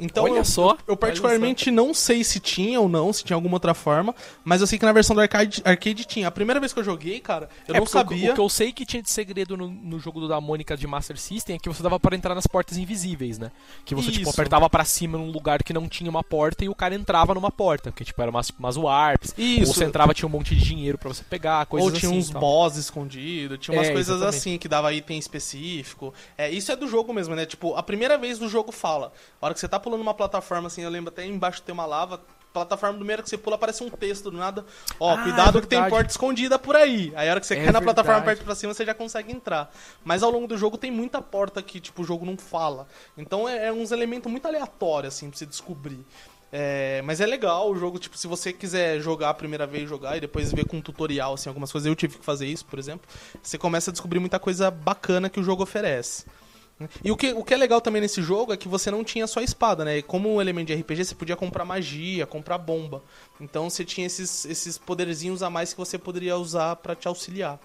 Então, 0.00 0.24
Olha 0.24 0.38
eu, 0.38 0.44
só, 0.44 0.76
eu 0.88 0.96
particularmente 0.96 1.70
não 1.70 1.92
sei 1.92 2.24
se 2.24 2.40
tinha 2.40 2.80
ou 2.80 2.88
não, 2.88 3.12
se 3.12 3.22
tinha 3.22 3.34
alguma 3.34 3.54
outra 3.56 3.74
forma, 3.74 4.14
mas 4.42 4.60
eu 4.60 4.66
sei 4.66 4.78
que 4.78 4.84
na 4.84 4.92
versão 4.92 5.14
do 5.14 5.20
arcade, 5.20 5.60
arcade 5.64 6.04
tinha. 6.04 6.26
A 6.28 6.30
primeira 6.30 6.58
vez 6.58 6.72
que 6.72 6.78
eu 6.80 6.84
joguei, 6.84 7.20
cara, 7.20 7.48
eu 7.68 7.74
É, 7.74 7.78
não 7.78 7.84
porque 7.84 7.96
o- 7.98 8.00
sabia. 8.00 8.30
O 8.30 8.34
que 8.34 8.40
eu 8.40 8.48
sei 8.48 8.72
que 8.72 8.86
tinha 8.86 9.02
de 9.02 9.10
segredo 9.10 9.56
no, 9.56 9.68
no 9.68 9.98
jogo 10.00 10.20
do 10.20 10.28
da 10.28 10.40
Mônica 10.40 10.76
de 10.76 10.86
Master 10.86 11.18
System 11.18 11.56
é 11.56 11.58
que 11.58 11.68
você 11.68 11.82
dava 11.82 12.00
pra 12.00 12.16
entrar 12.16 12.34
nas 12.34 12.46
portas 12.46 12.78
invisíveis, 12.78 13.38
né? 13.38 13.50
Que 13.84 13.94
você, 13.94 14.10
tipo, 14.10 14.30
apertava 14.30 14.68
pra 14.70 14.84
cima 14.84 15.18
num 15.18 15.30
lugar 15.30 15.62
que 15.62 15.72
não 15.72 15.88
tinha 15.88 16.08
uma 16.08 16.24
porta 16.24 16.64
e 16.64 16.68
o 16.68 16.74
cara 16.74 16.94
entrava 16.94 17.34
numa 17.34 17.50
porta. 17.50 17.90
Porque, 17.90 18.04
tipo, 18.04 18.20
era 18.22 18.30
umas, 18.30 18.50
umas 18.58 18.76
warps. 18.76 19.34
Isso. 19.36 19.68
Ou 19.68 19.74
você 19.74 19.84
entrava 19.84 20.14
tinha 20.14 20.26
um 20.26 20.30
monte 20.30 20.54
de 20.54 20.62
dinheiro 20.64 20.96
pra 20.96 21.08
você 21.08 21.22
pegar, 21.24 21.66
coisas 21.66 21.90
Ou 21.92 21.98
tinha 21.98 22.10
assim. 22.10 22.18
uns 22.18 22.30
boss 22.30 22.76
escondidos, 22.76 23.58
tinha 23.58 23.76
umas 23.76 23.88
É, 23.88 23.92
coisas 23.92 24.16
exatamente. 24.16 24.38
assim 24.38 24.58
que 24.58 24.68
dava 24.68 24.92
item 24.94 25.18
específico. 25.18 26.14
É, 26.38 26.50
isso 26.50 26.70
é 26.72 26.76
do 26.76 26.86
jogo 26.88 27.12
mesmo, 27.12 27.34
né? 27.34 27.44
Tipo, 27.46 27.74
a 27.74 27.82
primeira 27.82 28.16
vez 28.16 28.38
do 28.38 28.48
jogo 28.48 28.72
fala. 28.72 29.12
A 29.40 29.46
hora 29.46 29.54
que 29.54 29.60
você 29.60 29.68
tá 29.68 29.78
pulando 29.80 29.89
uma 29.96 30.14
plataforma, 30.14 30.66
assim, 30.68 30.82
eu 30.82 30.90
lembro 30.90 31.10
até 31.12 31.24
embaixo 31.26 31.62
tem 31.62 31.72
uma 31.72 31.86
lava. 31.86 32.20
Plataforma 32.52 32.98
do 32.98 33.04
meio 33.04 33.22
que 33.22 33.30
você 33.30 33.38
pula, 33.38 33.54
aparece 33.54 33.84
um 33.84 33.88
texto 33.88 34.28
do 34.28 34.36
nada. 34.36 34.64
Ó, 34.98 35.14
Ah, 35.14 35.22
cuidado 35.22 35.58
é 35.58 35.60
que 35.60 35.68
tem 35.68 35.78
verdade. 35.78 35.94
porta 35.94 36.10
escondida 36.10 36.58
por 36.58 36.74
aí. 36.74 37.12
Aí 37.14 37.28
a 37.28 37.30
hora 37.30 37.40
que 37.40 37.46
você 37.46 37.54
É 37.54 37.62
cai 37.62 37.72
na 37.72 37.80
plataforma 37.80 38.18
verdade. 38.18 38.38
perto 38.38 38.44
pra 38.44 38.54
cima, 38.56 38.74
você 38.74 38.84
já 38.84 38.92
consegue 38.92 39.30
entrar. 39.32 39.72
Mas 40.02 40.24
ao 40.24 40.32
longo 40.32 40.48
do 40.48 40.58
jogo 40.58 40.76
tem 40.76 40.90
muita 40.90 41.22
porta 41.22 41.62
que, 41.62 41.78
tipo, 41.78 42.02
o 42.02 42.04
jogo 42.04 42.26
não 42.26 42.36
fala. 42.36 42.88
Então 43.16 43.48
é, 43.48 43.66
é 43.68 43.72
uns 43.72 43.92
elementos 43.92 44.28
muito 44.28 44.46
aleatórios, 44.48 45.14
assim, 45.14 45.30
pra 45.30 45.38
você 45.38 45.46
descobrir. 45.46 46.04
É, 46.52 47.00
mas 47.04 47.20
é 47.20 47.26
legal 47.26 47.70
o 47.70 47.76
jogo, 47.78 48.00
tipo, 48.00 48.18
se 48.18 48.26
você 48.26 48.52
quiser 48.52 48.98
jogar 49.00 49.30
a 49.30 49.34
primeira 49.34 49.64
vez, 49.64 49.88
jogar 49.88 50.16
e 50.16 50.20
depois 50.20 50.52
ver 50.52 50.66
com 50.66 50.78
um 50.78 50.80
tutorial, 50.82 51.34
assim, 51.34 51.48
algumas 51.48 51.70
coisas. 51.70 51.86
Eu 51.86 51.94
tive 51.94 52.18
que 52.18 52.24
fazer 52.24 52.46
isso, 52.48 52.64
por 52.64 52.80
exemplo. 52.80 53.08
Você 53.40 53.56
começa 53.56 53.90
a 53.90 53.92
descobrir 53.92 54.18
muita 54.18 54.40
coisa 54.40 54.72
bacana 54.72 55.30
que 55.30 55.38
o 55.38 55.44
jogo 55.44 55.62
oferece. 55.62 56.24
E 57.02 57.10
o 57.10 57.16
que, 57.16 57.32
o 57.32 57.44
que 57.44 57.54
é 57.54 57.56
legal 57.56 57.80
também 57.80 58.00
nesse 58.00 58.22
jogo 58.22 58.52
é 58.52 58.56
que 58.56 58.68
você 58.68 58.90
não 58.90 59.04
tinha 59.04 59.26
só 59.26 59.40
espada, 59.40 59.84
né? 59.84 59.98
E 59.98 60.02
Como 60.02 60.32
um 60.32 60.40
elemento 60.40 60.68
de 60.68 60.74
RPG, 60.74 61.04
você 61.04 61.14
podia 61.14 61.36
comprar 61.36 61.64
magia, 61.64 62.26
comprar 62.26 62.58
bomba. 62.58 63.02
Então 63.40 63.68
você 63.68 63.84
tinha 63.84 64.06
esses, 64.06 64.44
esses 64.44 64.78
poderzinhos 64.78 65.42
a 65.42 65.50
mais 65.50 65.72
que 65.72 65.78
você 65.78 65.98
poderia 65.98 66.36
usar 66.36 66.76
pra 66.76 66.94
te 66.94 67.08
auxiliar. 67.08 67.58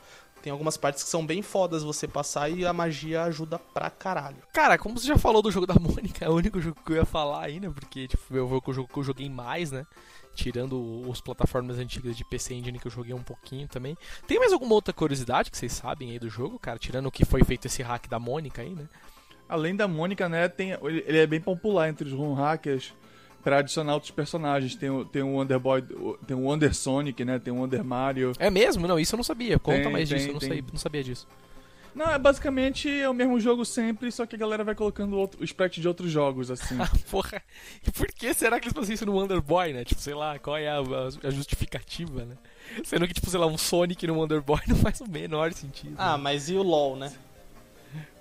Tem 0.45 0.51
algumas 0.51 0.77
partes 0.77 1.03
que 1.03 1.09
são 1.09 1.25
bem 1.25 1.41
fodas 1.41 1.81
você 1.81 2.07
passar 2.07 2.51
e 2.51 2.67
a 2.67 2.71
magia 2.71 3.23
ajuda 3.23 3.57
pra 3.73 3.89
caralho. 3.89 4.37
Cara, 4.53 4.77
como 4.77 4.95
você 4.95 5.07
já 5.07 5.17
falou 5.17 5.41
do 5.41 5.49
jogo 5.49 5.65
da 5.65 5.73
Mônica, 5.81 6.23
é 6.23 6.29
o 6.29 6.35
único 6.35 6.61
jogo 6.61 6.77
que 6.85 6.91
eu 6.91 6.97
ia 6.97 7.05
falar 7.05 7.45
aí, 7.45 7.59
né? 7.59 7.67
Porque, 7.73 8.07
tipo, 8.07 8.21
foi 8.21 8.39
o 8.39 8.73
jogo 8.73 8.87
que 8.87 8.99
eu 8.99 9.03
joguei 9.03 9.27
mais, 9.27 9.71
né? 9.71 9.87
Tirando 10.35 11.09
os 11.09 11.19
plataformas 11.21 11.79
antigas 11.79 12.15
de 12.15 12.23
PC 12.25 12.53
Engine 12.53 12.77
que 12.77 12.85
eu 12.87 12.91
joguei 12.91 13.13
um 13.13 13.23
pouquinho 13.23 13.67
também. 13.67 13.97
Tem 14.27 14.37
mais 14.37 14.51
alguma 14.53 14.75
outra 14.75 14.93
curiosidade 14.93 15.49
que 15.49 15.57
vocês 15.57 15.71
sabem 15.71 16.11
aí 16.11 16.19
do 16.19 16.29
jogo, 16.29 16.59
cara? 16.59 16.77
Tirando 16.77 17.07
o 17.07 17.11
que 17.11 17.25
foi 17.25 17.43
feito 17.43 17.65
esse 17.65 17.81
hack 17.81 18.07
da 18.07 18.19
Mônica 18.19 18.61
aí, 18.61 18.69
né? 18.75 18.87
Além 19.47 19.75
da 19.75 19.87
Mônica, 19.87 20.27
né, 20.27 20.47
tem, 20.49 20.71
ele 21.05 21.17
é 21.19 21.25
bem 21.27 21.39
popular 21.39 21.87
entre 21.89 22.07
os 22.07 22.13
ROM 22.13 22.33
hackers 22.33 22.93
pra 23.43 23.59
adicionar 23.59 23.93
outros 23.93 24.11
personagens. 24.11 24.75
Tem, 24.75 24.89
o- 24.89 25.05
tem 25.05 25.21
o 25.21 25.33
Wonder 25.35 25.59
Boy, 25.59 25.81
o- 25.91 26.17
tem 26.25 26.35
o 26.35 26.41
Wonder 26.41 26.73
Sonic, 26.75 27.23
né, 27.23 27.37
tem 27.39 27.53
o 27.53 27.57
Wonder 27.57 27.83
Mario. 27.83 28.33
É 28.39 28.49
mesmo? 28.49 28.87
Não, 28.87 28.99
isso 28.99 29.13
eu 29.13 29.17
não 29.17 29.23
sabia. 29.23 29.57
Conta 29.59 29.83
Tem, 29.83 29.91
mais 29.91 30.09
tem, 30.09 30.17
disso, 30.17 30.29
eu 30.29 30.33
não, 30.33 30.39
sei, 30.41 30.63
não 30.73 30.79
sabia 30.79 31.03
disso. 31.03 31.27
Não, 31.95 32.09
é 32.11 32.19
basicamente 32.19 32.89
é 32.89 33.07
o 33.09 33.13
mesmo 33.13 33.39
jogo 33.39 33.63
sempre, 33.63 34.11
só 34.11 34.25
que 34.25 34.35
a 34.35 34.37
galera 34.37 34.63
vai 34.65 34.75
colocando 34.75 35.17
outro, 35.17 35.41
o 35.41 35.45
sprite 35.45 35.79
de 35.79 35.87
outros 35.87 36.11
jogos, 36.11 36.51
assim. 36.51 36.75
Ah, 36.81 36.89
porra. 37.09 37.41
E 37.87 37.89
por 37.91 38.07
que 38.07 38.33
será 38.33 38.59
que 38.59 38.67
eles 38.67 38.77
fazem 38.77 38.93
isso 38.95 39.05
no 39.05 39.13
Wonder 39.13 39.41
Boy, 39.41 39.71
né? 39.71 39.85
Tipo, 39.85 40.01
sei 40.01 40.13
lá, 40.13 40.37
qual 40.37 40.57
é 40.57 40.67
a, 40.67 40.79
a- 40.79 41.27
a 41.27 41.29
justificativa, 41.31 42.25
né? 42.25 42.35
Sendo 42.83 43.07
que, 43.07 43.13
tipo, 43.13 43.29
sei 43.29 43.39
lá, 43.39 43.47
um 43.47 43.57
Sonic 43.57 44.05
no 44.05 44.15
Wonder 44.15 44.41
Boy 44.41 44.59
não 44.67 44.75
faz 44.75 44.99
o 44.99 45.09
menor 45.09 45.53
sentido. 45.53 45.95
Ah, 45.97 46.17
né? 46.17 46.23
mas 46.23 46.49
e 46.49 46.55
o 46.55 46.61
LoL, 46.63 46.97
né? 46.97 47.13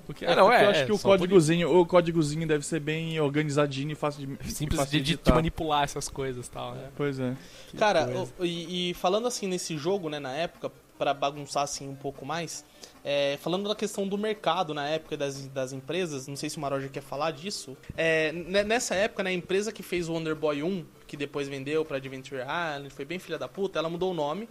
Porque, 0.06 0.24
É, 0.24 0.32
ah, 0.32 0.36
não, 0.36 0.44
porque 0.48 0.62
é, 0.62 0.64
eu 0.66 0.70
acho 0.70 0.80
é, 0.80 0.86
que 0.86 0.92
o 0.92 0.96
só 0.98 1.08
por 1.08 1.18
códigozinho, 1.18 1.80
o 1.80 1.86
códigozinho 1.86 2.46
deve 2.46 2.64
ser 2.64 2.78
bem 2.78 3.18
organizadinho 3.20 3.90
e 3.92 3.94
fácil 3.94 4.26
de. 4.26 4.44
Simples 4.52 4.78
fácil 4.80 5.00
de, 5.00 5.16
de 5.16 5.32
manipular 5.32 5.82
essas 5.84 6.08
coisas 6.08 6.46
e 6.46 6.50
tal, 6.50 6.74
né? 6.74 6.90
Pois 6.94 7.18
é. 7.18 7.34
Que 7.68 7.76
Cara, 7.78 8.04
coisa. 8.06 8.32
e, 8.40 8.90
e 8.90 8.94
falando 8.94 9.26
assim 9.26 9.46
nesse 9.48 9.76
jogo, 9.78 10.10
né, 10.10 10.18
na 10.20 10.32
época, 10.32 10.70
pra 10.98 11.14
bagunçar 11.14 11.62
assim 11.62 11.88
um 11.88 11.94
pouco 11.96 12.24
mais, 12.26 12.64
é, 13.04 13.36
falando 13.42 13.68
da 13.68 13.74
questão 13.74 14.08
do 14.08 14.16
mercado 14.16 14.72
na 14.72 14.88
época 14.88 15.14
das, 15.16 15.46
das 15.48 15.72
empresas, 15.74 16.26
não 16.26 16.36
sei 16.36 16.48
se 16.48 16.56
o 16.56 16.60
Maroja 16.60 16.88
quer 16.88 17.02
falar 17.02 17.32
disso. 17.32 17.76
É, 17.96 18.32
ne- 18.32 18.64
nessa 18.64 18.94
época, 18.94 19.22
né, 19.22 19.28
a 19.30 19.34
empresa 19.34 19.70
que 19.70 19.82
fez 19.82 20.08
o 20.08 20.14
Wonder 20.14 20.34
Boy 20.34 20.62
1, 20.62 20.84
que 21.06 21.16
depois 21.16 21.46
vendeu 21.46 21.84
pra 21.84 21.98
Adventure 21.98 22.40
Island, 22.40 22.88
foi 22.90 23.04
bem 23.04 23.18
filha 23.18 23.38
da 23.38 23.46
puta, 23.46 23.78
ela 23.78 23.90
mudou 23.90 24.10
o 24.12 24.14
nome. 24.14 24.48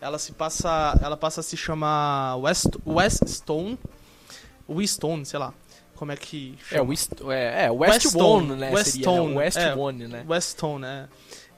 Ela 0.00 0.18
se 0.18 0.32
passa, 0.32 0.98
ela 1.02 1.14
passa 1.14 1.40
a 1.40 1.42
se 1.42 1.58
chamar 1.58 2.36
West, 2.36 2.68
Weststone, 2.86 3.78
Westone, 4.66 5.26
sei 5.26 5.38
lá. 5.38 5.52
Como 5.94 6.10
é 6.10 6.16
que 6.16 6.56
É, 6.70 6.80
o 6.80 6.86
West, 6.86 7.12
é, 7.28 7.66
é, 7.66 7.70
Westone, 7.70 7.92
Westone, 7.92 8.56
né? 8.56 8.70
Westone, 8.72 8.82
seria, 8.82 9.28
né? 9.28 9.34
é. 9.34 9.36
Westone, 9.74 10.08
né? 10.08 10.24
Westone, 10.26 10.80
né? 10.80 11.08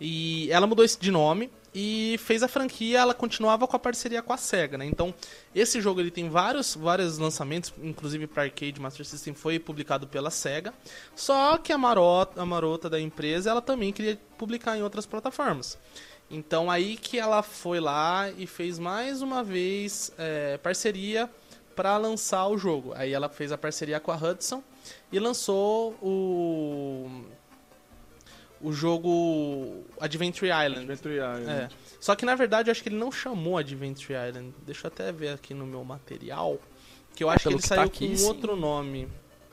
E 0.01 0.51
ela 0.51 0.67
mudou 0.67 0.85
esse 0.85 0.99
de 0.99 1.13
nome 1.13 1.49
e 1.75 2.17
fez 2.19 2.43
a 2.43 2.49
franquia, 2.49 2.99
ela 2.99 3.15
continuava 3.15 3.67
com 3.67 3.75
a 3.75 3.79
parceria 3.79 4.23
com 4.23 4.33
a 4.33 4.37
SEGA, 4.37 4.77
né? 4.77 4.85
Então, 4.85 5.15
esse 5.55 5.81
jogo 5.81 6.01
ele 6.01 6.11
tem 6.11 6.29
vários, 6.29 6.75
vários 6.75 7.17
lançamentos, 7.17 7.73
inclusive 7.83 8.27
para 8.27 8.43
arcade, 8.43 8.81
Master 8.81 9.07
System 9.07 9.33
foi 9.33 9.59
publicado 9.59 10.07
pela 10.07 10.31
SEGA. 10.31 10.75
Só 11.17 11.57
que 11.57 11.73
a 11.73 11.79
marota, 11.79 12.43
a 12.43 12.47
marota 12.47 12.91
da 12.91 13.01
empresa, 13.01 13.51
ela 13.51 13.63
também 13.63 13.93
queria 13.93 14.19
publicar 14.37 14.77
em 14.77 14.83
outras 14.83 15.07
plataformas. 15.07 15.79
Então, 16.31 16.71
aí 16.71 16.97
que 16.97 17.19
ela 17.19 17.43
foi 17.43 17.81
lá 17.81 18.31
e 18.31 18.47
fez 18.47 18.79
mais 18.79 19.23
uma 19.23 19.43
vez 19.43 20.13
é, 20.19 20.59
parceria 20.59 21.29
para 21.75 21.97
lançar 21.97 22.47
o 22.49 22.59
jogo. 22.59 22.93
Aí 22.95 23.13
ela 23.13 23.29
fez 23.29 23.51
a 23.51 23.59
parceria 23.59 23.99
com 23.99 24.13
a 24.13 24.17
Hudson 24.17 24.63
e 25.11 25.19
lançou 25.19 25.93
o 26.03 27.25
o 28.63 28.73
jogo 28.73 29.85
Adventure 30.01 30.51
Island. 30.51 30.91
Adventure 30.91 31.15
Island. 31.15 31.51
É. 31.51 31.69
Só 32.01 32.15
que 32.15 32.25
na 32.25 32.35
verdade 32.35 32.69
eu 32.69 32.73
acho 32.73 32.83
que 32.83 32.89
ele 32.89 32.97
não 32.97 33.11
chamou 33.11 33.59
Adventure 33.59 34.15
Island. 34.15 34.55
Deixa 34.65 34.87
eu 34.87 34.89
até 34.89 35.11
ver 35.13 35.31
aqui 35.31 35.53
no 35.53 35.67
meu 35.67 35.85
material. 35.85 36.59
Que 37.15 37.25
eu 37.25 37.29
acho 37.29 37.43
que 37.43 37.49
ele 37.49 37.57
que 37.57 37.69
tá 37.69 37.77
saiu 37.77 37.83
aqui, 37.83 38.09
com 38.09 38.17
sim. 38.17 38.25
outro 38.25 38.57
nome. 38.57 39.09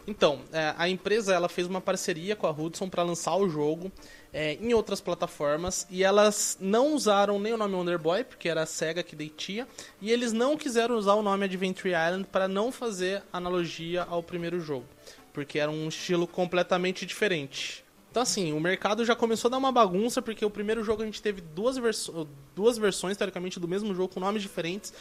Então, 0.07 0.39
é, 0.51 0.73
a 0.75 0.89
empresa 0.89 1.35
ela 1.35 1.47
fez 1.47 1.67
uma 1.67 1.79
parceria 1.79 2.35
com 2.35 2.47
a 2.47 2.51
Hudson 2.51 2.89
para 2.89 3.03
lançar 3.03 3.35
o 3.35 3.47
jogo 3.47 3.91
é, 4.33 4.53
em 4.53 4.73
outras 4.73 4.99
plataformas 4.99 5.85
e 5.87 6.03
elas 6.03 6.57
não 6.59 6.95
usaram 6.95 7.39
nem 7.39 7.53
o 7.53 7.57
nome 7.57 7.75
Wonder 7.75 7.99
Boy, 7.99 8.23
porque 8.23 8.49
era 8.49 8.63
a 8.63 8.65
SEGA 8.65 9.03
que 9.03 9.15
detinha, 9.15 9.67
e 10.01 10.11
eles 10.11 10.33
não 10.33 10.57
quiseram 10.57 10.95
usar 10.95 11.13
o 11.13 11.21
nome 11.21 11.45
Adventure 11.45 11.89
Island 11.89 12.25
para 12.31 12.47
não 12.47 12.71
fazer 12.71 13.21
analogia 13.31 14.01
ao 14.03 14.23
primeiro 14.23 14.59
jogo, 14.59 14.85
porque 15.31 15.59
era 15.59 15.69
um 15.69 15.87
estilo 15.87 16.25
completamente 16.25 17.05
diferente. 17.05 17.85
Então, 18.19 18.23
assim, 18.23 18.51
o 18.51 18.59
mercado 18.59 19.05
já 19.05 19.15
começou 19.15 19.47
a 19.47 19.51
dar 19.51 19.57
uma 19.59 19.71
bagunça, 19.71 20.21
porque 20.21 20.43
o 20.43 20.49
primeiro 20.49 20.83
jogo 20.83 21.01
a 21.01 21.05
gente 21.05 21.21
teve 21.21 21.39
duas, 21.39 21.77
verso 21.77 22.27
duas 22.53 22.77
versões, 22.77 23.15
teoricamente, 23.15 23.61
do 23.61 23.67
mesmo 23.67 23.95
jogo, 23.95 24.13
com 24.13 24.19
nomes 24.19 24.41
diferentes. 24.41 24.93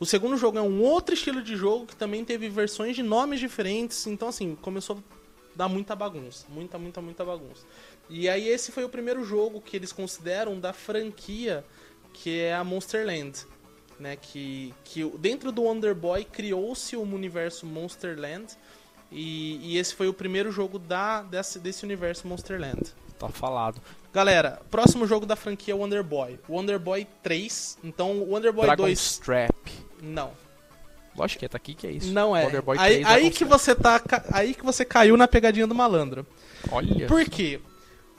O 0.00 0.04
segundo 0.04 0.36
jogo 0.36 0.58
é 0.58 0.60
um 0.60 0.82
outro 0.82 1.14
estilo 1.14 1.40
de 1.40 1.54
jogo, 1.54 1.86
que 1.86 1.94
também 1.94 2.24
teve 2.24 2.48
versões 2.48 2.96
de 2.96 3.02
nomes 3.04 3.38
diferentes. 3.38 4.08
Então, 4.08 4.26
assim, 4.26 4.56
começou 4.56 4.96
a 4.96 5.00
dar 5.54 5.68
muita 5.68 5.94
bagunça. 5.94 6.46
Muita, 6.48 6.76
muita, 6.76 7.00
muita 7.00 7.24
bagunça. 7.24 7.64
E 8.10 8.28
aí, 8.28 8.48
esse 8.48 8.72
foi 8.72 8.82
o 8.82 8.88
primeiro 8.88 9.24
jogo 9.24 9.60
que 9.60 9.76
eles 9.76 9.92
consideram 9.92 10.58
da 10.58 10.72
franquia, 10.72 11.64
que 12.12 12.40
é 12.40 12.56
a 12.56 12.64
Monsterland. 12.64 13.46
Né, 14.00 14.16
que, 14.16 14.74
que 14.82 15.04
dentro 15.20 15.52
do 15.52 15.62
Wonder 15.62 15.94
Boy 15.94 16.24
criou-se 16.24 16.96
um 16.96 17.14
universo 17.14 17.64
Monsterland. 17.64 18.52
E, 19.14 19.60
e 19.62 19.78
esse 19.78 19.94
foi 19.94 20.08
o 20.08 20.12
primeiro 20.12 20.50
jogo 20.50 20.78
da, 20.78 21.22
desse, 21.22 21.60
desse 21.60 21.84
universo 21.84 22.26
Monsterland. 22.26 22.82
Tá 23.18 23.28
falado. 23.28 23.80
Galera, 24.12 24.60
próximo 24.70 25.06
jogo 25.06 25.24
da 25.24 25.36
franquia 25.36 25.72
é 25.72 25.76
Wonder 25.76 26.02
Boy. 26.02 26.38
Wonder 26.48 26.78
Boy 26.78 27.06
3. 27.22 27.78
Então, 27.84 28.20
Wonder 28.22 28.52
Boy 28.52 28.66
Dragon 28.66 28.82
2. 28.82 28.98
Strap. 28.98 29.68
Não. 30.02 30.32
Lógico 31.16 31.38
que 31.38 31.44
é, 31.46 31.48
tá 31.48 31.56
aqui 31.56 31.74
que 31.74 31.86
é 31.86 31.92
isso. 31.92 32.12
Não 32.12 32.36
é. 32.36 32.44
Wonder 32.44 32.62
Boy 32.62 32.76
aí 32.78 32.94
3, 32.94 33.06
aí 33.06 33.20
Dragon 33.20 33.36
que 33.36 33.44
você 33.44 33.74
tá. 33.74 34.02
Aí 34.32 34.52
que 34.52 34.64
você 34.64 34.84
caiu 34.84 35.16
na 35.16 35.28
pegadinha 35.28 35.66
do 35.66 35.74
malandro. 35.74 36.26
Olha. 36.70 37.06
Por 37.06 37.24
quê? 37.24 37.60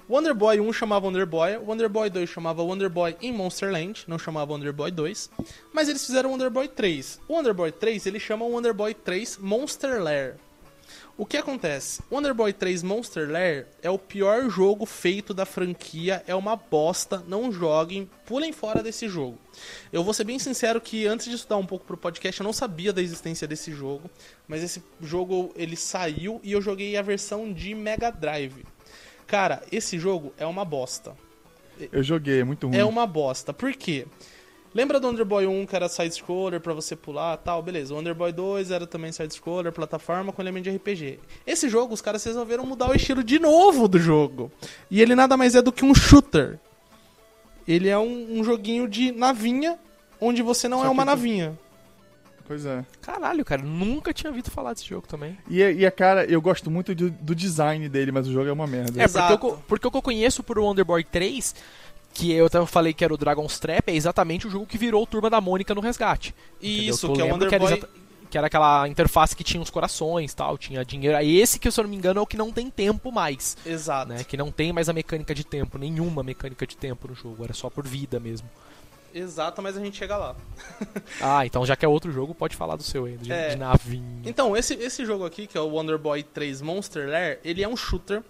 Wonder 0.08 0.36
Boy 0.36 0.62
1 0.62 0.72
chamava 0.74 1.08
Wonder 1.08 1.26
Boy, 1.26 1.58
Wonder 1.58 1.90
Boy 1.90 2.10
2 2.12 2.30
chamava 2.30 2.62
Wonder 2.62 2.90
Boy 2.90 3.18
em 3.22 3.34
Monsterland, 3.34 4.04
não 4.08 4.20
chamava 4.20 4.54
Wonder 4.54 4.72
Boy 4.72 4.92
2, 4.92 5.32
mas 5.74 5.90
eles 5.90 6.06
fizeram 6.06 6.30
Wonder 6.30 6.52
Boy 6.52 6.68
3. 6.68 7.22
O 7.28 7.34
Wonder 7.34 7.56
Boy 7.56 7.72
3 7.72 8.06
eles 8.06 8.22
chamam 8.22 8.52
Wonder 8.52 8.72
Boy 8.72 8.94
3 8.94 9.40
Monster 9.40 10.02
Lair. 10.02 10.36
O 11.18 11.26
que 11.26 11.38
acontece? 11.38 12.02
Wonder 12.12 12.34
Boy 12.34 12.52
3 12.52 12.84
Monster 12.84 13.32
Lair 13.32 13.68
é 13.82 13.90
o 13.90 13.98
pior 13.98 14.50
jogo 14.50 14.86
feito 14.86 15.34
da 15.34 15.46
franquia, 15.46 16.22
é 16.28 16.36
uma 16.36 16.58
bosta, 16.58 17.24
não 17.26 17.54
joguem, 17.54 18.10
pulem 18.26 18.52
fora 18.52 18.84
desse 18.84 19.08
jogo. 19.08 19.40
Eu 19.94 20.04
vou 20.04 20.14
ser 20.14 20.26
bem 20.26 20.38
sincero 20.38 20.82
que 20.82 21.08
antes 21.08 21.28
de 21.28 21.36
estudar 21.36 21.56
um 21.56 21.66
pouco 21.66 21.86
pro 21.86 21.96
podcast, 21.96 22.42
eu 22.42 22.44
não 22.44 22.52
sabia 22.52 22.92
da 22.92 23.02
existência 23.02 23.48
desse 23.48 23.72
jogo, 23.72 24.10
mas 24.46 24.62
esse 24.62 24.84
jogo 25.02 25.54
ele 25.56 25.78
saiu 25.78 26.42
e 26.44 26.52
eu 26.52 26.62
joguei 26.62 26.98
a 26.98 27.02
versão 27.02 27.54
de 27.54 27.74
Mega 27.74 28.12
Drive. 28.12 28.66
Cara, 29.26 29.64
esse 29.72 29.98
jogo 29.98 30.34
é 30.38 30.46
uma 30.46 30.66
bosta. 30.66 31.16
Eu 31.94 32.04
joguei, 32.04 32.42
é 32.42 32.44
muito 32.44 32.68
ruim. 32.68 32.78
É 32.78 32.84
uma 32.84 33.08
bosta. 33.08 33.54
Por 33.54 33.74
quê? 33.74 34.06
Lembra 34.76 35.00
do 35.00 35.08
Wonder 35.08 35.24
Boy 35.24 35.48
1 35.48 35.66
que 35.68 35.74
era 35.74 35.88
side-scroller 35.88 36.60
pra 36.60 36.74
você 36.74 36.98
pular 36.98 37.38
tal? 37.38 37.64
Beleza. 37.64 37.94
O 37.94 37.98
Wonder 37.98 38.14
Boy 38.14 38.34
2 38.34 38.72
era 38.72 38.86
também 38.86 39.10
side-scroller, 39.10 39.72
plataforma 39.72 40.34
com 40.34 40.42
elemento 40.42 40.66
de 40.66 40.76
RPG. 40.76 41.18
Esse 41.48 41.70
jogo, 41.70 41.94
os 41.94 42.02
caras 42.02 42.22
resolveram 42.26 42.66
mudar 42.66 42.90
o 42.90 42.94
estilo 42.94 43.24
de 43.24 43.40
novo 43.40 43.88
do 43.88 43.98
jogo. 43.98 44.52
E 44.92 45.02
ele 45.02 45.16
nada 45.16 45.38
mais 45.38 45.56
é 45.56 45.62
do 45.62 45.72
que 45.72 45.86
um 45.86 45.96
shooter. 45.96 46.60
Ele 47.66 47.88
é 47.88 47.98
um, 47.98 48.40
um 48.40 48.44
joguinho 48.44 48.86
de 48.86 49.14
navinha, 49.14 49.80
onde 50.20 50.42
você 50.42 50.68
não 50.68 50.80
Só 50.80 50.88
é 50.88 50.90
uma 50.90 51.04
que 51.04 51.10
navinha. 51.10 51.58
Pois 52.46 52.66
é. 52.66 52.86
Caralho, 53.02 53.44
cara, 53.44 53.64
nunca 53.64 54.14
tinha 54.14 54.30
ouvido 54.30 54.52
falar 54.52 54.74
desse 54.74 54.86
jogo 54.86 55.08
também. 55.08 55.38
E, 55.50 55.62
e 55.62 55.86
a 55.86 55.90
cara, 55.90 56.26
eu 56.26 56.40
gosto 56.40 56.70
muito 56.70 56.94
do, 56.94 57.10
do 57.10 57.34
design 57.34 57.88
dele, 57.90 58.12
mas 58.12 58.28
o 58.28 58.32
jogo 58.32 58.48
é 58.50 58.52
uma 58.54 58.68
merda. 58.68 58.92
É, 59.02 59.08
porque, 59.08 59.18
Exato. 59.18 59.48
eu, 59.48 59.64
porque 59.68 59.88
o 59.88 59.92
que 59.92 59.98
eu 59.98 60.02
conheço 60.02 60.44
por 60.44 60.60
Wonder 60.60 60.86
Boy 60.86 61.04
3, 61.04 61.56
que 62.16 62.32
eu 62.32 62.46
até 62.48 62.66
falei 62.66 62.94
que 62.94 63.04
era 63.04 63.14
o 63.14 63.18
Dragon's 63.18 63.60
Trap, 63.60 63.90
é 63.90 63.94
exatamente 63.96 64.48
o 64.48 64.50
jogo 64.50 64.66
que 64.66 64.78
virou 64.78 65.06
Turma 65.06 65.30
da 65.30 65.40
Mônica 65.42 65.76
no 65.76 65.82
resgate. 65.82 66.34
entendeu? 66.62 66.90
Isso, 66.96 67.14
que 67.14 67.22
é 67.22 67.26
o 67.26 67.28
Wonder 67.32 67.50
que 67.50 67.56
era 67.56 67.64
Boy... 67.64 67.74
exata- 67.74 67.90
Que 68.30 68.38
era 68.38 68.48
aquela 68.48 68.88
interface 68.88 69.36
que 69.36 69.44
tinha 69.44 69.62
os 69.62 69.70
corações 69.70 70.34
tal, 70.34 70.58
tinha 70.58 70.84
dinheiro. 70.84 71.16
Aí 71.18 71.40
esse 71.40 71.60
que, 71.60 71.70
se 71.70 71.80
eu 71.80 71.84
não 71.84 71.90
me 71.92 71.96
engano, 71.96 72.20
é 72.20 72.24
o 72.24 72.26
que 72.26 72.36
não 72.38 72.52
tem 72.52 72.70
tempo 72.72 73.12
mais. 73.12 73.56
Exato. 73.66 74.10
Né? 74.12 74.24
Que 74.24 74.36
não 74.36 74.52
tem 74.52 74.74
mais 74.74 74.90
a 74.90 74.94
mecânica 74.94 75.36
de 75.36 75.44
tempo, 75.46 75.78
nenhuma 75.78 76.24
mecânica 76.24 76.66
de 76.66 76.76
tempo 76.76 77.08
no 77.08 77.14
jogo, 77.16 77.44
era 77.44 77.54
só 77.54 77.70
por 77.70 77.86
vida 77.88 78.20
mesmo. 78.20 78.50
Exato, 79.14 79.62
mas 79.62 79.78
a 79.78 79.80
gente 79.80 79.96
chega 79.98 80.18
lá. 80.18 80.36
Ah, 81.22 81.46
então 81.46 81.66
já 81.66 81.76
que 81.76 81.86
é 81.86 81.88
outro 81.88 82.12
jogo, 82.12 82.36
pode 82.36 82.56
falar 82.56 82.76
do 82.76 82.84
seu 82.84 83.06
ainda, 83.06 83.24
de, 83.24 83.32
É. 83.32 83.50
de 83.50 83.56
navinha. 83.56 84.22
Então, 84.26 84.56
esse, 84.58 84.74
esse 84.74 85.06
jogo 85.06 85.26
aqui, 85.26 85.48
que 85.48 85.58
é 85.58 85.62
o 85.62 85.68
Wonder 85.70 85.98
Boy 85.98 86.22
3 86.24 86.62
Monster 86.62 87.08
Lair, 87.08 87.40
ele 87.44 87.64
é 87.64 87.68
um 87.68 87.78
shooter. 87.78 88.22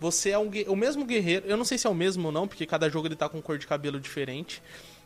Você 0.00 0.30
é 0.30 0.38
um, 0.38 0.50
o 0.66 0.74
mesmo 0.74 1.04
guerreiro. 1.04 1.46
Eu 1.46 1.56
não 1.58 1.64
sei 1.64 1.76
se 1.78 1.86
é 1.86 1.90
o 1.90 1.94
mesmo 1.94 2.26
ou 2.26 2.32
não, 2.32 2.48
porque 2.48 2.64
cada 2.66 2.88
jogo 2.88 3.06
ele 3.06 3.14
tá 3.16 3.28
com 3.28 3.40
cor 3.42 3.58
de 3.58 3.66
cabelo 3.66 4.00
diferente. 4.00 4.62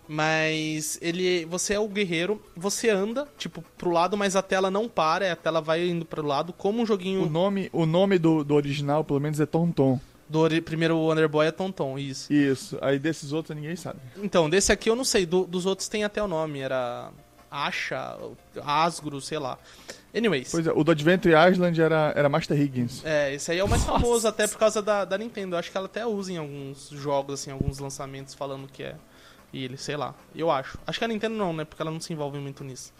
Mas 0.08 0.98
ele. 1.02 1.44
Você 1.46 1.74
é 1.74 1.78
o 1.80 1.88
guerreiro, 1.88 2.40
você 2.56 2.90
anda, 2.90 3.26
tipo, 3.38 3.64
pro 3.76 3.90
lado, 3.90 4.16
mas 4.16 4.36
a 4.36 4.42
tela 4.42 4.70
não 4.70 4.88
para, 4.88 5.32
a 5.32 5.36
tela 5.36 5.60
vai 5.60 5.88
indo 5.88 6.04
pro 6.04 6.24
lado, 6.24 6.52
como 6.52 6.82
um 6.82 6.86
joguinho 6.86 7.22
O 7.24 7.28
nome, 7.30 7.70
o 7.72 7.86
nome 7.86 8.18
do, 8.18 8.44
do 8.44 8.54
original, 8.54 9.02
pelo 9.02 9.18
menos, 9.20 9.40
é 9.40 9.46
Tonton. 9.46 9.98
do 10.28 10.40
ori- 10.40 10.60
primeiro 10.60 10.96
Wonder 10.98 11.28
Boy 11.28 11.46
é 11.46 11.50
Tonton, 11.50 11.98
isso. 11.98 12.30
Isso. 12.32 12.78
Aí 12.82 12.98
desses 12.98 13.32
outros 13.32 13.56
ninguém 13.56 13.76
sabe. 13.76 13.98
Então, 14.22 14.48
desse 14.50 14.70
aqui 14.70 14.90
eu 14.90 14.94
não 14.96 15.04
sei, 15.04 15.24
do- 15.24 15.46
dos 15.46 15.64
outros 15.66 15.88
tem 15.88 16.04
até 16.04 16.22
o 16.22 16.28
nome, 16.28 16.60
era. 16.60 17.10
Asha, 17.50 18.18
Asgro, 18.62 19.20
sei 19.22 19.38
lá. 19.38 19.58
Anyways. 20.14 20.50
Pois 20.50 20.66
é, 20.66 20.72
o 20.72 20.84
do 20.84 20.92
Adventure 20.92 21.34
Island 21.34 21.80
era, 21.80 22.12
era 22.14 22.28
Master 22.28 22.58
Higgins. 22.58 23.04
É, 23.04 23.34
esse 23.34 23.50
aí 23.50 23.58
é 23.58 23.64
o 23.64 23.68
mais 23.68 23.84
Nossa. 23.84 24.00
famoso, 24.00 24.28
até 24.28 24.46
por 24.46 24.58
causa 24.58 24.80
da, 24.80 25.04
da 25.04 25.18
Nintendo. 25.18 25.56
Eu 25.56 25.58
acho 25.58 25.70
que 25.70 25.76
ela 25.76 25.86
até 25.86 26.06
usa 26.06 26.32
em 26.32 26.36
alguns 26.36 26.90
jogos, 26.90 27.40
assim, 27.40 27.50
alguns 27.50 27.78
lançamentos 27.78 28.32
falando 28.34 28.68
que 28.68 28.84
é 28.84 28.94
ele, 29.52 29.76
sei 29.76 29.96
lá. 29.96 30.14
Eu 30.34 30.50
acho. 30.50 30.78
Acho 30.86 30.98
que 30.98 31.04
a 31.04 31.08
Nintendo 31.08 31.34
não, 31.34 31.52
né? 31.52 31.64
Porque 31.64 31.82
ela 31.82 31.90
não 31.90 32.00
se 32.00 32.12
envolve 32.12 32.38
muito 32.38 32.62
nisso. 32.62 32.92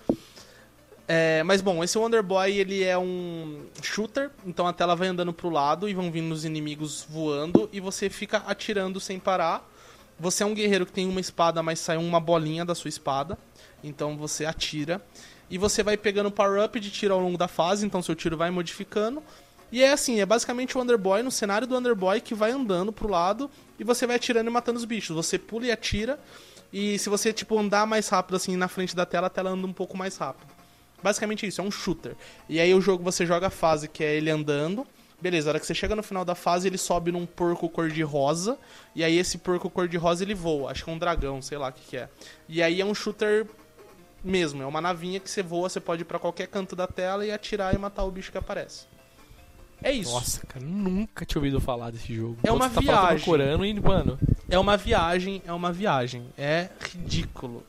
É, 1.07 1.43
mas 1.43 1.61
bom, 1.61 1.85
esse 1.85 1.99
Wonder 1.99 2.23
Boy 2.23 2.51
ele 2.57 2.83
é 2.83 2.97
um 2.97 3.67
shooter, 3.83 4.31
então 4.47 4.67
a 4.67 4.73
tela 4.73 4.97
vai 4.97 5.09
andando 5.09 5.35
pro 5.35 5.51
lado 5.51 5.87
e 5.87 5.93
vão 5.93 6.11
vindo 6.11 6.33
os 6.33 6.47
inimigos 6.47 7.07
voando 7.07 7.69
e 7.71 7.79
você 7.79 8.09
fica 8.09 8.39
atirando 8.47 8.99
sem 8.99 9.19
parar. 9.19 9.71
Você 10.19 10.43
é 10.43 10.47
um 10.47 10.55
guerreiro 10.55 10.87
que 10.87 10.93
tem 10.93 11.07
uma 11.07 11.21
espada, 11.21 11.63
mas 11.63 11.79
sai 11.79 11.99
uma 11.99 12.21
bolinha 12.21 12.65
da 12.65 12.75
sua 12.75 12.89
espada. 12.89 13.37
Então 13.83 14.17
você 14.17 14.47
atira. 14.47 15.03
E 15.51 15.59
você 15.59 15.83
vai 15.83 15.97
pegando 15.97 16.31
power-up 16.31 16.79
de 16.81 16.91
tiro 16.91 17.15
ao 17.15 17.21
longo 17.21 17.39
da 17.39 17.49
fase, 17.49 17.87
então 17.87 18.03
seu 18.03 18.15
tiro 18.15 18.37
vai 18.37 18.51
modificando. 18.51 19.23
E 19.71 19.83
é 19.83 19.93
assim, 19.93 20.21
é 20.21 20.27
basicamente 20.27 20.77
o 20.77 20.81
Wonder 20.81 20.97
Boy 20.97 21.23
no 21.23 21.31
cenário 21.31 21.67
do 21.67 21.75
Wonder 21.75 21.95
Boy 21.95 22.21
que 22.21 22.35
vai 22.35 22.53
andando 22.53 22.93
pro 22.93 23.09
lado 23.09 23.51
e 23.79 23.83
você 23.83 24.07
vai 24.07 24.17
atirando 24.17 24.49
e 24.49 24.53
matando 24.53 24.79
os 24.79 24.85
bichos. 24.85 25.17
Você 25.17 25.39
pula 25.39 25.67
e 25.67 25.73
atira. 25.73 26.19
E 26.73 26.99
se 26.99 27.09
você 27.09 27.33
tipo 27.33 27.59
andar 27.59 27.87
mais 27.87 28.09
rápido 28.09 28.37
assim 28.37 28.57
na 28.57 28.69
frente 28.69 28.95
da 28.95 29.05
tela, 29.05 29.27
a 29.27 29.31
tela 29.31 29.51
anda 29.51 29.67
um 29.67 29.73
pouco 29.73 29.97
mais 29.97 30.17
rápido. 30.17 30.47
basicamente 31.03 31.47
isso, 31.47 31.61
é 31.61 31.65
um 31.65 31.71
shooter. 31.71 32.15
E 32.49 32.61
aí 32.61 32.73
o 32.75 32.81
jogo 32.81 33.03
você 33.03 33.27
joga 33.27 33.49
a 33.49 33.51
fase 33.51 33.89
que 33.89 34.05
é 34.05 34.15
ele 34.15 34.31
andando. 34.31 34.87
Beleza, 35.21 35.49
a 35.49 35.51
hora 35.51 35.61
que 35.61 35.67
você 35.67 35.75
chega 35.75 35.97
no 35.97 36.03
final 36.03 36.25
da 36.25 36.35
fase, 36.35 36.69
ele 36.69 36.79
sobe 36.79 37.11
num 37.11 37.27
porco 37.27 37.69
cor-de-rosa. 37.69 38.59
E 38.95 39.03
aí 39.03 39.19
esse 39.19 39.39
porco 39.39 39.71
cor-de-rosa 39.71 40.23
ele 40.23 40.35
voa. 40.35 40.71
Acho 40.71 40.85
que 40.85 40.91
é 40.91 40.93
um 40.93 40.99
dragão, 40.99 41.41
sei 41.43 41.59
lá 41.59 41.69
o 41.69 41.73
que, 41.73 41.81
que 41.83 41.97
é. 41.97 42.09
E 42.49 42.63
aí 42.63 42.81
é 42.81 42.85
um 42.85 42.95
shooter 42.95 43.47
mesmo. 44.25 44.63
É 44.63 44.67
uma 44.67 44.81
navinha 44.81 45.21
que 45.21 45.31
você 45.31 45.43
voa, 45.43 45.69
você 45.69 45.79
pode 45.81 46.03
ir 46.03 46.05
pra 46.05 46.19
qualquer 46.19 46.47
canto 46.49 46.75
da 46.75 46.87
tela 46.87 47.25
e 47.27 47.31
atirar 47.31 47.75
e 47.75 47.79
matar 47.79 48.05
o 48.05 48.11
bicho 48.11 48.33
que 48.33 48.39
aparece. 48.39 48.87
É 49.83 49.93
isso. 49.93 50.13
Nossa, 50.13 50.47
cara, 50.47 50.65
nunca 50.65 51.27
tinha 51.27 51.39
ouvido 51.41 51.61
falar 51.61 51.91
desse 51.91 52.15
jogo. 52.15 52.39
É 52.43 52.51
uma 52.51 52.69
Você 52.69 52.75
tá 52.77 52.81
viagem. 52.81 53.17
procurando 53.19 53.67
e, 53.67 53.79
mano, 53.81 54.19
É 54.49 54.59
uma 54.59 54.77
viagem, 54.77 55.43
é 55.47 55.53
uma 55.53 55.73
viagem. 55.73 56.27
É 56.39 56.69
ridículo. 56.91 57.63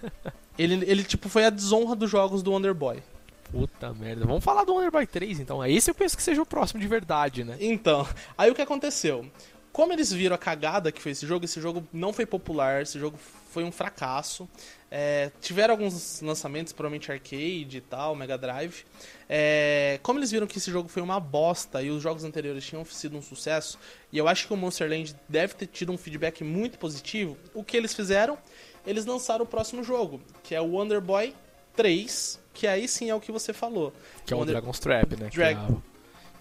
ele, 0.58 0.82
ele, 0.90 1.04
tipo, 1.04 1.28
foi 1.28 1.44
a 1.44 1.50
desonra 1.50 1.94
dos 1.94 2.10
jogos 2.10 2.42
do 2.42 2.50
Wonder 2.52 2.72
Boy. 2.72 3.02
puta 3.50 3.92
merda. 3.92 4.24
Vamos 4.24 4.42
falar 4.44 4.64
do 4.64 4.72
Wonder 4.72 4.90
Boy 4.90 5.06
3, 5.06 5.40
então. 5.40 5.62
Esse 5.66 5.90
eu 5.90 5.94
penso 5.94 6.16
que 6.16 6.22
seja 6.22 6.40
o 6.40 6.46
próximo 6.46 6.80
de 6.80 6.88
verdade, 6.88 7.44
né? 7.44 7.56
Então, 7.60 8.06
aí 8.38 8.50
o 8.50 8.54
que 8.54 8.62
aconteceu? 8.62 9.26
Como 9.72 9.92
eles 9.92 10.12
viram 10.12 10.34
a 10.34 10.38
cagada 10.38 10.90
que 10.90 11.00
foi 11.00 11.12
esse 11.12 11.26
jogo, 11.26 11.44
esse 11.44 11.60
jogo 11.60 11.86
não 11.92 12.12
foi 12.12 12.26
popular, 12.26 12.82
esse 12.82 12.98
jogo 12.98 13.16
foi 13.52 13.62
um 13.64 13.70
fracasso. 13.72 14.48
É, 14.90 15.30
tiveram 15.40 15.74
alguns 15.74 16.20
lançamentos, 16.20 16.72
provavelmente 16.72 17.10
arcade 17.12 17.76
e 17.76 17.80
tal, 17.80 18.16
Mega 18.16 18.36
Drive. 18.36 18.84
É, 19.28 20.00
como 20.02 20.18
eles 20.18 20.30
viram 20.32 20.46
que 20.48 20.58
esse 20.58 20.70
jogo 20.72 20.88
foi 20.88 21.00
uma 21.02 21.20
bosta 21.20 21.80
e 21.82 21.90
os 21.90 22.02
jogos 22.02 22.24
anteriores 22.24 22.64
tinham 22.66 22.84
sido 22.84 23.16
um 23.16 23.22
sucesso, 23.22 23.78
e 24.12 24.18
eu 24.18 24.26
acho 24.26 24.48
que 24.48 24.52
o 24.52 24.56
Monster 24.56 24.88
Land 24.90 25.14
deve 25.28 25.54
ter 25.54 25.66
tido 25.68 25.92
um 25.92 25.96
feedback 25.96 26.42
muito 26.42 26.76
positivo, 26.78 27.36
o 27.54 27.62
que 27.62 27.76
eles 27.76 27.94
fizeram? 27.94 28.36
Eles 28.84 29.04
lançaram 29.06 29.44
o 29.44 29.48
próximo 29.48 29.84
jogo, 29.84 30.20
que 30.42 30.52
é 30.54 30.60
o 30.60 30.64
Wonder 30.72 31.00
Boy 31.00 31.32
3, 31.76 32.40
que 32.52 32.66
aí 32.66 32.88
sim 32.88 33.08
é 33.10 33.14
o 33.14 33.20
que 33.20 33.30
você 33.30 33.52
falou. 33.52 33.92
Que 34.26 34.32
é 34.32 34.36
o 34.36 34.40
Wonder- 34.40 34.54
Dragon's 34.56 34.80
Trap, 34.80 35.12
né? 35.16 35.28
Drag- 35.32 35.56
é 35.56 35.89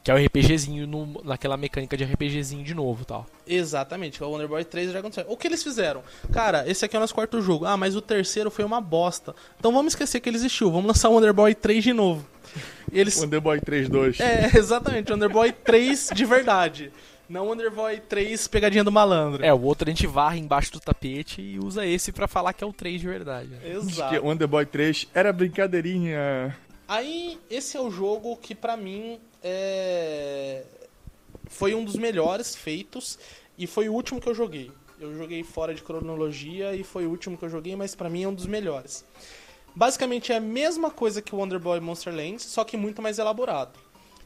que 0.10 0.12
é 0.12 0.16
o 0.16 0.26
RPGzinho, 0.26 0.88
no- 0.88 1.22
naquela 1.24 1.56
mecânica 1.56 1.96
de 1.96 2.04
RPGzinho 2.04 2.64
de 2.64 2.74
novo 2.74 3.04
e 3.04 3.06
tal. 3.06 3.28
Exatamente, 3.46 4.18
que 4.18 4.24
é 4.24 4.26
o 4.28 4.32
Wonder 4.32 4.48
Boy 4.48 4.64
3 4.66 4.90
e 4.90 4.92
Dragon 4.92 5.12
Quest. 5.12 5.28
O 5.30 5.38
que 5.38 5.48
eles 5.48 5.62
fizeram? 5.62 6.02
Cara, 6.34 6.68
esse 6.68 6.84
aqui 6.84 6.96
é 6.96 7.00
o 7.00 7.02
nosso 7.02 7.14
quarto 7.14 7.40
jogo. 7.44 7.66
Ah, 7.66 7.78
mas 7.78 7.96
o 7.96 8.02
terceiro 8.02 8.50
foi 8.50 8.66
uma 8.66 8.82
bosta. 8.82 9.36
Então 9.60 9.72
vamos 9.72 9.94
esquecer 9.94 10.20
que 10.20 10.28
ele 10.28 10.38
existiu. 10.38 10.72
Vamos 10.72 10.88
lançar 10.88 11.10
o 11.10 11.14
Wonder 11.14 11.32
Boy 11.32 11.54
3 11.54 11.84
de 11.84 11.94
novo. 11.94 12.26
E 12.92 13.00
eles. 13.00 13.18
Wonder 13.22 13.40
Boy 13.40 13.60
3.2. 13.62 14.20
É, 14.20 14.50
exatamente, 14.58 15.12
Wonder 15.12 15.30
Boy 15.30 15.52
3 15.52 16.10
de 16.16 16.26
verdade. 16.26 16.92
Não 17.30 17.46
Wonder 17.46 17.70
Boy 17.70 18.00
3 18.00 18.48
pegadinha 18.48 18.84
do 18.84 18.92
malandro. 18.92 19.46
É, 19.46 19.54
o 19.54 19.62
outro 19.62 19.88
a 19.88 19.92
gente 19.94 20.08
varre 20.08 20.40
embaixo 20.40 20.72
do 20.72 20.80
tapete 20.80 21.40
e 21.40 21.60
usa 21.60 21.86
esse 21.86 22.12
pra 22.12 22.28
falar 22.28 22.54
que 22.54 22.64
é 22.64 22.68
o 22.68 22.74
3 22.74 23.00
de 23.00 23.08
verdade. 23.08 23.50
né? 23.50 23.60
Diz 23.64 23.86
que 23.86 23.92
Exato. 23.92 24.26
Wonder 24.26 24.48
Boy 24.48 24.66
3 24.66 25.08
era 25.14 25.32
brincadeirinha. 25.32 26.58
Aí, 26.88 27.38
esse 27.52 27.78
é 27.78 27.80
o 27.80 27.92
jogo 27.92 28.36
que 28.38 28.56
pra 28.56 28.76
mim 28.76 29.20
é... 29.44 30.64
foi 31.48 31.74
um 31.74 31.84
dos 31.84 31.96
melhores 31.96 32.56
feitos 32.56 33.20
e 33.58 33.68
foi 33.68 33.90
o 33.90 33.94
último 33.94 34.20
que 34.20 34.30
eu 34.30 34.36
joguei. 34.36 34.72
Eu 35.00 35.18
joguei 35.18 35.44
fora 35.44 35.74
de 35.74 35.82
cronologia 35.82 36.76
e 36.76 36.84
foi 36.84 37.06
o 37.06 37.10
último 37.10 37.38
que 37.38 37.46
eu 37.46 37.50
joguei, 37.50 37.76
mas 37.76 37.96
pra 37.96 38.10
mim 38.10 38.24
é 38.24 38.28
um 38.28 38.34
dos 38.34 38.46
melhores. 38.46 39.06
Basicamente 39.76 40.32
é 40.32 40.38
a 40.38 40.42
mesma 40.42 40.92
coisa 40.92 41.22
que 41.22 41.34
o 41.34 41.38
Wonder 41.38 41.60
Boy 41.60 41.80
Monster 41.80 42.14
Land, 42.14 42.42
só 42.42 42.64
que 42.64 42.76
muito 42.76 43.02
mais 43.02 43.18
elaborado. 43.20 43.80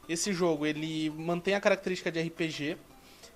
Esse 0.08 0.32
jogo 0.32 0.66
ele 0.66 1.10
mantém 1.10 1.54
a 1.54 1.60
característica 1.60 2.10
de 2.10 2.20
RPG 2.20 2.76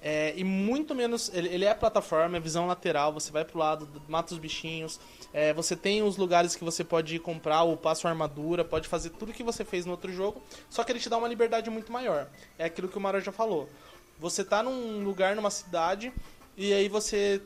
é, 0.00 0.32
e 0.36 0.44
muito 0.44 0.94
menos. 0.94 1.30
Ele, 1.34 1.48
ele 1.48 1.64
é 1.64 1.74
plataforma, 1.74 2.36
é 2.36 2.40
visão 2.40 2.66
lateral, 2.66 3.12
você 3.12 3.30
vai 3.30 3.44
pro 3.44 3.58
lado, 3.58 3.88
mata 4.08 4.32
os 4.32 4.38
bichinhos. 4.38 5.00
é, 5.32 5.52
você 5.52 5.76
tem 5.76 6.02
os 6.02 6.16
lugares 6.16 6.54
que 6.54 6.64
você 6.64 6.84
pode 6.84 7.16
ir 7.16 7.18
comprar 7.18 7.62
ou 7.62 7.76
passa 7.76 8.08
armadura, 8.08 8.64
pode 8.64 8.88
fazer 8.88 9.10
tudo 9.10 9.32
que 9.32 9.42
você 9.42 9.64
fez 9.64 9.84
no 9.84 9.92
outro 9.92 10.12
jogo, 10.12 10.40
só 10.70 10.84
que 10.84 10.92
ele 10.92 11.00
te 11.00 11.08
dá 11.08 11.16
uma 11.16 11.28
liberdade 11.28 11.68
muito 11.70 11.92
maior. 11.92 12.28
É 12.58 12.64
aquilo 12.64 12.88
que 12.88 12.96
o 12.96 13.00
Mario 13.00 13.20
já 13.20 13.32
falou. 13.32 13.68
Você 14.18 14.44
tá 14.44 14.62
num 14.62 15.04
lugar, 15.04 15.36
numa 15.36 15.50
cidade, 15.50 16.12
e 16.56 16.72
aí 16.72 16.88
você 16.88 17.40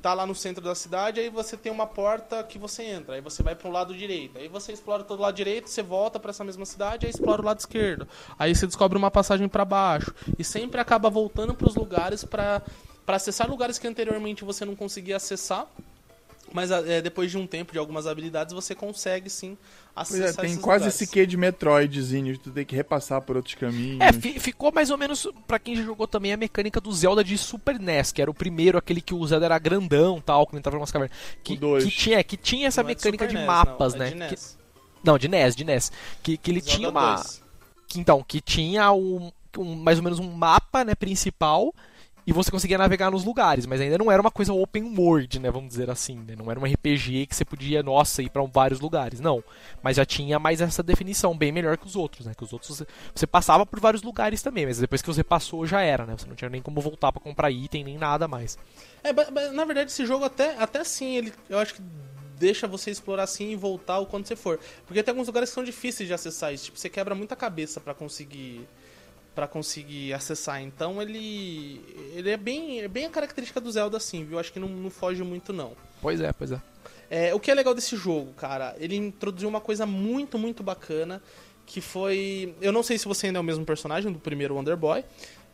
tá 0.00 0.14
lá 0.14 0.24
no 0.24 0.34
centro 0.34 0.62
da 0.62 0.74
cidade, 0.74 1.20
aí 1.20 1.28
você 1.28 1.56
tem 1.56 1.72
uma 1.72 1.86
porta 1.86 2.42
que 2.44 2.58
você 2.58 2.84
entra, 2.84 3.16
aí 3.16 3.20
você 3.20 3.42
vai 3.42 3.54
pro 3.54 3.70
lado 3.70 3.94
direito, 3.94 4.38
aí 4.38 4.48
você 4.48 4.72
explora 4.72 5.02
todo 5.02 5.18
o 5.18 5.22
lado 5.22 5.34
direito, 5.34 5.68
você 5.68 5.82
volta 5.82 6.20
pra 6.20 6.30
essa 6.30 6.44
mesma 6.44 6.64
cidade, 6.64 7.06
aí 7.06 7.10
explora 7.10 7.42
o 7.42 7.44
lado 7.44 7.58
esquerdo. 7.58 8.06
Aí 8.38 8.54
você 8.54 8.66
descobre 8.66 8.96
uma 8.96 9.10
passagem 9.10 9.48
pra 9.48 9.64
baixo 9.64 10.14
e 10.38 10.44
sempre 10.44 10.80
acaba 10.80 11.10
voltando 11.10 11.54
pros 11.54 11.74
lugares 11.74 12.24
pra 12.24 12.62
para 13.08 13.16
acessar 13.16 13.48
lugares 13.48 13.78
que 13.78 13.88
anteriormente 13.88 14.44
você 14.44 14.66
não 14.66 14.76
conseguia 14.76 15.16
acessar. 15.16 15.66
Mas 16.52 16.70
é, 16.70 17.02
depois 17.02 17.30
de 17.30 17.36
um 17.36 17.46
tempo, 17.46 17.72
de 17.72 17.78
algumas 17.78 18.06
habilidades, 18.06 18.54
você 18.54 18.74
consegue 18.74 19.28
sim 19.28 19.56
Pois 19.94 20.12
acessar 20.20 20.44
é, 20.44 20.48
tem 20.48 20.56
quase 20.56 20.84
lugares. 20.84 20.86
esse 21.02 21.06
quê 21.06 21.26
de 21.26 21.36
Metroidzinho, 21.36 22.38
tu 22.38 22.50
tem 22.50 22.64
que 22.64 22.74
repassar 22.74 23.20
por 23.20 23.36
outros 23.36 23.54
caminhos. 23.54 24.00
É, 24.00 24.12
fi- 24.12 24.38
ficou 24.40 24.72
mais 24.72 24.90
ou 24.90 24.96
menos, 24.96 25.26
pra 25.46 25.58
quem 25.58 25.76
já 25.76 25.82
jogou 25.82 26.06
também, 26.06 26.32
a 26.32 26.36
mecânica 26.36 26.80
do 26.80 26.90
Zelda 26.92 27.22
de 27.22 27.36
Super 27.36 27.78
NES, 27.78 28.12
que 28.12 28.22
era 28.22 28.30
o 28.30 28.34
primeiro, 28.34 28.78
aquele 28.78 29.00
que 29.00 29.12
o 29.12 29.26
Zelda 29.26 29.44
era 29.46 29.58
grandão 29.58 30.20
tal, 30.20 30.46
quando 30.46 30.58
entrava 30.58 30.78
umas 30.78 30.90
cavernas. 30.90 31.16
Que, 31.42 31.56
que 31.56 31.90
tinha, 31.90 32.22
que 32.24 32.36
tinha 32.36 32.68
essa 32.68 32.82
Não 32.82 32.90
é 32.90 32.94
mecânica 32.94 33.24
Super 33.24 33.28
de 33.36 33.38
NES, 33.38 33.46
mapas, 33.46 33.94
não, 33.94 34.04
é 34.06 34.14
né? 34.14 34.28
de 34.28 34.36
Que- 34.36 34.42
não, 35.04 35.18
de 35.18 35.28
NES, 35.28 35.54
de 35.56 35.64
NES. 35.64 35.92
Que, 36.22 36.36
que 36.38 36.50
ele 36.50 36.60
Zelda 36.60 36.76
tinha 36.76 36.88
uma. 36.90 37.16
2. 37.16 37.42
que, 37.88 38.00
então, 38.00 38.24
que 38.26 38.40
tinha 38.40 38.90
um, 38.92 39.30
um- 39.58 39.74
mais 39.74 39.98
ou 39.98 40.04
menos 40.04 40.18
um 40.18 40.30
mapa, 40.30 40.84
né, 40.84 40.94
principal, 40.94 41.74
e 42.28 42.32
você 42.32 42.50
conseguia 42.50 42.76
navegar 42.76 43.10
nos 43.10 43.24
lugares, 43.24 43.64
mas 43.64 43.80
ainda 43.80 43.96
não 43.96 44.12
era 44.12 44.20
uma 44.20 44.30
coisa 44.30 44.52
open 44.52 44.94
world, 44.98 45.38
né, 45.38 45.50
vamos 45.50 45.70
dizer 45.70 45.88
assim, 45.88 46.14
né? 46.18 46.36
Não 46.36 46.50
era 46.50 46.60
um 46.60 46.64
RPG 46.66 47.24
que 47.24 47.34
você 47.34 47.42
podia, 47.42 47.82
nossa, 47.82 48.20
ir 48.22 48.28
pra 48.28 48.42
vários 48.42 48.80
lugares, 48.80 49.18
não. 49.18 49.42
Mas 49.82 49.96
já 49.96 50.04
tinha 50.04 50.38
mais 50.38 50.60
essa 50.60 50.82
definição, 50.82 51.34
bem 51.34 51.50
melhor 51.50 51.78
que 51.78 51.86
os 51.86 51.96
outros, 51.96 52.26
né? 52.26 52.34
Que 52.36 52.44
os 52.44 52.52
outros 52.52 52.82
você, 53.14 53.26
passava 53.26 53.64
por 53.64 53.80
vários 53.80 54.02
lugares 54.02 54.42
também, 54.42 54.66
mas 54.66 54.76
depois 54.76 55.00
que 55.00 55.08
você 55.08 55.24
passou 55.24 55.66
já 55.66 55.80
era, 55.80 56.04
né? 56.04 56.16
Você 56.18 56.26
não 56.26 56.34
tinha 56.36 56.50
nem 56.50 56.60
como 56.60 56.82
voltar 56.82 57.10
pra 57.12 57.20
comprar 57.22 57.50
item 57.50 57.82
nem 57.82 57.96
nada 57.96 58.28
mais. 58.28 58.58
É, 59.02 59.10
ba- 59.10 59.30
ba- 59.30 59.50
na 59.52 59.64
verdade, 59.64 59.90
esse 59.90 60.04
jogo 60.04 60.26
até, 60.26 60.54
até 60.58 60.84
sim, 60.84 61.16
ele, 61.16 61.32
eu 61.48 61.58
acho 61.58 61.76
que 61.76 61.82
deixa 62.38 62.66
você 62.68 62.90
explorar 62.90 63.22
assim 63.22 63.52
e 63.52 63.56
voltar 63.56 64.00
o 64.00 64.04
quanto 64.06 64.28
você 64.28 64.36
for. 64.36 64.60
Porque 64.86 65.02
tem 65.02 65.12
alguns 65.12 65.28
lugares 65.28 65.48
que 65.48 65.54
são 65.54 65.64
difíceis 65.64 66.06
de 66.06 66.12
acessar 66.12 66.52
isso. 66.52 66.66
Tipo, 66.66 66.78
você 66.78 66.90
quebra 66.90 67.14
muita 67.14 67.34
cabeça 67.34 67.80
pra 67.80 67.94
conseguir 67.94 68.68
para 69.38 69.46
conseguir 69.46 70.12
acessar. 70.12 70.60
Então 70.60 71.00
ele 71.00 71.80
ele 72.12 72.28
é 72.28 72.36
bem, 72.36 72.80
é 72.80 72.88
bem 72.88 73.06
a 73.06 73.08
característica 73.08 73.60
do 73.60 73.70
Zelda 73.70 73.96
assim, 73.96 74.24
viu? 74.24 74.36
Acho 74.36 74.52
que 74.52 74.58
não, 74.58 74.66
não 74.68 74.90
foge 74.90 75.22
muito 75.22 75.52
não. 75.52 75.74
Pois 76.02 76.20
é, 76.20 76.32
pois 76.32 76.50
é. 76.50 76.60
É, 77.08 77.32
o 77.32 77.38
que 77.38 77.48
é 77.48 77.54
legal 77.54 77.72
desse 77.72 77.94
jogo, 77.94 78.32
cara, 78.32 78.74
ele 78.80 78.96
introduziu 78.96 79.48
uma 79.48 79.60
coisa 79.60 79.86
muito, 79.86 80.36
muito 80.36 80.64
bacana, 80.64 81.22
que 81.64 81.80
foi... 81.80 82.52
Eu 82.60 82.72
não 82.72 82.82
sei 82.82 82.98
se 82.98 83.06
você 83.06 83.28
ainda 83.28 83.38
é 83.38 83.40
o 83.40 83.44
mesmo 83.44 83.64
personagem 83.64 84.10
do 84.10 84.18
primeiro 84.18 84.56
Wonder 84.56 84.76
Boy, 84.76 85.04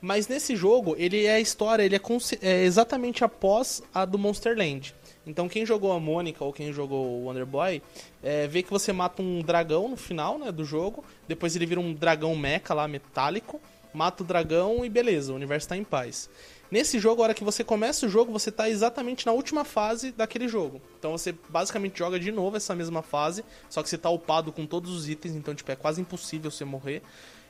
mas 0.00 0.28
nesse 0.28 0.56
jogo, 0.56 0.94
ele 0.98 1.26
é 1.26 1.34
a 1.34 1.40
história, 1.40 1.82
ele 1.82 1.94
é, 1.94 2.00
é 2.40 2.64
exatamente 2.64 3.22
após 3.22 3.82
a 3.92 4.06
do 4.06 4.18
Monster 4.18 4.56
Land. 4.56 4.94
Então 5.26 5.48
quem 5.48 5.64
jogou 5.64 5.92
a 5.92 6.00
Mônica 6.00 6.42
ou 6.42 6.52
quem 6.52 6.72
jogou 6.72 7.06
o 7.06 7.24
Wonder 7.26 7.46
Boy, 7.46 7.82
é, 8.22 8.46
vê 8.46 8.62
que 8.62 8.70
você 8.70 8.92
mata 8.92 9.22
um 9.22 9.42
dragão 9.42 9.88
no 9.88 9.96
final 9.96 10.38
né, 10.38 10.50
do 10.50 10.64
jogo, 10.64 11.04
depois 11.28 11.54
ele 11.54 11.66
vira 11.66 11.80
um 11.80 11.92
dragão 11.92 12.34
mecha 12.34 12.74
lá, 12.74 12.88
metálico, 12.88 13.60
mata 13.94 14.22
o 14.22 14.26
dragão 14.26 14.84
e 14.84 14.90
beleza, 14.90 15.32
o 15.32 15.36
universo 15.36 15.68
tá 15.68 15.76
em 15.76 15.84
paz. 15.84 16.28
Nesse 16.70 16.98
jogo, 16.98 17.22
a 17.22 17.24
hora 17.24 17.34
que 17.34 17.44
você 17.44 17.62
começa 17.62 18.04
o 18.04 18.08
jogo, 18.08 18.32
você 18.32 18.50
tá 18.50 18.68
exatamente 18.68 19.24
na 19.24 19.32
última 19.32 19.64
fase 19.64 20.10
daquele 20.10 20.48
jogo. 20.48 20.82
Então 20.98 21.12
você 21.12 21.32
basicamente 21.48 21.98
joga 21.98 22.18
de 22.18 22.32
novo 22.32 22.56
essa 22.56 22.74
mesma 22.74 23.00
fase, 23.00 23.44
só 23.70 23.82
que 23.82 23.88
você 23.88 23.96
tá 23.96 24.10
upado 24.10 24.50
com 24.50 24.66
todos 24.66 24.90
os 24.90 25.08
itens, 25.08 25.36
então 25.36 25.54
tipo, 25.54 25.70
é 25.70 25.76
quase 25.76 26.00
impossível 26.00 26.50
você 26.50 26.64
morrer. 26.64 27.02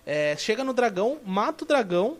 É, 0.04 0.36
chega 0.36 0.62
no 0.62 0.74
dragão, 0.74 1.18
mata 1.24 1.64
o 1.64 1.66
dragão, 1.66 2.18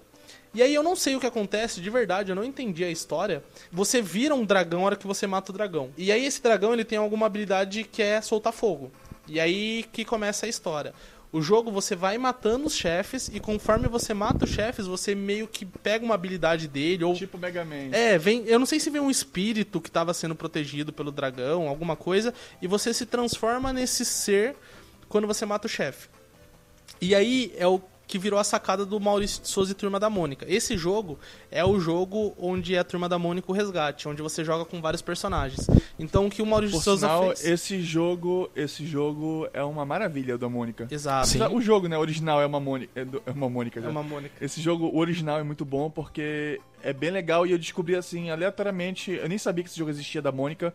e 0.55 0.63
aí 0.63 0.73
eu 0.73 0.85
não 0.85 0.95
sei 0.95 1.17
o 1.17 1.21
que 1.21 1.27
acontece, 1.27 1.81
de 1.81 1.91
verdade, 1.91 2.31
eu 2.31 2.37
não 2.37 2.45
entendi 2.45 2.85
a 2.85 2.91
história. 2.91 3.43
Você 3.73 4.01
vira 4.01 4.35
um 4.35 4.45
dragão 4.45 4.81
na 4.81 4.87
hora 4.87 4.97
que 4.97 5.07
você 5.07 5.27
mata 5.27 5.51
o 5.51 5.55
dragão. 5.55 5.91
E 5.97 6.13
aí 6.13 6.25
esse 6.25 6.41
dragão, 6.41 6.73
ele 6.73 6.85
tem 6.85 6.97
alguma 6.97 7.27
habilidade 7.27 7.83
que 7.83 8.01
é 8.01 8.21
soltar 8.23 8.53
fogo. 8.53 8.93
E 9.27 9.41
aí 9.41 9.85
que 9.93 10.05
começa 10.05 10.47
a 10.47 10.49
história. 10.49 10.95
O 11.35 11.43
jogo 11.43 11.69
você 11.69 11.97
vai 11.97 12.17
matando 12.17 12.67
os 12.67 12.77
chefes 12.77 13.27
e 13.27 13.41
conforme 13.41 13.89
você 13.89 14.15
mata 14.15 14.45
os 14.45 14.53
chefes, 14.53 14.87
você 14.87 15.17
meio 15.17 15.49
que 15.49 15.67
pega 15.67 16.05
uma 16.05 16.15
habilidade 16.15 16.69
dele 16.69 17.03
ou 17.03 17.13
Tipo 17.13 17.37
Mega 17.37 17.65
Man. 17.65 17.91
é, 17.91 18.17
vem, 18.17 18.45
eu 18.47 18.57
não 18.57 18.65
sei 18.65 18.79
se 18.79 18.89
vem 18.89 19.01
um 19.01 19.11
espírito 19.11 19.81
que 19.81 19.89
estava 19.89 20.15
sendo 20.15 20.37
protegido 20.37 20.93
pelo 20.93 21.11
dragão, 21.11 21.67
alguma 21.67 21.97
coisa, 21.97 22.33
e 22.63 22.69
você 22.69 22.95
se 22.95 23.05
transforma 23.05 23.73
nesse 23.73 24.05
ser 24.05 24.55
quando 25.09 25.27
você 25.27 25.45
mata 25.45 25.67
o 25.67 25.69
chefe. 25.69 26.09
E 27.01 27.17
aí 27.17 27.53
é 27.57 27.67
o 27.67 27.83
que 28.07 28.19
virou 28.19 28.39
a 28.39 28.45
sacada 28.45 28.85
do 28.85 29.01
Maurício 29.01 29.41
de 29.43 29.49
Souza 29.49 29.73
e 29.73 29.75
Turma 29.75 29.99
da 29.99 30.11
Mônica. 30.11 30.45
Esse 30.49 30.77
jogo 30.77 31.19
é 31.51 31.65
o 31.65 31.81
jogo 31.81 32.35
onde 32.39 32.75
é 32.75 32.79
a 32.79 32.85
Turma 32.85 33.09
da 33.09 33.19
Mônica 33.19 33.51
o 33.51 33.55
resgate, 33.55 34.07
onde 34.09 34.21
você 34.21 34.45
joga 34.45 34.65
com 34.65 34.81
vários 34.81 35.01
personagens. 35.03 35.67
Então 35.99 36.27
o 36.27 36.31
que 36.31 36.43
o 36.43 36.47
Maurício 36.47 36.73
Por 36.75 36.79
de 36.81 36.85
Souza 36.85 37.07
sinal, 37.07 37.27
fez... 37.29 37.45
esse 37.47 37.81
jogo, 37.81 38.51
esse 38.55 38.85
jogo 38.87 39.49
é 39.55 39.63
uma 39.63 39.85
maravilha 39.87 40.37
da 40.37 40.49
Mônica. 40.49 40.87
Exato. 40.91 41.29
Sim. 41.29 41.43
O 41.51 41.61
jogo, 41.61 41.89
né, 41.89 41.97
original 41.97 42.41
é 42.43 42.47
uma 42.47 42.61
Mônica, 42.61 42.93
é, 42.95 43.05
do- 43.05 43.23
é 43.25 43.31
uma 43.31 43.49
Mônica. 43.49 43.81
É 43.81 43.83
já. 43.83 43.89
uma 43.89 44.03
Mônica. 44.03 44.35
Esse 44.41 44.61
jogo 44.61 44.87
o 44.87 44.99
original 44.99 45.39
é 45.39 45.43
muito 45.43 45.65
bom 45.65 45.89
porque 45.91 46.61
é 46.83 46.93
bem 46.93 47.11
legal 47.11 47.47
e 47.47 47.53
eu 47.53 47.59
descobri 47.59 47.97
assim 47.97 48.31
aleatoriamente, 48.31 49.13
eu 49.13 49.29
nem 49.29 49.39
sabia 49.39 49.65
que 49.65 49.71
esse 49.71 49.79
jogo 49.79 49.91
existia 49.91 50.21
da 50.21 50.31
Mônica. 50.31 50.75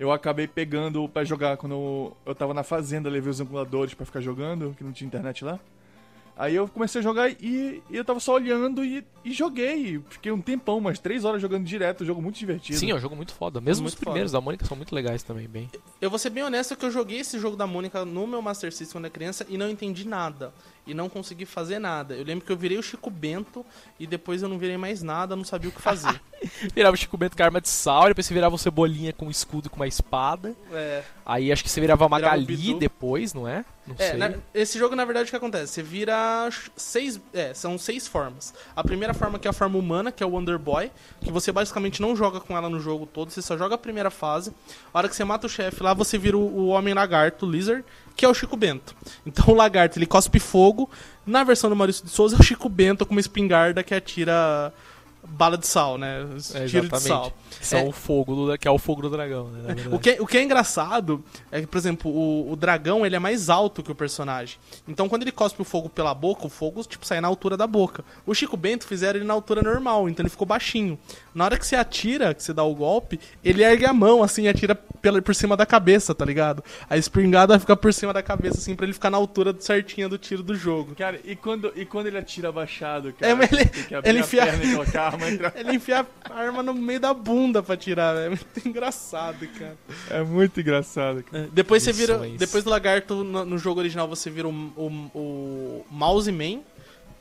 eu 0.00 0.10
acabei 0.10 0.48
pegando 0.48 1.06
pra 1.08 1.22
jogar 1.22 1.56
quando 1.58 2.16
eu, 2.24 2.34
tava 2.34 2.54
na 2.54 2.62
fazenda, 2.62 3.10
levei 3.10 3.30
os 3.30 3.38
emuladores 3.40 3.92
pra 3.94 4.06
ficar 4.06 4.20
jogando, 4.20 4.74
que 4.76 4.82
não 4.82 4.90
tinha 4.90 5.06
internet 5.06 5.44
lá. 5.44 5.60
Aí 6.36 6.54
eu 6.54 6.66
comecei 6.66 7.00
a 7.00 7.02
jogar 7.02 7.30
e, 7.30 7.82
e 7.90 7.96
eu 7.96 8.04
tava 8.04 8.18
só 8.18 8.34
olhando 8.34 8.84
e, 8.84 9.04
e 9.24 9.32
joguei. 9.32 10.02
Fiquei 10.08 10.32
um 10.32 10.40
tempão, 10.40 10.78
umas 10.78 10.98
três 10.98 11.24
horas 11.24 11.42
jogando 11.42 11.64
direto, 11.64 12.02
um 12.02 12.06
jogo 12.06 12.22
muito 12.22 12.38
divertido. 12.38 12.78
Sim, 12.78 12.90
é 12.90 12.94
um 12.94 12.98
jogo 12.98 13.14
muito 13.14 13.34
foda. 13.34 13.60
Mesmo 13.60 13.82
Muito 13.82 13.94
os 13.94 14.00
primeiros 14.00 14.32
da 14.32 14.40
Mônica 14.40 14.64
são 14.64 14.76
muito 14.76 14.94
legais 14.94 15.22
também, 15.22 15.46
bem. 15.46 15.70
Eu 16.00 16.08
vou 16.08 16.18
ser 16.18 16.30
bem 16.30 16.42
honesto 16.42 16.74
que 16.74 16.84
eu 16.84 16.90
joguei 16.90 17.20
esse 17.20 17.38
jogo 17.38 17.56
da 17.56 17.66
Mônica 17.66 18.04
no 18.04 18.26
meu 18.26 18.40
Master 18.40 18.72
System 18.72 18.92
quando 18.92 19.04
era 19.04 19.14
criança 19.14 19.46
e 19.48 19.58
não 19.58 19.68
entendi 19.68 20.08
nada. 20.08 20.52
E 20.84 20.94
não 20.94 21.08
consegui 21.08 21.46
fazer 21.46 21.78
nada. 21.78 22.14
Eu 22.14 22.24
lembro 22.24 22.44
que 22.44 22.50
eu 22.50 22.56
virei 22.56 22.76
o 22.76 22.82
Chico 22.82 23.08
Bento 23.08 23.64
e 24.00 24.06
depois 24.06 24.42
eu 24.42 24.48
não 24.48 24.58
virei 24.58 24.76
mais 24.76 25.00
nada, 25.00 25.36
não 25.36 25.44
sabia 25.44 25.68
o 25.68 25.72
que 25.72 25.80
fazer. 25.80 26.20
Virava 26.74 26.94
o 26.94 26.98
Chico 26.98 27.16
Bento 27.16 27.36
com 27.36 27.42
arma 27.44 27.60
de 27.60 27.68
sal, 27.68 28.08
depois 28.08 28.26
você 28.26 28.34
virava 28.34 28.52
o 28.52 28.58
Cebolinha 28.58 29.12
com 29.12 29.26
um 29.26 29.30
escudo 29.30 29.68
e 29.68 29.70
com 29.70 29.76
uma 29.76 29.86
espada. 29.86 30.56
é. 30.72 31.04
Aí 31.24 31.52
acho 31.52 31.62
que 31.62 31.70
você 31.70 31.80
virava 31.80 32.04
Virava 32.08 32.24
Magali 32.36 32.44
Bidu. 32.44 32.80
depois, 32.80 33.32
não 33.32 33.46
é? 33.46 33.64
Não 33.86 33.94
É, 33.96 34.08
sei. 34.10 34.18
na- 34.18 34.34
esse 34.52 34.76
jogo, 34.76 34.96
na 34.96 35.04
verdade, 35.04 35.28
o 35.28 35.30
que 35.30 35.36
acontece? 35.36 35.72
Você 35.74 35.82
vira 35.84 36.48
seis. 36.76 37.20
É, 37.32 37.54
são 37.54 37.78
seis 37.78 38.08
formas. 38.08 38.52
A 38.74 38.82
primeira 38.82 39.14
forma 39.14 39.38
que 39.38 39.46
é 39.46 39.50
a 39.50 39.52
forma 39.52 39.78
humana, 39.78 40.10
que 40.10 40.20
é 40.20 40.26
o 40.26 40.30
Wonder 40.30 40.58
Boy, 40.58 40.90
que 41.20 41.30
você 41.30 41.52
basicamente 41.52 42.02
não 42.02 42.16
joga 42.16 42.40
com 42.40 42.56
ela 42.56 42.68
no 42.68 42.80
jogo 42.80 43.06
todo, 43.06 43.30
você 43.30 43.40
só 43.40 43.56
joga 43.56 43.76
a 43.76 43.78
primeira 43.78 44.10
fase. 44.10 44.52
A 44.92 44.98
hora 44.98 45.08
que 45.08 45.14
você 45.14 45.22
mata 45.24 45.46
o 45.46 45.50
chefe 45.50 45.80
lá, 45.80 45.94
você 45.94 46.18
vira 46.18 46.36
o, 46.36 46.40
o 46.40 46.66
Homem 46.70 46.92
Lagarto, 46.92 47.46
o 47.46 47.50
Lizard, 47.50 47.84
que 48.16 48.24
é 48.24 48.28
o 48.28 48.34
Chico 48.34 48.56
Bento. 48.56 48.94
Então 49.26 49.46
o 49.48 49.54
lagarto 49.54 49.98
ele 49.98 50.06
cospe 50.06 50.38
fogo. 50.38 50.90
Na 51.26 51.44
versão 51.44 51.70
do 51.70 51.76
Maurício 51.76 52.04
de 52.04 52.10
Souza 52.10 52.36
é 52.36 52.38
o 52.38 52.42
Chico 52.42 52.68
Bento 52.68 53.06
com 53.06 53.12
uma 53.12 53.20
espingarda 53.20 53.82
que 53.82 53.94
atira 53.94 54.72
bala 55.24 55.56
de 55.56 55.66
sal, 55.66 55.96
né? 55.98 56.26
É, 56.54 56.66
Tiro 56.66 56.88
de 56.88 57.00
sal. 57.00 57.32
Que 57.58 57.66
são 57.66 57.78
É. 57.80 57.84
o 57.84 57.92
fogo 57.92 58.34
do, 58.34 58.58
que 58.58 58.66
é 58.66 58.70
o 58.70 58.78
fogo 58.78 59.02
do 59.02 59.10
dragão, 59.10 59.48
né? 59.48 59.74
O 59.92 59.98
que, 59.98 60.16
o 60.20 60.26
que 60.26 60.36
é 60.38 60.42
engraçado 60.42 61.22
é 61.50 61.60
que, 61.60 61.66
por 61.66 61.78
exemplo, 61.78 62.10
o, 62.10 62.50
o 62.52 62.56
dragão 62.56 63.04
ele 63.06 63.14
é 63.14 63.18
mais 63.18 63.48
alto 63.48 63.82
que 63.82 63.92
o 63.92 63.94
personagem. 63.94 64.58
Então, 64.88 65.08
quando 65.08 65.22
ele 65.22 65.32
cospe 65.32 65.60
o 65.62 65.64
fogo 65.64 65.88
pela 65.88 66.12
boca, 66.14 66.46
o 66.46 66.50
fogo 66.50 66.82
tipo 66.84 67.06
sai 67.06 67.20
na 67.20 67.28
altura 67.28 67.56
da 67.56 67.66
boca. 67.66 68.04
O 68.26 68.34
Chico 68.34 68.56
Bento 68.56 68.86
fizeram 68.86 69.18
ele 69.18 69.26
na 69.26 69.34
altura 69.34 69.62
normal, 69.62 70.08
então 70.08 70.22
ele 70.22 70.30
ficou 70.30 70.46
baixinho. 70.46 70.98
Na 71.34 71.44
hora 71.44 71.58
que 71.58 71.66
você 71.66 71.76
atira, 71.76 72.34
que 72.34 72.42
você 72.42 72.52
dá 72.52 72.64
o 72.64 72.74
golpe, 72.74 73.18
ele 73.44 73.62
ergue 73.62 73.84
a 73.86 73.92
mão 73.92 74.22
assim 74.22 74.42
e 74.44 74.48
atira 74.48 74.74
pela, 74.74 75.20
por 75.22 75.34
cima 75.34 75.56
da 75.56 75.64
cabeça, 75.66 76.14
tá 76.14 76.24
ligado? 76.24 76.62
A 76.88 76.96
espingada 76.96 77.58
fica 77.58 77.76
por 77.76 77.92
cima 77.94 78.12
da 78.12 78.22
cabeça, 78.22 78.58
assim, 78.58 78.74
pra 78.74 78.84
ele 78.86 78.92
ficar 78.92 79.10
na 79.10 79.16
altura 79.16 79.54
certinha 79.58 80.08
do 80.08 80.18
tiro 80.18 80.42
do 80.42 80.54
jogo. 80.54 80.94
Cara, 80.94 81.20
e 81.24 81.34
quando, 81.36 81.72
e 81.76 81.84
quando 81.84 82.06
ele 82.06 82.18
atira 82.18 82.48
abaixado, 82.48 83.12
cara? 83.12 83.32
É, 83.32 83.34
mas 83.34 83.52
ele- 83.52 83.64
tem 83.66 83.82
que 83.84 83.94
abrir 83.94 84.08
ele 84.10 84.18
a 84.18 84.20
enfia- 84.22 84.46
arma 85.12 85.28
entre... 85.30 85.52
Ele 85.60 85.72
enfia 85.76 86.06
a 86.24 86.34
arma 86.34 86.62
no 86.62 86.74
meio 86.74 87.00
da 87.00 87.12
bunda 87.14 87.62
pra 87.62 87.74
atirar, 87.74 88.16
é 88.16 88.28
muito 88.28 88.68
engraçado, 88.68 89.46
cara. 89.48 89.76
É 90.10 90.22
muito 90.22 90.60
engraçado, 90.60 91.22
cara. 91.24 91.44
É, 91.44 91.48
Depois 91.52 91.82
você 91.82 91.92
vira. 91.92 92.18
Missões. 92.18 92.38
Depois 92.38 92.64
do 92.64 92.70
lagarto, 92.70 93.22
no, 93.24 93.44
no 93.44 93.58
jogo 93.58 93.80
original, 93.80 94.08
você 94.08 94.28
vira 94.30 94.48
o, 94.48 94.52
o, 94.52 95.10
o 95.14 95.86
Mouse 95.90 96.30
Man, 96.32 96.60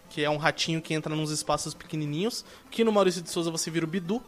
que 0.09 0.23
é 0.23 0.29
um 0.29 0.37
ratinho 0.37 0.81
que 0.81 0.93
entra 0.93 1.15
nos 1.15 1.31
espaços 1.31 1.73
pequenininhos. 1.73 2.43
Que 2.69 2.83
no 2.83 2.91
Maurício 2.91 3.21
de 3.21 3.29
Souza 3.29 3.49
você 3.51 3.69
vira 3.71 3.85
o 3.85 3.87
Bidu. 3.87 4.21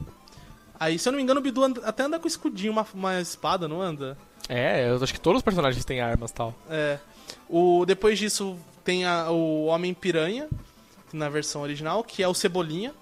Aí, 0.80 0.98
se 1.00 1.08
eu 1.08 1.12
não 1.12 1.18
me 1.18 1.24
engano, 1.24 1.40
o 1.40 1.44
Bidu 1.44 1.64
anda- 1.64 1.82
até 1.86 2.04
anda 2.04 2.20
com 2.20 2.28
escudinho, 2.28 2.72
uma, 2.72 2.86
uma 2.94 3.20
espada, 3.22 3.68
não 3.68 3.82
anda? 3.82 4.18
É, 4.50 4.90
eu 4.90 5.02
acho 5.02 5.14
que 5.14 5.20
todos 5.20 5.38
os 5.40 5.44
personagens 5.44 5.84
têm 5.86 6.02
armas 6.02 6.32
e 6.32 6.34
tal. 6.34 6.54
É. 6.70 7.00
O, 7.50 7.86
depois 7.86 8.18
disso 8.20 8.58
tem 8.84 9.06
a- 9.06 9.30
o 9.30 9.66
Homem 9.66 9.94
Piranha, 9.94 10.50
na 11.14 11.30
versão 11.30 11.62
original, 11.62 12.04
que 12.04 12.22
é 12.24 12.28
o 12.28 12.34
Cebolinha, 12.34 12.94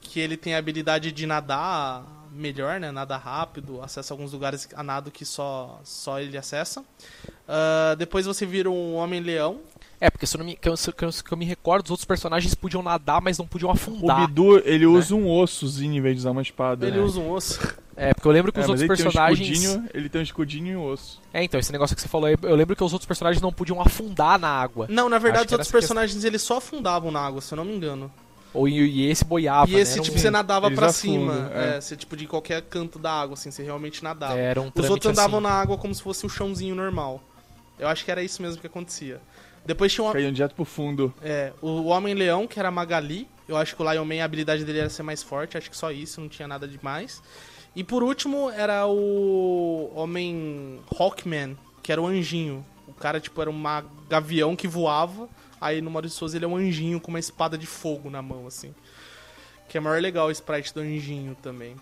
que 0.00 0.18
ele 0.20 0.36
tem 0.36 0.54
a 0.54 0.58
habilidade 0.58 1.12
de 1.12 1.26
nadar 1.26 2.04
melhor, 2.32 2.78
né? 2.80 2.90
Nada 2.92 3.16
rápido, 3.16 3.80
acessa 3.82 4.14
alguns 4.14 4.32
lugares 4.32 4.68
a 4.74 4.82
nado 4.82 5.10
que 5.10 5.24
só, 5.24 5.80
só 5.84 6.20
ele 6.20 6.36
acessa. 6.38 6.84
Ah, 7.48 7.94
depois 7.98 8.26
você 8.26 8.46
vira 8.46 8.70
um 8.70 8.94
Homem-Leão. 8.94 9.58
É, 10.00 10.08
porque 10.08 10.26
se 10.26 10.34
eu, 10.34 10.38
não 10.38 10.46
me, 10.46 10.56
que 10.56 10.66
eu, 10.66 10.74
que 10.74 11.04
eu- 11.04 11.10
que 11.10 11.32
eu 11.32 11.36
me 11.36 11.44
recordo, 11.44 11.84
os 11.86 11.90
outros 11.90 12.06
personagens 12.06 12.54
podiam 12.54 12.82
nadar, 12.82 13.20
mas 13.20 13.36
não 13.36 13.46
podiam 13.46 13.68
O 13.68 13.72
afundar. 13.72 14.26
Bidu, 14.26 14.58
ele 14.66 14.86
usa 14.86 15.14
um 15.14 15.28
ossozinho 15.30 15.94
em 15.94 16.00
vez 16.00 16.14
de 16.16 16.20
usar 16.20 16.30
uma 16.30 16.40
espada. 16.40 16.86
Ele 16.86 16.96
né? 16.96 17.02
usa 17.02 17.20
um 17.20 17.30
osso. 17.30 17.60
É, 17.96 18.14
porque 18.14 18.26
eu 18.26 18.32
lembro 18.32 18.50
que 18.50 18.58
É, 18.58 18.62
os 18.62 18.68
outros 18.68 18.80
ele 18.80 18.88
personagens. 18.88 19.38
Tem 19.46 19.58
um 19.58 19.60
escudinho, 19.62 19.90
ele 19.92 20.08
tem 20.08 20.20
um 20.20 20.24
escudinho 20.24 20.66
e 20.68 20.76
um 20.76 20.86
osso. 20.86 21.20
É, 21.34 21.44
então, 21.44 21.60
esse 21.60 21.70
negócio 21.70 21.94
que 21.94 22.00
você 22.00 22.08
falou 22.08 22.28
aí, 22.28 22.36
eu 22.40 22.56
lembro 22.56 22.74
que 22.74 22.82
os 22.82 22.94
outros 22.94 23.06
personagens 23.06 23.42
não 23.42 23.52
podiam 23.52 23.78
afundar 23.78 24.38
na 24.38 24.48
água. 24.48 24.86
Não, 24.88 25.06
na 25.10 25.18
verdade, 25.18 25.46
Acho 25.46 25.48
os 25.48 25.52
outros 25.58 25.70
personagens 25.70 26.24
eles 26.24 26.40
só 26.40 26.56
afundavam 26.56 27.10
na 27.10 27.20
água, 27.20 27.42
se 27.42 27.52
eu 27.52 27.56
não 27.56 27.64
me 27.66 27.74
engano. 27.76 28.10
Ou, 28.52 28.68
e, 28.68 28.78
e 28.80 29.06
esse 29.10 29.24
boiava. 29.24 29.70
e 29.70 29.76
esse, 29.76 29.98
né? 29.98 30.02
Tipo, 30.04 30.16
um- 30.16 30.20
você 30.20 30.30
nadava 30.30 30.66
eles 30.66 30.78
pra 30.78 30.92
cima. 30.92 31.50
é. 31.54 31.76
É, 31.76 31.80
você, 31.80 31.96
tipo, 31.96 32.16
de 32.16 32.26
qualquer 32.26 32.62
canto 32.62 32.98
da 32.98 33.12
água, 33.12 33.34
assim, 33.34 33.50
você 33.50 33.62
realmente 33.62 34.02
nadava. 34.02 34.36
Era 34.38 34.60
um 34.60 34.70
Os 34.74 34.90
outros 34.90 35.12
andavam 35.12 35.38
assim. 35.38 35.48
na 35.48 35.52
água 35.54 35.78
como 35.78 35.94
se 35.94 36.02
fosse 36.02 36.26
o 36.26 36.28
chãozinho 36.28 36.74
normal. 36.74 37.22
Eu 37.78 37.88
acho 37.88 38.04
que 38.04 38.10
era 38.10 38.22
isso 38.22 38.42
mesmo 38.42 38.60
que 38.60 38.66
acontecia. 38.66 39.20
Depois 39.64 39.92
tinha 39.92 40.04
um, 40.06 40.12
Caíam 40.12 40.32
direto 40.32 40.54
pro 40.54 40.64
fundo. 40.64 41.14
é, 41.22 41.52
o 41.62 41.84
Homem-Leão, 41.86 42.46
que 42.46 42.58
era 42.58 42.70
Magali. 42.70 43.28
Eu 43.46 43.56
acho 43.56 43.74
que 43.76 43.82
o 43.82 43.90
Lion 43.92 44.04
Man, 44.04 44.20
a 44.22 44.24
habilidade 44.24 44.64
dele 44.64 44.78
era 44.80 44.88
ser 44.90 45.02
mais 45.02 45.22
forte. 45.22 45.56
Acho 45.58 45.70
que 45.70 45.76
só 45.76 45.90
isso, 45.92 46.20
não 46.20 46.28
tinha 46.28 46.46
nada 46.48 46.66
demais. 46.68 47.22
E 47.76 47.84
por 47.84 48.02
último, 48.02 48.50
era 48.50 48.86
o 48.86 49.90
Homem 49.94 50.80
Hawkman, 50.98 51.56
que 51.82 51.92
era 51.92 52.00
o 52.00 52.06
anjinho. 52.06 52.64
O 52.88 52.92
cara, 52.92 53.20
tipo, 53.20 53.40
era 53.40 53.50
um 53.50 53.62
gavião 54.08 54.56
que 54.56 54.66
voava. 54.66 55.28
Aí 55.60 55.80
no 55.80 55.90
Maurício 55.90 56.18
Souza 56.18 56.36
ele 56.36 56.44
é 56.44 56.48
um 56.48 56.56
anjinho 56.56 57.00
com 57.00 57.08
uma 57.10 57.18
espada 57.18 57.58
de 57.58 57.66
fogo 57.66 58.08
na 58.08 58.22
mão, 58.22 58.46
assim. 58.46 58.74
Que 59.68 59.76
é 59.78 59.80
maior 59.80 60.00
legal 60.00 60.28
o 60.28 60.30
sprite 60.30 60.72
do 60.72 60.80
anjinho 60.80 61.36
também. 61.42 61.76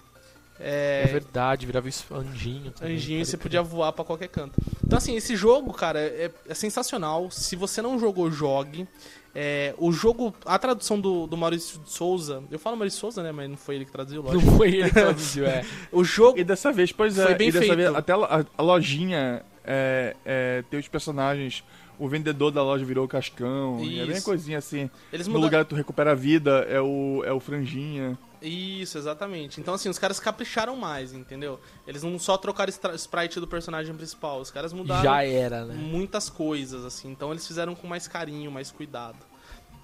É 0.61 1.07
verdade, 1.07 1.65
virava 1.67 1.89
isso 1.89 2.13
anjinho. 2.13 2.73
também, 2.73 2.97
Anjinho 2.97 3.21
e 3.21 3.25
você 3.25 3.37
podia 3.37 3.63
voar 3.63 3.93
pra 3.93 4.05
qualquer 4.05 4.29
canto. 4.29 4.61
Então, 4.85 4.97
assim, 4.99 5.15
esse 5.15 5.37
jogo, 5.37 5.73
cara, 5.73 6.01
é, 6.01 6.33
é 6.49 6.55
sensacional. 6.55 7.31
Se 7.31 7.55
você 7.55 7.81
não 7.81 7.99
jogou, 7.99 8.31
jogue. 8.31 8.87
É, 9.35 9.73
o 9.79 9.93
jogo, 9.93 10.35
a 10.45 10.59
tradução 10.59 11.01
do, 11.01 11.29
do 11.29 11.37
Maurício 11.37 11.79
de 11.79 11.91
Souza, 11.93 12.43
eu 12.51 12.59
falo 12.59 12.77
Maurício 12.77 12.97
de 12.97 13.01
Souza, 13.01 13.23
né? 13.23 13.31
Mas 13.31 13.49
não 13.49 13.57
foi 13.57 13.77
ele 13.77 13.85
que 13.85 13.93
traduziu, 13.93 14.21
lógico. 14.21 14.45
Não 14.45 14.57
foi 14.57 14.69
ele 14.69 14.89
que 14.89 14.95
traduziu, 14.95 15.47
é. 15.47 15.65
O 15.93 16.03
jogo. 16.03 16.41
E 16.41 16.43
dessa 16.43 16.73
vez, 16.73 16.91
pois 16.91 17.17
é, 17.17 17.23
Foi 17.23 17.35
bem 17.37 17.49
e 17.49 17.53
dessa 17.53 17.65
feito. 17.67 17.77
vez, 17.77 17.95
até 17.95 18.13
a, 18.13 18.45
a 18.57 18.63
lojinha 18.63 19.45
é, 19.63 20.17
é, 20.25 20.65
tem 20.69 20.81
os 20.81 20.89
personagens. 20.89 21.63
O 21.99 22.09
vendedor 22.09 22.53
da 22.53 22.63
loja 22.63 22.85
virou 22.85 23.05
o 23.05 23.09
Cascão. 23.09 23.81
e 23.83 23.99
É 23.99 24.07
bem 24.07 24.17
Isso. 24.17 24.25
coisinha 24.25 24.59
assim. 24.59 24.89
Eles 25.13 25.27
No 25.27 25.39
lugar 25.39 25.65
que 25.65 25.71
tu 25.71 25.77
recupera 25.77 26.13
a 26.13 26.15
vida 26.15 26.67
é 26.69 26.81
o, 26.81 27.23
é 27.25 27.33
o 27.33 27.41
Franjinha. 27.41 28.17
Isso, 28.41 28.97
exatamente. 28.97 29.61
Então, 29.61 29.75
assim, 29.75 29.89
os 29.89 29.99
caras 29.99 30.21
capricharam 30.21 30.77
mais, 30.77 31.13
entendeu? 31.13 31.59
Eles 31.87 32.03
não 32.05 32.19
só 32.19 32.37
trocaram 32.37 32.73
o 32.73 32.95
sprite 32.95 33.41
do 33.41 33.49
personagem 33.49 33.95
principal, 33.95 34.41
os 34.41 34.51
caras 34.51 34.73
mudaram 34.73 35.03
Já 35.03 35.25
era, 35.25 35.65
né? 35.65 35.75
muitas 35.75 36.31
coisas, 36.31 36.85
assim. 36.85 37.11
Então 37.11 37.33
eles 37.33 37.47
fizeram 37.47 37.75
com 37.75 37.89
mais 37.89 38.07
carinho, 38.07 38.51
mais 38.51 38.71
cuidado. 38.71 39.19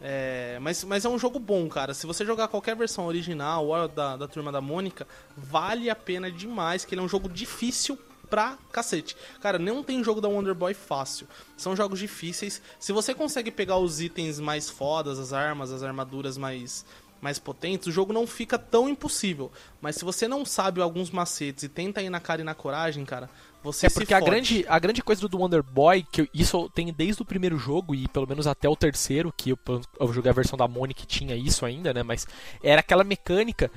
É, 0.01 0.59
mas, 0.61 0.85
mas 0.85 1.05
é 1.05 1.09
um 1.09 1.19
jogo 1.19 1.39
bom, 1.39 1.69
cara. 1.69 1.95
Se 1.95 2.07
você 2.07 2.25
jogar 2.25 2.49
qualquer 2.49 2.77
versão 2.77 3.07
original 3.07 3.67
ou 3.67 3.89
da, 3.89 4.17
da 4.17 4.29
Turma 4.29 4.53
da 4.53 4.61
Mônica, 4.61 5.07
vale 5.37 5.89
a 5.89 5.97
pena 5.97 6.31
demais, 6.31 6.85
que 6.85 6.95
ele 6.95 7.01
é 7.01 7.05
um 7.05 7.09
jogo 7.09 7.29
difícil 7.29 7.99
pra 8.35 8.59
cacete. 8.73 9.17
Cara, 9.41 9.61
não 9.61 9.81
tem 9.81 10.03
jogo 10.03 10.21
da 10.21 10.27
Wonder 10.27 10.57
Boy 10.57 10.75
fácil. 10.75 11.29
São 11.57 11.77
jogos 11.77 12.01
difíceis. 12.01 12.61
Se 12.81 12.91
você 12.93 13.15
consegue 13.15 13.49
pegar 13.53 13.79
os 13.79 14.01
itens 14.01 14.41
mais 14.41 14.69
fodas, 14.69 15.21
as 15.21 15.33
armas, 15.33 15.71
as 15.71 15.85
armaduras 15.85 16.37
mais 16.37 16.85
mais 17.23 17.39
potentes, 17.39 17.87
o 17.87 17.93
jogo 17.93 18.13
não 18.13 18.27
fica 18.27 18.59
tão 18.59 18.87
impossível. 18.87 19.51
Mas 19.81 19.97
se 19.97 20.05
você 20.05 20.29
não 20.29 20.45
sabe 20.45 20.83
alguns 20.83 21.11
macetes 21.11 21.63
e 21.65 21.69
tenta 21.71 22.03
ir 22.03 22.11
na 22.11 22.21
cara 22.21 22.43
e 22.43 22.45
na 22.45 22.55
coragem, 22.55 23.03
cara, 23.03 23.31
você 23.63 23.87
É 23.87 23.89
se 23.89 23.95
porque 23.95 24.13
a 24.13 24.21
grande, 24.21 24.63
a 24.69 24.79
grande 24.79 25.01
coisa 25.03 25.27
do 25.27 25.39
Wonder 25.39 25.63
Boy, 25.63 26.03
que 26.13 26.21
eu- 26.23 26.29
isso 26.35 26.55
eu 26.59 26.69
tenho 26.69 26.93
desde 26.93 27.23
o 27.23 27.25
primeiro 27.25 27.57
jogo 27.57 27.95
e 27.95 28.07
pelo 28.09 28.29
menos 28.29 28.47
até 28.47 28.69
o 28.69 28.77
terceiro, 28.77 29.33
que 29.35 29.51
eu, 29.51 29.59
eu 29.99 30.13
joguei 30.13 30.31
a 30.31 30.35
versão 30.35 30.59
da 30.59 30.69
Mônica 30.69 31.01
que 31.01 31.07
tinha 31.07 31.35
isso 31.35 31.65
ainda, 31.65 31.95
né? 31.95 32.03
Mas 32.03 32.27
era 32.63 32.81
aquela 32.81 33.05
mecânica 33.05 33.71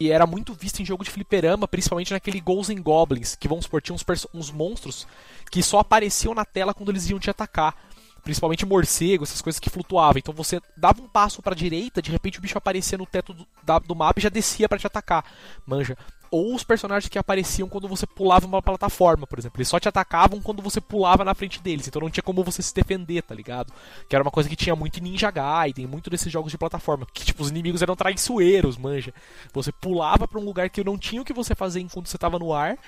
e 0.00 0.10
era 0.10 0.26
muito 0.26 0.54
vista 0.54 0.80
em 0.80 0.84
jogo 0.84 1.04
de 1.04 1.10
fliperama, 1.10 1.68
principalmente 1.68 2.12
naquele 2.12 2.40
Ghosts 2.40 2.74
and 2.74 2.80
Goblins, 2.80 3.36
que 3.36 3.46
vamos 3.46 3.66
supor, 3.66 3.82
tinha 3.82 3.94
uns, 3.94 4.04
uns 4.32 4.50
monstros 4.50 5.06
que 5.50 5.62
só 5.62 5.80
apareciam 5.80 6.34
na 6.34 6.44
tela 6.46 6.72
quando 6.72 6.88
eles 6.88 7.10
iam 7.10 7.18
te 7.18 7.28
atacar. 7.28 7.76
Principalmente 8.22 8.66
morcego, 8.66 9.24
essas 9.24 9.40
coisas 9.42 9.58
que 9.58 9.70
flutuavam. 9.70 10.18
Então 10.18 10.34
você 10.34 10.60
dava 10.76 11.00
um 11.02 11.08
passo 11.08 11.42
pra 11.42 11.54
direita, 11.54 12.00
de 12.02 12.10
repente 12.10 12.38
o 12.38 12.42
bicho 12.42 12.56
aparecia 12.58 12.98
no 12.98 13.06
teto 13.06 13.32
do, 13.32 13.46
da- 13.62 13.78
do 13.78 13.94
mapa 13.96 14.18
e 14.18 14.22
já 14.22 14.28
descia 14.28 14.68
pra 14.68 14.78
te 14.78 14.86
atacar. 14.86 15.24
Manja. 15.66 15.96
Ou 16.32 16.54
os 16.54 16.62
personagens 16.62 17.08
que 17.08 17.18
apareciam 17.18 17.68
quando 17.68 17.88
você 17.88 18.06
pulava 18.06 18.46
uma 18.46 18.62
plataforma, 18.62 19.26
por 19.26 19.36
exemplo. 19.36 19.58
Eles 19.58 19.66
só 19.66 19.80
te 19.80 19.88
atacavam 19.88 20.40
quando 20.40 20.62
você 20.62 20.80
pulava 20.80 21.24
na 21.24 21.34
frente 21.34 21.60
deles. 21.60 21.88
Então 21.88 22.00
não 22.00 22.08
tinha 22.08 22.22
como 22.22 22.44
você 22.44 22.62
se 22.62 22.72
defender, 22.72 23.20
tá 23.22 23.34
ligado? 23.34 23.72
Que 24.08 24.14
era 24.14 24.22
uma 24.22 24.30
coisa 24.30 24.48
que 24.48 24.54
tinha 24.54 24.76
muito 24.76 24.98
em 25.00 25.02
Ninja 25.02 25.28
Gaiden, 25.28 25.88
muito 25.88 26.08
desses 26.08 26.30
jogos 26.32 26.52
de 26.52 26.56
plataforma. 26.58 27.04
Que, 27.12 27.24
tipo, 27.24 27.42
os 27.42 27.50
inimigos 27.50 27.82
eram 27.82 27.96
traiçoeiros, 27.96 28.76
manja. 28.76 29.12
Você 29.52 29.72
pulava 29.72 30.28
pra 30.28 30.38
um 30.38 30.44
lugar 30.44 30.70
que 30.70 30.84
não 30.84 30.96
tinha 30.96 31.20
o 31.20 31.24
que 31.24 31.32
você 31.32 31.52
fazer 31.56 31.80
enquanto 31.80 32.06
você 32.08 32.16
tava 32.16 32.38
no 32.38 32.52
ar. 32.52 32.78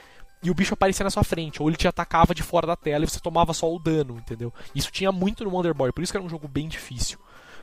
E 0.43 0.51
o 0.51 0.55
bicho 0.55 0.75
aparecia 0.75 1.05
na 1.05 1.11
sua 1.11 1.23
frente, 1.23 1.63
ou 1.63 1.69
ele 1.69 1.77
te 1.77 1.87
atacava 1.87 2.35
de 2.35 2.43
fora 2.43 2.67
da 2.67 2.75
tela 2.75 3.05
e 3.05 3.09
você 3.09 3.21
tomava 3.21 3.55
só 3.55 3.73
o 3.73 3.79
dano, 3.79 4.17
entendeu? 4.19 4.53
Isso 4.75 4.91
tinha 4.91 5.13
muito 5.13 5.45
no 5.45 5.51
Wonder 5.51 5.73
Boy, 5.73 5.93
por 5.93 6.03
isso 6.03 6.13
que 6.13 6.17
era 6.17 6.27
um 6.27 6.29
jogo 6.29 6.49
bem 6.49 6.69
difícil. 6.69 7.19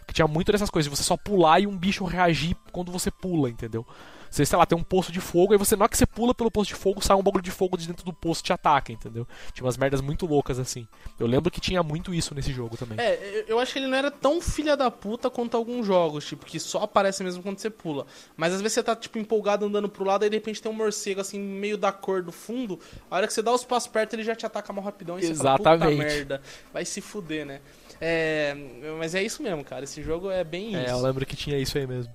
Que 0.08 0.14
tinha 0.14 0.28
muito 0.28 0.52
dessas 0.52 0.70
coisas, 0.70 0.90
você 0.90 1.04
só 1.04 1.18
pular 1.18 1.60
e 1.60 1.68
um 1.68 1.78
bicho 1.78 2.06
reagir 2.06 2.56
quando 2.72 2.92
você 2.92 3.12
pula, 3.12 3.50
entendeu? 3.50 3.86
Você, 4.30 4.46
sei 4.46 4.58
lá, 4.58 4.66
tem 4.66 4.78
um 4.78 4.84
poço 4.84 5.12
de 5.12 5.20
fogo, 5.20 5.54
aí 5.54 5.58
você, 5.58 5.76
na 5.76 5.84
hora 5.84 5.90
que 5.90 5.98
você 5.98 6.06
pula 6.06 6.34
pelo 6.36 6.52
poço 6.52 6.68
de 6.70 6.76
fogo, 6.76 7.02
sai 7.02 7.16
um 7.18 7.24
bagulho 7.24 7.44
de 7.44 7.52
fogo 7.52 7.78
de 7.78 7.88
dentro 7.88 8.06
do 8.06 8.14
poço 8.14 8.42
e 8.42 8.44
te 8.44 8.54
ataca, 8.54 8.92
entendeu? 8.92 9.28
Tinha 9.54 9.66
umas 9.66 9.78
merdas 9.78 10.02
muito 10.02 10.26
loucas 10.26 10.60
assim. 10.60 10.88
Eu 11.20 11.26
lembro 11.28 11.50
que 11.52 11.60
tinha 11.60 11.82
muito 11.82 12.14
isso 12.14 12.34
nesse 12.36 12.52
jogo 12.54 12.78
também. 12.78 12.98
É, 13.00 13.46
eu- 13.48 13.60
acho 13.60 13.74
que 13.74 13.80
ele 13.80 13.88
não 13.88 13.98
era 13.98 14.10
tão 14.12 14.40
filha 14.42 14.78
da 14.78 14.90
puta 14.92 15.30
quanto 15.30 15.58
alguns 15.58 15.86
jogos, 15.86 16.26
tipo, 16.26 16.46
que 16.46 16.60
só 16.60 16.84
aparece 16.84 17.24
mesmo 17.24 17.42
quando 17.44 17.58
você 17.60 17.70
pula. 17.70 18.06
Mas 18.38 18.54
às 18.54 18.62
vezes 18.62 18.74
você 18.74 18.84
tá, 18.84 18.96
tipo, 18.96 19.18
empolgado 19.18 19.66
andando 19.66 19.90
pro 19.90 20.06
lado, 20.06 20.24
aí 20.24 20.30
de 20.30 20.36
repente 20.38 20.62
tem 20.62 20.72
um 20.72 20.76
morcego, 20.76 21.20
assim, 21.22 21.40
meio 21.40 21.78
da 21.78 21.92
cor 21.92 22.22
do 22.22 22.32
fundo. 22.32 22.80
A 23.10 23.16
hora 23.18 23.28
que 23.28 23.34
você 23.34 23.42
dá 23.42 23.52
os 23.54 23.66
passos 23.66 23.90
perto, 23.90 24.14
ele 24.14 24.24
já 24.24 24.36
te 24.36 24.46
ataca 24.46 24.72
mal 24.72 24.84
rapidão 24.84 25.18
e 25.20 25.22
você 25.26 25.36
fala, 25.36 25.56
Exatamente. 25.60 25.98
merda, 25.98 26.42
vai 26.72 26.86
se 26.86 27.02
fuder, 27.02 27.46
né? 27.46 27.62
É, 28.02 28.56
mas 28.98 29.14
é 29.16 29.22
isso 29.22 29.44
mesmo, 29.44 29.64
cara. 29.64 29.84
Esse 29.84 30.02
jogo 30.02 30.30
é 30.32 30.44
bem 30.44 30.76
É, 30.76 30.86
isso. 30.86 30.94
eu 30.94 31.02
lembro 31.02 31.26
que 31.26 31.36
tinha 31.36 31.58
isso 31.58 31.78
aí 31.78 31.86
mesmo. 31.86 32.14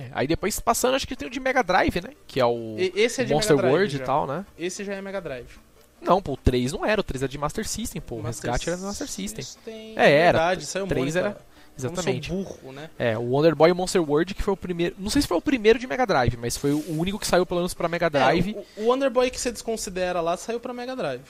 É, 0.00 0.10
aí 0.12 0.26
depois 0.26 0.58
passando, 0.60 0.94
acho 0.94 1.06
que 1.06 1.14
tem 1.16 1.28
o 1.28 1.30
de 1.30 1.40
Mega 1.40 1.62
Drive, 1.62 2.00
né? 2.00 2.10
Que 2.26 2.40
é 2.40 2.46
o 2.46 2.76
E- 2.78 2.92
Esse 2.96 3.22
é 3.22 3.24
de 3.24 3.32
Monster 3.34 3.56
Mega 3.56 3.62
Drive 3.68 3.74
World 3.78 3.96
já. 3.96 4.02
e 4.02 4.06
tal, 4.06 4.26
né? 4.26 4.46
Esse 4.58 4.84
já 4.84 4.94
é 4.94 5.02
Mega 5.02 5.20
Drive. 5.20 5.48
Não, 6.00 6.22
pô, 6.22 6.32
o 6.32 6.36
3 6.36 6.72
não 6.72 6.84
era, 6.86 7.00
o 7.00 7.04
3 7.04 7.22
era 7.22 7.28
de 7.30 7.36
Master 7.36 7.68
System, 7.68 8.00
pô. 8.00 8.16
O 8.16 8.22
resgate 8.22 8.68
era 8.68 8.78
do 8.78 8.84
Master 8.84 9.06
System. 9.08 9.44
System. 9.44 9.92
É, 9.98 10.10
era. 10.10 10.38
Verdade, 10.38 10.66
saiu 10.66 10.86
Três 10.86 11.04
muito, 11.04 11.18
era- 11.18 11.32
cara. 11.32 11.50
Exatamente. 11.78 12.30
Burro, 12.30 12.72
né? 12.72 12.90
É, 12.98 13.16
o 13.16 13.22
Wonder 13.22 13.54
Boy 13.54 13.68
e 13.70 13.72
o 13.72 13.76
Monster 13.76 14.02
World, 14.02 14.34
que 14.34 14.42
foi 14.42 14.52
o 14.52 14.56
primeiro. 14.56 14.94
Não 14.98 15.08
sei 15.08 15.22
se 15.22 15.28
foi 15.28 15.36
o 15.36 15.40
primeiro 15.42 15.78
de 15.78 15.86
Mega 15.86 16.04
Drive, 16.06 16.36
mas 16.36 16.56
foi 16.56 16.72
o 16.72 16.84
único 16.98 17.18
que 17.18 17.26
saiu 17.26 17.46
pelo 17.46 17.60
menos 17.60 17.72
pra 17.74 17.88
Mega 17.88 18.10
Drive. 18.10 18.54
É, 18.54 18.80
o, 18.80 18.84
o 18.84 18.88
Wonder 18.90 19.10
Boy 19.10 19.30
que 19.30 19.40
você 19.40 19.50
desconsidera 19.50 20.20
lá 20.20 20.36
saiu 20.36 20.60
pra 20.60 20.74
Mega 20.74 20.94
Drive. 20.94 21.22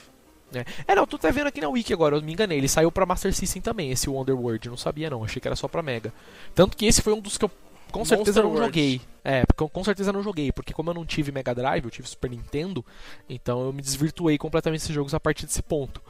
É, 0.53 0.65
é, 0.87 0.95
não, 0.95 1.07
tu 1.07 1.17
tá 1.17 1.31
vendo 1.31 1.47
aqui 1.47 1.61
na 1.61 1.69
Wiki 1.69 1.93
agora, 1.93 2.17
eu 2.17 2.21
me 2.21 2.33
enganei. 2.33 2.57
Ele 2.57 2.67
saiu 2.67 2.91
pra 2.91 3.05
Master 3.05 3.33
System 3.33 3.61
também, 3.61 3.91
esse 3.91 4.09
Wonder 4.09 4.35
World. 4.37 4.67
Eu 4.67 4.71
não 4.71 4.77
sabia, 4.77 5.09
não. 5.09 5.23
Achei 5.23 5.41
que 5.41 5.47
era 5.47 5.55
só 5.55 5.67
pra 5.69 5.81
Mega. 5.81 6.11
Tanto 6.53 6.75
que 6.75 6.85
esse 6.85 7.01
foi 7.01 7.13
um 7.13 7.21
dos 7.21 7.37
que 7.37 7.45
eu 7.45 7.51
com 7.91 8.03
certeza 8.05 8.41
Monster 8.41 8.43
não 8.43 8.49
World. 8.51 8.65
joguei. 8.67 9.01
É, 9.23 9.45
porque 9.45 9.61
eu 9.63 9.69
com 9.69 9.83
certeza 9.83 10.11
não 10.11 10.23
joguei, 10.23 10.51
porque 10.51 10.73
como 10.73 10.89
eu 10.89 10.93
não 10.95 11.05
tive 11.05 11.31
Mega 11.31 11.53
Drive, 11.53 11.83
eu 11.85 11.91
tive 11.91 12.07
Super 12.07 12.29
Nintendo, 12.31 12.83
então 13.29 13.65
eu 13.65 13.71
me 13.73 13.81
desvirtuei 13.81 14.37
completamente 14.37 14.79
desses 14.81 14.95
jogos 14.95 15.13
a 15.13 15.19
partir 15.19 15.45
desse 15.45 15.61
ponto. 15.61 16.01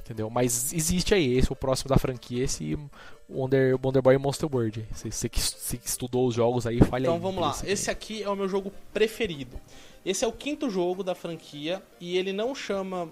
Entendeu? 0.00 0.30
Mas 0.30 0.72
existe 0.72 1.12
aí, 1.14 1.36
esse 1.36 1.50
é 1.50 1.52
o 1.52 1.56
próximo 1.56 1.90
da 1.90 1.98
franquia, 1.98 2.42
esse 2.44 2.78
Wonder, 3.28 3.78
Wonder 3.84 4.00
Boy 4.00 4.16
Monster 4.16 4.48
World. 4.50 4.86
Você, 4.90 5.28
que 5.28 5.38
você 5.38 5.76
que 5.76 5.86
estudou 5.86 6.26
os 6.26 6.34
jogos 6.34 6.66
aí, 6.66 6.78
fale 6.80 7.04
Então 7.04 7.16
aí. 7.16 7.20
vamos 7.20 7.40
lá. 7.42 7.50
Esse- 7.50 7.70
Esse 7.70 7.90
aqui 7.90 8.22
é 8.22 8.28
o 8.30 8.34
meu 8.34 8.48
jogo 8.48 8.72
preferido. 8.92 9.60
Esse 10.06 10.24
é 10.24 10.28
o 10.28 10.32
quinto 10.32 10.70
jogo 10.70 11.02
da 11.04 11.14
franquia 11.14 11.82
e 12.00 12.16
ele 12.16 12.32
não 12.32 12.54
chama 12.54 13.06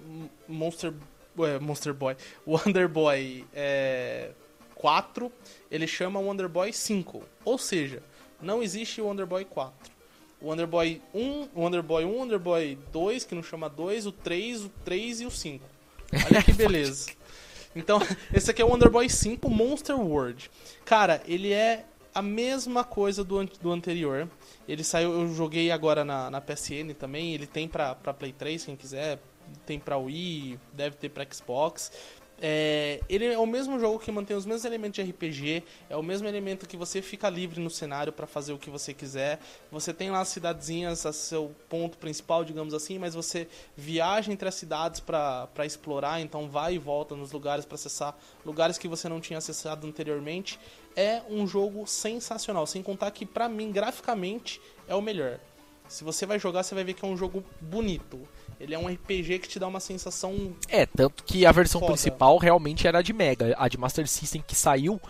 Monster, 0.49 0.95
ué, 1.39 1.59
Monster 1.59 1.93
Boy, 1.93 2.17
Wonder 2.47 2.89
Boy 2.89 3.45
é, 3.53 4.31
4, 4.75 5.31
ele 5.71 5.87
chama 5.87 6.19
Wonder 6.19 6.49
Boy 6.49 6.73
5. 6.73 7.23
Ou 7.45 7.59
seja, 7.59 8.03
não 8.41 8.63
existe 8.63 9.01
Wonder 9.01 9.27
Boy 9.27 9.45
4. 9.45 9.93
O 10.41 10.49
Wonder 10.49 10.67
Boy 10.67 11.01
1, 11.15 11.49
o 11.55 11.61
Wonder 11.61 11.83
Boy 11.83 12.05
1, 12.05 12.09
o 12.09 12.19
Wonder 12.19 12.39
Boy 12.39 12.79
2, 12.93 13.25
que 13.25 13.35
não 13.35 13.43
chama 13.43 13.69
2, 13.69 14.07
o 14.07 14.13
3, 14.13 14.65
o 14.65 14.69
3 14.85 15.21
e 15.23 15.27
o 15.27 15.31
5. 15.31 15.65
Olha 16.27 16.43
que 16.43 16.53
beleza. 16.55 17.11
Então, 17.75 18.01
esse 18.33 18.51
aqui 18.51 18.63
é 18.63 18.65
o 18.65 18.69
Wonder 18.69 18.91
Boy 18.91 19.09
5 19.09 19.49
Monster 19.51 19.99
World. 19.99 20.51
Cara, 20.85 21.23
ele 21.27 21.53
é 21.53 21.85
a 22.15 22.23
mesma 22.23 22.83
coisa 22.85 23.23
do, 23.23 23.45
do 23.45 23.71
anterior. 23.71 24.29
Ele 24.67 24.83
saiu, 24.83 25.13
eu 25.13 25.35
joguei 25.35 25.71
agora 25.71 26.05
na, 26.05 26.31
na 26.31 26.41
PSN 26.41 26.95
também. 26.99 27.35
Ele 27.35 27.47
tem 27.47 27.69
pra, 27.69 27.95
pra 27.95 28.15
Play 28.15 28.33
3, 28.33 28.65
quem 28.65 28.77
quiser. 28.77 29.19
Tem 29.67 29.79
pra 29.79 29.99
Wii, 29.99 30.59
deve 30.73 30.97
ter 30.97 31.11
pra 31.11 31.27
Xbox. 31.31 31.93
É, 32.39 33.01
ele 33.09 33.25
é 33.33 33.39
o 33.39 33.47
mesmo 33.47 33.79
jogo 33.81 33.99
que 33.99 34.13
mantém 34.13 34.37
os 34.37 34.45
mesmos 34.45 34.67
elementos 34.67 35.03
de 35.03 35.11
RPG, 35.11 35.63
é 35.89 35.97
o 35.97 36.03
mesmo 36.03 36.29
elemento 36.29 36.69
que 36.69 36.77
você 36.77 37.01
fica 37.01 37.31
livre 37.31 37.61
no 37.61 37.71
cenário 37.71 38.13
pra 38.13 38.27
fazer 38.27 38.53
o 38.53 38.59
que 38.59 38.69
você 38.69 38.93
quiser. 38.93 39.41
Você 39.73 39.95
tem 39.95 40.11
lá 40.11 40.21
as 40.21 40.29
cidadezinhas 40.29 41.07
a 41.07 41.13
seu 41.15 41.55
ponto 41.69 41.97
principal, 41.97 42.45
digamos 42.45 42.75
assim, 42.75 42.99
mas 42.99 43.15
você 43.15 43.49
viaja 43.75 44.31
entre 44.31 44.47
as 44.47 44.55
cidades 44.55 45.01
pra 45.01 45.49
explorar, 45.65 46.21
então 46.21 46.49
vai 46.49 46.75
e 46.75 46.79
volta 46.79 47.17
nos 47.17 47.33
lugares 47.33 47.65
pra 47.65 47.77
acessar 47.77 48.15
lugares 48.45 48.77
que 48.77 48.87
você 48.87 49.09
não 49.09 49.21
tinha 49.21 49.39
acessado 49.39 49.87
anteriormente. 49.87 50.61
É 50.95 51.23
um 51.31 51.47
jogo 51.47 51.87
sensacional, 51.87 52.67
sem 52.67 52.83
contar 52.83 53.11
que 53.13 53.25
pra 53.25 53.49
mim 53.49 53.73
graficamente 53.73 54.61
é 54.87 54.95
o 54.95 55.01
melhor. 55.01 55.41
Se 55.89 56.03
você 56.03 56.27
vai 56.27 56.39
jogar, 56.39 56.63
você 56.63 56.75
vai 56.75 56.85
ver 56.85 56.95
que 56.95 57.05
é 57.05 57.09
um 57.09 57.17
jogo 57.17 57.45
bonito. 57.61 58.29
Ele 58.59 58.75
é 58.75 58.79
um 58.79 58.89
RPG 58.89 59.39
que 59.41 59.49
te 59.49 59.59
dá 59.59 59.69
uma 59.69 59.81
sensação 59.81 60.55
É, 60.69 60.87
tanto 60.87 61.25
que 61.25 61.45
a 61.45 61.53
versão 61.53 61.81
Foda. 61.81 61.93
principal 61.93 62.39
realmente 62.39 62.87
era 62.87 62.99
a 62.99 63.03
de 63.03 63.13
Mega. 63.13 63.55
A 63.59 63.69
de 63.69 63.77
Master 63.79 64.09
System 64.09 64.43
que 64.47 64.55
saiu 64.55 65.01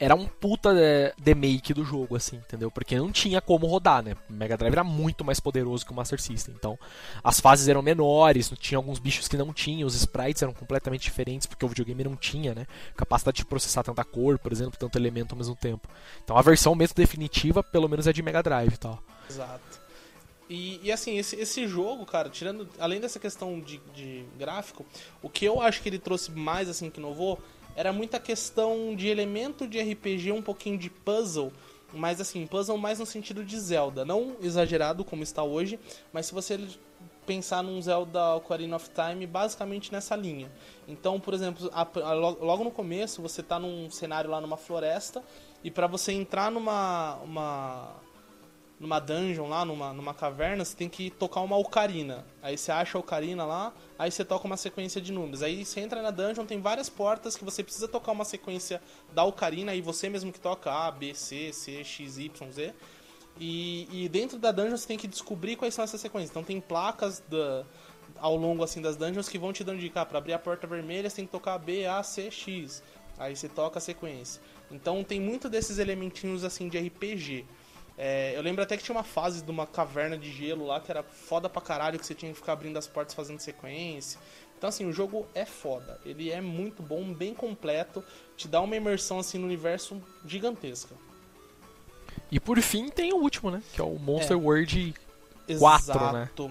era 0.00 0.14
um 0.14 0.26
puta 0.26 0.70
é, 0.74 1.12
demake 1.18 1.74
do 1.74 1.84
jogo, 1.84 2.16
assim, 2.16 2.36
entendeu? 2.36 2.70
Porque 2.70 2.96
não 2.96 3.12
tinha 3.12 3.38
como 3.38 3.66
rodar, 3.66 4.02
né? 4.02 4.16
O 4.30 4.32
Mega 4.32 4.56
Drive 4.56 4.72
era 4.72 4.82
muito 4.82 5.22
mais 5.22 5.38
poderoso 5.38 5.84
que 5.84 5.92
o 5.92 5.94
Master 5.94 6.18
System. 6.18 6.54
Então, 6.58 6.78
as 7.22 7.38
fases 7.38 7.68
eram 7.68 7.82
menores, 7.82 8.50
tinha 8.58 8.78
alguns 8.78 8.98
bichos 8.98 9.28
que 9.28 9.36
não 9.36 9.52
tinham, 9.52 9.86
os 9.86 9.94
sprites 9.94 10.42
eram 10.42 10.54
completamente 10.54 11.02
diferentes, 11.02 11.46
porque 11.46 11.66
o 11.66 11.68
videogame 11.68 12.02
não 12.02 12.16
tinha, 12.16 12.54
né? 12.54 12.66
Capacidade 12.96 13.36
de 13.36 13.44
processar 13.44 13.82
tanta 13.82 14.02
cor, 14.02 14.38
por 14.38 14.50
exemplo, 14.50 14.78
tanto 14.78 14.96
elemento 14.96 15.32
ao 15.32 15.38
mesmo 15.38 15.54
tempo. 15.54 15.86
Então, 16.24 16.34
a 16.34 16.40
versão 16.40 16.74
mesmo 16.74 16.94
definitiva, 16.96 17.62
pelo 17.62 17.86
menos, 17.86 18.06
é 18.06 18.12
de 18.12 18.22
Mega 18.22 18.42
Drive 18.42 18.72
e 18.72 18.78
tal. 18.78 19.02
Exato. 19.28 19.80
E, 20.50 20.80
e, 20.82 20.90
assim, 20.90 21.16
esse, 21.16 21.36
esse 21.36 21.68
jogo, 21.68 22.04
cara, 22.04 22.28
tirando. 22.28 22.68
Além 22.80 23.00
dessa 23.00 23.20
questão 23.20 23.60
de, 23.60 23.78
de 23.94 24.24
gráfico, 24.36 24.84
o 25.22 25.28
que 25.30 25.44
eu 25.44 25.60
acho 25.62 25.80
que 25.80 25.88
ele 25.88 25.98
trouxe 25.98 26.32
mais, 26.32 26.68
assim, 26.68 26.90
que 26.90 26.98
inovou, 26.98 27.38
era 27.76 27.92
muita 27.92 28.18
questão 28.18 28.96
de 28.96 29.06
elemento 29.06 29.66
de 29.68 29.80
RPG, 29.80 30.32
um 30.32 30.42
pouquinho 30.42 30.76
de 30.76 30.90
puzzle. 30.90 31.52
Mas 31.92 32.20
assim, 32.20 32.46
puzzle 32.46 32.76
mais 32.76 32.98
no 32.98 33.06
sentido 33.06 33.44
de 33.44 33.58
Zelda. 33.58 34.04
Não 34.04 34.36
exagerado 34.42 35.04
como 35.04 35.22
está 35.22 35.42
hoje, 35.42 35.78
mas 36.12 36.26
se 36.26 36.34
você 36.34 36.58
pensar 37.26 37.62
num 37.62 37.80
Zelda 37.80 38.34
Ocarina 38.34 38.74
of 38.76 38.90
Time, 38.90 39.26
basicamente 39.26 39.92
nessa 39.92 40.16
linha. 40.16 40.50
Então, 40.88 41.20
por 41.20 41.32
exemplo, 41.32 41.70
a- 41.72 41.86
a- 42.04 42.12
lo- 42.12 42.38
logo 42.44 42.64
no 42.64 42.70
começo, 42.72 43.22
você 43.22 43.40
tá 43.42 43.58
num 43.58 43.88
cenário 43.88 44.28
lá 44.30 44.40
numa 44.40 44.56
floresta, 44.56 45.22
e 45.62 45.70
para 45.70 45.86
você 45.86 46.12
entrar 46.12 46.50
numa. 46.50 47.16
Uma, 47.22 47.94
numa 48.80 48.98
dungeon 48.98 49.46
lá, 49.46 49.62
numa, 49.62 49.92
numa 49.92 50.14
caverna, 50.14 50.64
você 50.64 50.74
tem 50.74 50.88
que 50.88 51.10
tocar 51.10 51.42
uma 51.42 51.56
ocarina. 51.56 52.24
Aí 52.42 52.56
você 52.56 52.72
acha 52.72 52.96
a 52.96 53.00
ocarina 53.00 53.44
lá, 53.44 53.74
aí 53.98 54.10
você 54.10 54.24
toca 54.24 54.46
uma 54.46 54.56
sequência 54.56 55.02
de 55.02 55.12
números. 55.12 55.42
Aí 55.42 55.66
você 55.66 55.80
entra 55.80 56.00
na 56.00 56.10
dungeon, 56.10 56.46
tem 56.46 56.58
várias 56.62 56.88
portas 56.88 57.36
que 57.36 57.44
você 57.44 57.62
precisa 57.62 57.86
tocar 57.86 58.12
uma 58.12 58.24
sequência 58.24 58.80
da 59.12 59.22
ocarina, 59.22 59.72
aí 59.72 59.82
você 59.82 60.08
mesmo 60.08 60.32
que 60.32 60.40
toca 60.40 60.72
A, 60.72 60.90
B, 60.90 61.14
C, 61.14 61.52
C, 61.52 61.84
X, 61.84 62.16
Y, 62.16 62.50
Z. 62.50 62.74
E, 63.38 64.04
e 64.04 64.08
dentro 64.08 64.38
da 64.38 64.50
dungeon 64.50 64.78
você 64.78 64.88
tem 64.88 64.98
que 64.98 65.06
descobrir 65.06 65.56
quais 65.56 65.74
são 65.74 65.84
essas 65.84 66.00
sequências. 66.00 66.30
Então 66.30 66.42
tem 66.42 66.58
placas 66.58 67.22
da, 67.28 67.66
ao 68.18 68.34
longo 68.34 68.64
assim 68.64 68.80
das 68.80 68.96
dungeons 68.96 69.28
que 69.28 69.38
vão 69.38 69.52
te 69.52 69.62
dando 69.62 69.78
dica. 69.78 70.06
Para 70.06 70.16
abrir 70.16 70.32
a 70.32 70.38
porta 70.38 70.66
vermelha 70.66 71.10
você 71.10 71.16
tem 71.16 71.26
que 71.26 71.32
tocar 71.32 71.58
B, 71.58 71.84
A, 71.84 72.02
C, 72.02 72.30
X. 72.30 72.82
Aí 73.18 73.36
você 73.36 73.46
toca 73.46 73.76
a 73.76 73.80
sequência. 73.82 74.40
Então 74.70 75.04
tem 75.04 75.20
muito 75.20 75.50
desses 75.50 75.78
elementinhos 75.78 76.44
assim 76.44 76.66
de 76.66 76.78
RPG. 76.78 77.44
É, 78.02 78.32
eu 78.34 78.40
lembro 78.40 78.62
até 78.62 78.78
que 78.78 78.82
tinha 78.82 78.96
uma 78.96 79.04
fase 79.04 79.42
de 79.44 79.50
uma 79.50 79.66
caverna 79.66 80.16
de 80.16 80.32
gelo 80.32 80.66
lá 80.66 80.80
que 80.80 80.90
era 80.90 81.02
foda 81.02 81.50
pra 81.50 81.60
caralho, 81.60 81.98
que 81.98 82.06
você 82.06 82.14
tinha 82.14 82.32
que 82.32 82.38
ficar 82.38 82.54
abrindo 82.54 82.78
as 82.78 82.86
portas 82.86 83.14
fazendo 83.14 83.38
sequência. 83.40 84.18
Então 84.56 84.68
assim, 84.68 84.86
o 84.86 84.92
jogo 84.92 85.26
é 85.34 85.44
foda. 85.44 86.00
Ele 86.02 86.30
é 86.30 86.40
muito 86.40 86.82
bom, 86.82 87.12
bem 87.12 87.34
completo, 87.34 88.02
te 88.38 88.48
dá 88.48 88.62
uma 88.62 88.74
imersão 88.74 89.18
assim 89.18 89.36
no 89.36 89.44
universo 89.44 90.02
gigantesca. 90.24 90.94
E 92.32 92.40
por 92.40 92.58
fim 92.62 92.88
tem 92.88 93.12
o 93.12 93.16
último, 93.16 93.50
né? 93.50 93.62
Que 93.74 93.82
é 93.82 93.84
o 93.84 93.98
Monster 93.98 94.38
World 94.38 94.94
Quatro, 95.58 96.12
né? 96.12 96.22
Exato. 96.22 96.50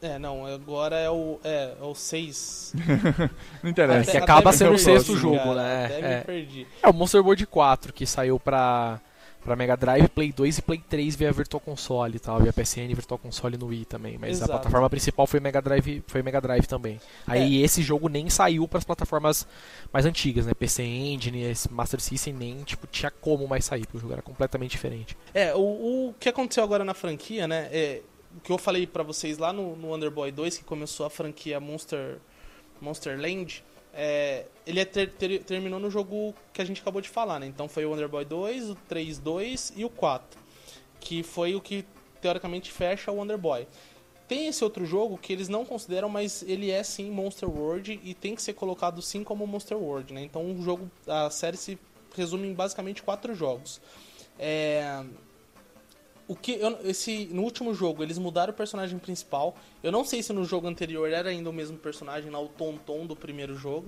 É, 0.00 0.20
não, 0.20 0.46
agora 0.46 0.94
é 0.96 1.10
o 1.10 1.40
é, 1.42 1.74
é 1.80 1.84
o 1.84 1.96
6. 1.96 2.74
Não 3.60 3.70
interessa. 3.70 4.10
É, 4.10 4.12
que 4.12 4.18
acaba 4.18 4.52
sendo 4.52 4.74
o 4.74 4.78
sexto 4.78 5.08
cara, 5.08 5.18
jogo, 5.18 5.54
né? 5.54 5.86
Até 5.86 5.98
É. 6.00 6.18
me 6.18 6.24
perdi. 6.24 6.66
É 6.80 6.88
o 6.88 6.92
Monster 6.92 7.20
World 7.20 7.44
4, 7.44 7.92
que 7.92 8.06
saiu 8.06 8.38
pra, 8.38 9.00
pra 9.46 9.56
Mega 9.56 9.76
Drive, 9.76 10.08
Play 10.08 10.32
2 10.32 10.58
e 10.58 10.62
Play 10.62 10.82
3 10.86 11.16
via 11.16 11.32
Virtual 11.32 11.60
Console 11.60 12.16
e 12.16 12.18
tal, 12.18 12.40
via 12.40 12.52
PSN 12.52 12.90
e 12.90 12.94
Virtual 12.94 13.18
Console 13.18 13.56
no 13.56 13.66
Wii 13.66 13.84
também. 13.84 14.18
Mas 14.18 14.32
Exato. 14.32 14.52
a 14.52 14.54
plataforma 14.56 14.90
principal 14.90 15.26
foi 15.26 15.40
Mega 15.40 15.62
Drive, 15.62 16.02
foi 16.06 16.22
Mega 16.22 16.40
Drive 16.40 16.66
também. 16.66 17.00
Aí 17.26 17.62
esse 17.62 17.82
jogo 17.82 18.08
nem 18.08 18.28
saiu 18.28 18.66
pras 18.66 18.84
plataformas 18.84 19.46
mais 19.92 20.04
antigas, 20.04 20.44
né? 20.44 20.52
PC 20.52 20.82
Engine, 20.82 21.52
Master 21.70 22.00
System 22.00 22.34
nem 22.34 22.62
tipo, 22.64 22.86
tinha 22.86 23.10
como 23.10 23.46
mais 23.46 23.64
sair, 23.64 23.82
porque 23.82 23.98
o 23.98 24.00
jogo 24.00 24.12
era 24.12 24.22
completamente 24.22 24.72
diferente. 24.72 25.16
É, 25.32 25.54
o, 25.54 26.08
o 26.08 26.14
que 26.18 26.28
aconteceu 26.28 26.64
agora 26.64 26.84
na 26.84 26.94
franquia, 26.94 27.46
né? 27.46 27.68
É, 27.70 28.02
o 28.36 28.40
que 28.40 28.50
eu 28.50 28.58
falei 28.58 28.86
pra 28.86 29.02
vocês 29.02 29.38
lá 29.38 29.52
no, 29.52 29.76
no 29.76 29.94
Underboy 29.94 30.30
2, 30.32 30.58
que 30.58 30.64
começou 30.64 31.06
a 31.06 31.10
franquia 31.10 31.60
Monster, 31.60 32.18
Monster 32.80 33.18
Land, 33.18 33.64
é, 33.96 34.44
ele 34.66 34.78
é 34.78 34.84
ter- 34.84 35.10
ter- 35.12 35.42
terminou 35.42 35.80
no 35.80 35.90
jogo 35.90 36.34
que 36.52 36.60
a 36.60 36.64
gente 36.64 36.82
acabou 36.82 37.00
de 37.00 37.08
falar, 37.08 37.40
né? 37.40 37.46
Então 37.46 37.66
foi 37.68 37.86
o 37.86 37.92
Underboy 37.92 38.24
2, 38.24 38.70
o 38.70 38.76
3.2 38.88 39.72
e 39.74 39.84
o 39.84 39.88
4, 39.90 40.38
que 41.00 41.22
foi 41.22 41.54
o 41.54 41.60
que 41.60 41.84
teoricamente 42.20 42.70
fecha 42.70 43.10
o 43.10 43.20
Underboy. 43.20 43.66
Tem 44.28 44.48
esse 44.48 44.62
outro 44.62 44.84
jogo 44.84 45.16
que 45.16 45.32
eles 45.32 45.48
não 45.48 45.64
consideram, 45.64 46.08
mas 46.08 46.42
ele 46.42 46.70
é 46.70 46.82
sim 46.82 47.10
Monster 47.10 47.48
World 47.48 47.98
e 48.02 48.12
tem 48.12 48.34
que 48.34 48.42
ser 48.42 48.52
colocado 48.54 49.00
sim 49.00 49.24
como 49.24 49.46
Monster 49.46 49.78
World, 49.78 50.12
né? 50.12 50.22
Então 50.22 50.44
o 50.52 50.62
jogo, 50.62 50.90
a 51.06 51.30
série 51.30 51.56
se 51.56 51.78
resume 52.14 52.48
em 52.48 52.52
basicamente 52.52 53.02
quatro 53.02 53.34
jogos. 53.34 53.80
É, 54.38 55.02
o 56.28 56.34
que 56.36 56.52
eu, 56.52 56.78
esse 56.84 57.28
no 57.32 57.42
último 57.42 57.72
jogo 57.74 58.02
eles 58.02 58.18
mudaram 58.18 58.52
o 58.52 58.56
personagem 58.56 58.98
principal. 58.98 59.56
Eu 59.82 59.92
não 59.92 60.04
sei 60.04 60.22
se 60.22 60.32
no 60.32 60.44
jogo 60.44 60.66
anterior 60.66 61.10
era 61.10 61.28
ainda 61.30 61.48
o 61.50 61.52
mesmo 61.52 61.76
personagem, 61.78 62.30
lá 62.30 62.40
o 62.40 62.48
Tonton 62.48 63.06
do 63.06 63.14
primeiro 63.16 63.56
jogo. 63.56 63.86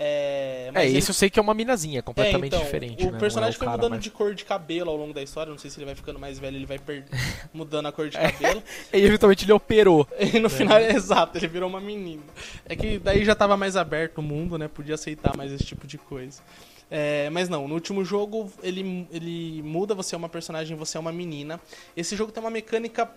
É, 0.00 0.66
É, 0.68 0.70
mas 0.70 0.88
ele- 0.90 0.98
esse 0.98 1.10
eu 1.10 1.14
sei 1.14 1.28
que 1.28 1.40
é 1.40 1.42
uma 1.42 1.52
minazinha, 1.54 2.00
completamente 2.02 2.52
é, 2.52 2.56
então, 2.56 2.64
diferente. 2.64 3.02
O 3.02 3.06
né? 3.06 3.10
Não 3.10 3.16
é 3.16 3.20
personagem 3.20 3.58
foi 3.58 3.64
cara 3.66 3.76
mudando 3.76 3.90
mais- 3.92 4.02
de 4.04 4.10
cor 4.12 4.32
de 4.32 4.44
cabelo 4.44 4.90
ao 4.90 4.96
longo 4.96 5.12
da 5.12 5.20
história. 5.20 5.50
Não 5.50 5.58
sei 5.58 5.70
se 5.72 5.78
ele 5.78 5.86
vai 5.86 5.96
ficando 5.96 6.20
mais 6.20 6.38
velho, 6.38 6.56
ele 6.56 6.66
vai 6.66 6.78
per- 6.78 7.04
mudando 7.52 7.86
a 7.86 7.92
cor 7.92 8.08
de 8.08 8.16
É. 8.16 8.30
cabelo. 8.30 8.62
E 8.94 8.98
eventualmente 9.04 9.44
ele 9.44 9.52
operou. 9.52 10.06
E 10.20 10.38
no 10.38 10.48
final, 10.48 10.78
é 10.78 10.92
exato, 10.92 11.36
ele 11.36 11.48
virou 11.48 11.68
uma 11.68 11.80
menina. 11.80 12.22
É 12.64 12.76
que 12.76 12.96
daí 13.00 13.24
já 13.24 13.34
tava 13.34 13.56
mais 13.56 13.74
aberto 13.76 14.18
o 14.18 14.22
mundo, 14.22 14.56
né? 14.56 14.68
Podia 14.68 14.94
aceitar 14.94 15.36
mais 15.36 15.50
esse 15.50 15.64
tipo 15.64 15.84
de 15.84 15.98
coisa. 15.98 16.42
É, 16.90 17.28
mas 17.30 17.48
não, 17.48 17.68
no 17.68 17.74
último 17.74 18.02
jogo 18.04 18.50
ele, 18.62 19.06
ele 19.10 19.62
muda, 19.62 19.94
você 19.94 20.14
é 20.14 20.18
uma 20.18 20.28
personagem, 20.28 20.76
você 20.76 20.96
é 20.96 21.00
uma 21.00 21.12
menina. 21.12 21.60
Esse 21.96 22.16
jogo 22.16 22.32
tem 22.32 22.42
uma 22.42 22.50
mecânica 22.50 23.10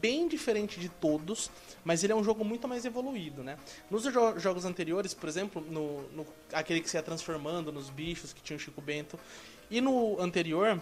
bem 0.00 0.28
diferente 0.28 0.78
de 0.80 0.88
todos, 0.88 1.50
mas 1.84 2.02
ele 2.04 2.12
é 2.12 2.16
um 2.16 2.22
jogo 2.24 2.44
muito 2.44 2.66
mais 2.68 2.84
evoluído, 2.84 3.42
né? 3.42 3.58
Nos 3.90 4.04
jo- 4.04 4.38
jogos 4.38 4.64
anteriores, 4.64 5.12
por 5.12 5.28
exemplo, 5.28 5.60
no, 5.68 6.02
no- 6.12 6.26
aquele 6.52 6.80
que 6.80 6.88
se 6.88 6.96
ia 6.96 7.02
transformando 7.02 7.72
nos 7.72 7.90
bichos, 7.90 8.32
que 8.32 8.40
tinha 8.40 8.56
o 8.56 8.60
Chico 8.60 8.80
Bento, 8.80 9.18
e 9.70 9.80
no 9.80 10.18
anterior, 10.20 10.80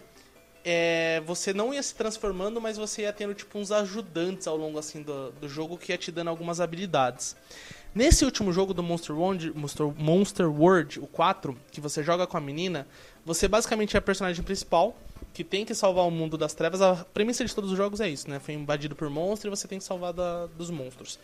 é, 0.65 1.23
você 1.25 1.53
não 1.53 1.73
ia 1.73 1.83
se 1.83 1.95
transformando, 1.95 2.61
mas 2.61 2.77
você 2.77 3.03
ia 3.03 3.13
tendo 3.13 3.35
tipo 3.35 3.59
uns 3.59 3.71
ajudantes 3.73 4.47
ao 4.47 4.57
longo 4.57 4.79
assim 4.79 5.03
do, 5.03 5.31
do 5.33 5.49
jogo 5.49 5.79
que 5.79 5.93
ia 5.93 5.99
te 5.99 6.11
dando 6.13 6.29
algumas 6.29 6.61
habilidades. 6.61 7.37
Nesse 7.97 8.27
último 8.27 8.53
jogo 8.53 8.75
do 8.75 8.83
Monster 8.83 9.19
World, 9.19 9.53
Monster, 9.57 9.87
Monster 9.97 10.51
World, 10.51 11.01
o 11.01 11.07
4, 11.07 11.57
que 11.73 11.81
você 11.81 12.03
joga 12.03 12.27
com 12.27 12.37
a 12.37 12.41
menina, 12.43 12.87
você 13.25 13.49
basicamente 13.49 13.97
é 13.97 13.99
a 13.99 14.03
personagem 14.03 14.45
principal, 14.45 14.95
que 15.33 15.43
tem 15.43 15.65
que 15.65 15.75
salvar 15.75 16.07
o 16.07 16.11
mundo 16.11 16.37
das 16.37 16.53
trevas. 16.53 16.83
A 16.83 17.07
premissa 17.15 17.43
de 17.43 17.55
todos 17.55 17.71
os 17.71 17.77
jogos 17.79 17.99
é 18.03 18.07
isso, 18.07 18.29
né? 18.29 18.39
Foi 18.39 18.53
invadido 18.53 18.95
por 18.95 19.09
monstros 19.09 19.51
e 19.51 19.57
você 19.57 19.67
tem 19.67 19.79
que 19.79 19.85
salvar 19.87 20.13
da- 20.13 20.45
dos 20.45 20.71
monstros. 20.71 21.19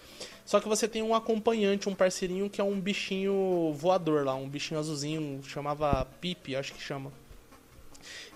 Só 0.46 0.60
que 0.60 0.68
você 0.68 0.88
tem 0.88 1.02
um 1.02 1.14
acompanhante, 1.14 1.90
um 1.90 1.94
parceirinho 1.94 2.48
que 2.48 2.58
é 2.58 2.64
um 2.64 2.80
bichinho 2.80 3.74
voador 3.74 4.24
lá, 4.24 4.34
um 4.34 4.48
bichinho 4.48 4.80
azulzinho, 4.80 5.42
chamava 5.44 6.06
Pipe, 6.22 6.56
acho 6.56 6.72
que 6.72 6.80
chama. 6.82 7.12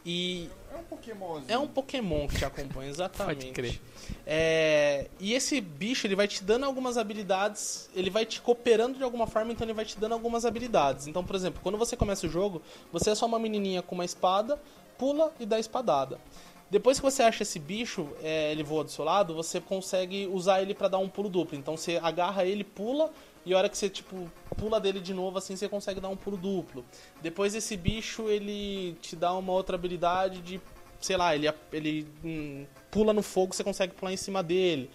E 0.08 0.48
É 0.72 0.76
um 0.78 0.84
Pokémon. 0.84 1.40
é 1.48 1.58
um 1.58 1.66
Pokémon 1.66 2.28
que 2.28 2.36
te 2.36 2.44
acompanha, 2.44 2.88
exatamente. 2.90 3.46
Pode 3.46 3.52
crer. 3.52 3.80
É, 4.24 5.08
e 5.18 5.34
esse 5.34 5.60
bicho, 5.60 6.06
ele 6.06 6.14
vai 6.14 6.28
te 6.28 6.44
dando 6.44 6.64
algumas 6.64 6.96
habilidades, 6.96 7.90
ele 7.92 8.08
vai 8.08 8.24
te 8.24 8.40
cooperando 8.40 8.96
de 8.96 9.02
alguma 9.02 9.26
forma, 9.26 9.50
então 9.50 9.66
ele 9.66 9.74
vai 9.74 9.84
te 9.84 9.98
dando 9.98 10.12
algumas 10.12 10.44
habilidades. 10.44 11.08
Então, 11.08 11.24
por 11.24 11.34
exemplo, 11.34 11.60
quando 11.60 11.76
você 11.76 11.96
começa 11.96 12.24
o 12.24 12.30
jogo, 12.30 12.62
você 12.92 13.10
é 13.10 13.14
só 13.16 13.26
uma 13.26 13.38
menininha 13.38 13.82
com 13.82 13.96
uma 13.96 14.04
espada, 14.04 14.60
pula 14.96 15.34
e 15.40 15.44
dá 15.44 15.58
espadada. 15.58 16.20
Depois 16.68 16.98
que 16.98 17.04
você 17.04 17.22
acha 17.22 17.44
esse 17.44 17.58
bicho, 17.58 18.08
é, 18.22 18.50
ele 18.50 18.64
voa 18.64 18.82
do 18.82 18.90
seu 18.90 19.04
lado, 19.04 19.34
você 19.34 19.60
consegue 19.60 20.26
usar 20.26 20.60
ele 20.60 20.74
pra 20.74 20.88
dar 20.88 20.98
um 20.98 21.08
pulo 21.08 21.28
duplo. 21.28 21.56
Então 21.56 21.76
você 21.76 22.00
agarra 22.02 22.44
ele, 22.44 22.64
pula, 22.64 23.12
e 23.44 23.54
a 23.54 23.58
hora 23.58 23.68
que 23.68 23.78
você, 23.78 23.88
tipo, 23.88 24.30
pula 24.56 24.80
dele 24.80 24.98
de 25.00 25.14
novo, 25.14 25.38
assim, 25.38 25.54
você 25.54 25.68
consegue 25.68 26.00
dar 26.00 26.08
um 26.08 26.16
pulo 26.16 26.36
duplo. 26.36 26.84
Depois 27.22 27.54
esse 27.54 27.76
bicho, 27.76 28.28
ele 28.28 28.96
te 29.00 29.14
dá 29.14 29.32
uma 29.34 29.52
outra 29.52 29.76
habilidade 29.76 30.40
de, 30.40 30.60
sei 31.00 31.16
lá, 31.16 31.34
ele, 31.36 31.48
ele 31.72 32.08
hum, 32.24 32.66
pula 32.90 33.12
no 33.12 33.22
fogo, 33.22 33.54
você 33.54 33.62
consegue 33.62 33.94
pular 33.94 34.12
em 34.12 34.16
cima 34.16 34.42
dele. 34.42 34.90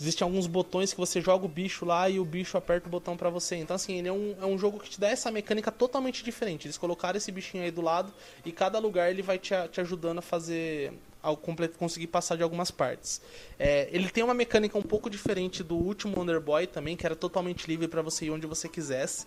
Existem 0.00 0.24
alguns 0.24 0.46
botões 0.46 0.92
que 0.92 0.98
você 0.98 1.20
joga 1.20 1.44
o 1.44 1.48
bicho 1.48 1.84
lá 1.84 2.08
e 2.08 2.18
o 2.18 2.24
bicho 2.24 2.56
aperta 2.58 2.88
o 2.88 2.90
botão 2.90 3.16
pra 3.16 3.30
você. 3.30 3.56
Então, 3.56 3.76
assim, 3.76 3.98
ele 3.98 4.08
é 4.08 4.12
um, 4.12 4.34
é 4.40 4.46
um 4.46 4.58
jogo 4.58 4.80
que 4.80 4.90
te 4.90 4.98
dá 4.98 5.08
essa 5.08 5.30
mecânica 5.30 5.70
totalmente 5.70 6.24
diferente. 6.24 6.66
Eles 6.66 6.76
colocaram 6.76 7.16
esse 7.16 7.30
bichinho 7.30 7.62
aí 7.62 7.70
do 7.70 7.80
lado 7.80 8.12
e 8.44 8.50
cada 8.50 8.78
lugar 8.78 9.10
ele 9.10 9.22
vai 9.22 9.38
te, 9.38 9.54
te 9.70 9.80
ajudando 9.80 10.18
a 10.18 10.22
fazer. 10.22 10.92
ao 11.22 11.38
conseguir 11.78 12.08
passar 12.08 12.36
de 12.36 12.42
algumas 12.42 12.70
partes. 12.70 13.22
É, 13.58 13.88
ele 13.92 14.10
tem 14.10 14.22
uma 14.24 14.34
mecânica 14.34 14.76
um 14.76 14.82
pouco 14.82 15.08
diferente 15.08 15.62
do 15.62 15.76
último 15.76 16.18
Wonder 16.18 16.40
Boy 16.40 16.66
também, 16.66 16.96
que 16.96 17.06
era 17.06 17.16
totalmente 17.16 17.66
livre 17.66 17.88
pra 17.88 18.02
você 18.02 18.26
ir 18.26 18.30
onde 18.30 18.46
você 18.46 18.68
quisesse. 18.68 19.26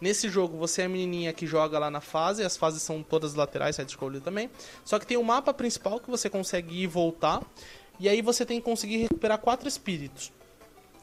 Nesse 0.00 0.28
jogo, 0.28 0.56
você 0.56 0.82
é 0.82 0.84
a 0.86 0.88
menininha 0.88 1.32
que 1.32 1.46
joga 1.46 1.78
lá 1.78 1.90
na 1.90 2.00
fase, 2.00 2.42
as 2.42 2.56
fases 2.56 2.82
são 2.82 3.02
todas 3.02 3.34
laterais, 3.34 3.76
side-scroller 3.76 4.20
também. 4.20 4.50
Só 4.84 4.98
que 4.98 5.06
tem 5.06 5.16
o 5.16 5.22
mapa 5.22 5.54
principal 5.54 6.00
que 6.00 6.10
você 6.10 6.28
consegue 6.28 6.74
ir 6.74 6.82
e 6.82 6.86
voltar. 6.86 7.40
E 7.98 8.08
aí 8.08 8.20
você 8.20 8.44
tem 8.44 8.58
que 8.58 8.64
conseguir 8.64 8.98
recuperar 8.98 9.38
quatro 9.38 9.68
espíritos. 9.68 10.32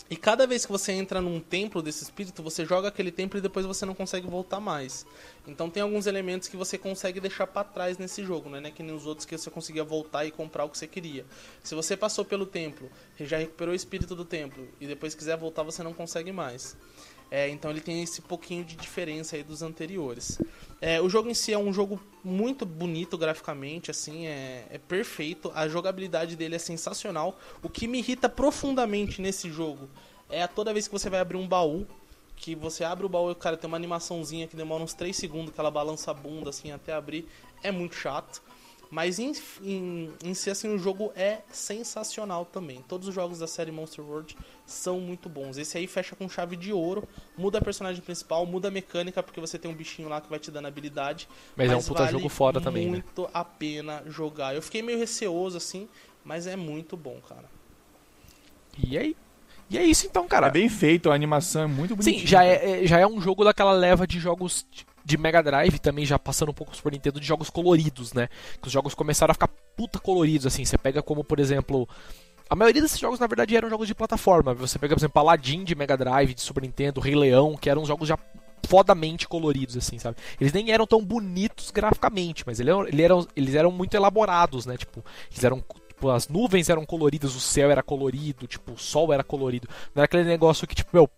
E 0.09 0.15
cada 0.15 0.45
vez 0.45 0.63
que 0.63 0.71
você 0.71 0.91
entra 0.91 1.19
num 1.19 1.39
templo 1.39 1.81
desse 1.81 2.03
espírito, 2.03 2.43
você 2.43 2.65
joga 2.65 2.89
aquele 2.89 3.11
templo 3.11 3.39
e 3.39 3.41
depois 3.41 3.65
você 3.65 3.83
não 3.83 3.95
consegue 3.95 4.27
voltar 4.27 4.59
mais. 4.59 5.07
Então 5.47 5.71
tem 5.71 5.81
alguns 5.81 6.05
elementos 6.05 6.47
que 6.47 6.55
você 6.55 6.77
consegue 6.77 7.19
deixar 7.19 7.47
pra 7.47 7.63
trás 7.63 7.97
nesse 7.97 8.23
jogo, 8.23 8.47
não 8.47 8.57
é 8.57 8.61
né? 8.61 8.71
que 8.71 8.83
nem 8.83 8.93
os 8.93 9.07
outros 9.07 9.25
que 9.25 9.35
você 9.35 9.49
conseguia 9.49 9.83
voltar 9.83 10.23
e 10.25 10.29
comprar 10.31 10.65
o 10.65 10.69
que 10.69 10.77
você 10.77 10.85
queria. 10.85 11.25
Se 11.63 11.73
você 11.73 11.97
passou 11.97 12.23
pelo 12.23 12.45
templo, 12.45 12.91
já 13.19 13.37
recuperou 13.37 13.71
o 13.71 13.75
espírito 13.75 14.13
do 14.13 14.23
templo 14.23 14.67
e 14.79 14.85
depois 14.85 15.15
quiser 15.15 15.35
voltar, 15.35 15.63
você 15.63 15.81
não 15.81 15.93
consegue 15.93 16.31
mais. 16.31 16.77
É, 17.35 17.49
então 17.49 17.71
ele 17.71 17.81
tem 17.81 18.03
esse 18.03 18.21
pouquinho 18.21 18.63
de 18.63 18.75
diferença 18.75 19.35
aí 19.35 19.41
dos 19.41 19.63
anteriores. 19.63 20.39
É, 20.79 21.01
o 21.01 21.09
jogo 21.09 21.31
em 21.31 21.33
si 21.33 21.51
é 21.51 21.57
um 21.57 21.73
jogo 21.73 21.99
muito 22.23 22.63
bonito 22.63 23.17
graficamente, 23.17 23.89
assim, 23.89 24.27
é, 24.27 24.67
é 24.69 24.77
perfeito. 24.77 25.51
A 25.55 25.67
jogabilidade 25.67 26.35
dele 26.35 26.53
é 26.53 26.59
sensacional. 26.59 27.39
O 27.63 27.69
que 27.69 27.87
me 27.87 27.97
irrita 27.97 28.29
profundamente 28.29 29.19
nesse 29.19 29.49
jogo 29.49 29.89
é 30.29 30.43
a 30.43 30.47
toda 30.47 30.71
vez 30.71 30.87
que 30.87 30.93
você 30.93 31.09
vai 31.09 31.21
abrir 31.21 31.37
um 31.37 31.47
baú, 31.47 31.87
que 32.35 32.53
você 32.53 32.83
abre 32.83 33.03
o 33.03 33.09
baú 33.09 33.31
e 33.31 33.35
cara 33.35 33.57
tem 33.57 33.67
uma 33.67 33.77
animaçãozinha 33.77 34.45
que 34.47 34.55
demora 34.55 34.83
uns 34.83 34.93
3 34.93 35.17
segundos, 35.17 35.55
que 35.55 35.59
ela 35.59 35.71
balança 35.71 36.11
a 36.11 36.13
bunda 36.13 36.51
assim 36.51 36.71
até 36.71 36.93
abrir. 36.93 37.27
É 37.63 37.71
muito 37.71 37.95
chato. 37.95 38.43
Mas 38.93 39.17
em, 39.17 39.31
em, 39.63 40.13
em 40.23 40.33
si, 40.35 40.51
assim, 40.51 40.71
o 40.71 40.77
jogo 40.77 41.11
é 41.15 41.39
sensacional 41.51 42.45
também. 42.45 42.83
Todos 42.87 43.07
os 43.07 43.15
jogos 43.15 43.39
da 43.39 43.47
série 43.47 43.71
Monster 43.71 44.05
World 44.05 44.37
são 44.67 44.99
muito 44.99 45.27
bons. 45.27 45.57
Esse 45.57 45.79
aí 45.79 45.87
fecha 45.87 46.15
com 46.15 46.29
chave 46.29 46.55
de 46.55 46.71
ouro, 46.71 47.09
muda 47.35 47.57
a 47.57 47.61
personagem 47.61 48.03
principal, 48.03 48.45
muda 48.45 48.67
a 48.67 48.71
mecânica, 48.71 49.23
porque 49.23 49.41
você 49.41 49.57
tem 49.57 49.71
um 49.71 49.73
bichinho 49.73 50.07
lá 50.07 50.21
que 50.21 50.29
vai 50.29 50.37
te 50.37 50.51
dando 50.51 50.67
habilidade. 50.67 51.27
Mas 51.57 51.71
é 51.71 51.75
um 51.75 51.81
puta 51.81 52.05
jogo 52.05 52.29
foda 52.29 52.61
também, 52.61 52.85
né? 52.85 52.91
muito 52.91 53.27
a 53.33 53.43
pena 53.43 54.03
jogar. 54.05 54.53
Eu 54.53 54.61
fiquei 54.61 54.83
meio 54.83 54.99
receoso, 54.99 55.57
assim, 55.57 55.89
mas 56.23 56.45
é 56.45 56.55
muito 56.55 56.95
bom, 56.95 57.19
cara. 57.27 57.49
E 58.77 58.95
aí? 58.95 59.17
E 59.71 59.77
é 59.79 59.83
isso 59.83 60.05
então, 60.05 60.27
cara. 60.27 60.47
É 60.47 60.51
bem 60.51 60.69
feito, 60.69 61.09
a 61.09 61.15
animação 61.15 61.63
é 61.63 61.67
muito 61.67 61.95
bonita. 61.95 62.19
Sim, 62.19 62.27
já 62.27 62.45
é, 62.45 62.83
é- 62.83 62.85
já 62.85 62.99
é 62.99 63.07
um 63.07 63.19
jogo 63.19 63.43
daquela 63.43 63.71
leva 63.71 64.05
de 64.05 64.19
jogos 64.19 64.67
de 65.05 65.17
Mega 65.17 65.41
Drive, 65.43 65.79
também 65.79 66.05
já 66.05 66.17
passando 66.17 66.49
um 66.49 66.53
pouco 66.53 66.71
pro 66.71 66.77
Super 66.77 66.91
Nintendo, 66.93 67.19
de 67.19 67.25
jogos 67.25 67.49
coloridos, 67.49 68.13
né? 68.13 68.29
Que 68.61 68.67
os 68.67 68.73
jogos 68.73 68.93
começaram 68.93 69.31
a 69.31 69.33
ficar 69.33 69.49
puta 69.75 69.99
coloridos, 69.99 70.45
assim. 70.47 70.63
Você 70.65 70.77
pega 70.77 71.01
como, 71.01 71.23
por 71.23 71.39
exemplo. 71.39 71.87
A 72.49 72.55
maioria 72.55 72.81
desses 72.81 72.99
jogos, 72.99 73.19
na 73.19 73.25
verdade, 73.27 73.55
eram 73.55 73.69
jogos 73.69 73.87
de 73.87 73.95
plataforma. 73.95 74.53
Você 74.53 74.77
pega, 74.77 74.93
por 74.95 74.99
exemplo, 74.99 75.19
Aladdin 75.19 75.63
de 75.63 75.73
Mega 75.75 75.97
Drive, 75.97 76.33
de 76.35 76.41
Super 76.41 76.61
Nintendo, 76.61 77.01
Rei 77.01 77.15
Leão, 77.15 77.55
que 77.55 77.69
eram 77.69 77.85
jogos 77.85 78.07
já 78.07 78.17
fodamente 78.67 79.27
coloridos, 79.27 79.75
assim, 79.75 79.97
sabe? 79.99 80.17
Eles 80.39 80.53
nem 80.53 80.71
eram 80.71 80.85
tão 80.87 81.03
bonitos 81.03 81.71
graficamente, 81.71 82.43
mas 82.45 82.59
ele 82.59 82.69
eram, 82.69 82.87
ele 82.87 83.01
eram- 83.01 83.27
eles 83.35 83.55
eram 83.55 83.71
muito 83.71 83.95
elaborados, 83.95 84.65
né? 84.65 84.77
Tipo, 84.77 85.03
eles 85.31 85.43
eram. 85.43 85.63
Tipo, 85.87 86.09
as 86.09 86.27
nuvens 86.27 86.69
eram 86.69 86.85
coloridas, 86.85 87.35
o 87.35 87.39
céu 87.39 87.69
era 87.71 87.83
colorido, 87.83 88.47
tipo, 88.47 88.73
o 88.73 88.77
sol 88.77 89.11
era 89.13 89.23
colorido. 89.23 89.67
Não 89.93 90.01
era 90.01 90.05
aquele 90.05 90.23
negócio 90.23 90.67
que, 90.67 90.75
tipo, 90.75 90.89
meu, 90.93 91.09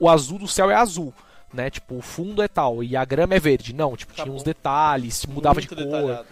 o 0.00 0.08
azul 0.08 0.38
do 0.38 0.48
céu 0.48 0.70
é 0.70 0.74
azul. 0.74 1.12
Né, 1.52 1.70
tipo, 1.70 1.96
o 1.96 2.02
fundo 2.02 2.42
é 2.42 2.48
tal 2.48 2.82
e 2.82 2.96
a 2.96 3.04
grama 3.04 3.34
é 3.34 3.40
verde. 3.40 3.72
Não, 3.72 3.96
tipo, 3.96 4.12
tinha 4.12 4.24
Acabou. 4.24 4.36
uns 4.36 4.42
detalhes, 4.42 5.24
mudava 5.26 5.54
Muito 5.60 5.74
de 5.74 5.82
cor, 5.84 5.92
detalhado. 5.92 6.26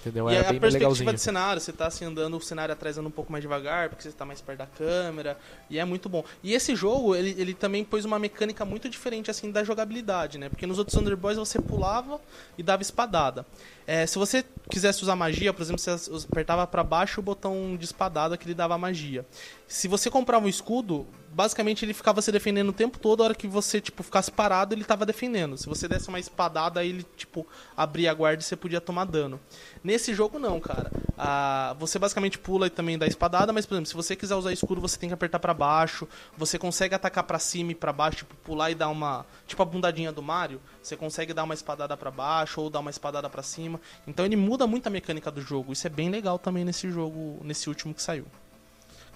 entendeu? 0.00 0.30
E 0.30 0.34
Era 0.34 0.48
a 0.48 0.50
bem 0.52 0.60
perspectiva 0.60 0.88
legalzinho. 0.90 1.12
de 1.14 1.20
cenário, 1.20 1.60
você 1.60 1.72
tá 1.72 1.86
assim 1.86 2.04
andando, 2.04 2.36
o 2.36 2.40
cenário 2.40 2.72
atrás 2.72 2.96
andando 2.96 3.08
um 3.08 3.12
pouco 3.12 3.32
mais 3.32 3.42
devagar, 3.42 3.88
porque 3.88 4.02
você 4.04 4.12
tá 4.12 4.24
mais 4.24 4.40
perto 4.40 4.58
da 4.58 4.66
câmera, 4.66 5.36
e 5.70 5.78
é 5.78 5.84
muito 5.84 6.08
bom. 6.08 6.22
E 6.44 6.52
esse 6.54 6.76
jogo, 6.76 7.16
ele, 7.16 7.34
ele 7.40 7.54
também 7.54 7.82
pôs 7.82 8.04
uma 8.04 8.18
mecânica 8.18 8.64
muito 8.64 8.88
diferente 8.88 9.30
assim 9.30 9.50
da 9.50 9.64
jogabilidade, 9.64 10.38
né? 10.38 10.48
Porque 10.48 10.66
nos 10.66 10.78
outros 10.78 10.96
Thunder 10.96 11.16
Boys 11.16 11.38
você 11.38 11.60
pulava 11.60 12.20
e 12.56 12.62
dava 12.62 12.82
espadada. 12.82 13.44
É, 13.90 14.06
se 14.06 14.18
você 14.18 14.44
quisesse 14.70 15.02
usar 15.02 15.16
magia, 15.16 15.50
por 15.50 15.62
exemplo, 15.62 15.80
você 15.80 16.10
apertava 16.30 16.66
pra 16.66 16.84
baixo 16.84 17.20
o 17.20 17.22
botão 17.22 17.74
de 17.74 17.86
espadada 17.86 18.36
que 18.36 18.44
ele 18.44 18.52
dava 18.52 18.76
magia. 18.76 19.24
Se 19.66 19.88
você 19.88 20.10
comprava 20.10 20.44
um 20.44 20.48
escudo, 20.48 21.06
basicamente 21.30 21.86
ele 21.86 21.94
ficava 21.94 22.20
se 22.20 22.30
defendendo 22.30 22.68
o 22.68 22.72
tempo 22.72 22.98
todo, 22.98 23.22
a 23.22 23.26
hora 23.26 23.34
que 23.34 23.48
você, 23.48 23.80
tipo, 23.80 24.02
ficasse 24.02 24.30
parado, 24.30 24.74
ele 24.74 24.84
tava 24.84 25.06
defendendo. 25.06 25.56
Se 25.56 25.66
você 25.66 25.88
desse 25.88 26.08
uma 26.08 26.20
espadada, 26.20 26.84
ele, 26.84 27.02
tipo, 27.16 27.46
abria 27.74 28.10
a 28.10 28.14
guarda 28.14 28.42
e 28.42 28.44
você 28.44 28.56
podia 28.56 28.80
tomar 28.80 29.06
dano. 29.06 29.40
Nesse 29.82 30.12
jogo 30.14 30.38
não, 30.38 30.60
cara. 30.60 30.90
Ah, 31.16 31.74
você 31.78 31.98
basicamente 31.98 32.38
pula 32.38 32.66
e 32.66 32.70
também 32.70 32.98
dá 32.98 33.06
espadada, 33.06 33.54
mas, 33.54 33.64
por 33.64 33.74
exemplo, 33.74 33.88
se 33.88 33.94
você 33.94 34.14
quiser 34.14 34.34
usar 34.34 34.52
escudo, 34.52 34.80
você 34.82 34.98
tem 34.98 35.08
que 35.08 35.14
apertar 35.14 35.38
pra 35.38 35.54
baixo. 35.54 36.06
Você 36.36 36.58
consegue 36.58 36.94
atacar 36.94 37.24
pra 37.24 37.38
cima 37.38 37.72
e 37.72 37.74
pra 37.74 37.92
baixo, 37.92 38.18
tipo, 38.18 38.34
pular 38.36 38.70
e 38.70 38.74
dar 38.74 38.88
uma... 38.88 39.24
Tipo 39.46 39.62
a 39.62 39.66
bundadinha 39.66 40.12
do 40.12 40.22
Mario. 40.22 40.60
Você 40.82 40.94
consegue 40.96 41.32
dar 41.32 41.44
uma 41.44 41.54
espadada 41.54 41.96
pra 41.96 42.10
baixo 42.10 42.60
ou 42.60 42.68
dar 42.70 42.80
uma 42.80 42.90
espadada 42.90 43.28
pra 43.28 43.42
cima. 43.42 43.77
Então 44.06 44.24
ele 44.24 44.36
muda 44.36 44.66
muito 44.66 44.86
a 44.86 44.90
mecânica 44.90 45.30
do 45.30 45.40
jogo. 45.40 45.72
Isso 45.72 45.86
é 45.86 45.90
bem 45.90 46.08
legal 46.10 46.38
também 46.38 46.64
nesse 46.64 46.90
jogo, 46.90 47.38
nesse 47.44 47.68
último 47.68 47.94
que 47.94 48.02
saiu. 48.02 48.24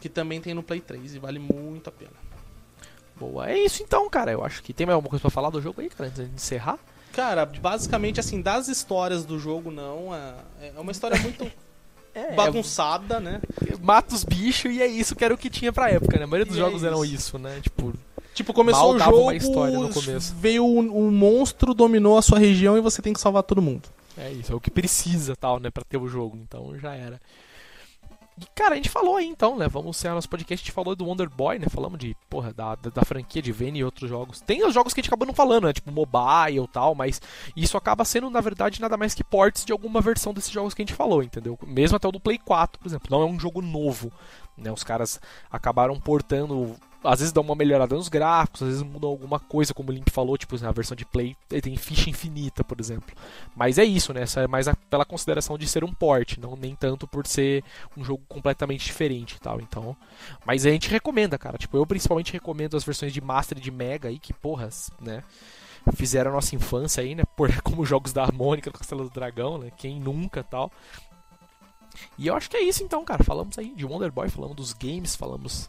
Que 0.01 0.09
também 0.09 0.41
tem 0.41 0.55
no 0.55 0.63
Play 0.63 0.81
3 0.81 1.15
e 1.15 1.19
vale 1.19 1.39
muito 1.39 1.89
a 1.89 1.93
pena. 1.93 2.11
Boa, 3.17 3.51
é 3.51 3.59
isso 3.59 3.83
então, 3.83 4.09
cara. 4.11 4.33
Eu 4.33 4.45
acho 4.45 4.63
que 4.63 4.73
tem 4.73 4.87
mais 4.87 4.95
alguma 4.95 5.11
coisa 5.11 5.21
pra 5.21 5.31
falar 5.31 5.51
do 5.51 5.61
jogo 5.61 5.81
aí, 5.81 5.89
cara, 5.89 6.09
antes 6.11 6.29
de 6.29 6.35
encerrar. 6.35 6.79
Cara, 7.13 7.45
basicamente, 7.47 8.19
assim, 8.19 8.41
das 8.41 8.69
histórias 8.69 9.25
do 9.25 9.39
jogo, 9.39 9.71
não. 9.71 10.15
É, 10.15 10.73
é 10.75 10.81
uma 10.81 10.93
história 10.93 11.19
muito 11.21 11.51
É, 12.15 12.35
bagunçada, 12.35 13.19
né? 13.21 13.41
mata 13.81 14.15
os 14.15 14.23
bichos 14.23 14.71
e 14.71 14.83
é 14.83 14.87
isso 14.87 15.17
que 15.17 15.25
era 15.25 15.33
o 15.33 15.39
que 15.39 15.49
tinha 15.49 15.73
pra 15.73 15.89
época, 15.89 16.19
né? 16.19 16.25
A 16.25 16.27
maioria 16.27 16.45
dos 16.45 16.57
E 16.57 16.61
é 16.61 16.63
jogos 16.63 16.85
eram 16.85 17.03
isso. 17.03 17.15
isso, 17.15 17.39
né? 17.39 17.59
Tipo, 17.63 17.95
Tipo, 18.35 18.53
começou 18.53 18.95
o 18.95 18.99
jogo, 18.99 19.17
uma 19.23 19.35
história 19.35 19.79
no 19.79 19.89
começo. 19.91 20.35
veio 20.39 20.63
um, 20.65 21.07
um 21.07 21.11
monstro, 21.11 21.73
dominou 21.73 22.19
a 22.19 22.23
sua 22.23 22.39
região 22.39 22.77
e 22.77 22.83
você 22.83 23.01
tem 23.01 23.13
que 23.15 23.21
salvar 23.21 23.43
todo 23.43 23.63
mundo. 23.63 23.89
É 24.17 24.31
isso, 24.33 24.53
é 24.53 24.57
o 24.57 24.61
que 24.61 24.71
precisa, 24.71 25.35
tal, 25.37 25.59
né, 25.59 25.71
pra 25.71 25.85
ter 25.85 25.97
o 25.97 26.09
jogo. 26.09 26.37
Então 26.37 26.79
já 26.79 26.95
era. 26.95 27.21
E, 28.41 28.47
cara, 28.55 28.73
a 28.73 28.77
gente 28.77 28.89
falou 28.89 29.17
aí 29.17 29.27
então, 29.27 29.59
né? 29.59 29.69
Vamos 29.69 29.97
ser 29.97 30.09
nosso 30.09 30.29
podcast, 30.29 30.63
a 30.63 30.65
gente 30.65 30.75
falou 30.75 30.97
do 30.97 31.05
Wonder 31.05 31.29
Boy, 31.29 31.59
né? 31.59 31.67
Falamos 31.69 31.99
de, 31.99 32.17
porra, 32.31 32.53
da, 32.53 32.75
da, 32.75 32.89
da 32.89 33.03
franquia 33.03 33.43
de 33.43 33.53
Vayne 33.53 33.81
e 33.81 33.85
outros 33.85 34.09
jogos. 34.09 34.41
Tem 34.41 34.67
os 34.67 34.73
jogos 34.73 34.95
que 34.95 35.01
a 35.01 35.03
gente 35.03 35.11
acabou 35.11 35.27
não 35.27 35.35
falando, 35.35 35.67
né? 35.67 35.73
Tipo 35.73 35.93
mobile 35.93 36.65
e 36.65 36.69
tal, 36.69 36.95
mas 36.95 37.21
isso 37.55 37.77
acaba 37.77 38.05
sendo, 38.07 38.31
na 38.31 38.41
verdade, 38.41 38.81
nada 38.81 38.97
mais 38.97 39.15
que 39.15 39.23
ports 39.23 39.65
de 39.67 39.73
alguma 39.73 40.01
versão 40.01 40.33
desses 40.33 40.51
jogos 40.51 40.73
que 40.73 40.81
a 40.81 40.85
gente 40.85 40.97
falou, 40.97 41.23
entendeu? 41.23 41.59
Mesmo 41.67 41.97
até 41.97 42.09
o 42.09 42.13
do 42.13 42.21
Play 42.21 42.39
4, 42.39 42.81
por 42.81 42.89
exemplo. 42.89 43.09
Não 43.11 43.23
é 43.23 43.27
um 43.27 43.39
jogo 43.39 43.61
novo, 43.61 44.11
né? 44.57 44.71
Os 44.73 44.85
caras 44.85 45.21
acabaram 45.51 45.99
portando. 46.01 46.77
Às 47.05 47.19
vezes 47.19 47.33
dão 47.33 47.43
uma 47.43 47.57
melhorada 47.57 47.97
nos 47.97 48.09
gráficos, 48.09 48.63
às 48.63 48.69
vezes 48.69 48.83
mudam 48.85 49.11
alguma 49.11 49.41
coisa, 49.41 49.75
como 49.75 49.91
o 49.91 49.93
Limp 49.93 50.09
falou, 50.09 50.39
tipo, 50.39 50.57
na 50.63 50.71
versão 50.71 50.97
de 50.97 51.05
Play 51.05 51.37
tem 51.49 51.77
ficha 51.77 52.09
infinita, 52.09 52.63
por 52.63 52.79
exemplo. 52.79 53.13
Mas 53.57 53.77
é 53.77 53.83
isso, 53.85 54.13
né? 54.13 54.23
Essa 54.23 54.43
é 54.43 54.47
mais 54.47 54.69
a- 54.69 54.77
pela 54.89 55.05
consideração 55.05 55.59
de 55.59 55.67
ser 55.67 55.83
um 55.83 55.93
port, 55.93 56.39
não 56.39 56.55
nem 56.55 56.77
tanto 56.77 57.09
por 57.09 57.27
ser 57.27 57.65
um 57.97 58.05
jogo 58.05 58.23
completamente 58.29 58.85
diferente 58.85 59.33
e 59.35 59.41
tal. 59.41 59.61
Então, 59.61 59.97
mas 60.47 60.65
a 60.65 60.71
gente 60.71 60.89
recomenda, 60.89 61.37
cara. 61.37 61.59
Tipo, 61.59 61.77
eu 61.77 61.85
principalmente 61.85 62.33
recomendo 62.33 62.77
as 62.77 62.85
versões 62.85 63.13
de 63.13 63.21
Master 63.21 63.59
e 63.59 63.61
de 63.61 63.73
Mega 63.73 64.09
aí, 64.09 64.21
que 64.21 64.33
porras, 64.33 64.89
né? 65.01 65.25
Fizeram 65.97 66.31
a 66.31 66.35
nossa 66.35 66.55
infância 66.55 67.03
aí, 67.03 67.17
né? 67.17 67.25
Por, 67.37 67.51
como 67.63 67.85
jogos 67.85 68.13
da 68.13 68.31
Mônica 68.31 68.71
do 68.71 68.79
Castelo 68.79 69.03
do 69.03 69.11
Dragão, 69.11 69.59
né? 69.59 69.73
Quem 69.77 69.99
nunca 69.99 70.45
tal. 70.45 70.71
E 72.19 72.27
eu 72.27 72.35
acho 72.35 72.49
que 72.51 72.57
é 72.57 72.63
isso 72.63 72.83
então, 72.83 73.05
cara. 73.05 73.23
Falamos 73.25 73.59
aí 73.59 73.69
de 73.75 73.85
Wonder 73.85 74.11
Boy, 74.11 74.29
falamos 74.29 74.57
dos 74.57 74.73
games, 74.73 75.15
falamos 75.17 75.69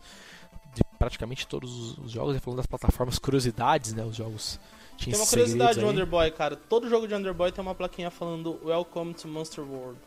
de 0.74 0.82
praticamente 0.98 1.46
todos 1.48 1.72
os- 1.76 1.98
os 2.00 2.12
jogos, 2.12 2.36
e 2.36 2.40
falando 2.40 2.58
das 2.58 2.66
plataformas, 2.66 3.20
curiosidades, 3.20 3.94
né? 3.94 4.04
Os 4.04 4.16
jogos. 4.16 4.60
Tinha 4.98 5.14
Tem 5.14 5.22
uma 5.22 5.28
curiosidade 5.30 5.80
de. 5.80 5.86
Wonder 5.86 6.06
Boy, 6.06 6.30
cara. 6.32 6.56
Todo 6.56 6.88
jogo 6.90 7.08
de 7.08 7.14
Wonder 7.14 7.34
Boy 7.34 7.52
tem 7.52 7.62
uma 7.62 7.76
plaquinha 7.76 8.10
falando 8.12 8.60
Welcome 8.64 9.14
to 9.16 9.28
Monster 9.28 9.64
World. 9.64 10.00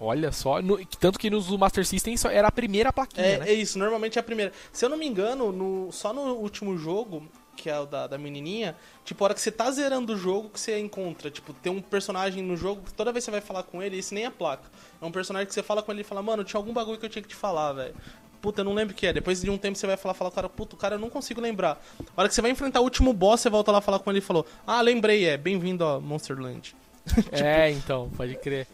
Olha 0.00 0.32
só, 0.32 0.60
no- 0.60 0.84
tanto 0.86 1.18
que 1.18 1.30
nos 1.30 1.48
Master 1.56 1.86
System 1.86 2.16
só 2.16 2.28
era 2.28 2.48
a 2.48 2.52
primeira 2.52 2.92
plaquinha, 2.92 3.24
É, 3.26 3.38
né? 3.38 3.48
é 3.50 3.52
isso, 3.54 3.78
normalmente 3.78 4.18
é 4.18 4.20
a 4.20 4.24
primeira. 4.24 4.52
Se 4.72 4.84
eu 4.84 4.88
não 4.88 4.96
me 4.96 5.06
engano, 5.06 5.52
no- 5.52 5.92
só 5.92 6.12
no 6.12 6.32
último 6.34 6.76
jogo, 6.76 7.22
que 7.56 7.70
é 7.70 7.78
o 7.78 7.86
da, 7.86 8.06
da 8.06 8.18
menininha, 8.18 8.76
tipo, 9.04 9.22
a 9.22 9.26
hora 9.26 9.34
que 9.34 9.40
você 9.40 9.50
tá 9.50 9.70
zerando 9.70 10.14
o 10.14 10.16
jogo, 10.16 10.50
que 10.50 10.60
você 10.60 10.78
encontra, 10.78 11.30
tipo, 11.30 11.52
tem 11.52 11.72
um 11.72 11.80
personagem 11.80 12.42
no 12.42 12.56
jogo, 12.56 12.82
que 12.82 12.92
toda 12.92 13.12
vez 13.12 13.24
que 13.24 13.26
você 13.26 13.30
vai 13.30 13.40
falar 13.40 13.62
com 13.62 13.82
ele, 13.82 13.96
isso 13.96 14.14
nem 14.14 14.24
é 14.24 14.30
placa. 14.30 14.68
É 15.00 15.04
um 15.04 15.12
personagem 15.12 15.46
que 15.46 15.54
você 15.54 15.62
fala 15.62 15.82
com 15.82 15.92
ele 15.92 16.02
e 16.02 16.04
fala, 16.04 16.22
mano, 16.22 16.44
tinha 16.44 16.58
algum 16.58 16.72
bagulho 16.72 16.98
que 16.98 17.06
eu 17.06 17.10
tinha 17.10 17.22
que 17.22 17.28
te 17.28 17.34
falar, 17.34 17.72
velho. 17.72 17.94
Puta, 18.40 18.60
eu 18.60 18.64
não 18.64 18.74
lembro 18.74 18.92
o 18.92 18.96
que 18.96 19.06
é. 19.06 19.12
Depois 19.12 19.40
de 19.40 19.48
um 19.48 19.56
tempo 19.56 19.78
você 19.78 19.86
vai 19.86 19.96
falar, 19.96 20.12
falar 20.12 20.30
cara, 20.30 20.48
puta, 20.50 20.76
cara 20.76 20.96
eu 20.96 20.98
não 20.98 21.08
consigo 21.08 21.40
lembrar. 21.40 21.82
A 22.14 22.20
hora 22.20 22.28
que 22.28 22.34
você 22.34 22.42
vai 22.42 22.50
enfrentar 22.50 22.80
o 22.80 22.84
último 22.84 23.12
boss, 23.12 23.40
você 23.40 23.48
volta 23.48 23.72
lá 23.72 23.80
falar 23.80 24.00
com 24.00 24.10
ele 24.10 24.18
e 24.18 24.22
falou, 24.22 24.44
ah, 24.66 24.82
lembrei, 24.82 25.24
é, 25.24 25.38
bem-vindo 25.38 25.84
a 25.84 26.00
Monsterland. 26.00 26.76
É, 27.32 27.70
então, 27.70 28.10
pode 28.16 28.34
crer. 28.36 28.66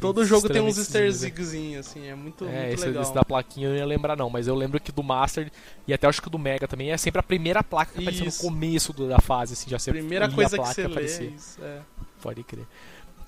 Todo 0.00 0.24
jogo 0.24 0.48
tem 0.48 0.60
uns 0.62 0.78
easter 0.78 1.06
eggzinhos, 1.26 1.86
assim, 1.86 2.06
é 2.06 2.14
muito, 2.14 2.44
É, 2.44 2.62
muito 2.62 2.74
esse, 2.74 2.86
legal. 2.86 3.02
esse 3.02 3.12
da 3.14 3.24
plaquinha 3.24 3.66
eu 3.66 3.70
não 3.72 3.78
ia 3.78 3.86
lembrar 3.86 4.16
não, 4.16 4.30
mas 4.30 4.46
eu 4.46 4.54
lembro 4.54 4.78
que 4.80 4.92
do 4.92 5.02
Master 5.02 5.50
e 5.86 5.92
até 5.92 6.06
acho 6.06 6.22
que 6.22 6.30
do 6.30 6.38
Mega 6.38 6.68
também 6.68 6.90
é 6.92 6.96
sempre 6.96 7.18
a 7.20 7.22
primeira 7.22 7.62
placa 7.64 7.92
que 7.92 8.00
aparece 8.00 8.24
no 8.24 8.32
começo 8.32 8.92
do- 8.92 9.08
da 9.08 9.18
fase, 9.20 9.54
assim, 9.54 9.68
já 9.70 9.78
sempre 9.78 10.00
Primeira 10.00 10.30
coisa 10.30 10.56
a 10.56 10.68
que 10.68 10.74
você 10.74 10.86
lê, 10.86 11.04
isso, 11.34 11.62
é. 11.62 11.80
Pode 12.22 12.42
crer. 12.44 12.66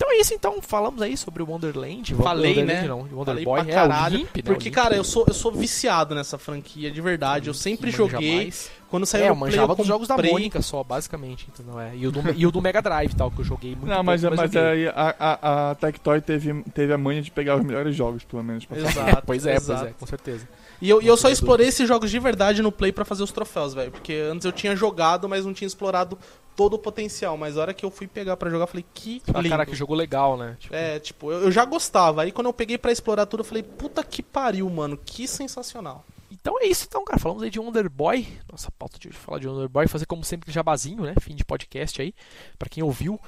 Então 0.00 0.10
é 0.12 0.16
isso 0.16 0.32
então, 0.32 0.62
falamos 0.62 1.02
aí 1.02 1.14
sobre 1.14 1.42
o 1.42 1.46
Wonderland. 1.46 2.14
Falei, 2.14 2.52
Wonderland, 2.56 2.82
né? 2.82 2.88
Não, 2.88 3.00
Wonder 3.00 3.24
Falei 3.26 3.44
Boy, 3.44 3.60
pra 3.60 3.70
é, 3.70 3.74
caralho, 3.74 4.16
Limp, 4.16 4.36
né? 4.36 4.42
Porque, 4.42 4.70
cara, 4.70 4.96
eu 4.96 5.04
sou, 5.04 5.26
eu 5.28 5.34
sou 5.34 5.52
viciado 5.52 6.14
nessa 6.14 6.38
franquia, 6.38 6.90
de 6.90 7.02
verdade. 7.02 7.48
Eu 7.48 7.54
sempre 7.54 7.92
que 7.92 7.98
manja 8.00 8.12
joguei. 8.14 8.36
mais. 8.36 8.70
Quando 8.88 9.04
saiu 9.04 9.24
É, 9.24 9.28
eu 9.28 9.34
no 9.34 9.40
Play, 9.40 9.50
manjava 9.50 9.72
eu 9.72 9.76
dos 9.76 9.86
jogos 9.86 10.08
da. 10.08 10.16
Mônica 10.16 10.62
só, 10.62 10.82
basicamente, 10.82 11.46
entendeu? 11.48 11.78
É. 11.78 11.94
E, 11.94 12.06
o 12.06 12.10
do, 12.10 12.30
e 12.34 12.46
o 12.46 12.50
do 12.50 12.62
Mega 12.62 12.80
Drive 12.80 13.14
tal, 13.14 13.30
que 13.30 13.40
eu 13.40 13.44
joguei 13.44 13.72
muito 13.72 13.86
Não, 13.86 14.02
mas, 14.02 14.22
pouco, 14.22 14.36
mas 14.36 14.50
joguei. 14.50 14.68
aí 14.68 14.88
a, 14.88 15.14
a, 15.20 15.70
a 15.70 15.74
Tectoy 15.74 16.20
teve, 16.22 16.62
teve 16.74 16.92
a 16.94 16.98
manha 16.98 17.20
de 17.20 17.30
pegar 17.30 17.56
os 17.56 17.62
melhores 17.62 17.94
jogos, 17.94 18.24
pelo 18.24 18.42
menos. 18.42 18.64
pra 18.64 18.78
fazer. 18.78 18.88
Exato, 19.10 19.22
Pois 19.26 19.44
é, 19.44 19.54
exato. 19.54 19.80
pois 19.80 19.90
é, 19.90 19.94
com 20.00 20.06
certeza. 20.06 20.48
E 20.80 20.88
eu, 20.88 21.02
e 21.02 21.06
eu 21.06 21.16
só 21.16 21.28
explorei 21.28 21.68
esses 21.68 21.86
jogos 21.86 22.10
de 22.10 22.18
verdade 22.18 22.62
no 22.62 22.72
Play 22.72 22.90
pra 22.92 23.04
fazer 23.04 23.22
os 23.22 23.30
troféus, 23.32 23.74
velho. 23.74 23.90
Porque 23.90 24.14
antes 24.14 24.44
eu 24.44 24.52
tinha 24.52 24.74
jogado, 24.74 25.28
mas 25.28 25.44
não 25.44 25.52
tinha 25.52 25.66
explorado 25.66 26.18
todo 26.56 26.74
o 26.74 26.78
potencial. 26.78 27.36
Mas 27.36 27.56
a 27.58 27.60
hora 27.60 27.74
que 27.74 27.84
eu 27.84 27.90
fui 27.90 28.06
pegar 28.06 28.36
pra 28.36 28.48
jogar, 28.50 28.64
eu 28.64 28.68
falei, 28.68 28.84
que 28.94 29.20
Ah, 29.34 29.38
lindo. 29.38 29.50
cara, 29.50 29.66
que 29.66 29.74
jogo 29.74 29.94
legal, 29.94 30.36
né? 30.38 30.56
Tipo, 30.58 30.74
É, 30.74 30.98
tipo, 30.98 31.30
eu, 31.32 31.42
eu 31.42 31.52
já 31.52 31.64
gostava. 31.64 32.22
Aí 32.22 32.32
quando 32.32 32.46
eu 32.46 32.52
peguei 32.52 32.78
pra 32.78 32.90
explorar 32.92 33.26
tudo, 33.26 33.40
eu 33.40 33.44
falei, 33.44 33.62
puta 33.62 34.02
que 34.02 34.22
pariu, 34.22 34.68
mano. 34.70 34.96
Que 35.04 35.28
sensacional. 35.28 36.04
Então 36.30 36.56
é 36.60 36.66
isso, 36.66 36.86
então, 36.88 37.04
cara. 37.04 37.18
Falamos 37.20 37.42
aí 37.42 37.50
de 37.50 37.60
Wonder 37.60 37.90
Boy. 37.90 38.26
Nossa 38.50 38.70
pauta 38.70 38.98
de 38.98 39.08
hoje 39.08 39.18
é 39.18 39.20
falar 39.20 39.38
de 39.38 39.46
Wonder 39.48 39.68
Boy. 39.68 39.86
Fazer 39.86 40.06
como 40.06 40.24
sempre 40.24 40.50
jabazinho, 40.50 41.02
né? 41.02 41.14
Fim 41.20 41.34
de 41.34 41.44
podcast 41.44 42.00
aí. 42.00 42.14
Pra 42.58 42.68
quem 42.70 42.82
ouviu 42.82 43.20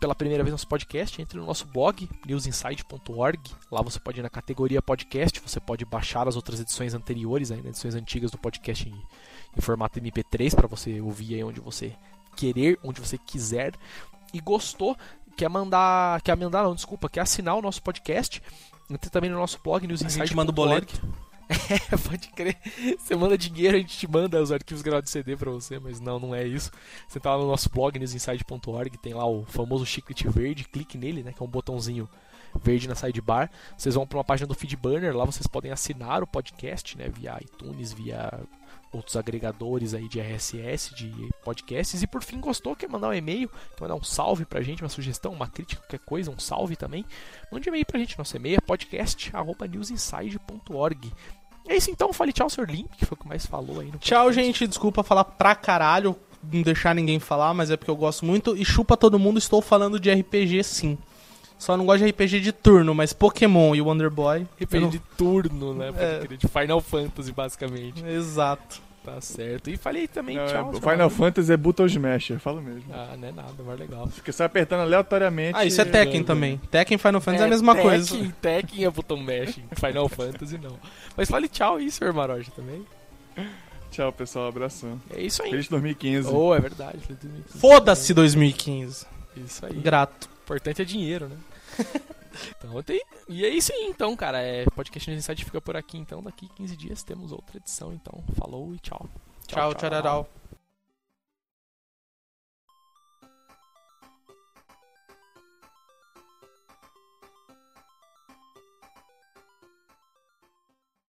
pela 0.00 0.14
primeira 0.14 0.42
vez 0.42 0.52
nosso 0.52 0.66
podcast, 0.66 1.20
entre 1.20 1.38
no 1.38 1.44
nosso 1.44 1.66
blog, 1.66 2.08
newsinside.org. 2.26 3.38
Lá 3.70 3.82
você 3.82 4.00
pode 4.00 4.18
ir 4.18 4.22
na 4.22 4.30
categoria 4.30 4.80
podcast. 4.80 5.38
Você 5.40 5.60
pode 5.60 5.84
baixar 5.84 6.26
as 6.26 6.36
outras 6.36 6.58
edições 6.58 6.94
anteriores, 6.94 7.50
né? 7.50 7.60
edições 7.64 7.94
antigas 7.94 8.30
do 8.30 8.38
podcast 8.38 8.88
em, 8.88 8.94
em 9.56 9.60
formato 9.60 10.00
MP3 10.00 10.54
pra 10.54 10.66
você 10.66 11.00
ouvir 11.00 11.34
aí 11.34 11.44
onde 11.44 11.60
você 11.60 11.94
querer, 12.34 12.78
onde 12.82 13.00
você 13.00 13.18
quiser. 13.18 13.74
E 14.32 14.40
gostou, 14.40 14.96
quer 15.36 15.50
mandar. 15.50 16.20
Quer 16.22 16.36
mandar, 16.36 16.62
não, 16.62 16.74
desculpa, 16.74 17.08
quer 17.08 17.20
assinar 17.20 17.54
o 17.56 17.62
nosso 17.62 17.82
podcast. 17.82 18.42
Entre 18.88 19.10
também 19.10 19.30
no 19.30 19.36
nosso 19.36 19.60
blog, 19.62 19.84
A 19.84 19.86
newsinside.org. 19.86 20.26
gente 20.28 20.36
manda 20.36 20.50
o 20.50 20.54
boleto. 20.54 21.00
É, 21.70 21.96
pode 21.96 22.28
crer. 22.28 22.56
Você 22.98 23.16
manda 23.16 23.36
dinheiro, 23.36 23.76
a 23.76 23.80
gente 23.80 23.96
te 23.96 24.08
manda 24.08 24.40
os 24.40 24.52
arquivos 24.52 24.82
gravados 24.82 25.08
de 25.08 25.12
CD 25.12 25.36
pra 25.36 25.50
você, 25.50 25.78
mas 25.78 26.00
não, 26.00 26.18
não 26.18 26.34
é 26.34 26.46
isso. 26.46 26.70
Você 27.08 27.18
tá 27.18 27.34
lá 27.34 27.42
no 27.42 27.48
nosso 27.48 27.68
blog, 27.70 27.98
newsinside.org, 27.98 28.98
tem 28.98 29.14
lá 29.14 29.26
o 29.26 29.44
famoso 29.44 29.84
chiclete 29.84 30.28
verde, 30.28 30.64
clique 30.64 30.96
nele, 30.96 31.22
né, 31.22 31.32
que 31.32 31.42
é 31.42 31.44
um 31.44 31.48
botãozinho 31.48 32.08
verde 32.62 32.88
na 32.88 32.94
sidebar. 32.94 33.50
Vocês 33.76 33.94
vão 33.94 34.06
pra 34.06 34.18
uma 34.18 34.24
página 34.24 34.46
do 34.46 34.54
Feedburner, 34.54 35.16
lá 35.16 35.24
vocês 35.24 35.46
podem 35.46 35.72
assinar 35.72 36.22
o 36.22 36.26
podcast, 36.26 36.96
né, 36.96 37.08
via 37.08 37.38
iTunes, 37.40 37.92
via 37.92 38.40
outros 38.92 39.16
agregadores 39.16 39.94
aí 39.94 40.08
de 40.08 40.20
RSS, 40.20 40.94
de 40.94 41.10
podcasts. 41.44 42.02
E 42.02 42.06
por 42.06 42.22
fim, 42.22 42.40
gostou, 42.40 42.74
quer 42.74 42.88
mandar 42.88 43.08
um 43.08 43.14
e-mail, 43.14 43.48
quer 43.76 43.82
mandar 43.82 43.94
um 43.94 44.02
salve 44.02 44.44
pra 44.44 44.62
gente, 44.62 44.82
uma 44.82 44.88
sugestão, 44.88 45.32
uma 45.32 45.48
crítica, 45.48 45.82
qualquer 45.82 46.00
coisa, 46.00 46.30
um 46.30 46.38
salve 46.38 46.76
também. 46.76 47.04
Mande 47.52 47.68
um 47.68 47.72
e-mail 47.72 47.86
pra 47.86 47.98
gente, 47.98 48.18
nosso 48.18 48.36
e-mail 48.36 48.56
é 48.56 48.60
podcast.newsinside.org. 48.60 51.12
É 51.70 51.76
isso 51.76 51.90
então, 51.90 52.12
fale 52.12 52.32
tchau, 52.32 52.50
Sr. 52.50 52.68
Limp, 52.68 52.90
que 52.98 53.06
foi 53.06 53.16
o 53.16 53.22
que 53.22 53.28
mais 53.28 53.46
falou 53.46 53.78
aí 53.80 53.86
no 53.92 53.98
Tchau, 53.98 54.24
podcast. 54.24 54.46
gente. 54.46 54.66
Desculpa 54.66 55.02
falar 55.04 55.22
pra 55.24 55.54
caralho, 55.54 56.16
não 56.52 56.62
deixar 56.62 56.94
ninguém 56.94 57.18
falar, 57.20 57.54
mas 57.54 57.70
é 57.70 57.76
porque 57.76 57.90
eu 57.90 57.96
gosto 57.96 58.24
muito. 58.26 58.56
E 58.56 58.64
chupa 58.64 58.96
todo 58.96 59.18
mundo, 59.18 59.38
estou 59.38 59.62
falando 59.62 59.98
de 60.00 60.10
RPG 60.12 60.64
sim. 60.64 60.98
Só 61.58 61.76
não 61.76 61.84
gosto 61.86 62.02
de 62.04 62.10
RPG 62.10 62.40
de 62.40 62.52
turno, 62.52 62.94
mas 62.94 63.12
Pokémon 63.12 63.74
e 63.74 63.80
Wonder 63.82 64.10
Boy. 64.10 64.46
RPG 64.60 64.80
não- 64.80 64.88
de 64.90 64.98
turno, 64.98 65.74
né? 65.74 65.92
É. 65.96 66.26
De 66.26 66.48
Final 66.48 66.80
Fantasy, 66.80 67.30
basicamente. 67.32 68.02
Exato. 68.04 68.80
Tá 69.02 69.18
certo. 69.20 69.70
E 69.70 69.78
falei 69.78 70.06
também 70.06 70.36
Não, 70.36 70.46
tchau. 70.46 70.72
é-. 70.74 70.90
Final. 70.92 71.08
Fantasy 71.08 71.52
é 71.52 71.56
Button 71.56 71.86
Smasher, 71.86 72.38
falo 72.38 72.60
mesmo. 72.60 72.92
Ah, 72.92 73.16
não 73.18 73.28
é 73.28 73.32
nada, 73.32 73.62
mais 73.62 73.78
legal. 73.78 74.06
Fica 74.08 74.30
só 74.30 74.44
apertando 74.44 74.80
aleatoriamente. 74.80 75.56
Ah, 75.56 75.64
isso 75.64 75.80
é 75.80 75.84
Tekken 75.86 76.22
também. 76.22 76.58
Tekken 76.70 76.96
e 76.96 76.98
Final 76.98 77.20
Fantasy 77.20 77.42
é, 77.42 77.46
a 77.46 77.50
mesma 77.50 77.74
Tekken, 77.74 77.90
coisa. 77.90 78.32
Tekken 78.42 78.84
é 78.84 78.90
botão 78.90 79.16
mesh, 79.16 79.58
Final 79.74 80.08
Fantasy 80.08 80.58
não. 80.58 80.78
Mas 81.16 81.30
fale 81.30 81.48
tchau 81.48 81.76
aí, 81.76 81.90
Sr. 81.90 82.12
Maroja, 82.12 82.50
também. 82.54 82.84
Tchau, 83.90 84.12
pessoal. 84.12 84.48
Abração. 84.48 85.00
É 85.10 85.20
isso 85.20 85.42
aí. 85.42 85.50
Feliz 85.50 85.68
2015. 85.68 86.28
Oh, 86.32 86.54
é 86.54 86.60
verdade. 86.60 86.98
feliz 86.98 87.20
2015. 87.22 87.58
Foda-se 87.58 88.14
2015. 88.14 89.06
Isso 89.36 89.66
aí. 89.66 89.74
Grato. 89.74 90.28
O 90.28 90.42
importante 90.44 90.82
é 90.82 90.84
dinheiro, 90.84 91.28
né? 91.28 91.36
então, 92.56 92.82
tem... 92.82 93.02
E 93.28 93.44
é 93.44 93.48
isso 93.48 93.72
aí, 93.72 93.86
então, 93.88 94.16
cara. 94.16 94.40
É, 94.40 94.64
podcast 94.66 95.08
News 95.10 95.24
Insight 95.24 95.44
fica 95.44 95.60
por 95.60 95.76
aqui, 95.76 95.98
então. 95.98 96.22
Daqui 96.22 96.48
15 96.56 96.76
dias 96.76 97.02
temos 97.02 97.32
outra 97.32 97.56
edição, 97.56 97.92
então. 97.92 98.22
Falou 98.36 98.74
e 98.74 98.78
tchau. 98.78 99.08
Tchau, 99.46 99.74
tchau, 99.74 99.90
tchau. 100.02 100.39